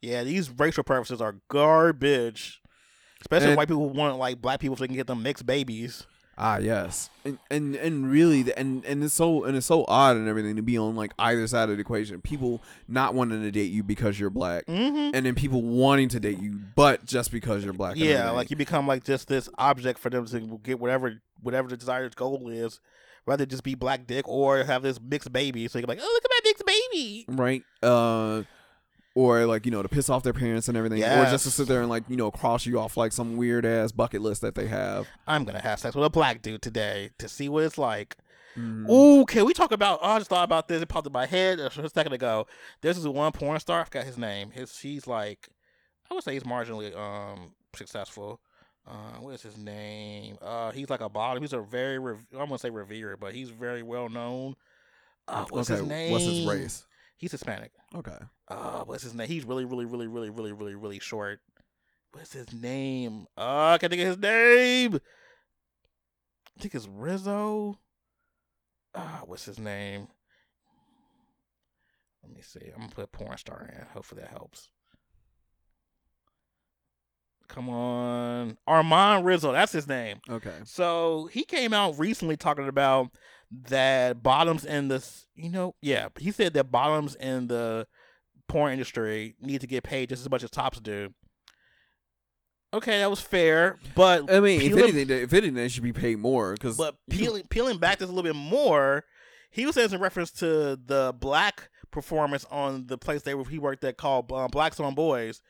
Yeah, 0.01 0.23
these 0.23 0.51
racial 0.51 0.85
preferences 0.85 1.21
are 1.21 1.41
garbage. 1.49 2.61
Especially 3.21 3.49
And- 3.49 3.57
white 3.57 3.69
people 3.69 3.89
want 3.89 4.19
like 4.19 4.41
black 4.41 4.61
people 4.61 4.77
so 4.77 4.83
they 4.83 4.89
can 4.89 4.97
get 4.97 5.07
them 5.07 5.23
mixed 5.23 5.47
babies. 5.47 6.07
Ah 6.39 6.59
yes, 6.59 7.09
and 7.25 7.39
and 7.51 7.75
and 7.77 8.11
really, 8.11 8.43
the- 8.43 8.59
and 8.59 8.85
and 8.85 9.03
it's 9.03 9.15
so 9.15 9.45
and 9.45 9.57
it's 9.57 9.65
so 9.65 9.87
odd 9.89 10.17
and 10.17 10.29
everything 10.29 10.57
to 10.57 10.63
be 10.63 10.77
on 10.77 10.95
like 10.95 11.13
either 11.19 11.47
side 11.47 11.71
of 11.71 11.77
the 11.77 11.81
equation. 11.81 12.21
People 12.21 12.63
not 12.87 13.15
wanting 13.15 13.41
to 13.41 13.51
date 13.51 13.73
you 13.73 13.83
because 13.83 14.21
you're 14.21 14.29
black, 14.29 14.67
Mm-hmm. 14.67 15.15
and 15.17 15.25
then 15.25 15.35
people 15.35 15.63
wanting 15.63 16.11
to 16.11 16.21
date 16.21 16.39
you, 16.39 16.61
but 16.75 17.07
just 17.07 17.33
because 17.33 17.65
you're 17.65 17.73
black. 17.73 17.97
Yeah, 17.97 18.31
like 18.33 18.51
you 18.51 18.57
become 18.57 18.87
like 18.87 19.03
just 19.03 19.29
this 19.29 19.49
object 19.57 19.99
for 19.99 20.11
them 20.11 20.27
to 20.27 20.61
get 20.63 20.79
whatever 20.79 21.23
whatever 21.41 21.69
the 21.69 21.77
desired 21.79 22.15
goal 22.17 22.51
is, 22.51 22.81
rather 23.25 23.47
just 23.47 23.63
be 23.65 23.75
black 23.75 24.07
dick 24.07 24.29
or 24.29 24.63
have 24.63 24.83
this 24.83 25.01
mixed 25.01 25.33
baby. 25.33 25.67
So 25.69 25.79
you're 25.79 25.89
like, 25.89 26.01
oh 26.03 26.21
look 26.23 26.25
at 26.27 26.31
my 26.31 26.41
mixed 26.51 26.67
baby. 26.67 27.25
right? 27.29 27.63
Uh, 27.83 28.43
or 29.17 29.47
like 29.47 29.65
you 29.65 29.73
know 29.73 29.83
to 29.83 29.89
piss 29.89 30.11
off 30.11 30.23
their 30.23 30.35
parents 30.35 30.69
and 30.69 30.77
everything, 30.77 31.03
or 31.03 31.25
just 31.25 31.45
to 31.45 31.51
sit 31.51 31.67
there 31.67 31.81
and 31.81 31.89
like 31.89 32.05
you 32.07 32.17
know 32.17 32.31
cross 32.31 32.67
you 32.67 32.79
off 32.79 32.99
like 32.99 33.13
some 33.13 33.39
weird 33.39 33.65
ass 33.65 33.91
bucket 33.91 34.21
list 34.21 34.43
that 34.43 34.55
they 34.55 34.67
have. 34.67 35.09
I'm 35.27 35.45
gonna 35.45 35.63
have 35.63 35.81
sex 35.81 35.97
with 35.97 36.05
a 36.05 36.11
black 36.11 36.43
dude 36.43 36.61
today 36.61 37.11
to 37.19 37.27
see 37.27 37.49
what 37.49 37.65
it's 37.65 37.79
like. 37.79 38.17
Mm. 38.59 38.89
Ooh, 38.91 39.25
can 39.25 39.47
we 39.47 39.55
talk 39.55 39.73
about? 39.73 40.01
Oh, 40.03 40.11
I 40.11 40.19
just 40.19 40.29
thought 40.29 40.45
about 40.45 40.69
this. 40.69 40.83
It 40.83 40.89
popped 40.89 41.07
in 41.07 41.15
my 41.15 41.25
head 41.25 41.59
a 41.59 41.71
second 41.89 42.13
ago. 42.13 42.47
This 42.83 42.99
is 42.99 43.09
one 43.09 43.33
porn 43.33 43.59
star. 43.59 43.81
I 43.81 43.85
forgot 43.85 44.05
his 44.05 44.19
name. 44.19 44.51
His 44.51 44.77
she's 44.77 45.07
like, 45.07 45.49
I 46.11 46.15
would 46.15 46.23
say 46.23 46.35
he's 46.35 46.45
marginally 46.45 46.95
um 46.95 47.53
successful. 47.75 48.41
Uh, 48.87 49.19
what 49.21 49.35
is 49.35 49.43
his 49.43 49.57
name? 49.57 50.37
Uh, 50.43 50.71
he's 50.73 50.91
like 50.91 51.01
a 51.01 51.09
bottom. 51.09 51.43
He's 51.43 51.55
a 51.55 51.61
very 51.61 51.99
rev- 51.99 52.25
I'm 52.33 52.47
gonna 52.47 52.59
say 52.59 52.71
revered, 52.71 53.19
but 53.19 53.35
he's 53.35 53.49
very 53.49 53.83
well 53.83 54.11
known. 54.11 54.57
Uh, 55.27 55.47
what's 55.49 55.71
okay, 55.71 55.81
his 55.81 55.89
name? 55.89 56.13
what's 56.13 56.25
his 56.25 56.47
race? 56.47 56.87
He's 57.17 57.33
Hispanic. 57.33 57.73
Okay, 57.95 58.19
Uh, 58.49 58.85
what's 58.85 59.03
his 59.03 59.15
name? 59.15 59.27
He's 59.29 59.45
really, 59.45 59.65
really, 59.65 59.85
really, 59.87 60.07
really, 60.07 60.29
really, 60.29 60.53
really, 60.53 60.75
really 60.75 60.99
short. 60.99 61.41
What's 62.13 62.33
his 62.33 62.53
name? 62.53 63.27
Uh, 63.37 63.71
I 63.75 63.79
can't 63.79 63.91
think 63.91 64.03
of 64.03 64.09
his 64.09 64.19
name. 64.19 65.01
I 66.57 66.61
think 66.63 66.75
it's 66.75 66.87
Rizzo. 66.89 67.79
Ah, 68.95 69.23
what's 69.27 69.45
his 69.45 69.59
name? 69.59 70.09
Let 72.23 72.35
me 72.35 72.41
see. 72.43 72.71
I'm 72.75 72.81
gonna 72.83 72.93
put 72.95 73.13
porn 73.13 73.37
star 73.39 73.69
in. 73.73 73.87
Hopefully 73.93 74.21
that 74.23 74.31
helps. 74.31 74.71
Come 77.49 77.69
on, 77.71 78.59
Armand 78.67 79.25
Rizzo. 79.25 79.53
That's 79.53 79.73
his 79.73 79.87
name. 79.87 80.21
okay, 80.29 80.55
So 80.65 81.29
he 81.33 81.45
came 81.45 81.73
out 81.73 81.99
recently 81.99 82.37
talking 82.37 82.67
about 82.69 83.11
that 83.69 84.23
bottoms 84.23 84.65
in 84.65 84.89
the, 84.89 85.05
you 85.35 85.51
know, 85.51 85.75
yeah, 85.81 86.09
he 86.19 86.31
said 86.33 86.55
that 86.55 86.71
bottoms 86.71 87.15
in 87.15 87.47
the 87.47 87.87
porn 88.49 88.73
industry 88.73 89.35
need 89.41 89.61
to 89.61 89.67
get 89.67 89.85
paid 89.85 90.09
just 90.09 90.23
as 90.23 90.31
much 90.31 90.43
as 90.43 90.51
tops 90.51 90.81
do. 90.81 91.13
Okay, 92.75 92.99
that 92.99 93.09
was 93.09 93.21
fair, 93.21 93.79
but 93.95 94.31
I 94.31 94.41
mean, 94.41 94.61
if 94.61 94.69
peeling- 94.69 94.83
anything, 94.95 95.23
if 95.23 95.33
anything, 95.33 95.55
they 95.55 95.69
should 95.69 95.83
be 95.85 95.93
paid 95.93 96.19
more 96.19 96.53
because 96.53 96.77
but 96.77 96.97
peeling 97.09 97.45
peeling 97.49 97.79
back 97.79 97.99
this 97.99 98.09
a 98.09 98.13
little 98.13 98.29
bit 98.31 98.37
more, 98.39 99.05
he 99.51 99.65
was 99.65 99.77
saying 99.77 99.93
in 99.93 100.01
reference 100.01 100.31
to 100.33 100.77
the 100.77 101.15
black 101.19 101.71
performance 101.91 102.45
on 102.51 102.87
the 102.89 102.99
place 102.99 103.23
they 103.23 103.35
were, 103.35 103.45
he 103.45 103.59
worked 103.59 103.85
at 103.85 103.97
called 103.97 104.31
uh, 104.33 104.49
Blacks 104.49 104.81
on 104.81 104.95
Boys. 104.95 105.41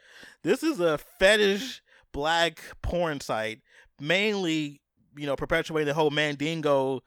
This 0.42 0.62
is 0.62 0.78
a 0.78 0.98
fetish 0.98 1.82
black 2.12 2.60
porn 2.82 3.20
site, 3.20 3.60
mainly 3.98 4.82
you 5.16 5.26
know 5.26 5.36
perpetuating 5.36 5.88
the 5.88 5.94
whole 5.94 6.10
Mandingo 6.10 7.00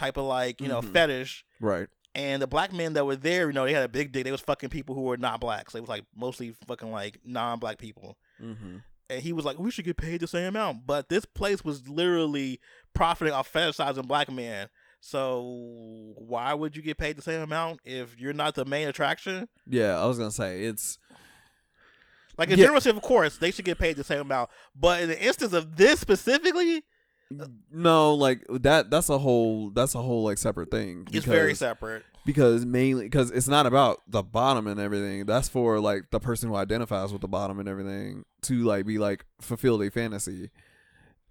type 0.00 0.16
of 0.16 0.24
like 0.24 0.60
you 0.60 0.68
know 0.68 0.80
Mhm. 0.82 0.92
fetish. 0.92 1.44
right. 1.60 1.88
And 2.14 2.42
the 2.42 2.48
black 2.48 2.72
men 2.72 2.94
that 2.94 3.06
were 3.06 3.14
there, 3.14 3.46
you 3.46 3.52
know, 3.52 3.64
they 3.64 3.72
had 3.72 3.84
a 3.84 3.88
big 3.88 4.10
dick. 4.10 4.24
They 4.24 4.32
was 4.32 4.40
fucking 4.40 4.70
people 4.70 4.96
who 4.96 5.02
were 5.02 5.16
not 5.16 5.40
black. 5.40 5.70
So 5.70 5.78
it 5.78 5.82
was 5.82 5.88
like 5.88 6.04
mostly 6.16 6.54
fucking 6.66 6.90
like 6.90 7.20
non-black 7.24 7.78
people 7.78 8.18
Mm-hmm. 8.42 8.78
and 9.10 9.22
he 9.22 9.32
was 9.32 9.44
like, 9.44 9.58
"We 9.60 9.70
should 9.70 9.84
get 9.84 9.96
paid 9.96 10.20
the 10.20 10.26
same 10.26 10.46
amount." 10.48 10.86
But 10.86 11.08
this 11.08 11.24
place 11.24 11.64
was 11.64 11.88
literally 11.88 12.58
profiting 12.94 13.32
off 13.34 13.52
fetishizing 13.52 14.08
black 14.08 14.28
men. 14.30 14.68
So 15.00 16.12
why 16.16 16.52
would 16.52 16.76
you 16.76 16.82
get 16.82 16.98
paid 16.98 17.16
the 17.16 17.22
same 17.22 17.40
amount 17.42 17.80
if 17.84 18.18
you're 18.18 18.32
not 18.32 18.54
the 18.56 18.64
main 18.64 18.88
attraction? 18.88 19.48
Yeah, 19.66 19.96
I 19.98 20.06
was 20.06 20.18
gonna 20.18 20.30
say 20.32 20.64
it's 20.64 20.98
Like 22.38 22.48
in 22.50 22.58
Yeah. 22.58 22.66
general, 22.72 22.96
of 22.96 23.02
course, 23.02 23.36
they 23.36 23.50
should 23.50 23.64
get 23.66 23.78
paid 23.78 23.96
the 23.96 24.04
same 24.04 24.20
amount. 24.20 24.50
But 24.74 25.02
in 25.02 25.08
the 25.10 25.20
instance 25.22 25.52
of 25.52 25.76
this 25.76 26.00
specifically, 26.00 26.84
no 27.72 28.14
like 28.14 28.44
that. 28.48 28.90
That's 28.90 29.08
a 29.08 29.18
whole. 29.18 29.70
That's 29.70 29.94
a 29.94 30.02
whole 30.02 30.24
like 30.24 30.38
separate 30.38 30.70
thing. 30.70 31.06
it's 31.12 31.26
very 31.26 31.54
separate. 31.54 32.04
because 32.26 32.66
mainly 32.66 33.04
because 33.04 33.30
it's 33.30 33.48
not 33.48 33.66
about 33.66 34.00
the 34.08 34.22
bottom 34.22 34.66
and 34.66 34.80
everything. 34.80 35.26
That's 35.26 35.48
for 35.48 35.80
like 35.80 36.10
the 36.10 36.20
person 36.20 36.48
who 36.48 36.56
identifies 36.56 37.12
with 37.12 37.22
the 37.22 37.28
bottom 37.28 37.58
and 37.60 37.68
everything 37.68 38.24
to 38.42 38.64
like 38.64 38.86
be 38.86 38.98
like 38.98 39.24
fulfill 39.40 39.82
a 39.82 39.90
fantasy. 39.90 40.50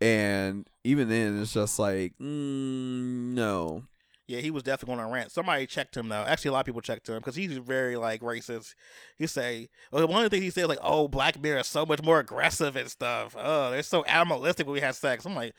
And 0.01 0.65
even 0.85 1.09
then, 1.09 1.41
it's 1.41 1.53
just 1.53 1.77
like 1.79 2.13
mm, 2.19 3.33
no. 3.33 3.83
Yeah, 4.29 4.41
he 4.41 4.51
was 4.51 4.61
definitely 4.61 4.93
going 4.93 5.03
on 5.03 5.09
a 5.09 5.13
rant. 5.13 5.31
Somebody 5.31 5.65
checked 5.65 5.97
him 5.97 6.07
though. 6.07 6.21
Actually, 6.21 6.49
a 6.49 6.51
lot 6.51 6.59
of 6.59 6.65
people 6.67 6.81
checked 6.81 7.09
him 7.09 7.15
because 7.15 7.35
he's 7.35 7.57
very 7.57 7.95
like 7.95 8.21
racist. 8.21 8.75
He 9.17 9.25
say 9.25 9.69
well, 9.91 10.07
one 10.07 10.23
of 10.23 10.29
the 10.29 10.37
things 10.37 10.43
he 10.43 10.51
said 10.51 10.69
like, 10.69 10.77
"Oh, 10.83 11.07
black 11.07 11.41
men 11.41 11.57
are 11.57 11.63
so 11.63 11.83
much 11.83 12.03
more 12.03 12.19
aggressive 12.19 12.75
and 12.75 12.87
stuff. 12.91 13.35
Oh, 13.35 13.71
they're 13.71 13.81
so 13.81 14.03
animalistic 14.03 14.67
when 14.67 14.75
we 14.75 14.81
have 14.81 14.95
sex." 14.95 15.25
I'm 15.25 15.33
like, 15.33 15.55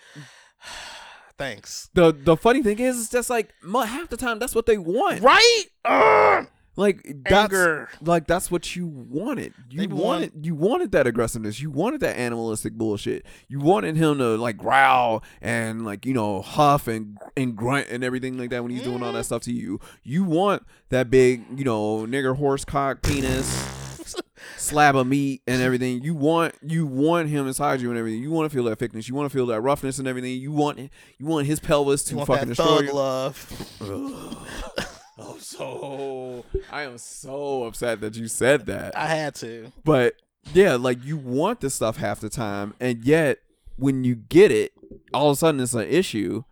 thanks. 1.36 1.90
The 1.94 2.12
the 2.12 2.36
funny 2.36 2.62
thing 2.62 2.78
is, 2.78 3.00
it's 3.00 3.10
just 3.10 3.28
like 3.28 3.52
half 3.64 4.08
the 4.08 4.16
time 4.16 4.38
that's 4.38 4.54
what 4.54 4.66
they 4.66 4.78
want. 4.78 5.20
Right? 5.20 5.64
Ugh. 5.84 6.46
Like 6.76 7.02
that's 7.24 7.52
Anger. 7.52 7.88
like 8.00 8.26
that's 8.26 8.50
what 8.50 8.76
you 8.76 8.86
wanted. 8.86 9.52
You 9.68 9.80
They 9.80 9.86
want- 9.88 10.04
wanted 10.04 10.46
you 10.46 10.54
wanted 10.54 10.92
that 10.92 11.06
aggressiveness. 11.06 11.60
You 11.60 11.70
wanted 11.70 12.00
that 12.00 12.16
animalistic 12.16 12.74
bullshit. 12.74 13.26
You 13.48 13.58
wanted 13.58 13.96
him 13.96 14.18
to 14.18 14.36
like 14.36 14.56
growl 14.56 15.22
and 15.42 15.84
like 15.84 16.06
you 16.06 16.14
know 16.14 16.42
huff 16.42 16.86
and 16.86 17.18
and 17.36 17.56
grunt 17.56 17.88
and 17.90 18.04
everything 18.04 18.38
like 18.38 18.50
that 18.50 18.62
when 18.62 18.70
he's 18.70 18.82
doing 18.82 19.02
all 19.02 19.12
that 19.12 19.18
mm-hmm. 19.18 19.24
stuff 19.24 19.42
to 19.42 19.52
you. 19.52 19.80
You 20.04 20.24
want 20.24 20.62
that 20.90 21.10
big 21.10 21.44
you 21.58 21.64
know 21.64 22.06
nigger 22.06 22.36
horse 22.36 22.64
cock 22.64 23.02
penis 23.02 24.14
slab 24.56 24.94
of 24.94 25.08
meat 25.08 25.42
and 25.48 25.60
everything. 25.60 26.02
You 26.02 26.14
want 26.14 26.54
you 26.62 26.86
want 26.86 27.28
him 27.28 27.48
inside 27.48 27.80
you 27.80 27.90
and 27.90 27.98
everything. 27.98 28.22
You 28.22 28.30
want 28.30 28.48
to 28.50 28.54
feel 28.54 28.64
that 28.64 28.78
thickness. 28.78 29.08
You 29.08 29.16
want 29.16 29.30
to 29.30 29.36
feel 29.36 29.46
that 29.46 29.60
roughness 29.60 29.98
and 29.98 30.06
everything. 30.06 30.40
You 30.40 30.52
want 30.52 30.78
you 30.78 31.26
want 31.26 31.46
his 31.46 31.58
pelvis 31.58 32.04
to 32.04 32.10
You 32.12 32.16
want 32.18 32.28
fucking 32.28 32.48
that 32.48 32.56
destroy 32.56 32.76
thug 32.76 32.84
you. 32.86 32.92
love. 32.92 34.86
I'm 35.20 35.38
so 35.40 36.44
I 36.70 36.82
am 36.82 36.98
so 36.98 37.64
upset 37.64 38.00
that 38.00 38.16
you 38.16 38.28
said 38.28 38.66
that. 38.66 38.96
I 38.96 39.06
had 39.06 39.34
to. 39.36 39.72
But 39.84 40.14
yeah, 40.52 40.76
like 40.76 41.04
you 41.04 41.16
want 41.16 41.60
this 41.60 41.74
stuff 41.74 41.96
half 41.96 42.20
the 42.20 42.30
time, 42.30 42.74
and 42.80 43.04
yet 43.04 43.38
when 43.76 44.04
you 44.04 44.14
get 44.14 44.50
it, 44.50 44.72
all 45.12 45.30
of 45.30 45.34
a 45.34 45.36
sudden 45.36 45.60
it's 45.60 45.74
an 45.74 45.88
issue. 45.88 46.44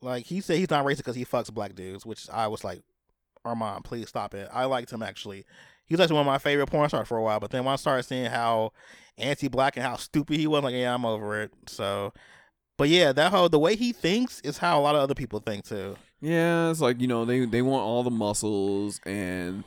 Like 0.00 0.26
he 0.26 0.40
said, 0.40 0.58
he's 0.58 0.70
not 0.70 0.84
racist 0.84 0.98
because 0.98 1.16
he 1.16 1.24
fucks 1.24 1.52
black 1.52 1.74
dudes, 1.74 2.04
which 2.04 2.28
I 2.30 2.46
was 2.46 2.62
like, 2.62 2.82
Armand, 3.44 3.84
please 3.84 4.08
stop 4.08 4.34
it. 4.34 4.48
I 4.52 4.64
liked 4.66 4.92
him 4.92 5.02
actually. 5.02 5.44
He 5.86 5.94
was 5.94 6.00
actually 6.00 6.14
one 6.14 6.26
of 6.26 6.32
my 6.32 6.38
favorite 6.38 6.66
porn 6.66 6.88
stars 6.88 7.08
for 7.08 7.18
a 7.18 7.22
while. 7.22 7.40
But 7.40 7.50
then 7.50 7.64
when 7.64 7.72
I 7.72 7.76
started 7.76 8.04
seeing 8.04 8.26
how 8.26 8.72
anti-black 9.18 9.76
and 9.76 9.84
how 9.84 9.96
stupid 9.96 10.38
he 10.38 10.46
was, 10.46 10.62
like, 10.62 10.74
yeah, 10.74 10.94
I'm 10.94 11.04
over 11.04 11.42
it. 11.42 11.52
So, 11.66 12.12
but 12.78 12.88
yeah, 12.88 13.12
that 13.12 13.30
whole 13.30 13.48
the 13.48 13.58
way 13.58 13.76
he 13.76 13.92
thinks 13.92 14.40
is 14.40 14.58
how 14.58 14.78
a 14.78 14.82
lot 14.82 14.94
of 14.94 15.02
other 15.02 15.14
people 15.14 15.40
think 15.40 15.64
too. 15.64 15.96
Yeah, 16.24 16.70
it's 16.70 16.80
like 16.80 17.02
you 17.02 17.06
know 17.06 17.26
they 17.26 17.44
they 17.44 17.60
want 17.60 17.82
all 17.82 18.02
the 18.02 18.10
muscles 18.10 18.98
and 19.04 19.62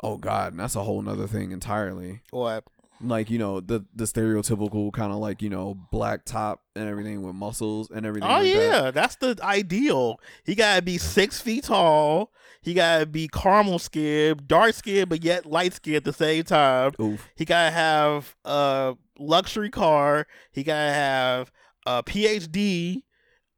oh 0.00 0.16
god, 0.16 0.52
and 0.52 0.60
that's 0.60 0.76
a 0.76 0.82
whole 0.84 1.02
nother 1.02 1.26
thing 1.26 1.50
entirely. 1.50 2.20
What? 2.30 2.64
Like 3.00 3.30
you 3.30 3.38
know 3.38 3.58
the 3.58 3.84
the 3.94 4.04
stereotypical 4.04 4.92
kind 4.92 5.12
of 5.12 5.18
like 5.18 5.42
you 5.42 5.50
know 5.50 5.76
black 5.90 6.24
top 6.24 6.62
and 6.76 6.88
everything 6.88 7.22
with 7.22 7.34
muscles 7.34 7.90
and 7.90 8.06
everything. 8.06 8.30
Oh 8.30 8.34
like 8.34 8.52
that. 8.52 8.54
yeah, 8.54 8.90
that's 8.92 9.16
the 9.16 9.36
ideal. 9.42 10.20
He 10.44 10.54
gotta 10.54 10.82
be 10.82 10.98
six 10.98 11.40
feet 11.40 11.64
tall. 11.64 12.32
He 12.62 12.74
gotta 12.74 13.04
be 13.04 13.26
caramel 13.26 13.80
skin, 13.80 14.40
dark 14.46 14.74
skin, 14.74 15.08
but 15.08 15.24
yet 15.24 15.46
light 15.46 15.72
skin 15.72 15.96
at 15.96 16.04
the 16.04 16.12
same 16.12 16.44
time. 16.44 16.92
Oof. 17.00 17.28
He 17.34 17.44
gotta 17.44 17.72
have 17.72 18.36
a 18.44 18.94
luxury 19.18 19.70
car. 19.70 20.28
He 20.52 20.62
gotta 20.62 20.92
have 20.92 21.50
a 21.86 22.04
PhD. 22.04 23.02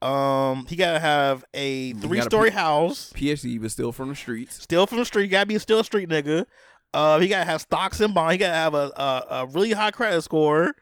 Um, 0.02 0.66
he 0.66 0.76
gotta 0.76 0.98
have 1.00 1.44
a 1.52 1.92
three 1.94 2.18
story 2.22 2.50
house. 2.50 3.12
PhD 3.14 3.60
was 3.60 3.72
still 3.72 3.92
from 3.92 4.08
the 4.08 4.14
streets. 4.16 4.62
Still 4.62 4.86
from 4.86 4.98
the 4.98 5.04
street. 5.04 5.28
Gotta 5.28 5.46
be 5.46 5.58
still 5.58 5.80
a 5.80 5.84
street 5.84 6.08
nigga. 6.08 6.46
Uh, 6.94 7.18
he 7.18 7.28
gotta 7.28 7.44
have 7.44 7.60
stocks 7.60 8.00
and 8.00 8.14
bonds. 8.14 8.32
He 8.32 8.38
gotta 8.38 8.54
have 8.54 8.74
a, 8.74 8.90
a 8.96 9.24
a 9.42 9.46
really 9.46 9.72
high 9.72 9.90
credit 9.90 10.22
score. 10.22 10.74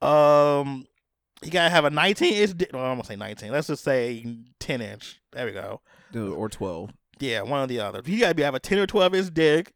Um, 0.00 0.86
he 1.42 1.50
gotta 1.50 1.70
have 1.70 1.84
a 1.84 1.90
19 1.90 2.32
inch. 2.34 2.56
Di- 2.56 2.66
well, 2.72 2.84
I'm 2.84 2.94
gonna 2.96 3.04
say 3.04 3.16
19. 3.16 3.50
Let's 3.52 3.66
just 3.66 3.84
say 3.84 4.24
10 4.60 4.80
inch. 4.80 5.20
There 5.32 5.46
we 5.46 5.52
go. 5.52 5.80
Or 6.14 6.48
twelve. 6.48 6.90
Yeah, 7.18 7.42
one 7.42 7.60
or 7.60 7.66
the 7.66 7.80
other. 7.80 8.02
He 8.04 8.18
gotta 8.18 8.34
be 8.34 8.42
have 8.42 8.54
a 8.54 8.60
10 8.60 8.78
or 8.78 8.86
12 8.86 9.14
inch 9.14 9.34
dick. 9.34 9.72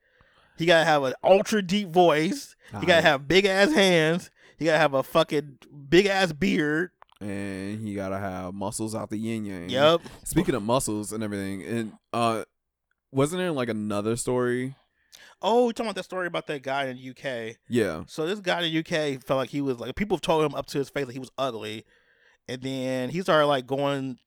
He 0.56 0.66
gotta 0.66 0.84
have 0.84 1.02
an 1.04 1.14
ultra 1.22 1.62
deep 1.62 1.88
voice. 1.90 2.54
He 2.80 2.86
gotta 2.86 3.02
have 3.02 3.26
big 3.28 3.44
ass 3.44 3.72
hands. 3.72 4.30
He 4.56 4.64
gotta 4.64 4.78
have 4.78 4.94
a 4.94 5.02
fucking 5.02 5.58
big 5.88 6.06
ass 6.06 6.32
beard. 6.32 6.90
And 7.20 7.80
he 7.80 7.94
gotta 7.94 8.18
have 8.18 8.54
muscles 8.54 8.94
out 8.94 9.10
the 9.10 9.18
yin 9.18 9.44
yang. 9.44 9.70
Yep. 9.70 10.00
Speaking 10.24 10.54
of 10.54 10.62
muscles 10.62 11.12
and 11.12 11.22
everything, 11.22 11.62
and 11.64 11.92
uh, 12.12 12.44
wasn't 13.12 13.40
there 13.40 13.52
like 13.52 13.68
another 13.68 14.16
story? 14.16 14.74
Oh, 15.40 15.68
you 15.68 15.72
talking 15.72 15.86
about 15.86 15.96
that 15.96 16.04
story 16.04 16.26
about 16.26 16.46
that 16.48 16.62
guy 16.62 16.86
in 16.86 16.96
the 16.96 17.10
UK? 17.10 17.56
Yeah, 17.68 18.02
So 18.06 18.26
this 18.26 18.40
guy 18.40 18.62
in 18.62 18.72
the 18.72 18.78
UK 18.80 19.22
felt 19.22 19.38
like 19.38 19.50
he 19.50 19.60
was 19.60 19.78
like 19.78 19.94
people 19.94 20.18
told 20.18 20.44
him 20.44 20.54
up 20.54 20.66
to 20.66 20.78
his 20.78 20.90
face 20.90 21.06
that 21.06 21.12
he 21.12 21.18
was 21.18 21.30
ugly, 21.38 21.84
and 22.48 22.60
then 22.62 23.10
he 23.10 23.20
started 23.22 23.46
like 23.46 23.66
going 23.66 24.18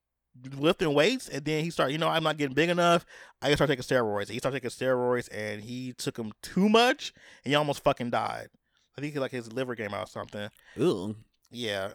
lifting 0.58 0.94
weights, 0.94 1.28
and 1.28 1.44
then 1.44 1.64
he 1.64 1.70
started, 1.70 1.92
you 1.92 1.98
know, 1.98 2.08
I'm 2.08 2.24
not 2.24 2.38
getting 2.38 2.56
big 2.56 2.70
enough. 2.70 3.06
I 3.42 3.48
gotta 3.48 3.58
start 3.58 3.70
taking 3.70 3.84
steroids. 3.84 4.22
And 4.22 4.30
he 4.32 4.40
started 4.40 4.62
taking 4.62 4.70
steroids, 4.70 5.28
and 5.32 5.62
he 5.62 5.94
took 5.94 6.16
them 6.16 6.32
too 6.42 6.70
much, 6.70 7.14
and 7.44 7.52
he 7.52 7.56
almost 7.56 7.84
fucking 7.84 8.10
died. 8.10 8.48
I 8.98 9.02
think 9.02 9.16
like 9.16 9.32
his 9.32 9.52
liver 9.52 9.76
came 9.76 9.94
out 9.94 10.08
or 10.08 10.12
something. 10.12 10.50
Ugh. 10.80 11.16
Yeah. 11.50 11.94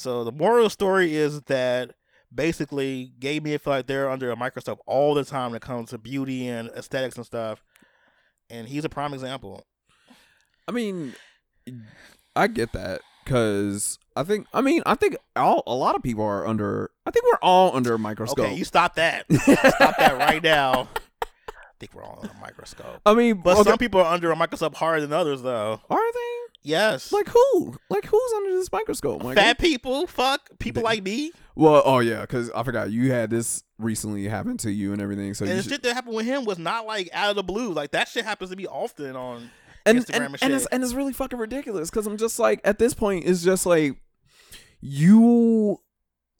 So 0.00 0.24
the 0.24 0.32
moral 0.32 0.64
the 0.64 0.70
story 0.70 1.14
is 1.14 1.42
that 1.42 1.92
basically 2.34 3.12
gay 3.18 3.40
men 3.40 3.58
feel 3.58 3.72
like 3.72 3.86
they're 3.86 4.10
under 4.10 4.30
a 4.30 4.36
microscope 4.36 4.80
all 4.86 5.14
the 5.14 5.24
time 5.24 5.50
when 5.50 5.56
it 5.56 5.62
comes 5.62 5.90
to 5.90 5.98
beauty 5.98 6.48
and 6.48 6.68
aesthetics 6.70 7.16
and 7.16 7.26
stuff. 7.26 7.62
And 8.48 8.68
he's 8.68 8.84
a 8.84 8.88
prime 8.88 9.14
example. 9.14 9.64
I 10.66 10.72
mean, 10.72 11.14
I 12.34 12.46
get 12.46 12.72
that 12.72 13.02
because 13.24 13.98
I 14.16 14.22
think 14.22 14.46
I 14.52 14.60
mean 14.60 14.82
I 14.86 14.94
think 14.94 15.16
all 15.36 15.62
a 15.66 15.74
lot 15.74 15.94
of 15.94 16.02
people 16.02 16.24
are 16.24 16.46
under. 16.46 16.90
I 17.06 17.10
think 17.10 17.24
we're 17.26 17.38
all 17.42 17.76
under 17.76 17.94
a 17.94 17.98
microscope. 17.98 18.46
Okay, 18.46 18.54
you 18.54 18.64
stop 18.64 18.94
that. 18.96 19.26
stop 19.32 19.96
that 19.98 20.18
right 20.18 20.42
now. 20.42 20.88
I 21.22 21.26
think 21.78 21.94
we're 21.94 22.04
all 22.04 22.20
under 22.22 22.34
a 22.34 22.40
microscope. 22.40 23.00
I 23.06 23.14
mean, 23.14 23.40
But 23.42 23.56
okay, 23.58 23.70
some 23.70 23.78
people 23.78 24.00
are 24.00 24.12
under 24.12 24.30
a 24.30 24.36
microscope 24.36 24.74
harder 24.74 25.00
than 25.00 25.12
others, 25.12 25.42
though. 25.42 25.80
are 25.88 26.12
they 26.12 26.19
Yes. 26.62 27.12
like 27.12 27.28
who? 27.28 27.76
Like 27.88 28.04
who's 28.06 28.32
under 28.36 28.50
this 28.50 28.70
microscope? 28.70 29.22
Like, 29.24 29.36
fat 29.36 29.58
people, 29.58 30.06
fuck 30.06 30.42
people 30.58 30.82
Th- 30.82 30.84
like 30.84 31.02
me. 31.02 31.32
Well, 31.54 31.82
oh 31.84 31.98
yeah, 32.00 32.22
because 32.22 32.50
I 32.50 32.62
forgot 32.62 32.90
you 32.90 33.10
had 33.12 33.30
this 33.30 33.62
recently 33.78 34.28
happen 34.28 34.56
to 34.58 34.70
you 34.70 34.92
and 34.92 35.00
everything. 35.00 35.34
So 35.34 35.44
and 35.44 35.58
the 35.58 35.62
should, 35.62 35.72
shit 35.72 35.82
that 35.84 35.94
happened 35.94 36.16
with 36.16 36.26
him 36.26 36.44
was 36.44 36.58
not 36.58 36.86
like 36.86 37.08
out 37.12 37.30
of 37.30 37.36
the 37.36 37.42
blue. 37.42 37.72
Like 37.72 37.92
that 37.92 38.08
shit 38.08 38.24
happens 38.24 38.50
to 38.50 38.56
me 38.56 38.66
often 38.66 39.16
on 39.16 39.50
and 39.86 39.98
Instagram 39.98 40.14
and, 40.14 40.24
and 40.24 40.42
and 40.42 40.52
it's 40.54 40.62
shit. 40.64 40.68
and 40.72 40.84
it's 40.84 40.92
really 40.92 41.12
fucking 41.12 41.38
ridiculous 41.38 41.90
because 41.90 42.06
I'm 42.06 42.16
just 42.16 42.38
like 42.38 42.60
at 42.64 42.78
this 42.78 42.94
point 42.94 43.24
it's 43.26 43.42
just 43.42 43.66
like 43.66 44.00
you 44.80 45.80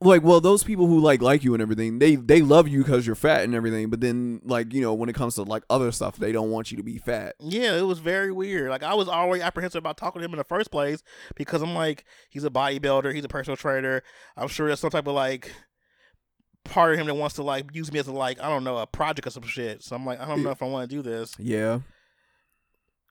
like 0.03 0.23
well 0.23 0.41
those 0.41 0.65
people 0.65 0.87
who 0.87 0.99
like 0.99 1.21
like 1.21 1.45
you 1.45 1.53
and 1.53 1.63
everything 1.63 1.99
they 1.99 2.17
they 2.17 2.41
love 2.41 2.67
you 2.67 2.83
because 2.83 3.07
you're 3.07 3.15
fat 3.15 3.43
and 3.43 3.55
everything 3.55 3.91
but 3.91 4.01
then 4.01 4.41
like 4.45 4.73
you 4.73 4.81
know 4.81 4.95
when 4.95 5.11
it 5.11 5.15
comes 5.15 5.35
to 5.35 5.43
like 5.43 5.63
other 5.69 5.93
stuff 5.93 6.17
they 6.17 6.33
don't 6.33 6.51
want 6.51 6.71
you 6.71 6.77
to 6.79 6.83
be 6.83 6.97
fat 6.97 7.35
Yeah, 7.39 7.77
it 7.77 7.83
was 7.83 7.99
very 7.99 8.33
weird. 8.33 8.71
Like 8.71 8.83
I 8.83 8.95
was 8.95 9.09
already 9.09 9.43
apprehensive 9.43 9.79
about 9.81 9.99
talking 9.99 10.21
to 10.21 10.25
him 10.25 10.33
in 10.33 10.39
the 10.39 10.45
first 10.45 10.71
place 10.71 11.03
because 11.37 11.61
I'm 11.61 11.75
like, 11.75 12.05
he's 12.31 12.45
a 12.45 12.51
bodybuilder, 12.51 13.15
he's 13.15 13.25
a 13.25 13.29
personal 13.29 13.57
trainer. 13.57 14.03
I'm 14.37 14.49
sure 14.49 14.67
there's 14.69 14.81
some 14.81 14.91
type 14.91 15.07
of 15.07 15.15
like 15.15 15.53
part 16.65 16.93
of 16.95 16.99
him 17.01 17.07
that 17.07 17.15
wants 17.15 17.35
to 17.37 17.43
like 17.43 17.75
use 17.75 17.93
me 17.93 17.99
as 17.99 18.07
a 18.07 18.13
like 18.13 18.41
I 18.41 18.49
don't 18.49 18.65
know 18.65 18.79
a 18.79 18.87
project 18.87 19.27
or 19.27 19.31
some 19.31 19.43
shit. 19.43 19.83
So 19.83 19.97
I'm 19.97 20.07
like, 20.07 20.21
I 20.21 20.27
don't 20.27 20.43
know 20.43 20.51
if 20.51 20.63
I 20.63 20.67
want 20.67 20.89
to 20.89 20.97
do 20.97 21.03
this. 21.03 21.35
yeah 21.39 21.81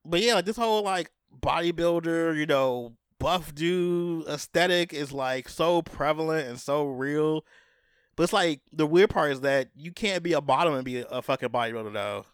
But 0.05 0.21
yeah, 0.21 0.35
like 0.35 0.45
this 0.45 0.57
whole 0.57 0.81
like 0.83 1.11
bodybuilder, 1.39 2.35
you 2.35 2.45
know, 2.45 2.95
buff 3.19 3.53
dude 3.53 4.27
aesthetic 4.27 4.93
is 4.93 5.11
like 5.11 5.49
so 5.49 5.81
prevalent 5.81 6.47
and 6.47 6.59
so 6.59 6.85
real. 6.85 7.45
But 8.15 8.23
it's 8.23 8.33
like 8.33 8.61
the 8.73 8.85
weird 8.85 9.09
part 9.09 9.31
is 9.31 9.41
that 9.41 9.69
you 9.75 9.91
can't 9.91 10.23
be 10.23 10.33
a 10.33 10.41
bottom 10.41 10.73
and 10.73 10.83
be 10.83 11.05
a, 11.09 11.21
fucking 11.21 11.49
bodybuilder 11.49 11.93
though. 11.93 12.25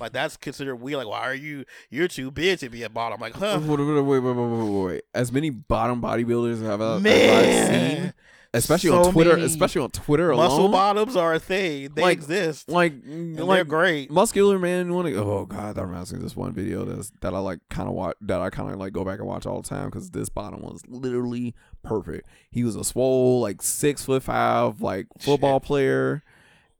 Like 0.00 0.12
that's 0.12 0.36
considered 0.36 0.76
weird. 0.76 0.98
Like, 0.98 1.06
why 1.06 1.20
are 1.20 1.34
you? 1.34 1.64
You're 1.88 2.08
too 2.08 2.30
big 2.30 2.58
to 2.60 2.68
be 2.68 2.82
a 2.82 2.88
bottom. 2.88 3.20
Like, 3.20 3.34
huh? 3.34 3.60
wait, 3.60 3.78
wait, 3.78 4.02
wait, 4.02 4.20
wait, 4.20 4.34
wait, 4.34 4.84
wait, 4.84 5.02
as 5.14 5.30
many 5.30 5.50
bottom 5.50 6.02
bodybuilders 6.02 6.62
have 6.62 7.00
Man, 7.00 8.02
seen 8.02 8.14
especially 8.54 8.90
so 8.90 9.04
on 9.04 9.12
Twitter 9.12 9.34
many 9.34 9.44
especially 9.44 9.82
on 9.82 9.90
Twitter 9.90 10.30
alone. 10.30 10.46
muscle 10.48 10.68
bottoms 10.68 11.16
are 11.16 11.34
a 11.34 11.38
thing. 11.38 11.90
They 11.94 12.02
Like, 12.02 12.18
exist. 12.18 12.68
like 12.68 12.92
and 12.92 13.36
they're 13.36 13.64
great. 13.64 14.10
muscular 14.10 14.58
man 14.58 14.92
want 14.94 15.08
to 15.08 15.16
oh 15.16 15.44
god 15.46 15.76
that 15.76 15.84
reminds 15.86 16.12
me 16.12 16.16
of 16.18 16.22
this 16.22 16.34
one 16.36 16.52
video 16.52 16.84
that's 16.84 17.10
that 17.20 17.34
i 17.34 17.38
like 17.38 17.58
kind 17.70 17.88
of 17.88 17.94
watch 17.94 18.16
that 18.22 18.40
i 18.40 18.50
kind 18.50 18.72
of 18.72 18.78
like 18.78 18.92
go 18.92 19.04
back 19.04 19.18
and 19.18 19.26
watch 19.28 19.44
all 19.46 19.60
the 19.60 19.68
time 19.68 19.86
because 19.86 20.10
this 20.10 20.28
bottom 20.28 20.62
was 20.62 20.80
literally 20.88 21.54
perfect 21.82 22.26
he 22.50 22.64
was 22.64 22.76
a 22.76 22.84
swole 22.84 23.40
like 23.40 23.60
six 23.60 24.04
foot 24.04 24.22
five 24.22 24.80
like 24.80 25.06
football 25.18 25.60
player 25.60 26.22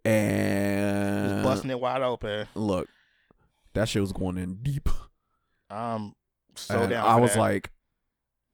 Just 0.07 0.15
and 0.15 1.43
busting 1.45 1.71
it 1.71 1.81
wide 1.81 2.03
open. 2.03 2.47
look 2.55 2.89
that 3.75 3.89
shit 3.89 4.01
was 4.03 4.13
going 4.13 4.39
in 4.39 4.55
deep 4.63 4.89
Um, 5.71 6.15
so 6.55 6.87
down. 6.87 7.05
i 7.07 7.17
was 7.17 7.33
that. 7.35 7.41
like 7.41 7.71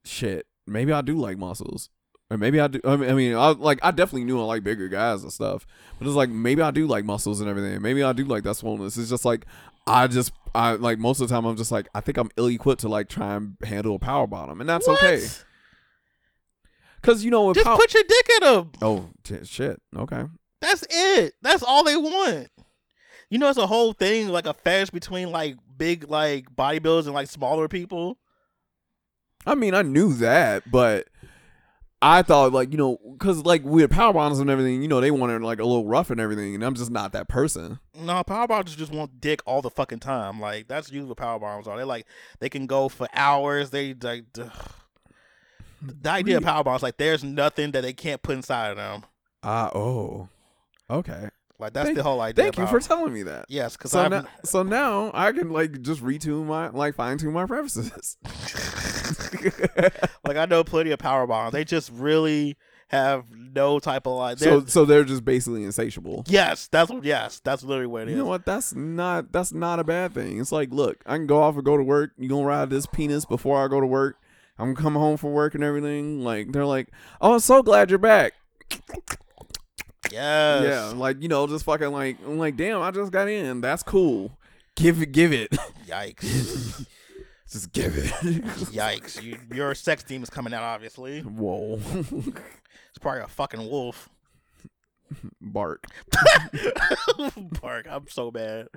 shit 0.05 0.47
maybe 0.65 0.91
i 0.91 1.01
do 1.01 1.17
like 1.17 1.37
muscles 1.37 1.89
or 2.31 2.37
maybe 2.37 2.59
I 2.61 2.67
do. 2.67 2.79
I 2.85 2.95
mean, 2.95 3.09
I 3.09 3.13
mean, 3.13 3.35
I 3.35 3.49
like. 3.49 3.79
I 3.83 3.91
definitely 3.91 4.23
knew 4.23 4.39
I 4.39 4.45
like 4.45 4.63
bigger 4.63 4.87
guys 4.87 5.21
and 5.23 5.33
stuff, 5.33 5.67
but 5.99 6.07
it's 6.07 6.15
like 6.15 6.29
maybe 6.29 6.61
I 6.61 6.71
do 6.71 6.87
like 6.87 7.03
muscles 7.05 7.41
and 7.41 7.49
everything. 7.49 7.81
Maybe 7.81 8.01
I 8.01 8.13
do 8.13 8.23
like 8.23 8.43
that 8.43 8.55
swollenness. 8.55 8.97
It's 8.97 9.09
just 9.09 9.25
like 9.25 9.45
I 9.85 10.07
just, 10.07 10.31
I 10.55 10.71
like 10.73 10.97
most 10.97 11.19
of 11.19 11.27
the 11.27 11.33
time. 11.35 11.45
I'm 11.45 11.57
just 11.57 11.71
like 11.71 11.89
I 11.93 11.99
think 12.01 12.17
I'm 12.17 12.29
ill 12.37 12.47
equipped 12.47 12.81
to 12.81 12.87
like 12.89 13.09
try 13.09 13.35
and 13.35 13.57
handle 13.63 13.95
a 13.95 13.99
power 13.99 14.27
bottom, 14.27 14.61
and 14.61 14.69
that's 14.69 14.87
What? 14.87 15.03
okay. 15.03 15.21
Cause 17.01 17.23
you 17.23 17.31
know, 17.31 17.51
Just 17.53 17.65
pow- 17.65 17.77
put 17.77 17.93
your 17.93 18.03
dick 18.07 18.29
in 18.41 18.47
them. 18.47 18.71
oh 18.81 19.09
t- 19.23 19.43
shit, 19.43 19.81
okay, 19.97 20.23
That's 20.61 20.85
it. 20.89 21.33
That's 21.41 21.63
all 21.63 21.83
they 21.83 21.97
want. 21.97 22.49
You 23.29 23.39
know, 23.39 23.49
it's 23.49 23.57
a 23.57 23.65
whole 23.67 23.93
thing, 23.93 24.27
like 24.29 24.45
a 24.45 24.53
fetish 24.53 24.91
between 24.91 25.31
like 25.31 25.55
big 25.77 26.09
like 26.09 26.55
bodybuilders 26.55 27.05
and 27.05 27.13
like 27.13 27.27
smaller 27.27 27.67
people. 27.67 28.17
I 29.47 29.55
mean, 29.55 29.73
I 29.73 29.81
knew 29.81 30.13
that, 30.15 30.69
but 30.69 31.07
I 32.01 32.23
thought 32.23 32.51
like 32.51 32.71
you 32.71 32.77
know 32.77 32.97
because 33.13 33.45
like 33.45 33.63
with 33.63 33.91
power 33.91 34.11
bottoms 34.11 34.39
and 34.39 34.49
everything, 34.49 34.81
you 34.81 34.87
know 34.87 34.99
they 34.99 35.11
wanted 35.11 35.41
like 35.43 35.59
a 35.59 35.65
little 35.65 35.85
rough 35.85 36.09
and 36.09 36.19
everything, 36.19 36.55
and 36.55 36.63
I'm 36.63 36.73
just 36.73 36.89
not 36.89 37.11
that 37.11 37.27
person. 37.27 37.79
No, 37.95 38.23
power 38.23 38.47
bottoms 38.47 38.75
just 38.75 38.91
want 38.91 39.21
dick 39.21 39.41
all 39.45 39.61
the 39.61 39.69
fucking 39.69 39.99
time. 39.99 40.39
Like 40.39 40.67
that's 40.67 40.91
usually 40.91 41.09
what 41.09 41.17
power 41.17 41.39
bottoms 41.39 41.67
are. 41.67 41.77
They 41.77 41.83
like 41.83 42.07
they 42.39 42.49
can 42.49 42.65
go 42.65 42.89
for 42.89 43.07
hours. 43.13 43.69
They 43.69 43.93
like 43.93 44.25
ugh. 44.39 44.51
the 45.81 46.09
idea 46.09 46.37
of 46.37 46.43
power 46.43 46.63
bottoms 46.63 46.81
like 46.81 46.97
there's 46.97 47.23
nothing 47.23 47.71
that 47.71 47.81
they 47.81 47.93
can't 47.93 48.23
put 48.23 48.35
inside 48.35 48.71
of 48.71 48.77
them. 48.77 49.05
Ah, 49.43 49.71
oh, 49.75 50.27
okay. 50.89 51.29
Like 51.61 51.73
that's 51.73 51.85
Thank- 51.87 51.97
the 51.97 52.03
whole 52.03 52.19
idea. 52.19 52.45
Thank 52.45 52.57
of 52.57 52.63
you 52.63 52.67
for 52.67 52.79
telling 52.79 53.13
me 53.13 53.23
that. 53.23 53.45
Yes, 53.47 53.77
because 53.77 53.91
So 53.91 54.07
now, 54.07 54.25
so 54.43 54.63
now 54.63 55.11
I 55.13 55.31
can 55.31 55.49
like 55.51 55.81
just 55.81 56.03
retune 56.03 56.47
my 56.47 56.69
like 56.69 56.95
fine 56.95 57.17
tune 57.17 57.33
my 57.33 57.45
preferences. 57.45 58.17
like 60.25 60.37
I 60.37 60.45
know 60.45 60.63
plenty 60.63 60.91
of 60.91 60.99
power 60.99 61.25
bottoms. 61.27 61.53
They 61.53 61.63
just 61.63 61.91
really 61.93 62.57
have 62.89 63.25
no 63.31 63.79
type 63.79 64.05
of 64.07 64.13
like. 64.17 64.37
so 64.39 64.59
they're- 64.59 64.67
so 64.67 64.85
they're 64.85 65.03
just 65.03 65.23
basically 65.23 65.63
insatiable. 65.63 66.23
yes, 66.27 66.67
that's. 66.67 66.91
Yes, 67.03 67.39
that's 67.43 67.63
literally 67.63 67.87
what 67.87 68.03
it 68.03 68.07
is. 68.09 68.11
You 68.13 68.17
know 68.19 68.25
what? 68.25 68.45
That's 68.45 68.73
not 68.73 69.31
that's 69.31 69.53
not 69.53 69.79
a 69.79 69.83
bad 69.83 70.13
thing. 70.13 70.39
It's 70.39 70.51
like, 70.51 70.71
look, 70.71 70.97
I 71.05 71.15
can 71.17 71.27
go 71.27 71.41
off 71.41 71.55
and 71.55 71.63
go 71.63 71.77
to 71.77 71.83
work. 71.83 72.11
You 72.17 72.27
gonna 72.27 72.45
ride 72.45 72.69
this 72.69 72.85
penis 72.85 73.25
before 73.25 73.63
I 73.63 73.67
go 73.67 73.79
to 73.79 73.87
work? 73.87 74.17
I'm 74.57 74.73
gonna 74.73 74.99
home 74.99 75.17
from 75.17 75.31
work 75.31 75.55
and 75.55 75.63
everything. 75.63 76.23
Like 76.23 76.51
they're 76.51 76.65
like, 76.65 76.89
oh, 77.21 77.35
I'm 77.35 77.39
so 77.39 77.63
glad 77.63 77.89
you're 77.89 77.99
back. 77.99 78.33
Yes. 80.11 80.63
Yeah, 80.63 80.85
like 80.97 81.21
you 81.21 81.27
know, 81.27 81.47
just 81.47 81.65
fucking 81.65 81.91
like, 81.91 82.17
I'm 82.25 82.37
like, 82.37 82.57
damn, 82.57 82.81
I 82.81 82.91
just 82.91 83.11
got 83.11 83.27
in. 83.29 83.61
That's 83.61 83.83
cool. 83.83 84.37
Give 84.75 85.01
it, 85.01 85.11
give 85.11 85.33
it, 85.33 85.51
Yikes. 85.87 86.85
just 87.51 87.71
give 87.73 87.97
it. 87.97 88.05
Yikes. 88.71 89.21
You, 89.21 89.37
your 89.53 89.75
sex 89.75 90.03
team 90.03 90.23
is 90.23 90.29
coming 90.29 90.53
out. 90.53 90.63
Obviously, 90.63 91.21
Whoa, 91.21 91.79
it's 91.99 92.97
probably 92.99 93.21
a 93.21 93.27
fucking 93.27 93.69
wolf. 93.69 94.09
bark. 95.41 95.85
Bark. 97.61 97.87
I'm 97.89 98.07
so 98.07 98.31
bad. 98.31 98.67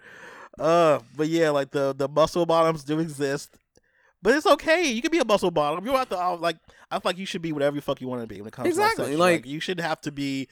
Uh, 0.58 0.98
but 1.16 1.28
yeah, 1.28 1.50
like 1.50 1.70
the 1.70 1.94
the 1.94 2.08
muscle 2.08 2.46
bottoms 2.46 2.84
do 2.84 2.98
exist, 2.98 3.56
but 4.22 4.34
it's 4.34 4.46
okay. 4.46 4.84
You 4.90 5.02
can 5.02 5.10
be 5.10 5.18
a 5.18 5.24
muscle 5.24 5.50
bottom. 5.50 5.84
You 5.84 5.90
don't 5.92 5.98
have 5.98 6.08
to 6.10 6.34
like. 6.42 6.56
I 6.90 6.96
feel 6.96 7.02
like 7.10 7.18
you 7.18 7.26
should 7.26 7.42
be 7.42 7.52
whatever 7.52 7.76
the 7.76 7.82
fuck 7.82 8.00
you 8.00 8.08
want 8.08 8.22
to 8.22 8.26
be 8.26 8.40
when 8.40 8.48
it 8.48 8.52
comes 8.52 8.68
Exactly, 8.68 9.04
to 9.06 9.10
sex. 9.12 9.18
like- 9.20 9.46
you 9.46 9.60
shouldn't 9.60 9.86
have 9.86 10.00
to 10.02 10.12
be. 10.12 10.48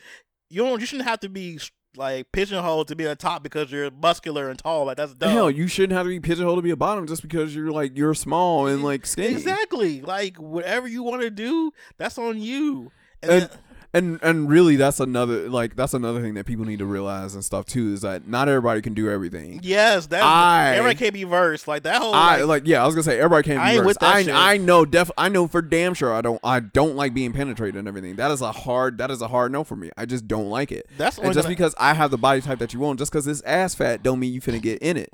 You 0.52 0.62
don't. 0.64 0.80
You 0.80 0.86
shouldn't 0.86 1.08
have 1.08 1.20
to 1.20 1.28
be 1.28 1.58
like 1.96 2.30
pigeonholed 2.32 2.88
to 2.88 2.96
be 2.96 3.04
a 3.04 3.14
top 3.16 3.42
because 3.42 3.70
you're 3.72 3.90
muscular 3.90 4.48
and 4.50 4.58
tall. 4.58 4.84
Like 4.86 4.96
that's 4.98 5.14
dumb. 5.14 5.30
Hell, 5.30 5.50
you 5.50 5.66
shouldn't 5.66 5.92
have 5.92 6.04
to 6.06 6.10
be 6.10 6.20
pigeonholed 6.20 6.58
to 6.58 6.62
be 6.62 6.70
a 6.70 6.76
bottom 6.76 7.06
just 7.06 7.22
because 7.22 7.54
you're 7.54 7.70
like 7.70 7.96
you're 7.96 8.14
small 8.14 8.66
and 8.66 8.82
like 8.84 9.06
skinny. 9.06 9.32
Exactly. 9.34 10.00
Like 10.02 10.36
whatever 10.36 10.86
you 10.88 11.02
want 11.02 11.22
to 11.22 11.30
do, 11.30 11.72
that's 11.96 12.18
on 12.18 12.40
you. 12.40 12.92
And, 13.22 13.30
And- 13.32 13.42
then- 13.42 13.58
and 13.94 14.18
and 14.22 14.48
really 14.48 14.76
that's 14.76 15.00
another 15.00 15.48
like 15.48 15.76
that's 15.76 15.92
another 15.94 16.20
thing 16.22 16.34
that 16.34 16.46
people 16.46 16.64
need 16.64 16.78
to 16.78 16.86
realize 16.86 17.34
and 17.34 17.44
stuff 17.44 17.66
too 17.66 17.92
is 17.92 18.00
that 18.00 18.26
not 18.26 18.48
everybody 18.48 18.80
can 18.80 18.94
do 18.94 19.10
everything 19.10 19.60
yes, 19.62 20.06
that's 20.06 20.24
I- 20.24 20.76
everyone 20.76 20.96
can't 20.96 21.12
be 21.12 21.24
versed. 21.24 21.68
Like 21.68 21.82
that 21.82 22.00
whole. 22.00 22.14
i 22.14 22.38
like, 22.38 22.46
like 22.46 22.62
yeah 22.66 22.82
i 22.82 22.86
was 22.86 22.94
gonna 22.94 23.02
say 23.02 23.18
everybody 23.18 23.46
can't 23.48 23.60
I 23.60 23.76
be 23.78 23.84
versed. 23.84 24.00
that 24.00 24.14
I, 24.14 24.22
shit. 24.22 24.34
I 24.34 24.56
know 24.56 24.84
def 24.84 25.10
i 25.18 25.28
know 25.28 25.46
for 25.46 25.60
damn 25.62 25.94
sure 25.94 26.12
i 26.12 26.20
don't 26.20 26.40
i 26.42 26.60
don't 26.60 26.96
like 26.96 27.12
being 27.14 27.32
penetrated 27.32 27.76
and 27.76 27.86
everything 27.88 28.16
that 28.16 28.30
is 28.30 28.40
a 28.40 28.52
hard 28.52 28.98
that 28.98 29.10
is 29.10 29.20
a 29.20 29.28
hard 29.28 29.52
no 29.52 29.64
for 29.64 29.76
me 29.76 29.90
i 29.96 30.06
just 30.06 30.26
don't 30.26 30.48
like 30.48 30.72
it 30.72 30.86
that's 30.96 31.18
and 31.18 31.34
just 31.34 31.48
because 31.48 31.74
i 31.78 31.92
have 31.94 32.10
the 32.10 32.18
body 32.18 32.40
type 32.40 32.58
that 32.58 32.72
you 32.72 32.80
want 32.80 32.98
just 32.98 33.12
because 33.12 33.26
it's 33.26 33.42
ass 33.42 33.74
fat 33.74 34.02
don't 34.02 34.18
mean 34.20 34.32
you 34.32 34.40
finna 34.40 34.60
get 34.62 34.80
in 34.82 34.96
it 34.96 35.12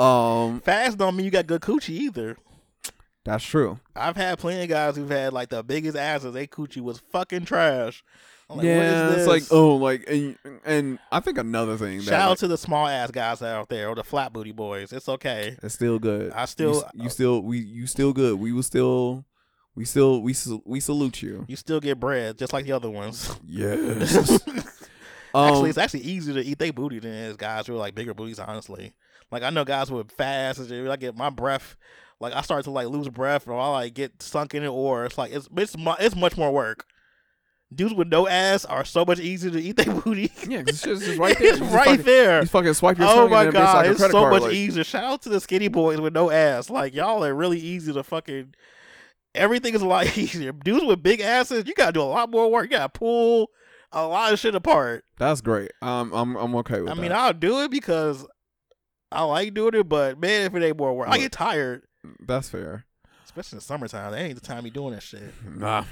um 0.00 0.60
fast 0.60 0.98
don't 0.98 1.14
mean 1.14 1.24
you 1.24 1.30
got 1.30 1.46
good 1.46 1.60
coochie 1.60 1.90
either. 1.90 2.36
That's 3.24 3.44
true 3.44 3.78
I've 3.96 4.16
had 4.16 4.38
plenty 4.38 4.64
of 4.64 4.68
guys 4.68 4.96
who've 4.96 5.10
had 5.10 5.32
like 5.32 5.48
the 5.48 5.62
biggest 5.62 5.96
asses. 5.96 6.34
They 6.34 6.46
coochie 6.46 6.80
was 6.82 7.00
fucking 7.10 7.44
trash. 7.44 8.04
I'm 8.50 8.58
like, 8.58 8.66
yeah 8.66 9.08
what 9.08 9.16
is 9.16 9.18
it's 9.18 9.28
like 9.28 9.42
oh 9.50 9.76
like 9.76 10.04
and, 10.06 10.36
and 10.66 10.98
i 11.10 11.18
think 11.20 11.38
another 11.38 11.78
thing 11.78 11.98
that 11.98 12.04
Shout 12.04 12.20
out 12.20 12.28
like, 12.30 12.38
to 12.40 12.48
the 12.48 12.58
small 12.58 12.86
ass 12.86 13.10
guys 13.10 13.40
out 13.40 13.70
there 13.70 13.88
or 13.88 13.94
the 13.94 14.04
flat 14.04 14.34
booty 14.34 14.52
boys. 14.52 14.92
It's 14.92 15.08
okay. 15.08 15.56
It's 15.62 15.74
still 15.74 15.98
good. 15.98 16.32
I 16.32 16.44
still- 16.44 16.84
s- 16.84 16.90
you, 16.94 17.08
still 17.08 17.40
we 17.40 17.58
you 17.60 17.86
still 17.86 18.12
good. 18.12 18.38
We 18.38 18.52
will 18.52 18.62
still 18.62 19.24
we 19.74 19.84
still 19.84 20.20
we 20.20 20.34
we 20.64 20.80
salute 20.80 21.22
you. 21.22 21.44
You 21.48 21.56
still 21.56 21.80
get 21.80 21.98
bread 21.98 22.38
just 22.38 22.52
like 22.52 22.66
the 22.66 22.72
other 22.72 22.90
ones. 22.90 23.34
Yes. 23.46 24.14
actually, 25.34 25.60
um, 25.62 25.66
it's 25.66 25.78
actually 25.78 26.00
easier 26.02 26.34
to 26.34 26.44
eat 26.44 26.58
they 26.58 26.70
booty 26.70 26.98
than 26.98 27.12
it 27.12 27.30
is 27.30 27.36
guys 27.36 27.66
who 27.66 27.74
are 27.74 27.78
like 27.78 27.94
bigger 27.94 28.14
booties. 28.14 28.38
Honestly, 28.38 28.92
like 29.30 29.42
I 29.42 29.50
know 29.50 29.64
guys 29.64 29.90
with 29.90 30.12
fast. 30.12 30.60
I 30.70 30.96
get 30.96 31.16
my 31.16 31.30
breath. 31.30 31.76
Like 32.24 32.34
I 32.34 32.40
start 32.40 32.64
to 32.64 32.70
like 32.70 32.88
lose 32.88 33.08
breath, 33.08 33.46
or 33.46 33.58
I 33.58 33.68
like 33.68 33.94
get 33.94 34.22
sunk 34.22 34.54
in 34.54 34.62
it, 34.62 34.68
or 34.68 35.04
it's 35.04 35.18
like 35.18 35.30
it's 35.32 35.46
it's 35.56 35.76
mu- 35.76 35.94
it's 36.00 36.16
much 36.16 36.36
more 36.36 36.50
work. 36.52 36.86
Dudes 37.74 37.92
with 37.94 38.08
no 38.08 38.26
ass 38.28 38.64
are 38.64 38.84
so 38.84 39.04
much 39.04 39.18
easier 39.20 39.50
to 39.50 39.60
eat 39.60 39.76
their 39.76 39.92
booty. 39.94 40.32
Yeah, 40.48 40.62
it's 40.66 40.80
just, 40.82 41.02
just 41.06 41.18
right 41.18 41.36
there. 41.38 41.52
it's 41.52 41.60
right 41.60 41.86
fucking, 41.86 42.02
there. 42.04 42.40
You 42.40 42.46
fucking 42.46 42.74
swipe 42.74 42.98
your 42.98 43.08
Oh 43.08 43.28
my 43.28 43.44
then 43.44 43.48
it's 43.48 43.56
god, 43.56 43.76
like 43.76 43.90
it's 43.90 44.00
so 44.00 44.10
card. 44.10 44.32
much 44.32 44.42
like, 44.42 44.52
easier. 44.52 44.84
Shout 44.84 45.04
out 45.04 45.22
to 45.22 45.28
the 45.28 45.40
skinny 45.40 45.68
boys 45.68 46.00
with 46.00 46.14
no 46.14 46.30
ass. 46.30 46.70
Like 46.70 46.94
y'all 46.94 47.24
are 47.24 47.34
really 47.34 47.58
easy 47.58 47.92
to 47.92 48.02
fucking. 48.02 48.54
Everything 49.34 49.74
is 49.74 49.82
a 49.82 49.86
lot 49.86 50.06
easier. 50.18 50.52
Dudes 50.52 50.84
with 50.84 51.02
big 51.02 51.20
asses, 51.20 51.66
you 51.66 51.74
gotta 51.74 51.92
do 51.92 52.00
a 52.00 52.04
lot 52.04 52.30
more 52.30 52.50
work. 52.50 52.64
You 52.64 52.78
gotta 52.78 52.88
pull 52.88 53.50
a 53.92 54.06
lot 54.06 54.32
of 54.32 54.38
shit 54.38 54.54
apart. 54.54 55.04
That's 55.18 55.40
great. 55.42 55.72
Um, 55.82 56.12
I'm 56.14 56.36
I'm 56.36 56.54
okay 56.56 56.80
with 56.80 56.88
it. 56.88 56.92
I 56.92 56.94
that. 56.94 57.00
mean, 57.02 57.12
I'll 57.12 57.34
do 57.34 57.60
it 57.62 57.70
because 57.70 58.26
I 59.10 59.22
like 59.24 59.52
doing 59.54 59.74
it, 59.74 59.88
but 59.88 60.20
man, 60.20 60.46
if 60.46 60.54
it 60.54 60.64
ain't 60.64 60.78
more 60.78 60.94
work, 60.96 61.08
I 61.08 61.18
get 61.18 61.32
tired. 61.32 61.82
That's 62.20 62.48
fair. 62.48 62.84
Especially 63.24 63.56
in 63.56 63.58
the 63.58 63.64
summertime. 63.64 64.12
That 64.12 64.20
ain't 64.20 64.34
the 64.34 64.46
time 64.46 64.64
you 64.64 64.70
doing 64.70 64.94
that 64.94 65.02
shit. 65.02 65.22
Nah, 65.56 65.84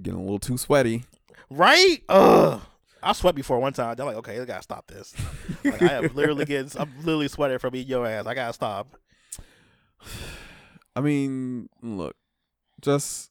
getting 0.00 0.18
a 0.18 0.22
little 0.22 0.38
too 0.38 0.58
sweaty. 0.58 1.04
Right? 1.50 1.98
Ugh. 2.08 2.60
I 3.02 3.12
sweat 3.12 3.34
before 3.34 3.58
one 3.58 3.72
time. 3.72 3.96
They're 3.96 4.06
like, 4.06 4.16
okay, 4.16 4.40
I 4.40 4.44
gotta 4.44 4.62
stop 4.62 4.86
this. 4.86 5.14
Like, 5.64 5.82
I 5.82 5.94
am 5.94 6.14
literally 6.14 6.44
getting, 6.44 6.70
I'm 6.80 6.92
literally 6.98 7.28
sweating 7.28 7.58
from 7.58 7.74
eating 7.74 7.90
your 7.90 8.06
ass. 8.06 8.26
I 8.26 8.34
gotta 8.34 8.52
stop. 8.52 8.96
I 10.96 11.00
mean, 11.00 11.68
look, 11.82 12.16
just 12.80 13.30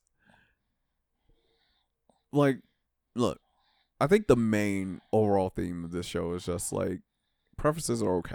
like, 2.33 2.59
look. 3.15 3.39
I 3.99 4.07
think 4.07 4.25
the 4.27 4.35
main 4.35 4.99
overall 5.13 5.49
theme 5.49 5.85
of 5.85 5.91
this 5.91 6.07
show 6.07 6.33
is 6.33 6.45
just 6.45 6.73
like 6.73 7.01
preferences 7.55 8.01
are 8.01 8.15
okay. 8.15 8.33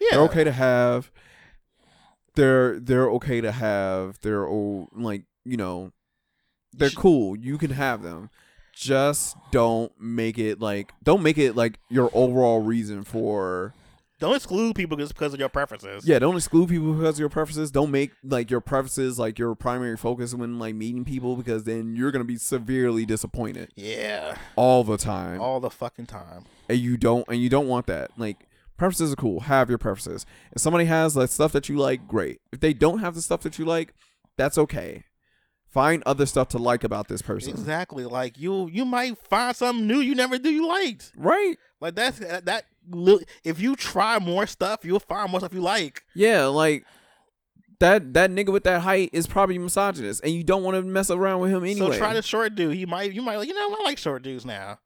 Yeah. 0.00 0.08
They're 0.12 0.20
okay 0.22 0.44
to 0.44 0.52
have. 0.52 1.10
They're 2.36 2.78
they're 2.78 3.10
okay 3.12 3.40
to 3.40 3.50
have. 3.52 4.18
They're 4.20 4.46
all 4.46 4.88
like 4.94 5.24
you 5.44 5.56
know, 5.56 5.92
they're 6.72 6.90
cool. 6.90 7.36
You 7.36 7.58
can 7.58 7.70
have 7.70 8.02
them. 8.02 8.30
Just 8.74 9.36
don't 9.52 9.90
make 10.00 10.38
it 10.38 10.60
like 10.60 10.92
don't 11.02 11.22
make 11.22 11.38
it 11.38 11.56
like 11.56 11.78
your 11.88 12.10
overall 12.12 12.60
reason 12.60 13.04
for 13.04 13.72
Don't 14.20 14.36
exclude 14.36 14.74
people 14.74 14.98
just 14.98 15.14
because 15.14 15.32
of 15.32 15.40
your 15.40 15.48
preferences. 15.48 16.06
yeah. 16.06 16.18
Don't 16.18 16.36
exclude 16.36 16.68
people 16.68 16.92
because 16.92 17.14
of 17.14 17.20
your 17.20 17.30
preferences. 17.30 17.70
Don't 17.70 17.90
make 17.90 18.10
like 18.22 18.50
your 18.50 18.60
preferences 18.60 19.18
like 19.18 19.38
your 19.38 19.54
primary 19.54 19.96
focus 19.96 20.34
when 20.34 20.58
like 20.58 20.74
meeting 20.74 21.06
people 21.06 21.36
because 21.36 21.64
then 21.64 21.96
you're 21.96 22.10
gonna 22.10 22.24
be 22.24 22.36
severely 22.36 23.06
disappointed 23.06 23.70
Yeah. 23.76 24.36
all 24.56 24.84
the 24.84 24.98
time 24.98 25.40
All 25.40 25.58
the 25.58 25.70
fucking 25.70 26.06
time. 26.06 26.44
and 26.68 26.78
you 26.78 26.98
don't 26.98 27.24
and 27.28 27.40
you 27.40 27.48
don't 27.48 27.68
want 27.68 27.86
that. 27.86 28.10
Like 28.18 28.46
preferences 28.76 29.12
are 29.12 29.16
cool. 29.16 29.40
Have 29.40 29.68
your 29.68 29.78
preferences. 29.78 30.26
If 30.52 30.60
somebody 30.60 30.84
has 30.86 31.14
the 31.14 31.26
stuff 31.26 31.52
that 31.52 31.68
you 31.68 31.76
like, 31.76 32.06
great. 32.06 32.40
If 32.52 32.60
they 32.60 32.72
don't 32.72 32.98
have 33.00 33.14
the 33.14 33.22
stuff 33.22 33.42
that 33.42 33.58
you 33.58 33.64
like, 33.64 33.94
that's 34.36 34.58
okay. 34.58 35.04
Find 35.68 36.02
other 36.06 36.24
stuff 36.26 36.48
to 36.48 36.58
like 36.58 36.84
about 36.84 37.08
this 37.08 37.20
person. 37.22 37.50
Exactly. 37.50 38.04
Like 38.04 38.38
you, 38.38 38.68
you 38.68 38.84
might 38.84 39.18
find 39.18 39.54
something 39.54 39.86
new 39.86 39.98
you 40.00 40.14
never 40.14 40.38
knew 40.38 40.50
you 40.50 40.66
liked. 40.66 41.12
Right? 41.16 41.56
Like 41.80 41.94
that's 41.94 42.20
uh, 42.20 42.40
that. 42.44 42.64
li- 42.90 43.24
If 43.44 43.60
you 43.60 43.76
try 43.76 44.18
more 44.18 44.46
stuff, 44.46 44.84
you'll 44.84 45.00
find 45.00 45.30
more 45.30 45.40
stuff 45.40 45.52
you 45.52 45.60
like. 45.60 46.04
Yeah, 46.14 46.46
like 46.46 46.84
that 47.80 48.14
that 48.14 48.30
nigga 48.30 48.50
with 48.52 48.64
that 48.64 48.80
height 48.80 49.10
is 49.12 49.26
probably 49.26 49.58
misogynist 49.58 50.24
and 50.24 50.32
you 50.32 50.42
don't 50.42 50.62
want 50.62 50.76
to 50.76 50.82
mess 50.82 51.10
around 51.10 51.40
with 51.40 51.50
him 51.50 51.62
anyway. 51.64 51.92
So 51.92 51.98
try 51.98 52.14
the 52.14 52.22
short 52.22 52.54
dude. 52.54 52.74
He 52.74 52.86
might, 52.86 53.12
you 53.12 53.20
might, 53.20 53.36
like, 53.36 53.48
you 53.48 53.52
know, 53.54 53.76
I 53.78 53.82
like 53.84 53.98
short 53.98 54.22
dudes 54.22 54.46
now. 54.46 54.78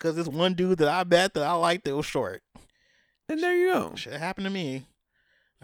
Cause 0.00 0.16
this 0.16 0.26
one 0.26 0.54
dude 0.54 0.78
that 0.78 0.88
I 0.88 1.04
bet 1.04 1.32
that 1.34 1.44
I 1.44 1.52
liked 1.52 1.84
that 1.84 1.96
was 1.96 2.04
short. 2.04 2.42
And 3.28 3.42
there 3.42 3.56
you 3.56 3.72
go. 3.72 3.94
Shit 3.94 4.14
happened 4.14 4.46
to 4.46 4.50
me. 4.50 4.86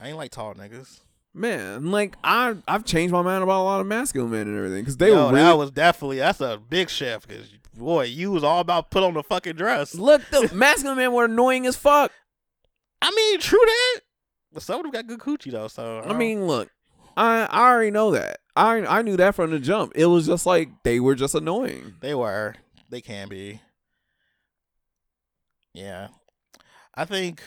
I 0.00 0.08
ain't 0.08 0.16
like 0.16 0.30
tall 0.30 0.54
niggas. 0.54 1.00
Man, 1.34 1.90
like 1.90 2.16
I 2.22 2.56
I've 2.68 2.84
changed 2.84 3.12
my 3.12 3.22
mind 3.22 3.42
about 3.42 3.62
a 3.62 3.64
lot 3.64 3.80
of 3.80 3.86
masculine 3.86 4.30
men 4.30 4.48
and 4.48 4.56
everything 4.56 4.84
cuz 4.84 4.98
they 4.98 5.08
Yo, 5.08 5.26
were 5.26 5.32
really 5.32 5.42
that 5.42 5.56
was 5.56 5.70
definitely 5.70 6.18
that's 6.18 6.40
a 6.40 6.60
big 6.68 6.90
shift. 6.90 7.28
Cause 7.28 7.48
boy, 7.74 8.04
you 8.04 8.30
was 8.30 8.44
all 8.44 8.60
about 8.60 8.90
put 8.90 9.02
on 9.02 9.14
the 9.14 9.22
fucking 9.22 9.56
dress. 9.56 9.94
Look, 9.94 10.22
the 10.30 10.50
masculine 10.54 10.98
men 10.98 11.12
were 11.12 11.24
annoying 11.24 11.66
as 11.66 11.76
fuck. 11.76 12.12
I 13.00 13.10
mean, 13.10 13.40
true 13.40 13.58
that. 13.64 14.00
But 14.52 14.62
some 14.62 14.76
of 14.76 14.82
them 14.82 14.92
got 14.92 15.06
good 15.06 15.20
coochie 15.20 15.50
though. 15.50 15.68
So 15.68 15.98
I 15.98 16.00
uh-huh. 16.00 16.14
mean, 16.14 16.46
look, 16.46 16.68
I 17.16 17.44
I 17.44 17.70
already 17.70 17.90
know 17.90 18.10
that. 18.10 18.40
I 18.54 18.84
I 18.84 19.00
knew 19.00 19.16
that 19.16 19.34
from 19.34 19.52
the 19.52 19.58
jump. 19.58 19.92
It 19.94 20.06
was 20.06 20.26
just 20.26 20.44
like 20.44 20.68
they 20.82 21.00
were 21.00 21.14
just 21.14 21.34
annoying. 21.34 21.94
They 22.00 22.14
were. 22.14 22.56
They 22.90 23.00
can 23.00 23.28
be. 23.28 23.62
Yeah. 25.72 26.08
I 26.94 27.04
think 27.04 27.42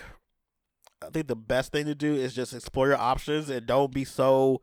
I 1.01 1.09
think 1.09 1.27
the 1.27 1.35
best 1.35 1.71
thing 1.71 1.85
to 1.85 1.95
do 1.95 2.13
is 2.13 2.33
just 2.33 2.53
explore 2.53 2.87
your 2.87 2.97
options 2.97 3.49
and 3.49 3.65
don't 3.65 3.93
be 3.93 4.05
so 4.05 4.61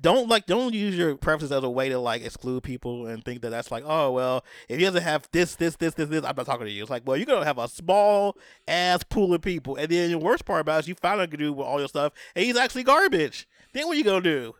don't 0.00 0.28
like 0.28 0.46
don't 0.46 0.74
use 0.74 0.96
your 0.96 1.16
preferences 1.16 1.52
as 1.52 1.62
a 1.62 1.70
way 1.70 1.88
to 1.88 1.98
like 1.98 2.24
exclude 2.24 2.62
people 2.62 3.06
and 3.06 3.24
think 3.24 3.42
that 3.42 3.50
that's 3.50 3.70
like 3.70 3.84
oh 3.86 4.10
well 4.10 4.44
if 4.68 4.78
he 4.78 4.84
doesn't 4.84 5.02
have 5.02 5.28
this 5.32 5.54
this 5.54 5.76
this 5.76 5.94
this 5.94 6.08
this 6.08 6.24
I'm 6.24 6.34
not 6.36 6.46
talking 6.46 6.66
to 6.66 6.72
you. 6.72 6.82
It's 6.82 6.90
like 6.90 7.04
well 7.06 7.16
you're 7.16 7.26
gonna 7.26 7.44
have 7.44 7.58
a 7.58 7.68
small 7.68 8.36
ass 8.66 9.04
pool 9.04 9.32
of 9.34 9.40
people 9.42 9.76
and 9.76 9.88
then 9.88 10.10
the 10.10 10.18
worst 10.18 10.44
part 10.44 10.60
about 10.60 10.78
it 10.78 10.80
is 10.80 10.88
you 10.88 10.94
find 10.96 11.20
out 11.20 11.30
to 11.30 11.36
do 11.36 11.52
with 11.52 11.66
all 11.66 11.78
your 11.78 11.88
stuff 11.88 12.12
and 12.34 12.44
he's 12.44 12.56
actually 12.56 12.82
garbage. 12.82 13.48
Then 13.72 13.86
what 13.86 13.96
you 13.96 14.04
gonna 14.04 14.20
do? 14.20 14.54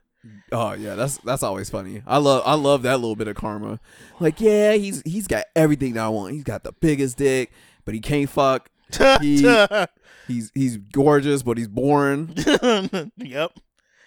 Oh 0.52 0.72
yeah, 0.72 0.94
that's 0.94 1.18
that's 1.18 1.42
always 1.42 1.68
funny. 1.68 2.02
I 2.06 2.18
love 2.18 2.42
I 2.46 2.54
love 2.54 2.82
that 2.82 2.98
little 2.98 3.16
bit 3.16 3.28
of 3.28 3.36
karma. 3.36 3.80
Like 4.20 4.40
yeah, 4.40 4.72
he's 4.72 5.02
he's 5.04 5.26
got 5.26 5.44
everything 5.54 5.94
that 5.94 6.04
I 6.04 6.08
want. 6.08 6.32
He's 6.32 6.44
got 6.44 6.64
the 6.64 6.72
biggest 6.72 7.18
dick, 7.18 7.52
but 7.84 7.94
he 7.94 8.00
can't 8.00 8.30
fuck. 8.30 8.70
He- 9.20 9.86
He's 10.26 10.50
he's 10.54 10.78
gorgeous, 10.78 11.42
but 11.42 11.58
he's 11.58 11.68
boring. 11.68 12.34
yep. 13.18 13.52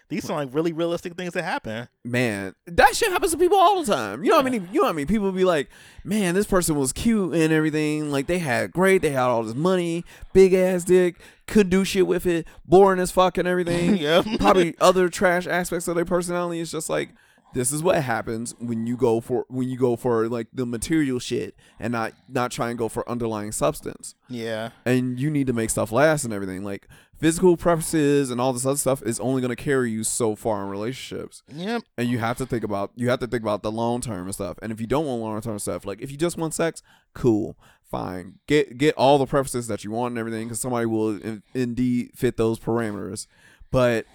These 0.09 0.23
sound 0.23 0.39
like 0.39 0.55
really 0.55 0.71
realistic 0.71 1.15
things 1.15 1.33
that 1.33 1.43
happen. 1.43 1.89
Man, 2.05 2.55
that 2.65 2.95
shit 2.95 3.11
happens 3.11 3.33
to 3.33 3.37
people 3.37 3.57
all 3.59 3.83
the 3.83 3.93
time. 3.93 4.23
You 4.23 4.31
know 4.31 4.37
what 4.37 4.45
I 4.47 4.49
mean? 4.49 4.67
You 4.71 4.79
know 4.79 4.85
what 4.87 4.93
I 4.93 4.95
mean? 4.95 5.05
People 5.05 5.31
be 5.33 5.43
like, 5.43 5.69
"Man, 6.05 6.33
this 6.33 6.47
person 6.47 6.75
was 6.75 6.93
cute 6.93 7.33
and 7.35 7.51
everything. 7.53 8.09
Like 8.09 8.25
they 8.27 8.39
had 8.39 8.71
great. 8.71 9.01
They 9.01 9.09
had 9.09 9.23
all 9.23 9.43
this 9.43 9.53
money, 9.53 10.05
big 10.33 10.53
ass 10.53 10.85
dick, 10.85 11.17
could 11.45 11.69
do 11.69 11.83
shit 11.83 12.07
with 12.07 12.25
it, 12.25 12.47
boring 12.65 12.99
as 13.01 13.11
fuck 13.11 13.37
and 13.37 13.47
everything. 13.47 13.97
yeah, 13.97 14.23
Probably 14.39 14.75
other 14.79 15.09
trash 15.09 15.45
aspects 15.45 15.87
of 15.89 15.95
their 15.95 16.05
personality. 16.05 16.61
It's 16.61 16.71
just 16.71 16.89
like 16.89 17.09
this 17.53 17.71
is 17.71 17.81
what 17.81 18.01
happens 18.03 18.53
when 18.59 18.85
you 18.85 18.97
go 18.97 19.19
for 19.21 19.45
when 19.47 19.69
you 19.69 19.77
go 19.77 19.95
for 19.95 20.27
like 20.27 20.47
the 20.53 20.65
material 20.65 21.17
shit 21.19 21.55
and 21.79 21.91
not 21.93 22.13
not 22.27 22.51
try 22.51 22.69
and 22.69 22.77
go 22.77 22.87
for 22.89 23.07
underlying 23.09 23.51
substance. 23.51 24.15
Yeah. 24.29 24.69
And 24.85 25.19
you 25.19 25.29
need 25.31 25.47
to 25.47 25.53
make 25.53 25.69
stuff 25.69 25.91
last 25.91 26.23
and 26.23 26.33
everything. 26.33 26.63
Like 26.63 26.87
physical 27.17 27.57
preferences 27.57 28.29
and 28.29 28.39
all 28.39 28.53
this 28.53 28.65
other 28.65 28.77
stuff 28.77 29.01
is 29.03 29.19
only 29.19 29.41
going 29.41 29.55
to 29.55 29.61
carry 29.61 29.89
you 29.89 30.03
so 30.03 30.35
far 30.35 30.61
in 30.63 30.69
relationships 30.69 31.41
Yep. 31.51 31.81
and 31.97 32.09
you 32.09 32.19
have 32.19 32.37
to 32.37 32.45
think 32.45 32.63
about 32.63 32.91
you 32.95 33.09
have 33.09 33.19
to 33.21 33.27
think 33.27 33.41
about 33.41 33.63
the 33.63 33.71
long 33.71 34.01
term 34.01 34.25
and 34.25 34.33
stuff. 34.35 34.59
And 34.61 34.71
if 34.71 34.79
you 34.79 34.85
don't 34.87 35.05
want 35.05 35.21
long 35.21 35.41
term 35.41 35.57
stuff, 35.57 35.85
like 35.85 36.01
if 36.01 36.11
you 36.11 36.17
just 36.17 36.37
want 36.37 36.53
sex, 36.53 36.83
cool, 37.13 37.57
fine, 37.89 38.35
get 38.45 38.77
get 38.77 38.93
all 38.95 39.17
the 39.17 39.25
preferences 39.25 39.67
that 39.67 39.83
you 39.83 39.89
want 39.91 40.11
and 40.11 40.19
everything, 40.19 40.47
because 40.47 40.59
somebody 40.59 40.85
will 40.85 41.19
in, 41.21 41.41
indeed 41.55 42.11
fit 42.13 42.37
those 42.37 42.59
parameters. 42.59 43.25
But 43.71 44.05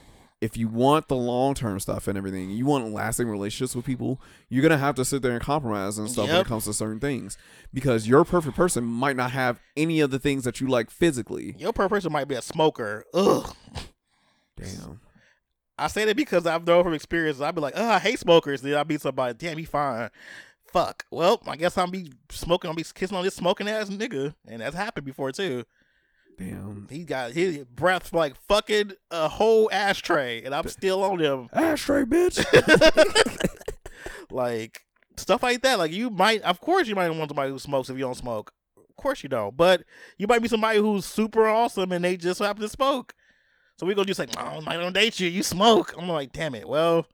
if 0.42 0.56
you 0.56 0.66
want 0.66 1.06
the 1.06 1.14
long 1.14 1.54
term 1.54 1.78
stuff 1.78 2.08
and 2.08 2.18
everything, 2.18 2.50
you 2.50 2.66
want 2.66 2.92
lasting 2.92 3.28
relationships 3.28 3.76
with 3.76 3.86
people, 3.86 4.20
you're 4.48 4.60
gonna 4.60 4.76
have 4.76 4.96
to 4.96 5.04
sit 5.04 5.22
there 5.22 5.30
and 5.30 5.40
compromise 5.40 5.98
and 5.98 6.10
stuff 6.10 6.28
when 6.28 6.40
it 6.40 6.46
comes 6.46 6.64
to 6.64 6.72
certain 6.72 6.98
things, 6.98 7.38
because 7.72 8.08
your 8.08 8.24
perfect 8.24 8.56
person 8.56 8.82
might 8.82 9.14
not 9.14 9.30
have 9.30 9.60
any 9.76 10.00
of 10.00 10.10
the 10.10 10.18
things 10.18 10.42
that 10.42 10.60
you 10.60 10.66
like 10.66 10.90
physically. 10.90 11.54
Your 11.58 11.72
perfect 11.72 11.92
person 11.92 12.12
might 12.12 12.26
be 12.26 12.34
a 12.34 12.42
smoker. 12.42 13.04
Ugh. 13.14 13.54
Damn. 14.56 15.00
I 15.78 15.86
say 15.86 16.04
that 16.06 16.16
because 16.16 16.44
I've 16.44 16.66
known 16.66 16.82
from 16.82 16.94
experience. 16.94 17.40
I'd 17.40 17.54
be 17.54 17.60
like, 17.60 17.74
oh, 17.76 17.88
I 17.90 18.00
hate 18.00 18.18
smokers. 18.18 18.62
Then 18.62 18.74
I'll 18.74 18.84
be 18.84 18.98
somebody, 18.98 19.34
damn, 19.34 19.58
he 19.58 19.64
fine. 19.64 20.10
Fuck. 20.66 21.04
Well, 21.12 21.40
I 21.46 21.54
guess 21.54 21.78
I'll 21.78 21.86
be 21.86 22.10
smoking. 22.30 22.68
I'll 22.68 22.74
be 22.74 22.82
kissing 22.82 23.16
on 23.16 23.22
this 23.22 23.36
smoking 23.36 23.68
ass 23.68 23.90
nigga, 23.90 24.34
and 24.48 24.60
that's 24.60 24.74
happened 24.74 25.06
before 25.06 25.30
too. 25.30 25.62
Damn. 26.42 26.88
He 26.90 27.04
got 27.04 27.32
his 27.32 27.58
breath 27.64 28.12
like 28.12 28.36
fucking 28.48 28.92
a 29.10 29.28
whole 29.28 29.70
ashtray, 29.72 30.42
and 30.42 30.54
I'm 30.54 30.68
still 30.68 31.02
on 31.02 31.18
him. 31.18 31.48
Ashtray, 31.52 32.04
bitch. 32.04 32.42
like 34.30 34.80
stuff 35.16 35.42
like 35.42 35.62
that. 35.62 35.78
Like 35.78 35.92
you 35.92 36.10
might, 36.10 36.42
of 36.42 36.60
course, 36.60 36.88
you 36.88 36.94
might 36.94 37.10
want 37.10 37.30
somebody 37.30 37.50
who 37.50 37.58
smokes 37.58 37.88
if 37.90 37.96
you 37.96 38.02
don't 38.02 38.16
smoke. 38.16 38.52
Of 38.76 38.96
course 38.96 39.22
you 39.22 39.28
don't. 39.28 39.56
But 39.56 39.84
you 40.18 40.26
might 40.26 40.42
be 40.42 40.48
somebody 40.48 40.78
who's 40.78 41.04
super 41.04 41.46
awesome 41.48 41.92
and 41.92 42.04
they 42.04 42.16
just 42.16 42.40
happen 42.40 42.62
to 42.62 42.68
smoke. 42.68 43.14
So 43.78 43.86
we 43.86 43.94
gonna 43.94 44.06
just 44.06 44.18
like, 44.20 44.30
oh, 44.36 44.62
I 44.66 44.76
don't 44.76 44.92
date 44.92 45.18
you. 45.20 45.28
You 45.28 45.42
smoke. 45.42 45.94
I'm 45.96 46.08
like, 46.08 46.32
damn 46.32 46.54
it. 46.54 46.68
Well, 46.68 47.06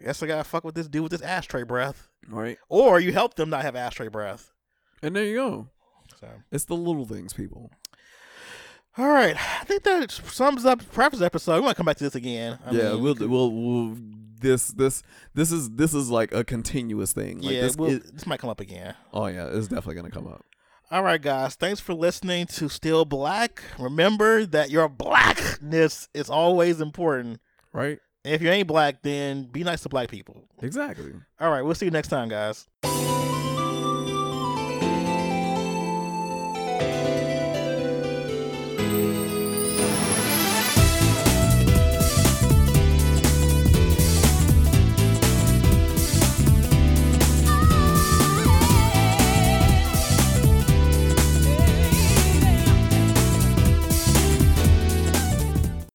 I 0.00 0.04
guess 0.04 0.22
I 0.22 0.26
gotta 0.26 0.44
fuck 0.44 0.64
with 0.64 0.74
this 0.74 0.88
dude 0.88 1.02
with 1.02 1.12
this 1.12 1.22
ashtray 1.22 1.62
breath. 1.62 2.08
right. 2.28 2.58
Or 2.68 3.00
you 3.00 3.12
help 3.12 3.34
them 3.34 3.50
not 3.50 3.62
have 3.62 3.76
ashtray 3.76 4.08
breath. 4.08 4.52
And 5.02 5.14
there 5.14 5.24
you 5.24 5.34
go. 5.36 5.68
So, 6.20 6.28
It's 6.50 6.64
the 6.64 6.74
little 6.74 7.04
things, 7.06 7.32
people. 7.32 7.70
All 9.00 9.08
right, 9.08 9.34
I 9.34 9.64
think 9.64 9.82
that 9.84 10.10
sums 10.10 10.66
up 10.66 10.86
preface 10.92 11.22
episode. 11.22 11.54
We 11.56 11.62
might 11.62 11.76
come 11.76 11.86
back 11.86 11.96
to 11.96 12.04
this 12.04 12.14
again. 12.14 12.58
I 12.66 12.70
yeah, 12.70 12.92
mean, 12.92 13.02
we'll, 13.02 13.14
we'll 13.18 13.50
we'll 13.50 13.96
this 14.38 14.68
this 14.68 15.02
this 15.32 15.50
is 15.50 15.70
this 15.70 15.94
is 15.94 16.10
like 16.10 16.34
a 16.34 16.44
continuous 16.44 17.14
thing. 17.14 17.40
Like 17.40 17.54
yeah, 17.54 17.60
this, 17.62 17.76
we'll, 17.76 17.92
it- 17.92 18.12
this 18.14 18.26
might 18.26 18.40
come 18.40 18.50
up 18.50 18.60
again. 18.60 18.94
oh 19.14 19.24
yeah, 19.26 19.46
it's 19.46 19.68
definitely 19.68 19.94
gonna 19.94 20.10
come 20.10 20.26
up. 20.26 20.44
All 20.90 21.02
right, 21.02 21.22
guys. 21.22 21.54
Thanks 21.54 21.80
for 21.80 21.94
listening 21.94 22.44
to 22.48 22.68
Steel 22.68 23.06
Black. 23.06 23.62
Remember 23.78 24.44
that 24.44 24.68
your 24.68 24.86
blackness 24.90 26.10
is 26.12 26.28
always 26.28 26.82
important. 26.82 27.40
Right? 27.72 28.00
And 28.26 28.34
if 28.34 28.42
you 28.42 28.50
ain't 28.50 28.68
black, 28.68 29.00
then 29.00 29.44
be 29.44 29.64
nice 29.64 29.80
to 29.84 29.88
black 29.88 30.10
people. 30.10 30.44
Exactly. 30.60 31.14
All 31.40 31.50
right, 31.50 31.62
we'll 31.62 31.74
see 31.74 31.86
you 31.86 31.90
next 31.90 32.08
time, 32.08 32.28
guys. 32.28 32.66